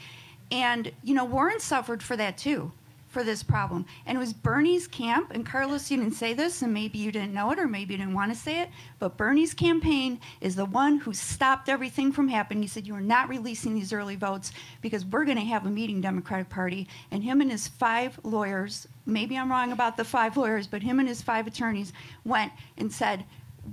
And 0.51 0.91
you 1.03 1.15
know, 1.15 1.25
Warren 1.25 1.59
suffered 1.59 2.03
for 2.03 2.15
that 2.17 2.37
too 2.37 2.71
for 3.09 3.23
this 3.23 3.41
problem. 3.41 3.85
And 4.05 4.15
it 4.15 4.19
was 4.19 4.33
Bernie's 4.33 4.87
camp, 4.87 5.31
and 5.31 5.45
Carlos, 5.45 5.89
you 5.89 5.97
didn't 5.97 6.13
say 6.13 6.33
this, 6.33 6.61
and 6.61 6.73
maybe 6.73 6.99
you 6.99 7.11
didn't 7.11 7.33
know 7.33 7.51
it, 7.51 7.59
or 7.59 7.67
maybe 7.67 7.95
you 7.95 7.97
didn't 7.97 8.13
want 8.13 8.31
to 8.31 8.37
say 8.37 8.61
it, 8.61 8.69
but 8.99 9.17
Bernie's 9.17 9.53
campaign 9.53 10.19
is 10.41 10.55
the 10.55 10.65
one 10.65 10.97
who 10.97 11.11
stopped 11.11 11.69
everything 11.69 12.11
from 12.11 12.27
happening. 12.27 12.61
He 12.61 12.69
said, 12.69 12.87
You 12.87 12.95
are 12.95 13.01
not 13.01 13.27
releasing 13.27 13.73
these 13.73 13.91
early 13.91 14.15
votes 14.15 14.51
because 14.81 15.05
we're 15.05 15.25
going 15.25 15.37
to 15.37 15.43
have 15.43 15.65
a 15.65 15.69
meeting, 15.69 16.01
Democratic 16.01 16.49
Party. 16.49 16.87
And 17.09 17.23
him 17.23 17.41
and 17.41 17.51
his 17.51 17.67
five 17.67 18.19
lawyers, 18.23 18.87
maybe 19.07 19.37
I'm 19.37 19.51
wrong 19.51 19.71
about 19.71 19.97
the 19.97 20.05
five 20.05 20.37
lawyers, 20.37 20.67
but 20.67 20.83
him 20.83 20.99
and 20.99 21.07
his 21.07 21.21
five 21.21 21.47
attorneys 21.47 21.93
went 22.25 22.51
and 22.77 22.93
said, 22.93 23.25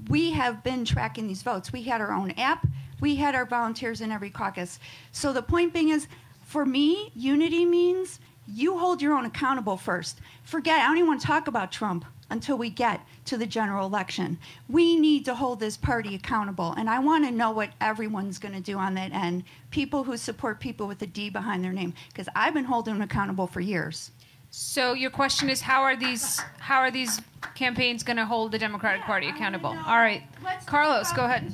We 0.08 0.30
have 0.30 0.64
been 0.64 0.86
tracking 0.86 1.28
these 1.28 1.42
votes. 1.42 1.72
We 1.72 1.82
had 1.82 2.00
our 2.00 2.12
own 2.12 2.30
app, 2.32 2.66
we 3.00 3.16
had 3.16 3.34
our 3.34 3.44
volunteers 3.44 4.00
in 4.00 4.10
every 4.10 4.30
caucus. 4.30 4.78
So 5.12 5.34
the 5.34 5.42
point 5.42 5.74
being 5.74 5.90
is, 5.90 6.08
for 6.46 6.64
me, 6.64 7.10
unity 7.14 7.66
means 7.66 8.20
you 8.48 8.78
hold 8.78 9.02
your 9.02 9.16
own 9.16 9.24
accountable 9.24 9.76
first. 9.76 10.20
Forget, 10.44 10.80
I 10.80 10.86
don't 10.86 10.98
even 10.98 11.08
want 11.08 11.20
to 11.20 11.26
talk 11.26 11.48
about 11.48 11.72
Trump 11.72 12.04
until 12.30 12.58
we 12.58 12.70
get 12.70 13.00
to 13.24 13.36
the 13.36 13.46
general 13.46 13.86
election. 13.86 14.38
We 14.68 14.96
need 14.96 15.24
to 15.26 15.34
hold 15.34 15.60
this 15.60 15.76
party 15.76 16.14
accountable, 16.14 16.72
and 16.76 16.90
I 16.90 16.98
want 16.98 17.24
to 17.24 17.30
know 17.30 17.50
what 17.50 17.70
everyone's 17.80 18.38
going 18.38 18.54
to 18.54 18.60
do 18.60 18.78
on 18.78 18.94
that 18.94 19.12
end. 19.12 19.44
People 19.70 20.04
who 20.04 20.16
support 20.16 20.60
people 20.60 20.86
with 20.86 21.00
a 21.02 21.06
D 21.06 21.30
behind 21.30 21.62
their 21.64 21.72
name, 21.72 21.94
because 22.08 22.28
I've 22.34 22.54
been 22.54 22.64
holding 22.64 22.94
them 22.94 23.02
accountable 23.02 23.46
for 23.46 23.60
years. 23.60 24.10
So 24.50 24.94
your 24.94 25.10
question 25.10 25.50
is 25.50 25.60
how 25.60 25.82
are 25.82 25.96
these 25.96 26.40
how 26.58 26.78
are 26.78 26.90
these 26.90 27.20
campaigns 27.54 28.02
going 28.02 28.16
to 28.16 28.24
hold 28.24 28.52
the 28.52 28.58
Democratic 28.58 29.02
Party 29.02 29.28
accountable? 29.28 29.70
All 29.70 29.98
right. 29.98 30.22
Carlos, 30.66 31.12
go 31.12 31.24
ahead. 31.24 31.52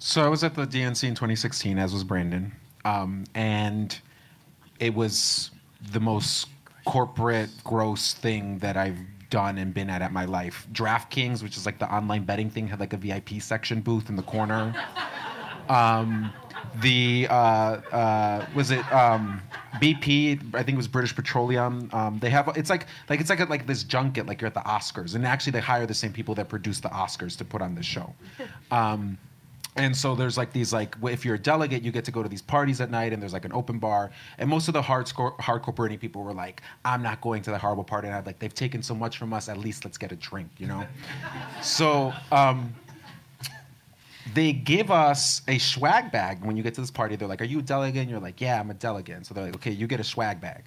So 0.00 0.22
I 0.22 0.28
was 0.28 0.44
at 0.44 0.54
the 0.54 0.66
DNC 0.66 1.08
in 1.08 1.14
2016, 1.14 1.78
as 1.78 1.94
was 1.94 2.04
Brandon, 2.04 2.52
um, 2.84 3.24
and 3.34 3.98
it 4.80 4.92
was 4.94 5.50
the 5.92 6.00
most 6.00 6.48
corporate, 6.84 7.50
gross 7.64 8.14
thing 8.14 8.58
that 8.58 8.76
I've 8.76 8.98
done 9.30 9.58
and 9.58 9.74
been 9.74 9.90
at 9.90 10.02
at 10.02 10.12
my 10.12 10.24
life. 10.24 10.66
DraftKings, 10.72 11.42
which 11.42 11.56
is 11.56 11.66
like 11.66 11.78
the 11.78 11.92
online 11.92 12.24
betting 12.24 12.50
thing, 12.50 12.68
had 12.68 12.80
like 12.80 12.92
a 12.92 12.96
VIP 12.96 13.40
section 13.40 13.80
booth 13.80 14.08
in 14.08 14.16
the 14.16 14.22
corner. 14.22 14.74
Um, 15.68 16.32
the 16.80 17.26
uh, 17.30 17.34
uh, 17.34 18.46
was 18.54 18.70
it 18.70 18.80
um, 18.92 19.40
BP? 19.74 20.54
I 20.54 20.62
think 20.62 20.74
it 20.74 20.76
was 20.76 20.88
British 20.88 21.14
Petroleum. 21.14 21.88
Um, 21.92 22.18
they 22.20 22.30
have 22.30 22.48
it's 22.56 22.70
like 22.70 22.86
like 23.08 23.20
it's 23.20 23.30
like 23.30 23.40
a, 23.40 23.44
like 23.44 23.66
this 23.66 23.84
junket, 23.84 24.26
like 24.26 24.40
you're 24.40 24.48
at 24.48 24.54
the 24.54 24.60
Oscars, 24.60 25.14
and 25.14 25.26
actually 25.26 25.52
they 25.52 25.60
hire 25.60 25.86
the 25.86 25.94
same 25.94 26.12
people 26.12 26.34
that 26.36 26.48
produce 26.48 26.80
the 26.80 26.88
Oscars 26.88 27.36
to 27.38 27.44
put 27.44 27.62
on 27.62 27.74
this 27.74 27.86
show. 27.86 28.14
And 29.76 29.96
so 29.96 30.14
there's 30.14 30.38
like 30.38 30.52
these 30.52 30.72
like 30.72 30.94
if 31.02 31.24
you're 31.24 31.34
a 31.34 31.38
delegate, 31.38 31.82
you 31.82 31.90
get 31.90 32.04
to 32.04 32.12
go 32.12 32.22
to 32.22 32.28
these 32.28 32.42
parties 32.42 32.80
at 32.80 32.90
night, 32.90 33.12
and 33.12 33.20
there's 33.20 33.32
like 33.32 33.44
an 33.44 33.52
open 33.52 33.78
bar. 33.78 34.10
And 34.38 34.48
most 34.48 34.68
of 34.68 34.74
the 34.74 34.82
hard 34.82 35.08
score, 35.08 35.36
hardcore 35.38 35.74
Bernie 35.74 35.96
people 35.96 36.22
were 36.22 36.32
like, 36.32 36.62
"I'm 36.84 37.02
not 37.02 37.20
going 37.20 37.42
to 37.42 37.50
the 37.50 37.58
horrible 37.58 37.82
party." 37.82 38.06
And 38.06 38.16
I'm 38.16 38.24
like, 38.24 38.38
"They've 38.38 38.54
taken 38.54 38.82
so 38.82 38.94
much 38.94 39.18
from 39.18 39.32
us. 39.32 39.48
At 39.48 39.58
least 39.58 39.84
let's 39.84 39.98
get 39.98 40.12
a 40.12 40.16
drink," 40.16 40.50
you 40.58 40.66
know. 40.66 40.86
so. 41.62 42.12
Um, 42.30 42.74
they 44.32 44.54
give 44.54 44.90
us 44.90 45.42
a 45.48 45.58
swag 45.58 46.10
bag 46.10 46.42
when 46.42 46.56
you 46.56 46.62
get 46.62 46.72
to 46.74 46.80
this 46.80 46.90
party. 46.90 47.14
They're 47.14 47.28
like, 47.28 47.42
"Are 47.42 47.46
you 47.46 47.58
a 47.58 47.62
delegate?" 47.62 48.02
And 48.02 48.10
you're 48.10 48.20
like, 48.20 48.40
"Yeah, 48.40 48.58
I'm 48.58 48.70
a 48.70 48.74
delegate." 48.74 49.26
So 49.26 49.34
they're 49.34 49.44
like, 49.44 49.56
"Okay, 49.56 49.70
you 49.70 49.86
get 49.86 50.00
a 50.00 50.04
swag 50.04 50.40
bag." 50.40 50.64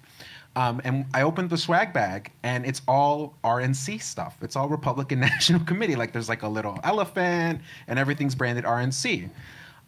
Um, 0.56 0.80
and 0.84 1.06
I 1.14 1.22
opened 1.22 1.50
the 1.50 1.56
swag 1.56 1.92
bag, 1.92 2.32
and 2.42 2.66
it's 2.66 2.82
all 2.88 3.34
RNC 3.44 4.02
stuff. 4.02 4.36
It's 4.42 4.56
all 4.56 4.68
Republican 4.68 5.20
National 5.34 5.60
Committee. 5.60 5.96
Like 5.96 6.12
there's 6.12 6.28
like 6.28 6.42
a 6.42 6.48
little 6.48 6.78
elephant, 6.84 7.60
and 7.86 7.98
everything's 7.98 8.34
branded 8.34 8.64
RNC. 8.64 9.30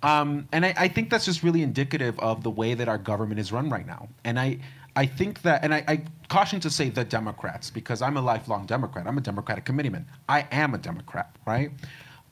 Um, 0.02 0.48
and 0.52 0.64
I, 0.64 0.74
I 0.76 0.88
think 0.88 1.10
that's 1.10 1.24
just 1.24 1.42
really 1.42 1.62
indicative 1.62 2.18
of 2.20 2.42
the 2.42 2.50
way 2.50 2.74
that 2.74 2.88
our 2.88 2.98
government 2.98 3.38
is 3.38 3.52
run 3.52 3.68
right 3.68 3.86
now. 3.86 4.08
And 4.24 4.40
I, 4.40 4.58
I 4.96 5.06
think 5.06 5.42
that, 5.42 5.62
and 5.62 5.74
I, 5.74 5.84
I 5.86 6.02
caution 6.28 6.58
to 6.60 6.70
say 6.70 6.88
the 6.88 7.04
Democrats 7.04 7.70
because 7.70 8.00
I'm 8.00 8.16
a 8.16 8.22
lifelong 8.22 8.64
Democrat. 8.66 9.06
I'm 9.06 9.18
a 9.18 9.20
Democratic 9.20 9.64
committeeman. 9.64 10.06
I 10.28 10.46
am 10.52 10.74
a 10.74 10.78
Democrat, 10.78 11.34
right? 11.46 11.70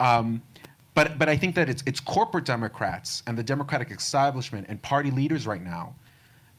Um, 0.00 0.42
but 0.94 1.18
but 1.18 1.28
I 1.28 1.36
think 1.36 1.54
that 1.54 1.68
it's 1.68 1.82
it's 1.86 2.00
corporate 2.00 2.44
Democrats 2.44 3.22
and 3.28 3.38
the 3.38 3.42
Democratic 3.42 3.92
establishment 3.92 4.66
and 4.68 4.82
party 4.82 5.12
leaders 5.12 5.46
right 5.46 5.62
now 5.62 5.94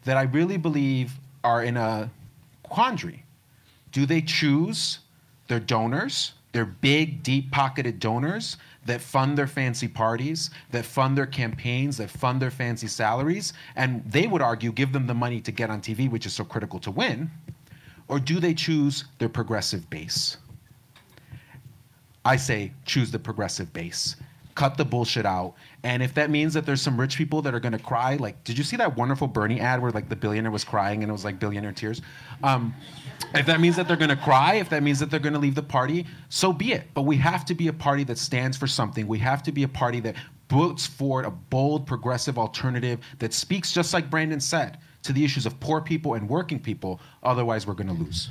that 0.03 0.15
I 0.15 0.23
really 0.23 0.55
believe 0.55 1.11
are 1.43 1.63
in 1.63 1.77
a 1.77 2.09
quandary. 2.63 3.23
Do 3.91 4.05
they 4.05 4.21
choose 4.21 4.99
their 5.47 5.59
donors, 5.59 6.33
their 6.51 6.65
big, 6.65 7.23
deep 7.23 7.51
pocketed 7.51 7.99
donors 7.99 8.57
that 8.85 9.01
fund 9.01 9.37
their 9.37 9.47
fancy 9.47 9.87
parties, 9.87 10.49
that 10.71 10.85
fund 10.85 11.17
their 11.17 11.25
campaigns, 11.25 11.97
that 11.97 12.09
fund 12.09 12.41
their 12.41 12.51
fancy 12.51 12.87
salaries, 12.87 13.53
and 13.75 14.03
they 14.09 14.27
would 14.27 14.41
argue 14.41 14.71
give 14.71 14.93
them 14.93 15.07
the 15.07 15.13
money 15.13 15.41
to 15.41 15.51
get 15.51 15.69
on 15.69 15.81
TV, 15.81 16.09
which 16.09 16.25
is 16.25 16.33
so 16.33 16.43
critical 16.43 16.79
to 16.79 16.91
win? 16.91 17.29
Or 18.07 18.19
do 18.19 18.39
they 18.39 18.53
choose 18.53 19.05
their 19.19 19.29
progressive 19.29 19.89
base? 19.89 20.37
I 22.25 22.35
say 22.35 22.73
choose 22.85 23.11
the 23.11 23.19
progressive 23.19 23.71
base. 23.73 24.15
Cut 24.59 24.75
the 24.75 24.83
bullshit 24.83 25.25
out. 25.25 25.53
And 25.83 26.03
if 26.03 26.13
that 26.15 26.29
means 26.29 26.53
that 26.53 26.65
there's 26.65 26.81
some 26.81 26.99
rich 26.99 27.17
people 27.17 27.41
that 27.43 27.53
are 27.53 27.61
gonna 27.61 27.79
cry, 27.79 28.17
like, 28.17 28.43
did 28.43 28.57
you 28.57 28.65
see 28.65 28.75
that 28.75 28.97
wonderful 28.97 29.25
Bernie 29.25 29.61
ad 29.61 29.81
where 29.81 29.89
like 29.89 30.09
the 30.09 30.17
billionaire 30.17 30.51
was 30.51 30.65
crying 30.65 31.01
and 31.01 31.09
it 31.09 31.13
was 31.13 31.23
like 31.23 31.39
billionaire 31.39 31.71
tears? 31.71 32.01
Um, 32.43 32.75
if 33.33 33.45
that 33.45 33.61
means 33.61 33.77
that 33.77 33.87
they're 33.87 33.95
gonna 33.95 34.17
cry, 34.17 34.55
if 34.55 34.67
that 34.71 34.83
means 34.83 34.99
that 34.99 35.09
they're 35.09 35.21
gonna 35.21 35.39
leave 35.39 35.55
the 35.55 35.63
party, 35.63 36.05
so 36.27 36.51
be 36.51 36.73
it. 36.73 36.89
But 36.93 37.03
we 37.03 37.15
have 37.15 37.45
to 37.45 37.55
be 37.55 37.69
a 37.69 37.73
party 37.73 38.03
that 38.03 38.17
stands 38.17 38.57
for 38.57 38.67
something. 38.67 39.07
We 39.07 39.17
have 39.19 39.43
to 39.43 39.53
be 39.53 39.63
a 39.63 39.67
party 39.69 40.01
that 40.01 40.15
puts 40.49 40.85
forward 40.85 41.23
a 41.23 41.31
bold, 41.31 41.87
progressive 41.87 42.37
alternative 42.37 42.99
that 43.19 43.33
speaks, 43.33 43.71
just 43.71 43.93
like 43.93 44.09
Brandon 44.09 44.41
said, 44.41 44.77
to 45.03 45.13
the 45.13 45.23
issues 45.23 45.45
of 45.45 45.57
poor 45.61 45.79
people 45.79 46.15
and 46.15 46.27
working 46.27 46.59
people. 46.59 46.99
Otherwise, 47.23 47.65
we're 47.65 47.75
gonna 47.75 47.93
lose. 47.93 48.29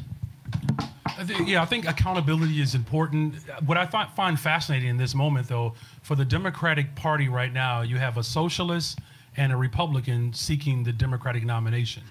Yeah, 1.44 1.62
I 1.62 1.64
think 1.64 1.88
accountability 1.88 2.60
is 2.60 2.74
important. 2.74 3.34
What 3.66 3.76
I 3.76 3.86
fi- 3.86 4.06
find 4.14 4.38
fascinating 4.38 4.88
in 4.88 4.96
this 4.96 5.14
moment, 5.14 5.48
though, 5.48 5.74
for 6.02 6.14
the 6.14 6.24
Democratic 6.24 6.94
Party 6.94 7.28
right 7.28 7.52
now, 7.52 7.82
you 7.82 7.96
have 7.96 8.16
a 8.18 8.22
socialist 8.22 8.98
and 9.36 9.52
a 9.52 9.56
Republican 9.56 10.32
seeking 10.32 10.84
the 10.84 10.92
Democratic 10.92 11.44
nomination. 11.44 12.02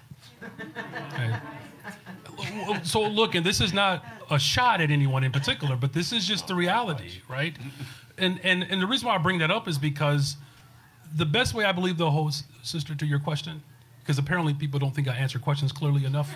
Okay. 0.42 1.36
So, 2.84 3.02
look, 3.02 3.34
and 3.34 3.44
this 3.44 3.60
is 3.60 3.72
not 3.72 4.04
a 4.30 4.38
shot 4.38 4.80
at 4.80 4.92
anyone 4.92 5.24
in 5.24 5.32
particular, 5.32 5.74
but 5.74 5.92
this 5.92 6.12
is 6.12 6.24
just 6.24 6.46
the 6.46 6.54
reality, 6.54 7.20
right? 7.28 7.56
And, 8.16 8.38
and, 8.44 8.62
and 8.62 8.80
the 8.80 8.86
reason 8.86 9.08
why 9.08 9.16
I 9.16 9.18
bring 9.18 9.38
that 9.38 9.50
up 9.50 9.66
is 9.66 9.76
because 9.76 10.36
the 11.16 11.26
best 11.26 11.52
way 11.52 11.64
I 11.64 11.72
believe 11.72 11.96
the 11.98 12.10
host, 12.12 12.44
sister, 12.62 12.94
to 12.94 13.06
your 13.06 13.18
question, 13.18 13.60
because 14.08 14.18
apparently 14.18 14.54
people 14.54 14.80
don't 14.80 14.94
think 14.94 15.06
I 15.06 15.14
answer 15.16 15.38
questions 15.38 15.70
clearly 15.70 16.06
enough. 16.06 16.32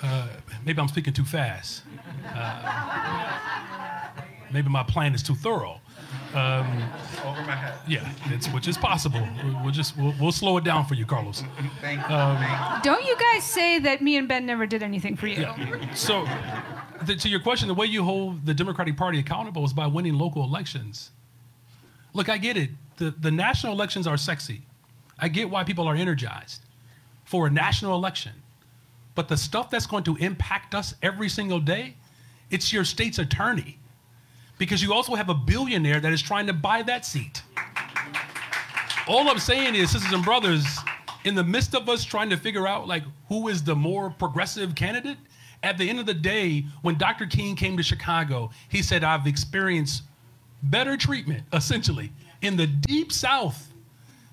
Uh, 0.00 0.28
maybe 0.64 0.80
I'm 0.80 0.86
speaking 0.86 1.12
too 1.12 1.24
fast. 1.24 1.82
Uh, 2.24 4.08
maybe 4.52 4.68
my 4.68 4.84
plan 4.84 5.12
is 5.12 5.24
too 5.24 5.34
thorough. 5.34 5.80
Um, 6.34 6.66
Over 7.26 7.42
my 7.42 7.56
head. 7.56 7.74
yeah, 7.88 8.08
it's, 8.26 8.46
which 8.52 8.68
is 8.68 8.78
possible. 8.78 9.26
We'll, 9.42 9.62
we'll 9.64 9.72
just 9.72 9.96
we'll, 9.96 10.14
we'll 10.20 10.30
slow 10.30 10.56
it 10.56 10.62
down 10.62 10.86
for 10.86 10.94
you, 10.94 11.04
Carlos. 11.04 11.42
Thank 11.80 12.00
you. 12.00 12.82
Don't 12.84 13.04
you 13.04 13.16
guys 13.16 13.42
say 13.42 13.80
that 13.80 14.02
me 14.02 14.16
and 14.16 14.28
Ben 14.28 14.46
never 14.46 14.66
did 14.66 14.84
anything 14.84 15.16
for 15.16 15.26
you? 15.26 15.40
Yeah. 15.42 15.94
So, 15.94 16.24
the, 17.04 17.16
to 17.16 17.28
your 17.28 17.40
question, 17.40 17.66
the 17.66 17.74
way 17.74 17.86
you 17.86 18.04
hold 18.04 18.46
the 18.46 18.54
Democratic 18.54 18.96
Party 18.96 19.18
accountable 19.18 19.64
is 19.64 19.72
by 19.72 19.88
winning 19.88 20.14
local 20.14 20.44
elections. 20.44 21.10
Look, 22.12 22.28
I 22.28 22.38
get 22.38 22.56
it. 22.56 22.70
The, 22.98 23.10
the 23.10 23.32
national 23.32 23.72
elections 23.72 24.06
are 24.06 24.16
sexy. 24.16 24.62
I 25.18 25.28
get 25.28 25.50
why 25.50 25.64
people 25.64 25.86
are 25.86 25.94
energized 25.94 26.62
for 27.24 27.46
a 27.46 27.50
national 27.50 27.94
election. 27.94 28.32
But 29.14 29.28
the 29.28 29.36
stuff 29.36 29.70
that's 29.70 29.86
going 29.86 30.04
to 30.04 30.16
impact 30.16 30.74
us 30.74 30.94
every 31.02 31.28
single 31.28 31.60
day, 31.60 31.96
it's 32.50 32.72
your 32.72 32.84
state's 32.84 33.18
attorney. 33.18 33.78
Because 34.58 34.82
you 34.82 34.92
also 34.92 35.14
have 35.14 35.28
a 35.28 35.34
billionaire 35.34 36.00
that 36.00 36.12
is 36.12 36.22
trying 36.22 36.46
to 36.46 36.52
buy 36.52 36.82
that 36.82 37.04
seat. 37.04 37.42
All 39.08 39.28
I'm 39.28 39.38
saying 39.38 39.74
is, 39.74 39.90
sisters 39.90 40.12
and 40.12 40.24
brothers, 40.24 40.64
in 41.24 41.34
the 41.34 41.44
midst 41.44 41.74
of 41.74 41.88
us 41.88 42.04
trying 42.04 42.30
to 42.30 42.36
figure 42.36 42.66
out 42.66 42.86
like 42.86 43.02
who 43.28 43.48
is 43.48 43.62
the 43.62 43.74
more 43.74 44.10
progressive 44.10 44.74
candidate, 44.74 45.18
at 45.62 45.78
the 45.78 45.88
end 45.88 46.00
of 46.00 46.06
the 46.06 46.14
day, 46.14 46.64
when 46.82 46.98
Dr. 46.98 47.26
King 47.26 47.54
came 47.54 47.76
to 47.76 47.82
Chicago, 47.82 48.50
he 48.68 48.82
said, 48.82 49.04
I've 49.04 49.26
experienced 49.26 50.02
better 50.64 50.96
treatment, 50.96 51.44
essentially, 51.52 52.12
in 52.40 52.56
the 52.56 52.66
deep 52.66 53.12
South 53.12 53.71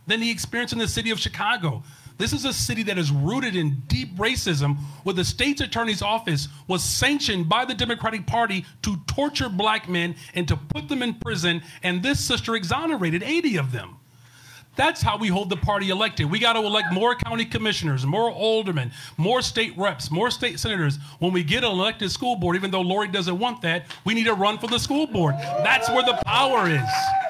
than 0.09 0.19
the 0.19 0.29
experience 0.29 0.73
in 0.73 0.79
the 0.79 0.87
city 0.87 1.11
of 1.11 1.19
Chicago. 1.19 1.83
This 2.17 2.33
is 2.33 2.43
a 2.43 2.51
city 2.51 2.83
that 2.83 2.97
is 2.97 3.11
rooted 3.11 3.55
in 3.55 3.81
deep 3.87 4.17
racism, 4.17 4.77
where 5.03 5.15
the 5.15 5.23
state's 5.23 5.61
attorney's 5.61 6.01
office 6.01 6.49
was 6.67 6.83
sanctioned 6.83 7.47
by 7.47 7.63
the 7.63 7.73
Democratic 7.73 8.27
Party 8.27 8.65
to 8.81 8.97
torture 9.07 9.47
black 9.47 9.87
men 9.87 10.15
and 10.33 10.45
to 10.49 10.57
put 10.57 10.89
them 10.89 11.01
in 11.01 11.13
prison, 11.13 11.61
and 11.81 12.03
this 12.03 12.19
sister 12.19 12.55
exonerated 12.55 13.23
80 13.23 13.57
of 13.57 13.71
them. 13.71 13.95
That's 14.75 15.01
how 15.01 15.17
we 15.17 15.27
hold 15.27 15.49
the 15.49 15.57
party 15.57 15.89
elected. 15.89 16.29
We 16.29 16.39
got 16.39 16.53
to 16.53 16.59
elect 16.59 16.93
more 16.93 17.13
county 17.15 17.45
commissioners, 17.45 18.05
more 18.05 18.31
aldermen, 18.31 18.91
more 19.17 19.41
state 19.41 19.77
reps, 19.77 20.09
more 20.09 20.31
state 20.31 20.59
senators. 20.59 20.99
When 21.19 21.33
we 21.33 21.43
get 21.43 21.63
an 21.63 21.71
elected 21.71 22.11
school 22.11 22.35
board, 22.37 22.55
even 22.55 22.71
though 22.71 22.81
Lori 22.81 23.09
doesn't 23.09 23.37
want 23.37 23.61
that, 23.61 23.85
we 24.05 24.13
need 24.13 24.25
to 24.25 24.33
run 24.33 24.57
for 24.57 24.67
the 24.67 24.79
school 24.79 25.05
board. 25.05 25.35
That's 25.37 25.89
where 25.89 26.03
the 26.03 26.19
power 26.25 26.69
is. 26.69 27.28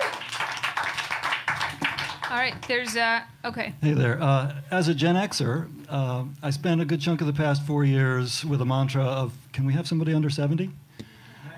All 2.30 2.38
right, 2.38 2.54
there's 2.68 2.96
uh 2.96 3.22
okay. 3.44 3.74
Hey 3.82 3.94
there. 3.94 4.22
Uh, 4.22 4.54
as 4.70 4.88
a 4.88 4.94
Gen 4.94 5.16
Xer, 5.16 5.68
uh, 5.90 6.26
I 6.44 6.52
spent 6.52 6.80
a 6.80 6.86
good 6.86 7.02
chunk 7.02 7.22
of 7.22 7.28
the 7.28 7.34
past 7.34 7.66
four 7.66 7.84
years 7.84 8.46
with 8.46 8.62
a 8.62 8.66
mantra 8.66 9.04
of, 9.04 9.34
can 9.52 9.66
we 9.66 9.74
have 9.74 9.88
somebody 9.88 10.14
under 10.14 10.30
70? 10.30 10.70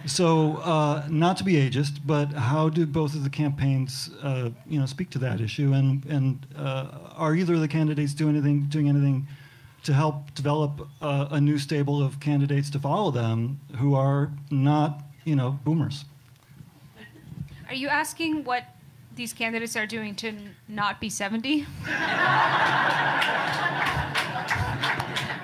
So, 0.06 0.56
uh, 0.64 1.06
not 1.10 1.36
to 1.38 1.44
be 1.44 1.56
ageist, 1.56 2.00
but 2.06 2.32
how 2.32 2.70
do 2.70 2.86
both 2.86 3.16
of 3.16 3.26
the 3.26 3.30
campaigns, 3.30 4.12
uh, 4.24 4.52
you 4.66 4.80
know, 4.80 4.86
speak 4.86 5.10
to 5.10 5.20
that 5.20 5.42
issue? 5.42 5.74
And, 5.74 6.06
and 6.06 6.48
uh, 6.58 6.88
are 7.18 7.36
either 7.36 7.56
of 7.56 7.60
the 7.60 7.68
candidates 7.68 8.14
doing 8.14 8.38
anything, 8.38 8.62
doing 8.70 8.88
anything 8.88 9.28
to 9.84 9.94
help 9.94 10.34
develop 10.36 10.88
uh, 11.02 11.28
a 11.32 11.42
new 11.42 11.60
stable 11.60 12.02
of 12.02 12.22
candidates 12.22 12.70
to 12.70 12.80
follow 12.80 13.12
them 13.12 13.60
who 13.78 13.94
are 13.94 14.32
not, 14.50 15.04
you 15.26 15.36
know, 15.36 15.60
boomers? 15.66 16.06
Are 17.68 17.76
you 17.76 17.90
asking 17.90 18.46
what 18.46 18.64
these 19.16 19.34
candidates 19.34 19.76
are 19.76 19.86
doing 19.86 20.16
to 20.16 20.30
n- 20.30 20.56
not 20.68 21.00
be 21.00 21.10
70? 21.10 21.60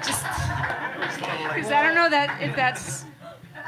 Just 0.03 0.23
because 1.55 1.71
I 1.71 1.81
don't 1.83 1.95
know 1.95 2.09
that 2.09 2.37
if 2.41 2.55
that's 2.55 3.05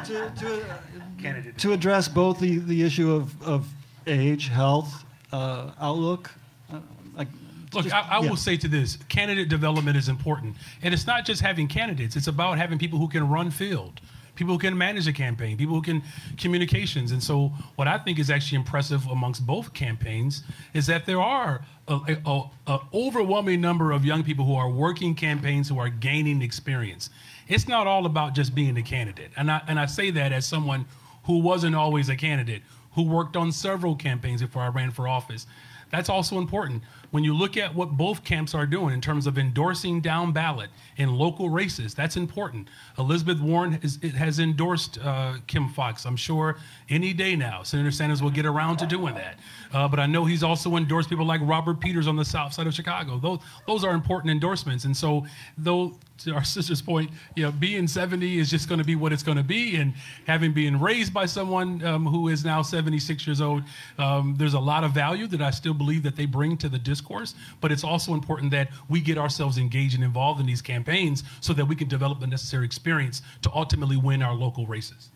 to, 0.05 0.31
to, 0.39 1.51
to 1.57 1.73
address 1.73 2.07
both 2.07 2.39
the, 2.39 2.59
the 2.59 2.83
issue 2.83 3.11
of, 3.11 3.41
of 3.43 3.67
age, 4.07 4.47
health, 4.47 5.03
uh, 5.31 5.71
outlook. 5.79 6.31
Uh, 6.71 6.79
like, 7.15 7.27
Look, 7.73 7.83
just- 7.83 7.95
I, 7.95 8.01
I 8.17 8.21
yeah. 8.21 8.29
will 8.29 8.37
say 8.37 8.57
to 8.57 8.67
this 8.67 8.97
candidate 9.09 9.49
development 9.49 9.97
is 9.97 10.09
important. 10.09 10.55
And 10.81 10.93
it's 10.93 11.05
not 11.07 11.25
just 11.25 11.41
having 11.41 11.67
candidates, 11.67 12.15
it's 12.15 12.27
about 12.27 12.57
having 12.57 12.79
people 12.79 12.97
who 12.99 13.07
can 13.07 13.27
run 13.29 13.51
field, 13.51 13.99
people 14.39 14.53
who 14.53 14.59
can 14.59 14.75
manage 14.77 15.05
a 15.05 15.13
campaign, 15.13 15.57
people 15.57 15.75
who 15.75 15.81
can 15.81 16.01
communications. 16.37 17.11
And 17.11 17.21
so, 17.21 17.51
what 17.75 17.87
I 17.87 17.97
think 17.97 18.17
is 18.17 18.29
actually 18.31 18.55
impressive 18.55 19.05
amongst 19.07 19.45
both 19.45 19.73
campaigns 19.73 20.43
is 20.73 20.87
that 20.87 21.05
there 21.05 21.21
are 21.21 21.61
a, 21.89 22.17
a, 22.25 22.43
a 22.67 22.79
overwhelming 22.93 23.59
number 23.59 23.91
of 23.91 24.05
young 24.05 24.23
people 24.23 24.45
who 24.45 24.55
are 24.55 24.69
working 24.69 25.13
campaigns 25.13 25.67
who 25.67 25.77
are 25.77 25.89
gaining 25.89 26.41
experience. 26.41 27.09
It's 27.49 27.67
not 27.67 27.85
all 27.85 28.05
about 28.05 28.33
just 28.33 28.55
being 28.55 28.77
a 28.77 28.81
candidate. 28.81 29.31
And 29.35 29.51
I, 29.51 29.61
and 29.67 29.77
I 29.77 29.85
say 29.85 30.09
that 30.11 30.31
as 30.31 30.45
someone 30.45 30.85
who 31.25 31.39
wasn't 31.39 31.75
always 31.75 32.07
a 32.07 32.15
candidate, 32.15 32.63
who 32.93 33.03
worked 33.03 33.35
on 33.35 33.51
several 33.51 33.95
campaigns 33.95 34.41
before 34.41 34.61
I 34.61 34.69
ran 34.69 34.91
for 34.91 35.07
office. 35.07 35.47
That's 35.91 36.07
also 36.07 36.37
important. 36.37 36.83
When 37.11 37.23
you 37.23 37.33
look 37.33 37.57
at 37.57 37.73
what 37.73 37.91
both 37.91 38.23
camps 38.23 38.53
are 38.53 38.65
doing 38.65 38.93
in 38.93 39.01
terms 39.01 39.25
of 39.25 39.37
endorsing 39.37 40.01
down 40.01 40.31
ballot 40.31 40.69
in 40.97 41.15
local 41.17 41.49
races, 41.49 41.93
that's 41.93 42.15
important. 42.15 42.67
Elizabeth 42.97 43.39
Warren 43.39 43.79
is, 43.81 43.99
has 44.15 44.39
endorsed 44.39 44.99
uh, 44.99 45.35
Kim 45.47 45.69
Foxx. 45.69 46.05
I'm 46.05 46.15
sure 46.15 46.57
any 46.87 47.13
day 47.13 47.35
now, 47.35 47.63
Senator 47.63 47.91
Sanders 47.91 48.21
will 48.21 48.29
get 48.29 48.45
around 48.45 48.77
to 48.77 48.85
doing 48.85 49.15
that. 49.15 49.39
Uh, 49.73 49.87
but 49.87 49.99
I 49.99 50.05
know 50.05 50.25
he's 50.25 50.43
also 50.43 50.75
endorsed 50.75 51.09
people 51.09 51.25
like 51.25 51.41
Robert 51.43 51.79
Peters 51.79 52.07
on 52.07 52.15
the 52.15 52.25
south 52.25 52.53
side 52.53 52.67
of 52.67 52.73
Chicago. 52.73 53.19
Those, 53.19 53.39
those 53.67 53.83
are 53.83 53.93
important 53.93 54.31
endorsements. 54.31 54.85
And 54.85 54.95
so, 54.95 55.25
though 55.57 55.95
to 56.19 56.33
our 56.33 56.43
sister's 56.43 56.81
point, 56.81 57.11
you 57.35 57.43
know, 57.43 57.51
being 57.51 57.87
70 57.87 58.39
is 58.39 58.49
just 58.49 58.67
going 58.67 58.79
to 58.79 58.85
be 58.85 58.95
what 58.95 59.13
it's 59.13 59.23
going 59.23 59.37
to 59.37 59.43
be. 59.43 59.75
And 59.75 59.93
having 60.25 60.53
been 60.53 60.79
raised 60.79 61.13
by 61.13 61.25
someone 61.25 61.83
um, 61.85 62.05
who 62.05 62.29
is 62.29 62.43
now 62.43 62.61
76 62.61 63.25
years 63.27 63.41
old, 63.41 63.63
um, 63.97 64.35
there's 64.37 64.55
a 64.55 64.59
lot 64.59 64.83
of 64.83 64.91
value 64.91 65.27
that 65.27 65.41
I 65.41 65.51
still 65.51 65.73
believe 65.73 66.03
that 66.03 66.15
they 66.15 66.25
bring 66.25 66.57
to 66.57 66.69
the 66.69 66.79
discourse. 66.79 67.35
But 67.61 67.71
it's 67.71 67.83
also 67.83 68.13
important 68.13 68.51
that 68.51 68.69
we 68.89 69.01
get 69.01 69.17
ourselves 69.17 69.57
engaged 69.57 69.95
and 69.95 70.03
involved 70.03 70.39
in 70.39 70.45
these 70.45 70.61
campaigns 70.61 71.23
so 71.41 71.53
that 71.53 71.65
we 71.65 71.75
can 71.75 71.87
develop 71.87 72.19
the 72.19 72.27
necessary 72.27 72.65
experience 72.65 73.21
to 73.43 73.51
ultimately 73.53 73.97
win 73.97 74.21
our 74.21 74.33
local 74.33 74.65
races. 74.65 75.09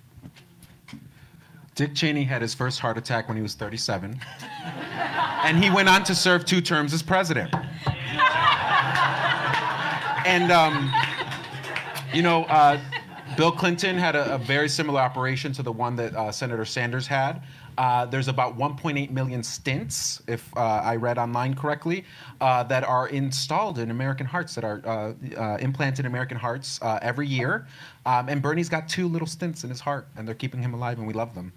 Dick 1.75 1.95
Cheney 1.95 2.23
had 2.23 2.41
his 2.41 2.53
first 2.53 2.79
heart 2.79 2.97
attack 2.97 3.27
when 3.27 3.35
he 3.35 3.41
was 3.41 3.55
37, 3.55 4.19
and 5.43 5.63
he 5.63 5.71
went 5.71 5.89
on 5.89 6.03
to 6.03 6.13
serve 6.13 6.45
two 6.45 6.61
terms 6.61 6.93
as 6.93 7.01
president. 7.01 7.53
And, 10.25 10.51
um, 10.51 10.93
you 12.13 12.21
know, 12.21 12.43
uh, 12.45 12.79
Bill 13.35 13.51
Clinton 13.51 13.97
had 13.97 14.15
a, 14.15 14.35
a, 14.35 14.37
very 14.37 14.69
similar 14.69 15.01
operation 15.01 15.51
to 15.53 15.63
the 15.63 15.71
one 15.71 15.95
that 15.95 16.13
uh, 16.15 16.31
Senator 16.31 16.63
Sanders 16.63 17.07
had. 17.07 17.41
Uh, 17.77 18.05
there's 18.05 18.27
about 18.27 18.57
1.8 18.57 19.09
million 19.11 19.41
stents, 19.41 20.21
if 20.27 20.55
uh, 20.55 20.59
I 20.59 20.95
read 20.95 21.17
online 21.17 21.55
correctly, 21.55 22.05
uh, 22.41 22.63
that 22.63 22.83
are 22.83 23.07
installed 23.07 23.79
in 23.79 23.91
American 23.91 24.25
hearts, 24.25 24.55
that 24.55 24.63
are 24.63 24.81
uh, 24.85 25.13
uh, 25.37 25.57
implanted 25.57 26.05
in 26.05 26.11
American 26.11 26.37
hearts 26.37 26.79
uh, 26.81 26.99
every 27.01 27.27
year. 27.27 27.67
Um, 28.05 28.29
and 28.29 28.41
Bernie's 28.41 28.69
got 28.69 28.89
two 28.89 29.07
little 29.07 29.27
stents 29.27 29.63
in 29.63 29.69
his 29.69 29.79
heart, 29.79 30.07
and 30.17 30.27
they're 30.27 30.35
keeping 30.35 30.61
him 30.61 30.73
alive, 30.73 30.97
and 30.97 31.07
we 31.07 31.13
love 31.13 31.33
them. 31.33 31.53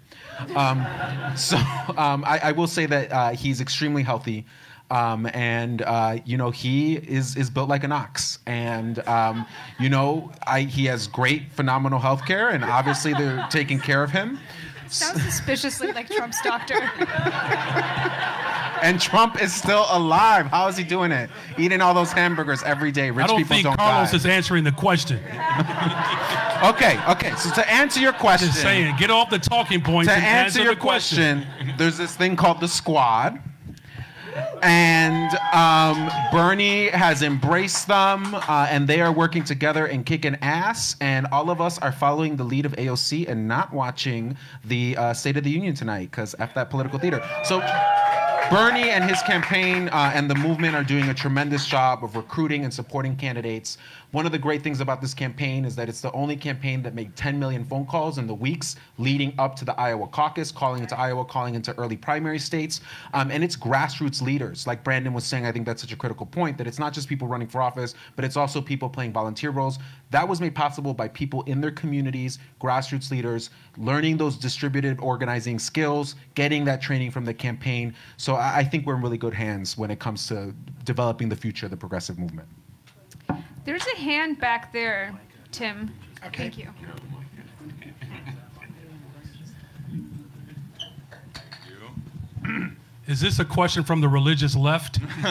Um, 0.55 0.85
so 1.35 1.57
um, 1.97 2.23
I, 2.25 2.39
I, 2.43 2.51
will 2.51 2.67
say 2.67 2.85
that 2.85 3.35
he's 3.35 3.61
extremely 3.61 4.03
healthy. 4.03 4.45
Um, 4.89 5.29
and 5.33 5.81
uh, 5.81 6.19
you 6.23 6.37
know 6.37 6.49
he 6.49 6.95
is 6.95 7.35
is 7.35 7.49
built 7.49 7.67
like 7.67 7.83
an 7.83 7.91
ox, 7.91 8.39
and 8.45 9.05
um, 9.05 9.45
you 9.81 9.89
know 9.89 10.31
I, 10.45 10.61
he 10.61 10.85
has 10.85 11.07
great, 11.07 11.51
phenomenal 11.51 11.99
health 11.99 12.25
care, 12.25 12.49
and 12.49 12.63
obviously 12.63 13.13
they're 13.13 13.45
taking 13.49 13.79
care 13.79 14.01
of 14.01 14.11
him. 14.11 14.39
Sounds 14.93 15.21
suspiciously 15.23 15.91
like 15.91 16.09
Trump's 16.09 16.41
doctor. 16.41 16.75
and 18.81 18.99
Trump 19.01 19.41
is 19.41 19.53
still 19.53 19.85
alive. 19.89 20.45
How 20.47 20.67
is 20.67 20.77
he 20.77 20.83
doing 20.83 21.11
it? 21.11 21.29
Eating 21.57 21.81
all 21.81 21.93
those 21.93 22.11
hamburgers 22.11 22.63
every 22.63 22.91
day. 22.91 23.11
Rich 23.11 23.23
I 23.25 23.27
don't 23.27 23.37
people 23.37 23.55
think 23.55 23.63
don't 23.65 23.77
Carlos 23.77 24.11
die. 24.11 24.17
is 24.17 24.25
answering 24.25 24.63
the 24.63 24.71
question. 24.71 25.17
okay, 26.63 26.99
okay. 27.09 27.33
So 27.37 27.51
to 27.55 27.69
answer 27.71 27.99
your 27.99 28.13
question, 28.13 28.47
Just 28.49 28.61
saying, 28.61 28.95
get 28.97 29.09
off 29.11 29.29
the 29.29 29.39
talking 29.39 29.81
points 29.81 30.09
to 30.09 30.15
and 30.15 30.23
answer, 30.25 30.59
answer 30.59 30.63
your 30.63 30.75
the 30.75 30.81
question. 30.81 31.43
question, 31.43 31.73
there's 31.77 31.97
this 31.97 32.15
thing 32.15 32.35
called 32.35 32.59
the 32.59 32.67
squad. 32.67 33.39
And 34.61 35.37
um, 35.53 36.09
Bernie 36.31 36.87
has 36.89 37.21
embraced 37.21 37.87
them, 37.87 38.33
uh, 38.33 38.67
and 38.69 38.87
they 38.87 39.01
are 39.01 39.11
working 39.11 39.43
together 39.43 39.85
and 39.85 40.05
kicking 40.05 40.35
ass. 40.41 40.95
And 41.01 41.27
all 41.27 41.49
of 41.49 41.61
us 41.61 41.79
are 41.79 41.91
following 41.91 42.35
the 42.35 42.43
lead 42.43 42.65
of 42.65 42.73
AOC 42.73 43.27
and 43.27 43.47
not 43.47 43.73
watching 43.73 44.37
the 44.65 44.97
uh, 44.97 45.13
State 45.13 45.37
of 45.37 45.43
the 45.43 45.51
Union 45.51 45.75
tonight 45.75 46.11
because 46.11 46.35
F 46.39 46.53
that 46.55 46.69
political 46.69 46.99
theater. 46.99 47.23
So 47.43 47.59
Bernie 48.49 48.91
and 48.91 49.03
his 49.03 49.21
campaign 49.23 49.89
uh, 49.89 50.11
and 50.13 50.29
the 50.29 50.35
movement 50.35 50.73
are 50.73 50.83
doing 50.83 51.09
a 51.09 51.13
tremendous 51.13 51.65
job 51.65 52.01
of 52.03 52.15
recruiting 52.15 52.63
and 52.63 52.73
supporting 52.73 53.15
candidates. 53.17 53.77
One 54.11 54.25
of 54.25 54.31
the 54.31 54.39
great 54.39 54.61
things 54.61 54.79
about 54.79 55.01
this 55.01 55.13
campaign 55.13 55.65
is 55.65 55.75
that 55.75 55.89
it's 55.89 55.99
the 55.99 56.13
only 56.13 56.37
campaign 56.37 56.81
that 56.83 56.95
made 56.95 57.13
10 57.17 57.37
million 57.37 57.65
phone 57.65 57.85
calls 57.85 58.17
in 58.17 58.25
the 58.25 58.33
weeks 58.33 58.77
leading 58.97 59.33
up 59.37 59.53
to 59.57 59.65
the 59.65 59.77
Iowa 59.77 60.07
caucus, 60.07 60.49
calling 60.49 60.81
into 60.81 60.97
Iowa, 60.97 61.25
calling 61.25 61.55
into 61.55 61.77
early 61.77 61.97
primary 61.97 62.39
states. 62.39 62.79
Um, 63.13 63.31
and 63.31 63.43
it's 63.43 63.57
grassroots 63.57 64.21
leaders. 64.21 64.65
Like 64.65 64.81
Brandon 64.81 65.11
was 65.11 65.25
saying, 65.25 65.45
I 65.45 65.51
think 65.51 65.65
that's 65.65 65.81
such 65.81 65.91
a 65.91 65.97
critical 65.97 66.25
point 66.25 66.57
that 66.57 66.67
it's 66.67 66.79
not 66.79 66.93
just 66.93 67.09
people 67.09 67.27
running 67.27 67.49
for 67.49 67.61
office, 67.61 67.95
but 68.15 68.23
it's 68.23 68.37
also 68.37 68.61
people 68.61 68.87
playing 68.87 69.11
volunteer 69.11 69.49
roles. 69.49 69.77
That 70.11 70.25
was 70.25 70.39
made 70.39 70.55
possible 70.55 70.93
by 70.93 71.09
people 71.09 71.43
in 71.43 71.59
their 71.59 71.71
communities, 71.71 72.39
grassroots 72.61 73.11
leaders, 73.11 73.49
learning 73.77 74.15
those 74.15 74.37
distributed 74.37 75.01
organizing 75.01 75.59
skills, 75.59 76.15
getting 76.33 76.63
that 76.63 76.81
training 76.81 77.11
from 77.11 77.25
the 77.25 77.33
campaign. 77.33 77.93
So 78.15 78.35
I, 78.35 78.59
I 78.59 78.63
think 78.63 78.85
we're 78.85 78.95
in 78.95 79.01
really 79.01 79.17
good 79.17 79.33
hands 79.33 79.77
when 79.77 79.91
it 79.91 79.99
comes 79.99 80.27
to 80.27 80.53
developing 80.85 81.27
the 81.27 81.35
future 81.35 81.65
of 81.65 81.71
the 81.71 81.77
progressive 81.77 82.17
movement. 82.17 82.47
There's 83.67 83.85
a 83.85 83.97
hand 83.97 84.39
back 84.39 84.71
there, 84.71 85.13
Tim. 85.51 85.93
Okay. 86.25 86.43
Thank 86.43 86.57
you. 86.57 86.69
Is 93.07 93.19
this 93.19 93.39
a 93.39 93.45
question 93.45 93.83
from 93.83 93.99
the 93.99 94.07
religious 94.07 94.55
left? 94.55 94.99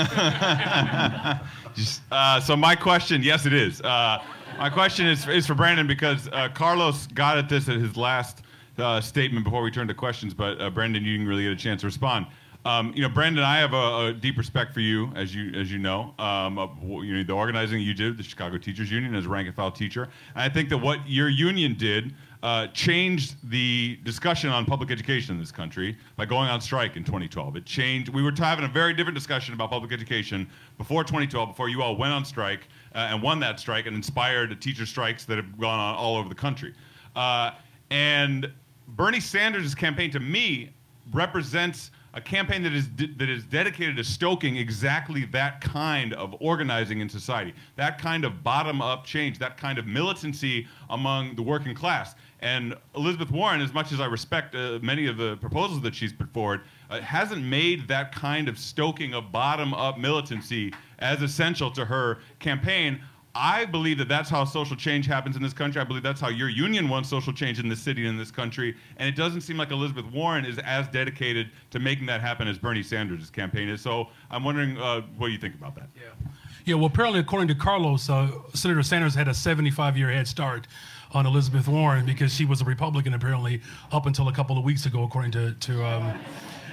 uh, 2.12 2.38
so 2.40 2.54
my 2.54 2.76
question, 2.76 3.22
yes, 3.22 3.46
it 3.46 3.54
is. 3.54 3.80
Uh, 3.80 4.22
my 4.58 4.68
question 4.68 5.06
is, 5.06 5.26
is 5.26 5.46
for 5.46 5.54
Brandon 5.54 5.86
because 5.86 6.28
uh, 6.28 6.50
Carlos 6.52 7.06
got 7.06 7.38
at 7.38 7.48
this 7.48 7.70
at 7.70 7.76
his 7.76 7.96
last 7.96 8.42
uh, 8.76 9.00
statement 9.00 9.46
before 9.46 9.62
we 9.62 9.70
turned 9.70 9.88
to 9.88 9.94
questions, 9.94 10.34
but 10.34 10.60
uh, 10.60 10.68
Brandon, 10.68 11.02
you 11.02 11.12
didn't 11.12 11.26
really 11.26 11.44
get 11.44 11.52
a 11.52 11.56
chance 11.56 11.80
to 11.80 11.86
respond. 11.86 12.26
Um, 12.66 12.92
you 12.96 13.02
know, 13.02 13.08
Brandon, 13.08 13.44
I 13.44 13.58
have 13.58 13.74
a, 13.74 14.06
a, 14.06 14.12
deep 14.12 14.36
respect 14.36 14.74
for 14.74 14.80
you, 14.80 15.12
as 15.14 15.32
you 15.32 15.52
as 15.54 15.70
you 15.70 15.78
know. 15.78 16.12
Um, 16.18 16.58
you 17.04 17.16
know, 17.16 17.22
the 17.22 17.32
organizing 17.32 17.80
you 17.80 17.94
did, 17.94 18.18
the 18.18 18.24
Chicago 18.24 18.58
Teachers 18.58 18.90
Union, 18.90 19.14
as 19.14 19.26
a 19.26 19.28
rank 19.28 19.46
and 19.46 19.54
file 19.54 19.70
teacher, 19.70 20.08
and 20.34 20.42
I 20.42 20.48
think 20.48 20.68
that 20.70 20.78
what 20.78 20.98
your 21.08 21.28
union 21.28 21.76
did 21.78 22.12
uh, 22.42 22.66
changed 22.68 23.36
the 23.50 24.00
discussion 24.02 24.50
on 24.50 24.64
public 24.64 24.90
education 24.90 25.36
in 25.36 25.40
this 25.40 25.52
country 25.52 25.96
by 26.16 26.26
going 26.26 26.48
on 26.48 26.60
strike 26.60 26.96
in 26.96 27.04
2012. 27.04 27.54
It 27.54 27.66
changed. 27.66 28.08
We 28.08 28.20
were 28.20 28.32
having 28.36 28.64
a 28.64 28.68
very 28.68 28.94
different 28.94 29.14
discussion 29.14 29.54
about 29.54 29.70
public 29.70 29.92
education 29.92 30.48
before 30.76 31.04
2012, 31.04 31.50
before 31.50 31.68
you 31.68 31.82
all 31.82 31.96
went 31.96 32.12
on 32.12 32.24
strike 32.24 32.66
uh, 32.96 33.10
and 33.10 33.22
won 33.22 33.38
that 33.38 33.60
strike 33.60 33.86
and 33.86 33.94
inspired 33.94 34.60
teacher 34.60 34.86
strikes 34.86 35.24
that 35.26 35.36
have 35.36 35.56
gone 35.56 35.78
on 35.78 35.94
all 35.94 36.16
over 36.16 36.28
the 36.28 36.34
country. 36.34 36.74
Uh, 37.14 37.52
and 37.90 38.50
Bernie 38.88 39.20
Sanders' 39.20 39.72
campaign, 39.72 40.10
to 40.10 40.18
me, 40.18 40.72
represents 41.12 41.92
a 42.16 42.20
campaign 42.20 42.62
that 42.62 42.72
is 42.72 42.88
that 43.18 43.28
is 43.28 43.44
dedicated 43.44 43.96
to 43.98 44.02
stoking 44.02 44.56
exactly 44.56 45.26
that 45.26 45.60
kind 45.60 46.14
of 46.14 46.34
organizing 46.40 47.00
in 47.00 47.08
society, 47.10 47.52
that 47.76 47.98
kind 47.98 48.24
of 48.24 48.42
bottom-up 48.42 49.04
change, 49.04 49.38
that 49.38 49.58
kind 49.58 49.78
of 49.78 49.86
militancy 49.86 50.66
among 50.88 51.36
the 51.36 51.42
working 51.42 51.74
class. 51.74 52.14
And 52.40 52.74
Elizabeth 52.94 53.30
Warren, 53.30 53.60
as 53.60 53.74
much 53.74 53.92
as 53.92 54.00
I 54.00 54.06
respect 54.06 54.54
uh, 54.54 54.78
many 54.82 55.06
of 55.06 55.18
the 55.18 55.36
proposals 55.36 55.82
that 55.82 55.94
she's 55.94 56.12
put 56.12 56.32
forward, 56.32 56.62
uh, 56.88 57.00
hasn't 57.00 57.42
made 57.42 57.86
that 57.88 58.12
kind 58.12 58.48
of 58.48 58.58
stoking 58.58 59.12
of 59.12 59.30
bottom-up 59.30 59.98
militancy 59.98 60.72
as 60.98 61.20
essential 61.20 61.70
to 61.72 61.84
her 61.84 62.18
campaign. 62.38 63.00
I 63.36 63.64
believe 63.64 63.98
that 63.98 64.08
that's 64.08 64.30
how 64.30 64.44
social 64.44 64.76
change 64.76 65.06
happens 65.06 65.36
in 65.36 65.42
this 65.42 65.52
country. 65.52 65.80
I 65.80 65.84
believe 65.84 66.02
that's 66.02 66.20
how 66.20 66.28
your 66.28 66.48
union 66.48 66.88
wants 66.88 67.08
social 67.08 67.32
change 67.32 67.58
in 67.58 67.68
this 67.68 67.80
city 67.80 68.02
and 68.02 68.10
in 68.10 68.18
this 68.18 68.30
country. 68.30 68.74
And 68.96 69.08
it 69.08 69.16
doesn't 69.16 69.42
seem 69.42 69.56
like 69.56 69.70
Elizabeth 69.70 70.06
Warren 70.06 70.44
is 70.44 70.58
as 70.58 70.88
dedicated 70.88 71.50
to 71.70 71.78
making 71.78 72.06
that 72.06 72.20
happen 72.20 72.48
as 72.48 72.58
Bernie 72.58 72.82
Sanders' 72.82 73.30
campaign 73.30 73.68
is. 73.68 73.80
So 73.80 74.08
I'm 74.30 74.44
wondering 74.44 74.78
uh, 74.78 75.02
what 75.18 75.32
you 75.32 75.38
think 75.38 75.54
about 75.54 75.74
that. 75.76 75.88
Yeah. 75.94 76.28
Yeah, 76.64 76.74
well, 76.74 76.86
apparently, 76.86 77.20
according 77.20 77.46
to 77.46 77.54
Carlos, 77.54 78.10
uh, 78.10 78.28
Senator 78.52 78.82
Sanders 78.82 79.14
had 79.14 79.28
a 79.28 79.34
75 79.34 79.96
year 79.96 80.10
head 80.10 80.26
start 80.26 80.66
on 81.12 81.24
Elizabeth 81.24 81.68
Warren 81.68 82.04
because 82.04 82.34
she 82.34 82.44
was 82.44 82.60
a 82.60 82.64
Republican, 82.64 83.14
apparently, 83.14 83.60
up 83.92 84.06
until 84.06 84.28
a 84.28 84.32
couple 84.32 84.58
of 84.58 84.64
weeks 84.64 84.84
ago, 84.84 85.04
according 85.04 85.30
to, 85.30 85.52
to, 85.52 85.84
um, 85.86 86.18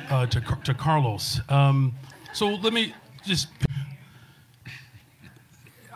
uh, 0.10 0.26
to, 0.26 0.42
to, 0.64 0.74
Carlos. 0.74 1.42
Um, 1.48 1.94
so 2.34 2.48
let 2.48 2.74
me 2.74 2.96
just 3.24 3.50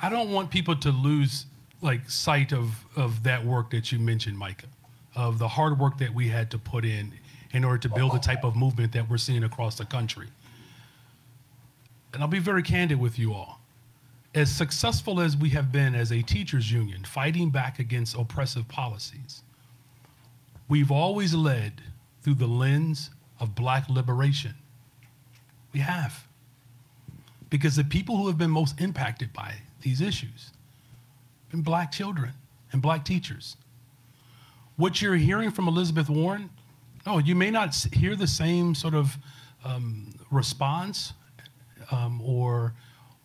I 0.01 0.09
don't 0.09 0.31
want 0.31 0.51
people 0.51 0.75
to 0.77 0.91
lose 0.91 1.45
like 1.81 2.09
sight 2.09 2.53
of 2.53 2.85
of 2.95 3.23
that 3.23 3.45
work 3.45 3.71
that 3.71 3.91
you 3.91 3.99
mentioned, 3.99 4.37
Micah, 4.37 4.67
of 5.15 5.39
the 5.39 5.47
hard 5.47 5.79
work 5.79 5.97
that 5.99 6.13
we 6.13 6.27
had 6.27 6.51
to 6.51 6.57
put 6.57 6.85
in 6.85 7.13
in 7.51 7.63
order 7.63 7.77
to 7.79 7.89
build 7.89 8.13
the 8.13 8.19
type 8.19 8.43
of 8.43 8.55
movement 8.55 8.91
that 8.93 9.09
we're 9.09 9.17
seeing 9.17 9.43
across 9.43 9.77
the 9.77 9.85
country. 9.85 10.27
And 12.13 12.21
I'll 12.21 12.29
be 12.29 12.39
very 12.39 12.63
candid 12.63 12.99
with 12.99 13.17
you 13.17 13.33
all. 13.33 13.59
As 14.35 14.51
successful 14.53 15.19
as 15.19 15.35
we 15.35 15.49
have 15.49 15.71
been 15.71 15.95
as 15.95 16.11
a 16.11 16.21
teachers 16.21 16.71
union 16.71 17.03
fighting 17.03 17.49
back 17.49 17.79
against 17.79 18.15
oppressive 18.15 18.67
policies, 18.67 19.41
we've 20.67 20.91
always 20.91 21.33
led 21.33 21.81
through 22.21 22.35
the 22.35 22.47
lens 22.47 23.09
of 23.39 23.55
black 23.55 23.89
liberation. 23.89 24.53
We 25.73 25.79
have. 25.79 26.27
Because 27.49 27.75
the 27.75 27.83
people 27.83 28.17
who 28.17 28.27
have 28.27 28.37
been 28.37 28.51
most 28.51 28.79
impacted 28.81 29.31
by 29.31 29.55
these 29.81 30.01
issues 30.01 30.51
and 31.51 31.63
black 31.63 31.91
children 31.91 32.33
and 32.71 32.81
black 32.81 33.05
teachers. 33.05 33.57
What 34.75 35.01
you're 35.01 35.15
hearing 35.15 35.51
from 35.51 35.67
Elizabeth 35.67 36.09
Warren, 36.09 36.49
no, 37.05 37.17
you 37.19 37.35
may 37.35 37.49
not 37.49 37.75
hear 37.93 38.15
the 38.15 38.27
same 38.27 38.75
sort 38.75 38.93
of 38.93 39.17
um, 39.63 40.13
response 40.29 41.13
um, 41.91 42.21
or, 42.21 42.73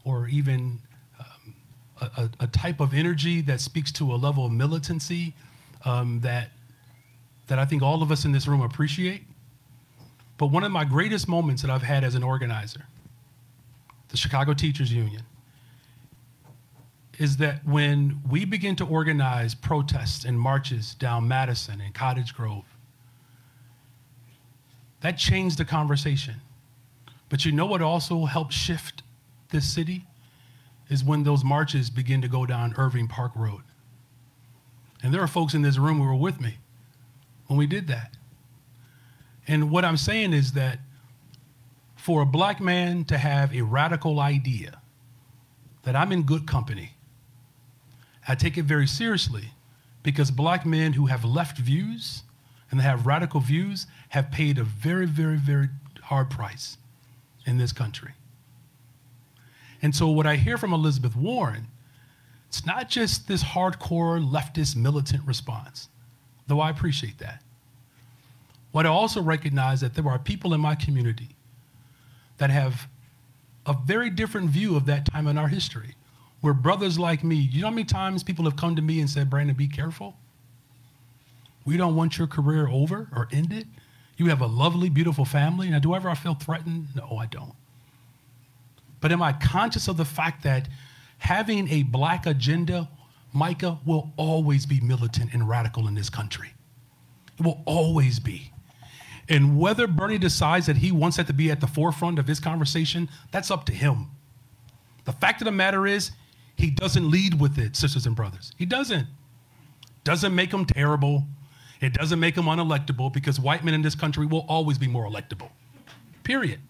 or 0.04 0.28
even 0.28 0.78
um, 1.18 1.54
a, 2.00 2.30
a, 2.40 2.46
type 2.46 2.80
of 2.80 2.94
energy 2.94 3.40
that 3.42 3.60
speaks 3.60 3.90
to 3.92 4.12
a 4.12 4.16
level 4.16 4.46
of 4.46 4.52
militancy 4.52 5.34
um, 5.84 6.20
that, 6.20 6.50
that 7.48 7.58
I 7.58 7.64
think 7.64 7.82
all 7.82 8.02
of 8.02 8.10
us 8.12 8.24
in 8.24 8.32
this 8.32 8.46
room 8.46 8.62
appreciate. 8.62 9.22
But 10.38 10.46
one 10.46 10.64
of 10.64 10.72
my 10.72 10.84
greatest 10.84 11.28
moments 11.28 11.62
that 11.62 11.70
I've 11.70 11.82
had 11.82 12.04
as 12.04 12.14
an 12.14 12.22
organizer, 12.22 12.86
the 14.08 14.16
Chicago 14.16 14.54
Teachers 14.54 14.92
Union, 14.92 15.22
is 17.18 17.36
that 17.36 17.64
when 17.66 18.20
we 18.28 18.44
begin 18.44 18.74
to 18.76 18.86
organize 18.86 19.54
protests 19.54 20.24
and 20.24 20.38
marches 20.38 20.94
down 20.94 21.28
Madison 21.28 21.80
and 21.80 21.94
Cottage 21.94 22.34
Grove, 22.34 22.64
that 25.00 25.18
changed 25.18 25.58
the 25.58 25.64
conversation. 25.64 26.36
But 27.28 27.44
you 27.44 27.52
know 27.52 27.66
what 27.66 27.82
also 27.82 28.24
helped 28.24 28.52
shift 28.52 29.02
this 29.50 29.68
city? 29.72 30.06
Is 30.88 31.02
when 31.02 31.22
those 31.22 31.42
marches 31.42 31.90
begin 31.90 32.20
to 32.22 32.28
go 32.28 32.44
down 32.44 32.74
Irving 32.76 33.08
Park 33.08 33.32
Road. 33.34 33.62
And 35.02 35.12
there 35.12 35.22
are 35.22 35.28
folks 35.28 35.54
in 35.54 35.62
this 35.62 35.78
room 35.78 35.98
who 35.98 36.04
were 36.04 36.14
with 36.14 36.40
me 36.40 36.58
when 37.46 37.58
we 37.58 37.66
did 37.66 37.86
that. 37.88 38.16
And 39.48 39.70
what 39.70 39.84
I'm 39.84 39.96
saying 39.96 40.32
is 40.32 40.52
that 40.52 40.78
for 41.96 42.22
a 42.22 42.26
black 42.26 42.60
man 42.60 43.04
to 43.06 43.18
have 43.18 43.54
a 43.54 43.62
radical 43.62 44.20
idea, 44.20 44.80
that 45.82 45.96
I'm 45.96 46.12
in 46.12 46.22
good 46.22 46.46
company, 46.46 46.94
I 48.26 48.34
take 48.34 48.56
it 48.56 48.64
very 48.64 48.86
seriously 48.86 49.50
because 50.02 50.30
black 50.30 50.64
men 50.64 50.92
who 50.92 51.06
have 51.06 51.24
left 51.24 51.58
views 51.58 52.22
and 52.70 52.80
they 52.80 52.84
have 52.84 53.06
radical 53.06 53.40
views 53.40 53.86
have 54.10 54.30
paid 54.30 54.58
a 54.58 54.64
very, 54.64 55.06
very, 55.06 55.36
very 55.36 55.68
hard 56.02 56.30
price 56.30 56.78
in 57.46 57.58
this 57.58 57.72
country. 57.72 58.12
And 59.82 59.94
so, 59.94 60.08
what 60.08 60.26
I 60.26 60.36
hear 60.36 60.56
from 60.56 60.72
Elizabeth 60.72 61.16
Warren, 61.16 61.66
it's 62.48 62.64
not 62.64 62.88
just 62.88 63.26
this 63.26 63.42
hardcore 63.42 64.24
leftist 64.24 64.76
militant 64.76 65.26
response, 65.26 65.88
though 66.46 66.60
I 66.60 66.70
appreciate 66.70 67.18
that. 67.18 67.42
What 68.70 68.86
I 68.86 68.90
also 68.90 69.20
recognize 69.20 69.80
that 69.80 69.94
there 69.94 70.08
are 70.08 70.18
people 70.18 70.54
in 70.54 70.60
my 70.60 70.74
community 70.74 71.30
that 72.38 72.50
have 72.50 72.88
a 73.66 73.74
very 73.84 74.10
different 74.10 74.50
view 74.50 74.76
of 74.76 74.86
that 74.86 75.06
time 75.06 75.26
in 75.26 75.36
our 75.36 75.48
history, 75.48 75.94
where 76.42 76.52
brothers 76.52 76.98
like 76.98 77.24
me, 77.24 77.36
you 77.36 77.62
know 77.62 77.68
how 77.68 77.74
many 77.74 77.84
times 77.84 78.22
people 78.22 78.44
have 78.44 78.56
come 78.56 78.76
to 78.76 78.82
me 78.82 79.00
and 79.00 79.08
said, 79.08 79.30
Brandon, 79.30 79.56
be 79.56 79.68
careful? 79.68 80.16
We 81.64 81.76
don't 81.76 81.94
want 81.94 82.18
your 82.18 82.26
career 82.26 82.68
over 82.68 83.08
or 83.14 83.28
ended. 83.32 83.68
You 84.16 84.26
have 84.26 84.40
a 84.40 84.46
lovely, 84.46 84.88
beautiful 84.88 85.24
family. 85.24 85.70
Now, 85.70 85.78
do 85.78 85.94
I 85.94 85.96
ever 85.96 86.14
feel 86.16 86.34
threatened? 86.34 86.88
No, 86.96 87.16
I 87.16 87.26
don't. 87.26 87.54
But 89.00 89.12
am 89.12 89.22
I 89.22 89.32
conscious 89.32 89.86
of 89.86 89.96
the 89.96 90.04
fact 90.04 90.42
that 90.42 90.68
having 91.18 91.68
a 91.68 91.84
black 91.84 92.26
agenda, 92.26 92.88
Micah, 93.32 93.78
will 93.86 94.12
always 94.16 94.66
be 94.66 94.80
militant 94.80 95.32
and 95.32 95.48
radical 95.48 95.86
in 95.86 95.94
this 95.94 96.10
country? 96.10 96.54
It 97.38 97.44
will 97.44 97.62
always 97.66 98.18
be. 98.18 98.52
And 99.28 99.60
whether 99.60 99.86
Bernie 99.86 100.18
decides 100.18 100.66
that 100.66 100.78
he 100.78 100.90
wants 100.90 101.16
that 101.18 101.28
to 101.28 101.32
be 101.32 101.52
at 101.52 101.60
the 101.60 101.68
forefront 101.68 102.18
of 102.18 102.26
his 102.26 102.40
conversation, 102.40 103.08
that's 103.30 103.50
up 103.50 103.64
to 103.66 103.72
him. 103.72 104.08
The 105.04 105.12
fact 105.12 105.40
of 105.40 105.44
the 105.44 105.52
matter 105.52 105.86
is, 105.86 106.10
he 106.56 106.70
doesn't 106.70 107.10
lead 107.10 107.40
with 107.40 107.58
it, 107.58 107.76
sisters 107.76 108.06
and 108.06 108.14
brothers. 108.14 108.52
He 108.56 108.66
doesn't. 108.66 109.06
Doesn't 110.04 110.34
make 110.34 110.52
him 110.52 110.64
terrible. 110.64 111.24
It 111.80 111.94
doesn't 111.94 112.20
make 112.20 112.36
him 112.36 112.44
unelectable 112.44 113.12
because 113.12 113.40
white 113.40 113.64
men 113.64 113.74
in 113.74 113.82
this 113.82 113.94
country 113.94 114.26
will 114.26 114.44
always 114.48 114.78
be 114.78 114.86
more 114.86 115.08
electable. 115.08 115.50
Period. 116.22 116.60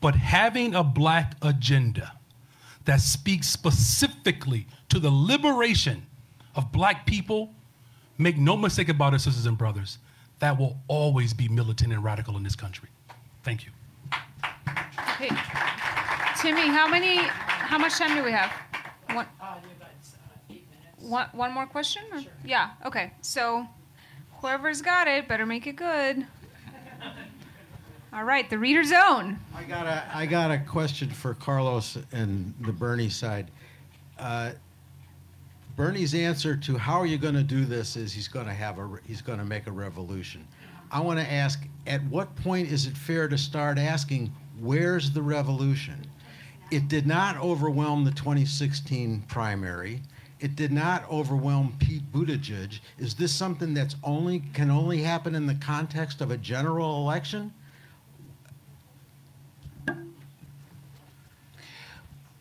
But 0.00 0.14
having 0.14 0.74
a 0.74 0.84
black 0.84 1.34
agenda 1.42 2.12
that 2.84 3.00
speaks 3.00 3.48
specifically 3.48 4.66
to 4.88 4.98
the 4.98 5.10
liberation 5.10 6.06
of 6.54 6.72
black 6.72 7.06
people, 7.06 7.52
make 8.18 8.38
no 8.38 8.56
mistake 8.56 8.88
about 8.88 9.14
it, 9.14 9.20
sisters 9.20 9.46
and 9.46 9.58
brothers, 9.58 9.98
that 10.38 10.58
will 10.58 10.78
always 10.88 11.34
be 11.34 11.48
militant 11.48 11.92
and 11.92 12.02
radical 12.04 12.36
in 12.36 12.42
this 12.42 12.56
country. 12.56 12.88
Thank 13.42 13.64
you. 13.64 13.72
Okay. 15.14 15.28
Timmy, 16.40 16.68
how 16.68 16.86
many, 16.86 17.16
how 17.16 17.78
much 17.78 17.94
time 17.94 18.14
do 18.14 18.22
we 18.22 18.30
have? 18.30 18.52
One, 21.00 21.26
one, 21.32 21.38
one 21.38 21.52
more 21.52 21.66
question? 21.66 22.02
or- 22.12 22.22
Yeah, 22.44 22.70
okay. 22.84 23.12
So 23.22 23.66
whoever's 24.40 24.82
got 24.82 25.08
it 25.08 25.28
better 25.28 25.46
make 25.46 25.66
it 25.66 25.76
good. 25.76 26.26
All 28.12 28.24
right, 28.24 28.48
the 28.48 28.58
reader's 28.58 28.88
zone. 28.88 29.38
I 29.54 29.64
got 29.64 29.86
a, 29.86 30.04
I 30.14 30.24
got 30.24 30.50
a 30.50 30.58
question 30.58 31.10
for 31.10 31.34
Carlos 31.34 31.98
and 32.12 32.54
the 32.60 32.72
Bernie 32.72 33.10
side. 33.10 33.50
Uh, 34.18 34.52
Bernie's 35.76 36.14
answer 36.14 36.56
to 36.56 36.78
how 36.78 36.98
are 36.98 37.04
you 37.04 37.18
going 37.18 37.34
to 37.34 37.42
do 37.42 37.66
this 37.66 37.96
is 37.96 38.14
he's 38.14 38.28
going 38.28 38.46
to 38.46 38.54
have 38.54 38.78
a, 38.78 38.88
he's 39.06 39.20
going 39.20 39.38
to 39.38 39.44
make 39.44 39.66
a 39.66 39.72
revolution. 39.72 40.46
I 40.90 41.00
want 41.00 41.18
to 41.20 41.30
ask, 41.30 41.62
at 41.86 42.02
what 42.04 42.34
point 42.36 42.70
is 42.70 42.86
it 42.86 42.96
fair 42.96 43.28
to 43.28 43.36
start 43.36 43.76
asking, 43.76 44.32
where's 44.60 45.10
the 45.10 45.20
revolution? 45.20 46.00
It 46.70 46.88
did 46.88 47.06
not 47.06 47.36
overwhelm 47.36 48.04
the 48.04 48.12
2016 48.12 49.24
primary. 49.28 50.00
It 50.38 50.54
did 50.54 50.70
not 50.70 51.08
overwhelm 51.10 51.74
Pete 51.78 52.12
Buttigieg. 52.12 52.80
Is 52.98 53.14
this 53.14 53.32
something 53.32 53.72
that's 53.72 53.96
only 54.04 54.42
can 54.52 54.70
only 54.70 54.98
happen 55.02 55.34
in 55.34 55.46
the 55.46 55.54
context 55.54 56.20
of 56.20 56.30
a 56.30 56.36
general 56.36 57.02
election? 57.02 57.52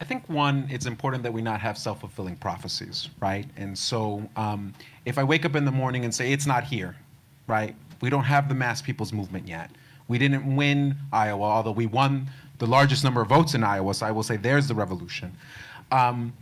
I 0.01 0.03
think 0.03 0.27
one, 0.27 0.67
it's 0.69 0.85
important 0.85 1.23
that 1.23 1.31
we 1.31 1.41
not 1.41 1.61
have 1.61 1.77
self-fulfilling 1.77 2.35
prophecies, 2.35 3.09
right? 3.21 3.47
And 3.55 3.77
so, 3.77 4.29
um, 4.35 4.73
if 5.05 5.17
I 5.17 5.23
wake 5.23 5.45
up 5.45 5.55
in 5.55 5.63
the 5.63 5.71
morning 5.71 6.03
and 6.03 6.13
say 6.13 6.33
it's 6.33 6.45
not 6.45 6.65
here, 6.65 6.97
right? 7.47 7.75
We 8.01 8.09
don't 8.09 8.25
have 8.25 8.49
the 8.49 8.55
mass 8.55 8.81
people's 8.81 9.13
movement 9.13 9.47
yet. 9.47 9.71
We 10.09 10.17
didn't 10.17 10.53
win 10.55 10.97
Iowa, 11.13 11.45
although 11.45 11.71
we 11.71 11.85
won 11.85 12.29
the 12.59 12.67
largest 12.67 13.03
number 13.03 13.21
of 13.21 13.29
votes 13.29 13.53
in 13.53 13.63
Iowa. 13.63 13.93
So 13.93 14.05
I 14.05 14.11
will 14.11 14.23
say 14.23 14.35
there's 14.35 14.67
the 14.67 14.75
revolution. 14.75 15.31
Um, 15.91 16.33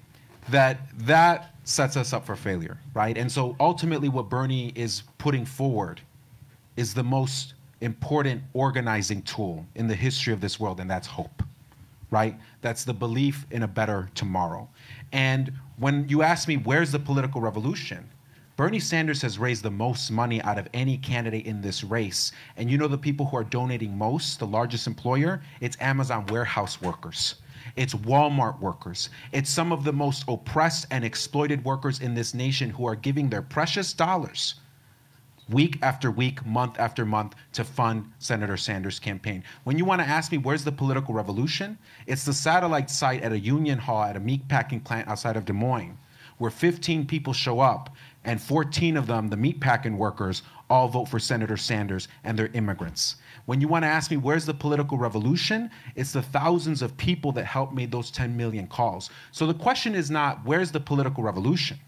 that 0.49 0.77
that 0.99 1.55
sets 1.63 1.95
us 1.95 2.13
up 2.13 2.25
for 2.25 2.35
failure, 2.35 2.77
right? 2.93 3.17
And 3.17 3.31
so 3.31 3.55
ultimately, 3.59 4.09
what 4.09 4.29
Bernie 4.29 4.73
is 4.75 5.03
putting 5.17 5.45
forward 5.45 6.01
is 6.75 6.93
the 6.93 7.03
most 7.03 7.53
important 7.81 8.41
organizing 8.53 9.21
tool 9.21 9.65
in 9.75 9.87
the 9.87 9.95
history 9.95 10.33
of 10.33 10.41
this 10.41 10.59
world, 10.59 10.79
and 10.79 10.89
that's 10.89 11.07
hope 11.07 11.43
right? 12.13 12.35
That's 12.61 12.83
the 12.83 12.93
belief 12.93 13.47
in 13.49 13.63
a 13.63 13.67
better 13.67 14.07
tomorrow. 14.13 14.69
And 15.11 15.51
when 15.77 16.07
you 16.07 16.21
ask 16.21 16.47
me, 16.47 16.57
where's 16.57 16.91
the 16.91 16.99
political 16.99 17.41
revolution? 17.41 18.07
Bernie 18.55 18.79
Sanders 18.79 19.19
has 19.23 19.39
raised 19.39 19.63
the 19.63 19.71
most 19.71 20.11
money 20.11 20.39
out 20.43 20.59
of 20.59 20.69
any 20.75 20.99
candidate 20.99 21.47
in 21.47 21.59
this 21.59 21.83
race. 21.83 22.31
And 22.55 22.69
you 22.69 22.77
know 22.77 22.87
the 22.87 22.99
people 22.99 23.25
who 23.25 23.35
are 23.35 23.43
donating 23.43 23.97
most, 23.97 24.37
the 24.37 24.45
largest 24.45 24.85
employer? 24.85 25.41
It's 25.59 25.75
Amazon 25.81 26.27
warehouse 26.27 26.79
workers. 26.79 27.35
It's 27.75 27.93
Walmart 27.93 28.59
workers. 28.59 29.09
It's 29.31 29.49
some 29.49 29.71
of 29.71 29.83
the 29.83 29.93
most 29.93 30.25
oppressed 30.27 30.85
and 30.91 31.03
exploited 31.03 31.65
workers 31.65 31.99
in 31.99 32.13
this 32.13 32.33
nation 32.33 32.69
who 32.69 32.85
are 32.85 32.95
giving 32.95 33.29
their 33.29 33.41
precious 33.41 33.93
dollars 33.93 34.55
week 35.49 35.77
after 35.81 36.09
week, 36.09 36.45
month 36.45 36.79
after 36.79 37.05
month 37.05 37.35
to 37.53 37.63
fund 37.63 38.11
Senator 38.19 38.57
Sanders' 38.57 38.99
campaign. 38.99 39.43
When 39.63 39.77
you 39.77 39.85
want 39.85 40.01
to 40.01 40.07
ask 40.07 40.31
me 40.31 40.37
where's 40.37 40.63
the 40.63 40.71
political 40.71 41.13
revolution, 41.13 41.77
it's 42.07 42.25
the 42.25 42.33
satellite 42.33 42.89
site 42.89 43.23
at 43.23 43.31
a 43.31 43.39
union 43.39 43.79
hall 43.79 44.03
at 44.03 44.15
a 44.15 44.21
meat 44.21 44.47
packing 44.47 44.79
plant 44.79 45.07
outside 45.07 45.35
of 45.35 45.45
Des 45.45 45.53
Moines, 45.53 45.97
where 46.37 46.51
15 46.51 47.05
people 47.07 47.33
show 47.33 47.59
up 47.59 47.89
and 48.23 48.41
14 48.41 48.95
of 48.95 49.07
them, 49.07 49.27
the 49.27 49.37
meat 49.37 49.59
packing 49.59 49.97
workers, 49.97 50.43
all 50.69 50.87
vote 50.87 51.05
for 51.05 51.19
Senator 51.19 51.57
Sanders 51.57 52.07
and 52.23 52.37
they're 52.37 52.49
immigrants. 52.53 53.17
When 53.45 53.59
you 53.59 53.67
want 53.67 53.83
to 53.83 53.87
ask 53.87 54.09
me 54.09 54.17
where's 54.17 54.45
the 54.45 54.53
political 54.53 54.97
revolution, 54.97 55.69
it's 55.95 56.13
the 56.13 56.21
thousands 56.21 56.81
of 56.81 56.95
people 56.97 57.31
that 57.33 57.45
helped 57.45 57.73
made 57.73 57.91
those 57.91 58.09
10 58.11 58.35
million 58.35 58.67
calls. 58.67 59.09
So 59.31 59.45
the 59.45 59.53
question 59.53 59.95
is 59.95 60.09
not 60.09 60.45
where's 60.45 60.71
the 60.71 60.79
political 60.79 61.23
revolution? 61.23 61.79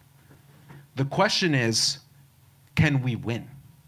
The 0.96 1.06
question 1.06 1.56
is 1.56 2.00
can 2.76 3.02
we 3.02 3.16
win? 3.16 3.48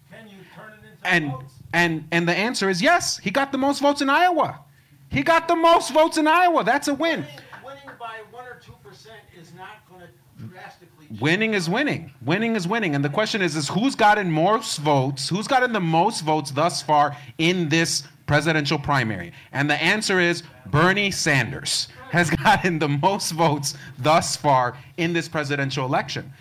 Can 0.10 0.28
you 0.28 0.38
turn 0.56 0.74
it 0.74 0.88
into 0.90 1.08
And 1.08 1.34
and 1.74 2.08
and 2.12 2.28
the 2.28 2.36
answer 2.36 2.70
is 2.70 2.82
yes. 2.82 3.18
He 3.18 3.32
got 3.32 3.52
the 3.52 3.58
most 3.58 3.82
votes 3.82 4.02
in 4.02 4.10
Iowa. 4.10 4.62
He 5.10 5.24
got 5.24 5.48
the 5.48 5.56
most 5.56 5.92
votes 5.92 6.18
in 6.18 6.28
Iowa. 6.28 6.64
That's 6.64 6.88
a 6.88 6.94
win. 6.94 7.26
Winning 7.66 7.82
by 8.00 8.20
one 8.32 8.46
or 8.46 8.62
two 8.64 8.76
percent 8.84 9.20
is 9.38 9.54
not 9.54 9.88
going 9.90 10.02
to 10.02 10.08
drastically. 10.48 10.77
Winning 11.20 11.54
is 11.54 11.70
winning. 11.70 12.12
Winning 12.22 12.56
is 12.56 12.68
winning. 12.68 12.96
And 12.96 13.04
the 13.04 13.10
question 13.10 13.42
is, 13.42 13.56
is 13.56 13.70
who's 13.70 13.96
gotten 13.96 14.32
most 14.32 14.80
votes? 14.80 15.30
Who's 15.30 15.48
gotten 15.48 15.74
the 15.74 15.80
most 15.80 16.22
votes 16.22 16.52
thus 16.52 16.82
far 16.82 17.16
in 17.38 17.70
this 17.70 18.04
presidential 18.26 18.78
primary? 18.78 19.32
And 19.52 19.70
the 19.70 19.82
answer 19.82 20.20
is 20.20 20.44
Bernie 20.68 21.12
Sanders 21.12 21.88
has 22.12 22.30
gotten 22.44 22.80
the 22.80 22.90
most 22.90 23.32
votes 23.32 23.76
thus 23.98 24.36
far 24.36 24.78
in 24.98 25.14
this 25.14 25.28
presidential 25.28 25.86
election. 25.86 26.32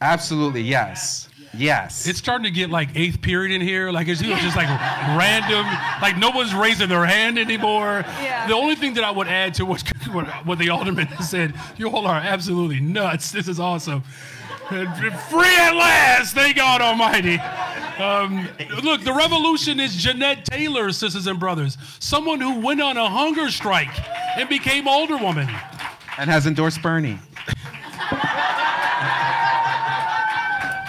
Absolutely, 0.00 0.62
yes. 0.62 1.28
Yes. 1.54 2.06
It's 2.06 2.18
starting 2.18 2.44
to 2.44 2.50
get 2.50 2.70
like 2.70 2.90
eighth 2.94 3.20
period 3.20 3.52
in 3.54 3.60
here. 3.60 3.90
Like 3.90 4.08
it's 4.08 4.20
just 4.20 4.56
like 4.56 4.68
random. 5.18 5.66
Like 6.00 6.16
no 6.16 6.30
one's 6.30 6.54
raising 6.54 6.88
their 6.88 7.04
hand 7.04 7.38
anymore. 7.38 8.04
Yeah. 8.22 8.46
The 8.46 8.54
only 8.54 8.74
thing 8.74 8.94
that 8.94 9.04
I 9.04 9.10
would 9.10 9.26
add 9.28 9.54
to 9.54 9.66
what 9.66 9.82
what, 10.12 10.26
what 10.46 10.58
the 10.58 10.70
alderman 10.70 11.08
said, 11.22 11.54
you 11.76 11.90
all 11.90 12.06
are 12.06 12.16
absolutely 12.18 12.80
nuts. 12.80 13.30
This 13.30 13.48
is 13.48 13.60
awesome. 13.60 14.02
Free 14.68 14.78
at 15.56 15.72
last, 15.74 16.34
thank 16.34 16.56
God 16.56 16.80
Almighty. 16.80 17.36
Um, 18.02 18.48
look, 18.82 19.02
the 19.02 19.12
revolution 19.12 19.78
is 19.78 19.94
Jeanette 19.94 20.46
Taylor, 20.46 20.92
sisters 20.92 21.26
and 21.26 21.38
brothers, 21.38 21.76
someone 21.98 22.40
who 22.40 22.60
went 22.60 22.80
on 22.80 22.96
a 22.96 23.06
hunger 23.10 23.50
strike 23.50 23.90
and 24.38 24.48
became 24.48 24.86
alderwoman. 24.86 25.48
and 26.16 26.30
has 26.30 26.46
endorsed 26.46 26.80
Bernie. 26.80 27.18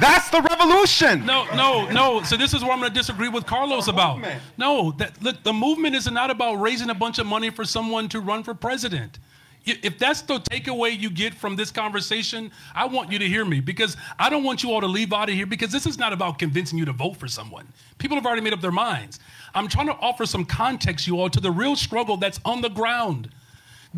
That's 0.03 0.29
the 0.29 0.41
revolution. 0.41 1.25
No, 1.25 1.45
no, 1.55 1.89
no. 1.89 2.23
So 2.23 2.35
this 2.35 2.53
is 2.53 2.61
what 2.61 2.73
I'm 2.73 2.79
going 2.79 2.91
to 2.91 2.99
disagree 2.99 3.29
with 3.29 3.45
Carlos 3.45 3.87
about. 3.87 4.19
No, 4.57 4.91
that 4.97 5.23
look, 5.23 5.41
the 5.43 5.53
movement 5.53 5.95
is 5.95 6.11
not 6.11 6.29
about 6.29 6.55
raising 6.55 6.89
a 6.89 6.93
bunch 6.93 7.19
of 7.19 7.25
money 7.25 7.49
for 7.49 7.63
someone 7.63 8.09
to 8.09 8.19
run 8.19 8.43
for 8.43 8.53
president. 8.53 9.19
If 9.65 9.97
that's 9.97 10.21
the 10.21 10.39
takeaway 10.39 10.99
you 10.99 11.09
get 11.09 11.33
from 11.33 11.55
this 11.55 11.71
conversation, 11.71 12.51
I 12.75 12.83
want 12.83 13.13
you 13.13 13.19
to 13.19 13.25
hear 13.25 13.45
me 13.45 13.61
because 13.61 13.95
I 14.19 14.29
don't 14.29 14.43
want 14.43 14.61
you 14.61 14.73
all 14.73 14.81
to 14.81 14.87
leave 14.87 15.13
out 15.13 15.29
of 15.29 15.35
here 15.35 15.45
because 15.45 15.71
this 15.71 15.85
is 15.85 15.97
not 15.97 16.11
about 16.11 16.37
convincing 16.37 16.77
you 16.77 16.83
to 16.83 16.91
vote 16.91 17.15
for 17.15 17.29
someone. 17.29 17.65
People 17.97 18.17
have 18.17 18.25
already 18.25 18.41
made 18.41 18.51
up 18.51 18.59
their 18.59 18.73
minds. 18.73 19.21
I'm 19.55 19.69
trying 19.69 19.87
to 19.87 19.95
offer 20.01 20.25
some 20.25 20.43
context, 20.43 21.07
you 21.07 21.17
all, 21.17 21.29
to 21.29 21.39
the 21.39 21.49
real 21.49 21.77
struggle 21.77 22.17
that's 22.17 22.41
on 22.43 22.59
the 22.59 22.69
ground. 22.69 23.29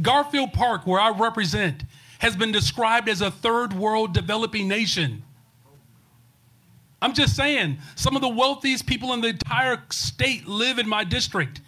Garfield 0.03 0.53
Park, 0.53 0.85
where 0.85 1.01
I 1.01 1.09
represent, 1.09 1.83
has 2.19 2.35
been 2.35 2.51
described 2.51 3.09
as 3.09 3.21
a 3.21 3.31
third 3.31 3.73
world 3.73 4.13
developing 4.13 4.67
nation. 4.67 5.23
I'm 7.01 7.13
just 7.13 7.35
saying, 7.35 7.77
some 7.95 8.15
of 8.15 8.21
the 8.21 8.29
wealthiest 8.29 8.85
people 8.85 9.13
in 9.13 9.21
the 9.21 9.29
entire 9.29 9.83
state 9.91 10.47
live 10.47 10.79
in 10.79 10.87
my 10.87 11.03
district. 11.03 11.61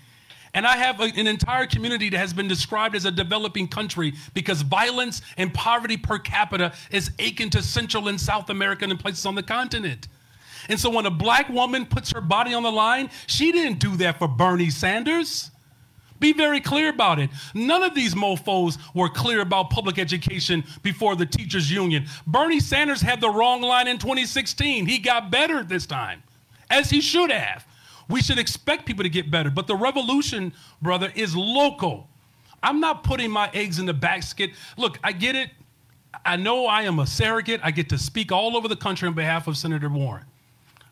And 0.54 0.66
I 0.66 0.78
have 0.78 1.00
a- 1.00 1.04
an 1.04 1.28
entire 1.28 1.68
community 1.68 2.10
that 2.10 2.18
has 2.18 2.34
been 2.34 2.48
described 2.48 2.96
as 2.96 3.06
a 3.06 3.12
developing 3.12 3.68
country 3.68 4.14
because 4.34 4.62
violence 4.64 5.22
and 5.38 5.54
poverty 5.54 5.98
per 5.98 6.18
capita 6.18 6.74
is 6.90 7.12
akin 7.20 7.50
to 7.52 7.62
Central 7.62 8.08
and 8.08 8.20
South 8.20 8.50
America 8.50 8.86
and 8.86 9.00
places 9.00 9.26
on 9.26 9.36
the 9.36 9.44
continent. 9.44 10.08
And 10.70 10.80
so 10.80 10.90
when 10.90 11.06
a 11.06 11.12
black 11.12 11.50
woman 11.50 11.86
puts 11.86 12.12
her 12.12 12.22
body 12.22 12.54
on 12.54 12.64
the 12.64 12.72
line, 12.72 13.10
she 13.28 13.52
didn't 13.52 13.80
do 13.80 13.96
that 13.98 14.18
for 14.18 14.28
Bernie 14.28 14.70
Sanders. 14.70 15.52
Be 16.20 16.34
very 16.34 16.60
clear 16.60 16.90
about 16.90 17.20
it. 17.20 17.30
None 17.54 17.84
of 17.84 17.94
these 17.94 18.16
mofos 18.16 18.78
were 18.94 19.10
clear 19.10 19.42
about 19.42 19.70
public 19.70 20.00
education 20.00 20.64
before 20.82 21.16
the 21.16 21.26
teachers 21.26 21.72
union. 21.72 22.06
Bernie 22.26 22.60
Sanders 22.60 23.02
had 23.02 23.22
the 23.22 23.30
wrong 23.30 23.62
line 23.62 23.88
in 23.88 23.98
2016. 23.98 24.86
He 24.86 24.98
got 24.98 25.30
better 25.30 25.64
this 25.64 25.86
time, 25.86 26.24
as 26.70 26.90
he 26.90 27.02
should 27.02 27.32
have. 27.32 27.66
We 28.10 28.22
should 28.22 28.40
expect 28.40 28.86
people 28.86 29.04
to 29.04 29.10
get 29.10 29.30
better, 29.30 29.50
but 29.50 29.68
the 29.68 29.76
revolution, 29.76 30.54
brother, 30.82 31.12
is 31.16 31.36
local. 31.36 32.08
I'm 32.64 32.80
not 32.80 33.04
putting 33.04 33.30
my 33.30 33.50
eggs 33.54 33.80
in 33.80 33.86
the 33.86 33.94
basket. 33.94 34.52
Look, 34.78 34.98
I 35.04 35.12
get 35.12 35.36
it. 35.36 35.52
I 36.26 36.36
know 36.36 36.66
I 36.66 36.84
am 36.84 37.00
a 37.00 37.06
surrogate. 37.06 37.62
I 37.64 37.72
get 37.72 37.90
to 37.90 37.98
speak 37.98 38.32
all 38.32 38.58
over 38.58 38.68
the 38.68 38.76
country 38.76 39.08
on 39.08 39.14
behalf 39.14 39.48
of 39.48 39.58
Senator 39.58 39.90
Warren. 39.90 40.26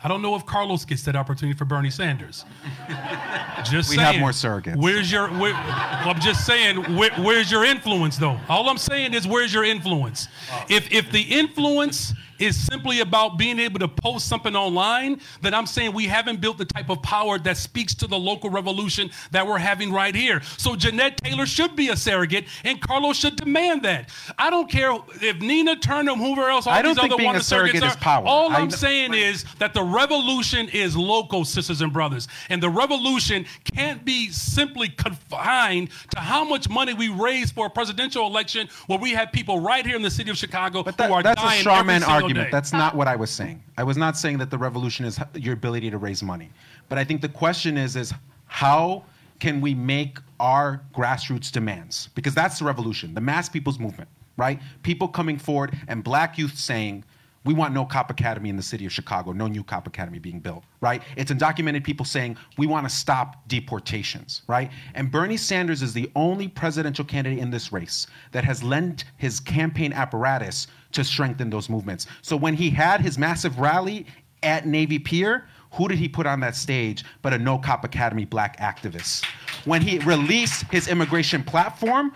I 0.06 0.08
don't 0.08 0.22
know 0.22 0.36
if 0.36 0.46
Carlos 0.46 0.86
gets 0.86 1.02
that 1.06 1.16
opportunity 1.16 1.58
for 1.58 1.66
Bernie 1.66 1.90
Sanders. 1.90 2.46
Just 3.64 3.90
We 3.90 3.96
saying. 3.96 4.00
have 4.02 4.20
more 4.20 4.30
surrogates. 4.30 4.76
Where's 4.76 5.12
your? 5.12 5.30
Where, 5.30 5.56
I'm 5.56 6.20
just 6.20 6.46
saying. 6.46 6.96
Where, 6.96 7.10
where's 7.14 7.50
your 7.50 7.66
influence, 7.66 8.18
though? 8.18 8.40
All 8.48 8.70
I'm 8.70 8.78
saying 8.78 9.16
is, 9.16 9.28
where's 9.28 9.52
your 9.52 9.64
influence? 9.64 10.28
If 10.70 10.92
if 10.92 11.12
the 11.12 11.22
influence 11.24 12.14
is 12.40 12.56
simply 12.56 13.00
about 13.02 13.38
being 13.38 13.60
able 13.60 13.80
to 13.80 13.88
post 13.88 14.28
something 14.28 14.56
online, 14.56 15.22
that 15.42 15.54
I'm 15.54 15.66
saying 15.66 15.94
we 15.94 16.06
haven't 16.06 16.42
built 16.42 16.58
the 16.58 16.66
type 16.66 16.90
of 16.90 17.02
power 17.02 17.38
that 17.40 17.58
speaks 17.58 17.94
to 17.96 18.08
the 18.08 18.18
local 18.18 18.50
revolution 18.50 19.12
that 19.32 19.46
we're 19.46 19.58
having 19.58 19.92
right 19.92 20.16
here. 20.16 20.42
So 20.58 20.76
Jeanette 20.76 21.18
Taylor 21.18 21.46
should 21.46 21.76
be 21.76 21.90
a 21.90 21.98
surrogate, 21.98 22.46
and 22.64 22.82
Carlos 22.82 23.18
should 23.18 23.36
demand 23.36 23.84
that. 23.84 24.10
I 24.38 24.50
don't 24.50 24.70
care 24.70 24.98
if 25.22 25.40
Nina 25.40 25.76
Turner, 25.78 26.16
whoever 26.16 26.50
else, 26.50 26.68
all 26.68 26.74
I 26.74 26.82
don't 26.82 26.96
these 26.96 27.02
think 27.02 27.14
other 27.14 27.22
being 27.22 27.36
a 27.36 27.42
surrogate 27.42 27.82
surrogates 27.82 27.88
is 27.88 27.96
are. 27.96 28.00
power. 28.00 28.26
All 28.26 28.52
I 28.52 28.56
I'm 28.56 28.72
saying 28.72 29.14
is 29.14 29.46
that 29.60 29.74
the 29.74 29.84
revolution 29.84 30.70
is 30.70 30.96
local, 30.96 31.46
sisters 31.46 31.82
and 31.82 31.92
brothers. 31.92 32.28
And 32.50 32.62
the 32.62 32.70
revolution 32.70 33.46
can't 33.76 34.04
be 34.04 34.30
simply 34.30 34.90
confined 34.90 35.90
to 36.12 36.20
how 36.20 36.44
much 36.44 36.70
money 36.70 36.94
we 36.94 37.10
raise 37.10 37.52
for 37.52 37.68
a 37.68 37.70
presidential 37.70 38.28
election 38.28 38.68
where 38.88 39.00
we 39.00 39.12
have 39.12 39.32
people 39.32 39.60
right 39.60 39.86
here 39.86 39.96
in 39.96 40.02
the 40.02 40.12
city 40.12 40.30
of 40.32 40.38
Chicago 40.38 40.84
who 40.84 41.14
are 41.14 41.24
That's 41.24 41.42
a 41.42 41.46
dying 41.46 41.68
every 41.68 42.00
single 42.00 42.25
argument. 42.26 42.48
day. 42.48 42.52
That's 42.52 42.74
not 42.74 42.96
what 42.96 43.08
I 43.08 43.16
was 43.16 43.32
saying. 43.32 43.64
I 43.78 43.84
was 43.84 43.98
not 43.98 44.18
saying 44.18 44.38
that 44.40 44.50
the 44.50 44.58
revolution 44.58 45.06
is 45.06 45.20
your 45.34 45.54
ability 45.54 45.90
to 45.90 45.98
raise 45.98 46.22
money. 46.22 46.52
But 46.90 46.98
I 46.98 47.04
think 47.04 47.22
the 47.22 47.30
question 47.30 47.78
is 47.78 47.96
is 47.96 48.14
how 48.48 49.04
can 49.40 49.62
we 49.62 49.74
make 49.74 50.20
our 50.40 50.82
grassroots 50.94 51.52
demands? 51.52 52.10
Because 52.16 52.34
that's 52.34 52.60
the 52.60 52.66
revolution, 52.66 53.14
the 53.14 53.22
mass 53.22 53.50
people's 53.50 53.80
movement, 53.80 54.10
right? 54.38 54.60
People 54.84 55.08
coming 55.08 55.38
forward 55.38 55.78
and 55.88 56.04
black 56.04 56.38
youth 56.38 56.58
saying, 56.58 57.04
we 57.46 57.54
want 57.54 57.74
no 57.74 57.86
cop 57.86 58.10
academy 58.10 58.50
in 58.50 58.58
the 58.58 58.64
city 58.64 58.86
of 58.86 58.92
Chicago, 58.92 59.32
no 59.32 59.48
new 59.48 59.64
cop 59.64 59.88
academy 59.88 60.20
being 60.20 60.40
built, 60.40 60.64
right? 60.82 61.02
It's 61.16 61.32
undocumented 61.32 61.84
people 61.84 62.06
saying 62.06 62.38
we 62.58 62.68
want 62.68 62.90
to 62.90 62.94
stop 62.94 63.48
deportations, 63.48 64.42
right? 64.48 64.72
And 64.96 65.12
Bernie 65.12 65.38
Sanders 65.38 65.82
is 65.82 65.94
the 65.94 66.12
only 66.16 66.48
presidential 66.48 67.06
candidate 67.06 67.40
in 67.40 67.52
this 67.52 67.72
race 67.72 68.08
that 68.32 68.44
has 68.44 68.64
lent 68.64 69.06
his 69.18 69.40
campaign 69.40 69.94
apparatus 69.94 70.68
to 70.94 71.04
strengthen 71.04 71.50
those 71.50 71.70
movements. 71.70 72.08
So 72.22 72.36
when 72.36 72.56
he 72.56 72.70
had 72.70 73.00
his 73.02 73.18
massive 73.18 73.60
rally 73.60 74.08
at 74.42 74.66
Navy 74.66 74.98
Pier, 74.98 75.46
who 75.74 75.88
did 75.88 76.00
he 76.00 76.08
put 76.08 76.26
on 76.26 76.40
that 76.40 76.56
stage 76.56 77.04
but 77.22 77.34
a 77.34 77.38
no 77.38 77.58
cop 77.58 77.84
academy 77.84 78.26
black 78.26 78.58
activist? 78.60 79.26
When 79.66 79.82
he 79.82 80.00
released 80.00 80.64
his 80.72 80.88
immigration 80.88 81.44
platform, 81.44 82.12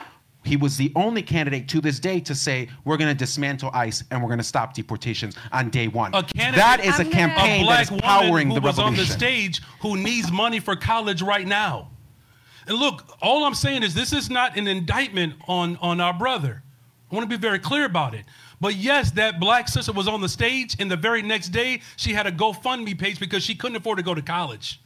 he 0.49 0.57
was 0.57 0.77
the 0.77 0.91
only 0.95 1.21
candidate 1.21 1.67
to 1.69 1.79
this 1.79 1.99
day 1.99 2.19
to 2.19 2.33
say 2.33 2.67
we're 2.83 2.97
going 2.97 3.07
to 3.07 3.17
dismantle 3.17 3.69
ICE 3.71 4.03
and 4.09 4.19
we're 4.19 4.27
going 4.27 4.39
to 4.39 4.43
stop 4.43 4.73
deportations 4.73 5.35
on 5.51 5.69
day 5.69 5.87
one. 5.87 6.13
a 6.15 6.23
candidate, 6.23 6.55
that 6.55 6.83
is 6.83 6.97
a 6.97 7.03
a 7.03 7.05
campaign 7.05 7.67
that 7.67 7.83
is 7.83 7.89
black 7.89 8.01
powering 8.01 8.49
woman 8.49 8.49
who 8.49 8.53
the 8.55 8.61
was 8.61 8.79
on 8.79 8.95
the 8.95 9.05
stage 9.05 9.61
who 9.81 9.95
needs 9.95 10.31
money 10.31 10.59
for 10.59 10.75
college 10.75 11.21
right 11.21 11.45
now. 11.45 11.91
And 12.65 12.77
look, 12.77 13.15
all 13.21 13.45
I'm 13.45 13.53
saying 13.53 13.83
is 13.83 13.93
this 13.93 14.11
is 14.11 14.31
not 14.31 14.57
an 14.57 14.67
indictment 14.67 15.35
on, 15.47 15.77
on 15.81 16.01
our 16.01 16.13
brother. 16.13 16.63
I 17.11 17.15
want 17.15 17.29
to 17.29 17.37
be 17.37 17.39
very 17.39 17.59
clear 17.59 17.85
about 17.85 18.15
it. 18.15 18.25
But 18.59 18.75
yes, 18.75 19.11
that 19.11 19.39
black 19.39 19.67
sister 19.67 19.93
was 19.93 20.07
on 20.07 20.19
the 20.19 20.29
stage, 20.29 20.75
and 20.79 20.89
the 20.89 20.97
very 20.97 21.21
next 21.21 21.49
day 21.49 21.81
she 21.95 22.13
had 22.13 22.25
a 22.27 22.31
GoFundMe 22.31 22.97
page 22.97 23.19
because 23.19 23.43
she 23.43 23.53
couldn't 23.55 23.77
afford 23.77 23.97
to 23.97 24.03
go 24.03 24.15
to 24.15 24.21
college. 24.21 24.81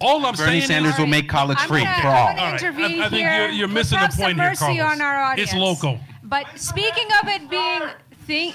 All 0.00 0.24
I'm 0.24 0.34
Bernie 0.34 0.60
saying 0.60 0.62
Sanders 0.62 0.92
is, 0.94 0.98
will 0.98 1.06
make 1.06 1.28
college 1.28 1.58
I'm 1.60 1.68
free 1.68 1.82
gonna- 1.84 2.02
for 2.02 2.08
I'm 2.08 2.14
all. 2.16 2.26
gonna 2.28 2.40
All 2.40 2.52
right. 2.52 2.62
intervene 2.62 3.00
I- 3.02 3.06
I 3.06 3.08
think 3.08 3.20
here. 3.22 3.40
you're- 3.42 3.54
you're 3.56 3.68
Let's 3.68 3.90
missing 3.90 3.98
the 4.00 4.10
some 4.10 4.24
point 4.24 4.38
here, 4.38 4.48
mercy 4.50 4.64
Carlos. 4.78 4.92
on 4.92 5.00
our 5.00 5.20
audience. 5.22 5.50
It's 5.52 5.58
local. 5.58 6.00
But 6.22 6.58
speaking 6.58 7.08
of 7.22 7.28
it 7.28 7.48
being, 7.50 7.82
think, 8.26 8.54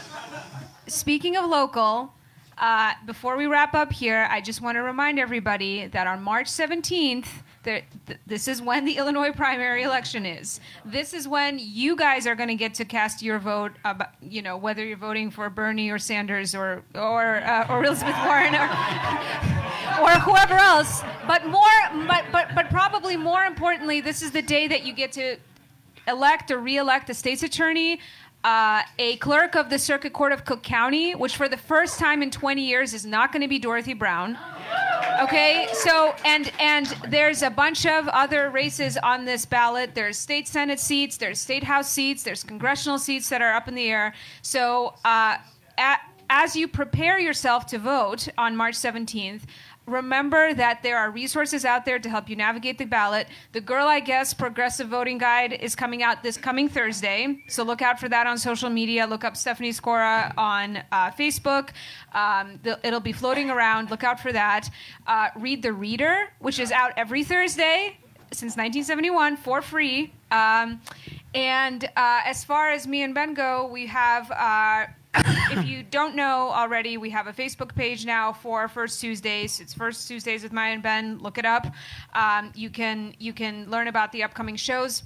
speaking 0.88 1.36
of 1.38 1.45
local, 1.45 2.14
uh, 2.57 2.94
before 3.06 3.36
we 3.36 3.48
wrap 3.48 3.74
up 3.74 3.91
here, 3.91 4.28
I 4.30 4.41
just 4.41 4.61
want 4.61 4.76
to 4.76 4.82
remind 4.84 5.20
everybody 5.20 5.88
that 5.88 6.07
on 6.07 6.22
March 6.22 6.48
17th, 6.48 7.26
there, 7.26 7.41
th- 7.64 7.85
this 8.27 8.48
is 8.48 8.61
when 8.61 8.85
the 8.85 8.98
Illinois 8.98 9.31
primary 9.31 9.84
election 9.84 10.26
is. 10.26 10.60
This 10.85 11.14
is 11.14 11.27
when 11.27 11.60
you 11.60 11.95
guys 11.95 12.27
are 12.27 12.35
going 12.35 12.49
to 12.49 12.56
get 12.56 12.73
to 12.76 12.85
cast 12.85 13.22
your 13.22 13.40
vote 13.40 13.72
about, 13.85 14.10
you 14.22 14.41
know, 14.41 14.57
whether 14.57 14.85
you're 14.85 14.98
voting 14.98 15.31
for 15.31 15.49
Bernie 15.49 15.90
or 15.90 15.99
Sanders 15.99 16.53
or 16.53 16.84
or 16.95 17.38
uh, 17.38 17.68
or 17.69 17.84
Elizabeth 17.85 18.15
Warren 18.26 18.56
or 18.56 18.69
or 20.02 20.11
whoever 20.19 20.56
else. 20.56 21.03
But 21.27 21.48
more, 21.48 22.07
but 22.07 22.26
but 22.31 22.56
but 22.56 22.69
probably 22.69 23.18
more 23.18 23.44
importantly, 23.44 24.02
this 24.02 24.22
is 24.22 24.31
the 24.31 24.41
day 24.41 24.68
that 24.68 24.85
you 24.85 24.94
get 24.94 25.11
to 25.14 25.38
elect 26.07 26.52
or 26.52 26.60
re-elect 26.60 27.10
a 27.10 27.14
state's 27.14 27.44
attorney, 27.44 27.99
uh, 28.44 28.82
a 28.99 29.15
clerk 29.18 29.56
of 29.56 29.70
the 29.70 29.80
Circuit 29.80 30.14
Court 30.14 30.32
of 30.32 30.45
Cook 30.45 30.64
County, 30.64 31.15
which 31.15 31.36
for 31.36 31.48
the 31.48 31.57
first 31.57 31.98
time 31.98 32.22
in 32.22 32.30
20 32.30 32.61
years 32.61 32.94
is 32.94 33.06
not 33.06 33.32
going 33.32 33.41
to 33.41 33.48
be 33.48 33.60
Dorothy 33.60 33.94
Brown. 33.94 34.38
Okay, 35.22 35.68
so 35.74 36.14
and 36.26 36.52
and 36.60 36.88
there's 37.07 37.44
a 37.44 37.49
bunch 37.49 37.86
of 37.86 38.07
other 38.10 38.49
races 38.49 38.98
on 38.98 39.26
this 39.26 39.45
ballot. 39.45 39.94
There's 39.94 40.18
state 40.18 40.48
senate 40.48 40.80
seats, 40.80 41.18
there's 41.18 41.40
state 41.40 41.64
house 41.64 41.90
seats, 41.90 42.24
there's 42.24 42.44
congressional 42.44 42.98
seats 42.98 43.30
that 43.30 43.41
are 43.41 43.53
up 43.53 43.68
in 43.68 43.76
the 43.76 43.90
air. 43.90 44.14
So 44.41 44.95
uh, 45.06 45.38
a 45.78 45.95
as 46.30 46.56
you 46.56 46.68
prepare 46.68 47.20
yourself 47.20 47.68
to 47.68 47.78
vote 47.78 48.28
on 48.40 48.56
March 48.56 48.74
17th, 48.74 49.41
remember 49.86 50.54
that 50.54 50.82
there 50.84 50.98
are 50.98 51.12
resources 51.12 51.66
out 51.66 51.86
there 51.86 52.00
to 52.00 52.10
help 52.10 52.30
you 52.30 52.36
navigate 52.36 52.78
the 52.78 52.86
ballot. 52.86 53.28
The 53.52 53.62
Girl 53.62 53.88
I 53.88 54.00
Guess 54.00 54.34
Progressive 54.34 54.88
Voting 54.88 55.18
Guide 55.18 55.54
is 55.54 55.76
coming 55.76 56.04
out 56.04 56.24
this 56.24 56.38
coming 56.38 56.70
Thursday, 56.70 57.44
so 57.48 57.64
look 57.64 57.82
out 57.82 58.00
for 58.00 58.08
that 58.10 58.28
on 58.28 58.38
social 58.38 58.70
media. 58.70 59.06
Look 59.06 59.24
up 59.24 59.36
Stephanie 59.36 59.72
Skora 59.72 60.34
on 60.38 60.78
uh, 60.92 61.12
Facebook. 61.12 61.70
Um, 62.14 62.60
it'll 62.84 63.00
be 63.00 63.12
floating 63.12 63.50
around. 63.50 63.92
Look 63.92 64.04
out 64.04 64.20
for 64.20 64.32
that. 64.32 64.70
Uh, 65.06 65.30
read 65.38 65.62
The 65.62 65.74
Reader, 65.74 66.30
which 66.40 66.60
is 66.60 66.72
out 66.72 66.94
every 66.98 67.24
Thursday 67.24 67.98
since 68.32 68.58
1971 68.58 69.38
for 69.38 69.62
free. 69.62 70.14
Um, 70.32 70.82
and 71.36 71.84
uh, 71.84 72.22
as 72.26 72.44
far 72.44 72.72
as 72.72 72.88
me 72.88 73.04
and 73.04 73.14
Ben 73.14 73.34
go, 73.34 73.68
we 73.68 73.88
have. 73.88 74.32
If 75.15 75.65
you 75.65 75.84
don't 75.84 76.15
know 76.15 76.49
already, 76.49 76.98
we 76.98 77.11
have 77.11 77.27
a 77.27 77.34
Facebook 77.34 77.76
page 77.76 78.06
now 78.06 78.34
for 78.34 78.68
First 78.68 78.99
Tuesdays. 78.99 79.60
It's 79.60 79.73
First 79.73 80.07
Tuesdays 80.07 80.44
with 80.44 80.52
Maya 80.52 80.73
and 80.73 80.81
Ben. 80.81 81.19
Look 81.19 81.38
it 81.38 81.45
up. 81.45 81.68
Um, 82.14 82.52
you 82.56 82.69
can 82.69 83.14
you 83.19 83.34
can 83.34 83.69
learn 83.69 83.88
about 83.88 84.11
the 84.11 84.23
upcoming 84.23 84.56
shows 84.56 85.03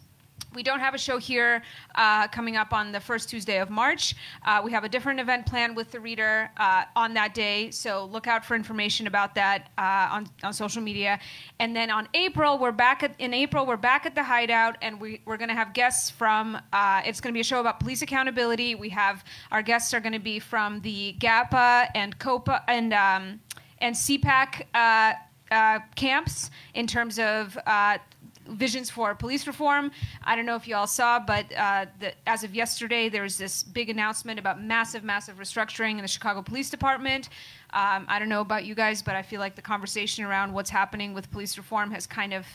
We 0.58 0.64
don't 0.64 0.80
have 0.80 0.96
a 0.96 0.98
show 0.98 1.20
here 1.20 1.62
uh, 1.94 2.28
coming 2.30 2.58
up 2.58 2.74
on 2.74 2.92
the 2.92 3.00
first 3.00 3.30
Tuesday 3.30 3.60
of 3.60 3.70
March. 3.70 4.16
Uh, 4.44 4.60
we 4.66 4.72
have 4.72 4.84
a 4.84 4.90
different 4.90 5.20
event 5.20 5.46
planned 5.46 5.76
with 5.76 5.92
the 5.92 6.00
reader 6.00 6.50
uh, 6.58 6.86
on 6.96 7.14
that 7.14 7.36
day, 7.36 7.70
so 7.70 8.06
look 8.06 8.26
out 8.26 8.44
for 8.44 8.56
information 8.56 9.06
about 9.06 9.36
that 9.36 9.70
uh, 9.78 10.08
on, 10.12 10.28
on 10.42 10.54
social 10.54 10.82
media. 10.82 11.20
And 11.60 11.76
then 11.76 11.92
on 11.92 12.08
April, 12.16 12.58
we're 12.58 12.72
back 12.72 13.04
at, 13.04 13.14
in 13.20 13.36
April, 13.36 13.68
we're 13.68 13.78
back 13.78 14.08
at 14.08 14.16
the 14.16 14.24
Hideout, 14.24 14.78
and 14.82 15.00
we, 15.00 15.22
we're 15.26 15.38
going 15.38 15.50
to 15.50 15.54
have 15.54 15.74
guests 15.74 16.10
from. 16.10 16.58
Uh, 16.74 17.04
it's 17.06 17.22
going 17.22 17.32
to 17.32 17.38
be 17.38 17.42
a 17.42 17.44
show 17.44 17.60
about 17.60 17.80
police 17.80 18.02
accountability. 18.02 18.74
We 18.74 18.90
have 18.90 19.24
our 19.52 19.62
guests 19.62 19.94
are 19.94 20.00
going 20.00 20.14
to 20.14 20.20
be 20.20 20.40
from 20.40 20.82
the 20.82 21.14
GAPA 21.20 21.92
and 21.94 22.18
COPA 22.18 22.64
and 22.68 22.96
um, 22.96 23.42
and 23.80 23.96
CPAC 23.96 24.64
uh, 24.74 25.14
uh, 25.52 25.80
camps 25.96 26.50
in 26.74 26.88
terms 26.88 27.20
of 27.20 27.58
uh, 27.66 27.98
visions 28.50 28.90
for 28.90 29.14
police 29.16 29.48
reform. 29.48 29.92
I 30.24 30.36
don't 30.36 30.46
know 30.46 30.56
if 30.56 30.68
you 30.68 30.76
all 30.76 30.88
saw, 30.88 31.20
but 31.20 31.46
uh, 31.56 31.86
the, 32.00 32.14
as 32.28 32.44
of 32.44 32.56
yesterday, 32.56 33.10
there 33.10 33.24
was 33.24 33.38
this 33.38 33.64
big 33.64 33.90
announcement 33.90 34.40
about 34.40 34.62
massive, 34.62 35.04
massive 35.04 35.38
restructuring 35.38 35.92
in 35.92 36.02
the 36.02 36.08
Chicago 36.08 36.42
Police 36.42 36.70
Department. 36.70 37.30
Um, 37.72 38.06
I 38.08 38.20
don't 38.20 38.30
know 38.30 38.42
about 38.42 38.66
you 38.66 38.76
guys, 38.76 39.02
but 39.02 39.16
I 39.16 39.22
feel 39.22 39.40
like 39.40 39.56
the 39.56 39.62
conversation 39.62 40.24
around 40.24 40.54
what's 40.54 40.70
happening 40.70 41.14
with 41.14 41.30
police 41.32 41.58
reform 41.58 41.92
has 41.92 42.08
kind 42.08 42.34
of 42.34 42.46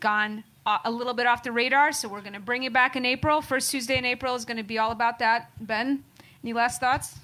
gone 0.00 0.44
uh, 0.66 0.78
a 0.84 0.90
little 0.90 1.14
bit 1.14 1.26
off 1.26 1.42
the 1.42 1.52
radar. 1.52 1.92
So 1.92 2.08
we're 2.08 2.20
going 2.20 2.32
to 2.32 2.40
bring 2.40 2.64
it 2.64 2.72
back 2.72 2.96
in 2.96 3.04
April. 3.04 3.40
First 3.40 3.70
Tuesday 3.70 3.96
in 3.96 4.04
April 4.04 4.34
is 4.34 4.44
going 4.44 4.56
to 4.56 4.62
be 4.62 4.78
all 4.78 4.90
about 4.90 5.18
that. 5.20 5.50
Ben, 5.60 6.04
any 6.42 6.52
last 6.52 6.80
thoughts? 6.80 7.16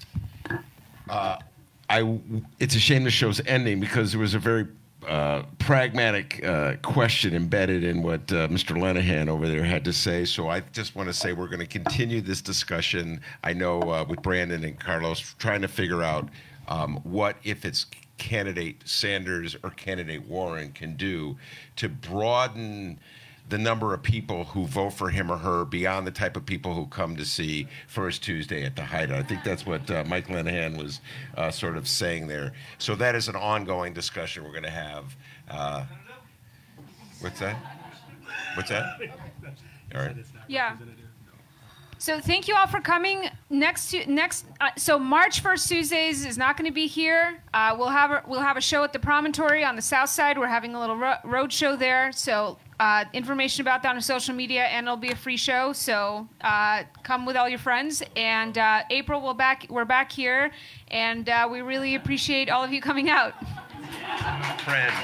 I, 1.89 2.19
it's 2.59 2.75
a 2.75 2.79
shame 2.79 3.03
the 3.03 3.11
show's 3.11 3.41
ending 3.45 3.79
because 3.79 4.11
there 4.11 4.21
was 4.21 4.33
a 4.35 4.39
very 4.39 4.67
uh, 5.07 5.43
pragmatic 5.59 6.43
uh, 6.43 6.75
question 6.81 7.33
embedded 7.33 7.83
in 7.83 8.01
what 8.01 8.21
uh, 8.31 8.47
Mr. 8.47 8.75
Lenahan 8.77 9.29
over 9.29 9.47
there 9.47 9.63
had 9.63 9.85
to 9.85 9.93
say. 9.93 10.25
So 10.25 10.49
I 10.49 10.59
just 10.59 10.95
want 10.95 11.07
to 11.07 11.13
say 11.13 11.33
we're 11.33 11.47
going 11.47 11.59
to 11.59 11.65
continue 11.65 12.21
this 12.21 12.41
discussion. 12.41 13.21
I 13.43 13.53
know 13.53 13.81
uh, 13.81 14.05
with 14.07 14.21
Brandon 14.21 14.63
and 14.63 14.79
Carlos 14.79 15.35
trying 15.39 15.61
to 15.61 15.67
figure 15.67 16.03
out 16.03 16.29
um, 16.67 16.97
what, 17.03 17.37
if 17.43 17.65
it's 17.65 17.85
candidate 18.17 18.81
Sanders 18.85 19.55
or 19.63 19.69
candidate 19.71 20.27
Warren, 20.27 20.71
can 20.73 20.95
do 20.95 21.37
to 21.77 21.87
broaden 21.89 22.99
the 23.49 23.57
number 23.57 23.93
of 23.93 24.03
people 24.03 24.43
who 24.45 24.65
vote 24.65 24.91
for 24.91 25.09
him 25.09 25.31
or 25.31 25.37
her 25.37 25.65
beyond 25.65 26.05
the 26.05 26.11
type 26.11 26.37
of 26.37 26.45
people 26.45 26.73
who 26.75 26.85
come 26.85 27.15
to 27.15 27.25
see 27.25 27.67
First 27.87 28.23
Tuesday 28.23 28.63
at 28.63 28.75
the 28.75 28.83
Hideout. 28.83 29.19
I 29.19 29.23
think 29.23 29.43
that's 29.43 29.65
what 29.65 29.89
uh, 29.89 30.03
Mike 30.07 30.27
Lenahan 30.27 30.77
was 30.77 31.01
uh, 31.35 31.49
sort 31.49 31.75
of 31.75 31.87
saying 31.87 32.27
there. 32.27 32.53
So 32.77 32.95
that 32.95 33.15
is 33.15 33.27
an 33.27 33.35
ongoing 33.35 33.93
discussion 33.93 34.43
we're 34.43 34.51
going 34.51 34.63
to 34.63 34.69
have. 34.69 35.15
Uh, 35.49 35.85
what's 37.21 37.39
that? 37.39 37.57
What's 38.55 38.69
that? 38.69 38.99
All 39.95 40.01
right. 40.01 40.15
Yeah. 40.47 40.77
So 42.01 42.21
thank 42.21 42.47
you 42.47 42.55
all 42.55 42.65
for 42.65 42.79
coming. 42.79 43.25
Next, 43.49 43.91
tu- 43.91 44.05
next. 44.07 44.45
Uh, 44.61 44.69
so 44.77 44.97
March 44.97 45.41
first 45.41 45.67
Tuesdays 45.67 46.25
is 46.25 46.37
not 46.37 46.55
going 46.55 46.65
to 46.65 46.73
be 46.73 46.87
here. 46.87 47.43
Uh, 47.53 47.75
we'll 47.77 47.89
have 47.89 48.11
a, 48.11 48.23
we'll 48.25 48.39
have 48.39 48.55
a 48.55 48.61
show 48.61 48.85
at 48.85 48.93
the 48.93 48.99
Promontory 48.99 49.65
on 49.65 49.75
the 49.75 49.81
south 49.81 50.09
side. 50.09 50.37
We're 50.37 50.47
having 50.47 50.75
a 50.75 50.79
little 50.79 50.95
ro- 50.95 51.17
road 51.25 51.51
show 51.51 51.75
there. 51.75 52.13
So 52.13 52.57
uh, 52.79 53.03
information 53.11 53.61
about 53.63 53.83
that 53.83 53.95
on 53.95 54.01
social 54.01 54.33
media, 54.33 54.63
and 54.63 54.87
it'll 54.87 54.95
be 54.95 55.11
a 55.11 55.15
free 55.15 55.35
show. 55.35 55.73
So 55.73 56.25
uh, 56.39 56.83
come 57.03 57.25
with 57.25 57.35
all 57.35 57.49
your 57.49 57.59
friends. 57.59 58.01
And 58.15 58.57
uh, 58.57 58.83
April, 58.89 59.21
we'll 59.21 59.33
back. 59.33 59.65
We're 59.69 59.83
back 59.83 60.09
here, 60.09 60.51
and 60.87 61.27
uh, 61.27 61.49
we 61.51 61.59
really 61.59 61.95
appreciate 61.95 62.49
all 62.49 62.63
of 62.63 62.71
you 62.71 62.79
coming 62.81 63.09
out. 63.09 63.33
Friends. 64.61 64.95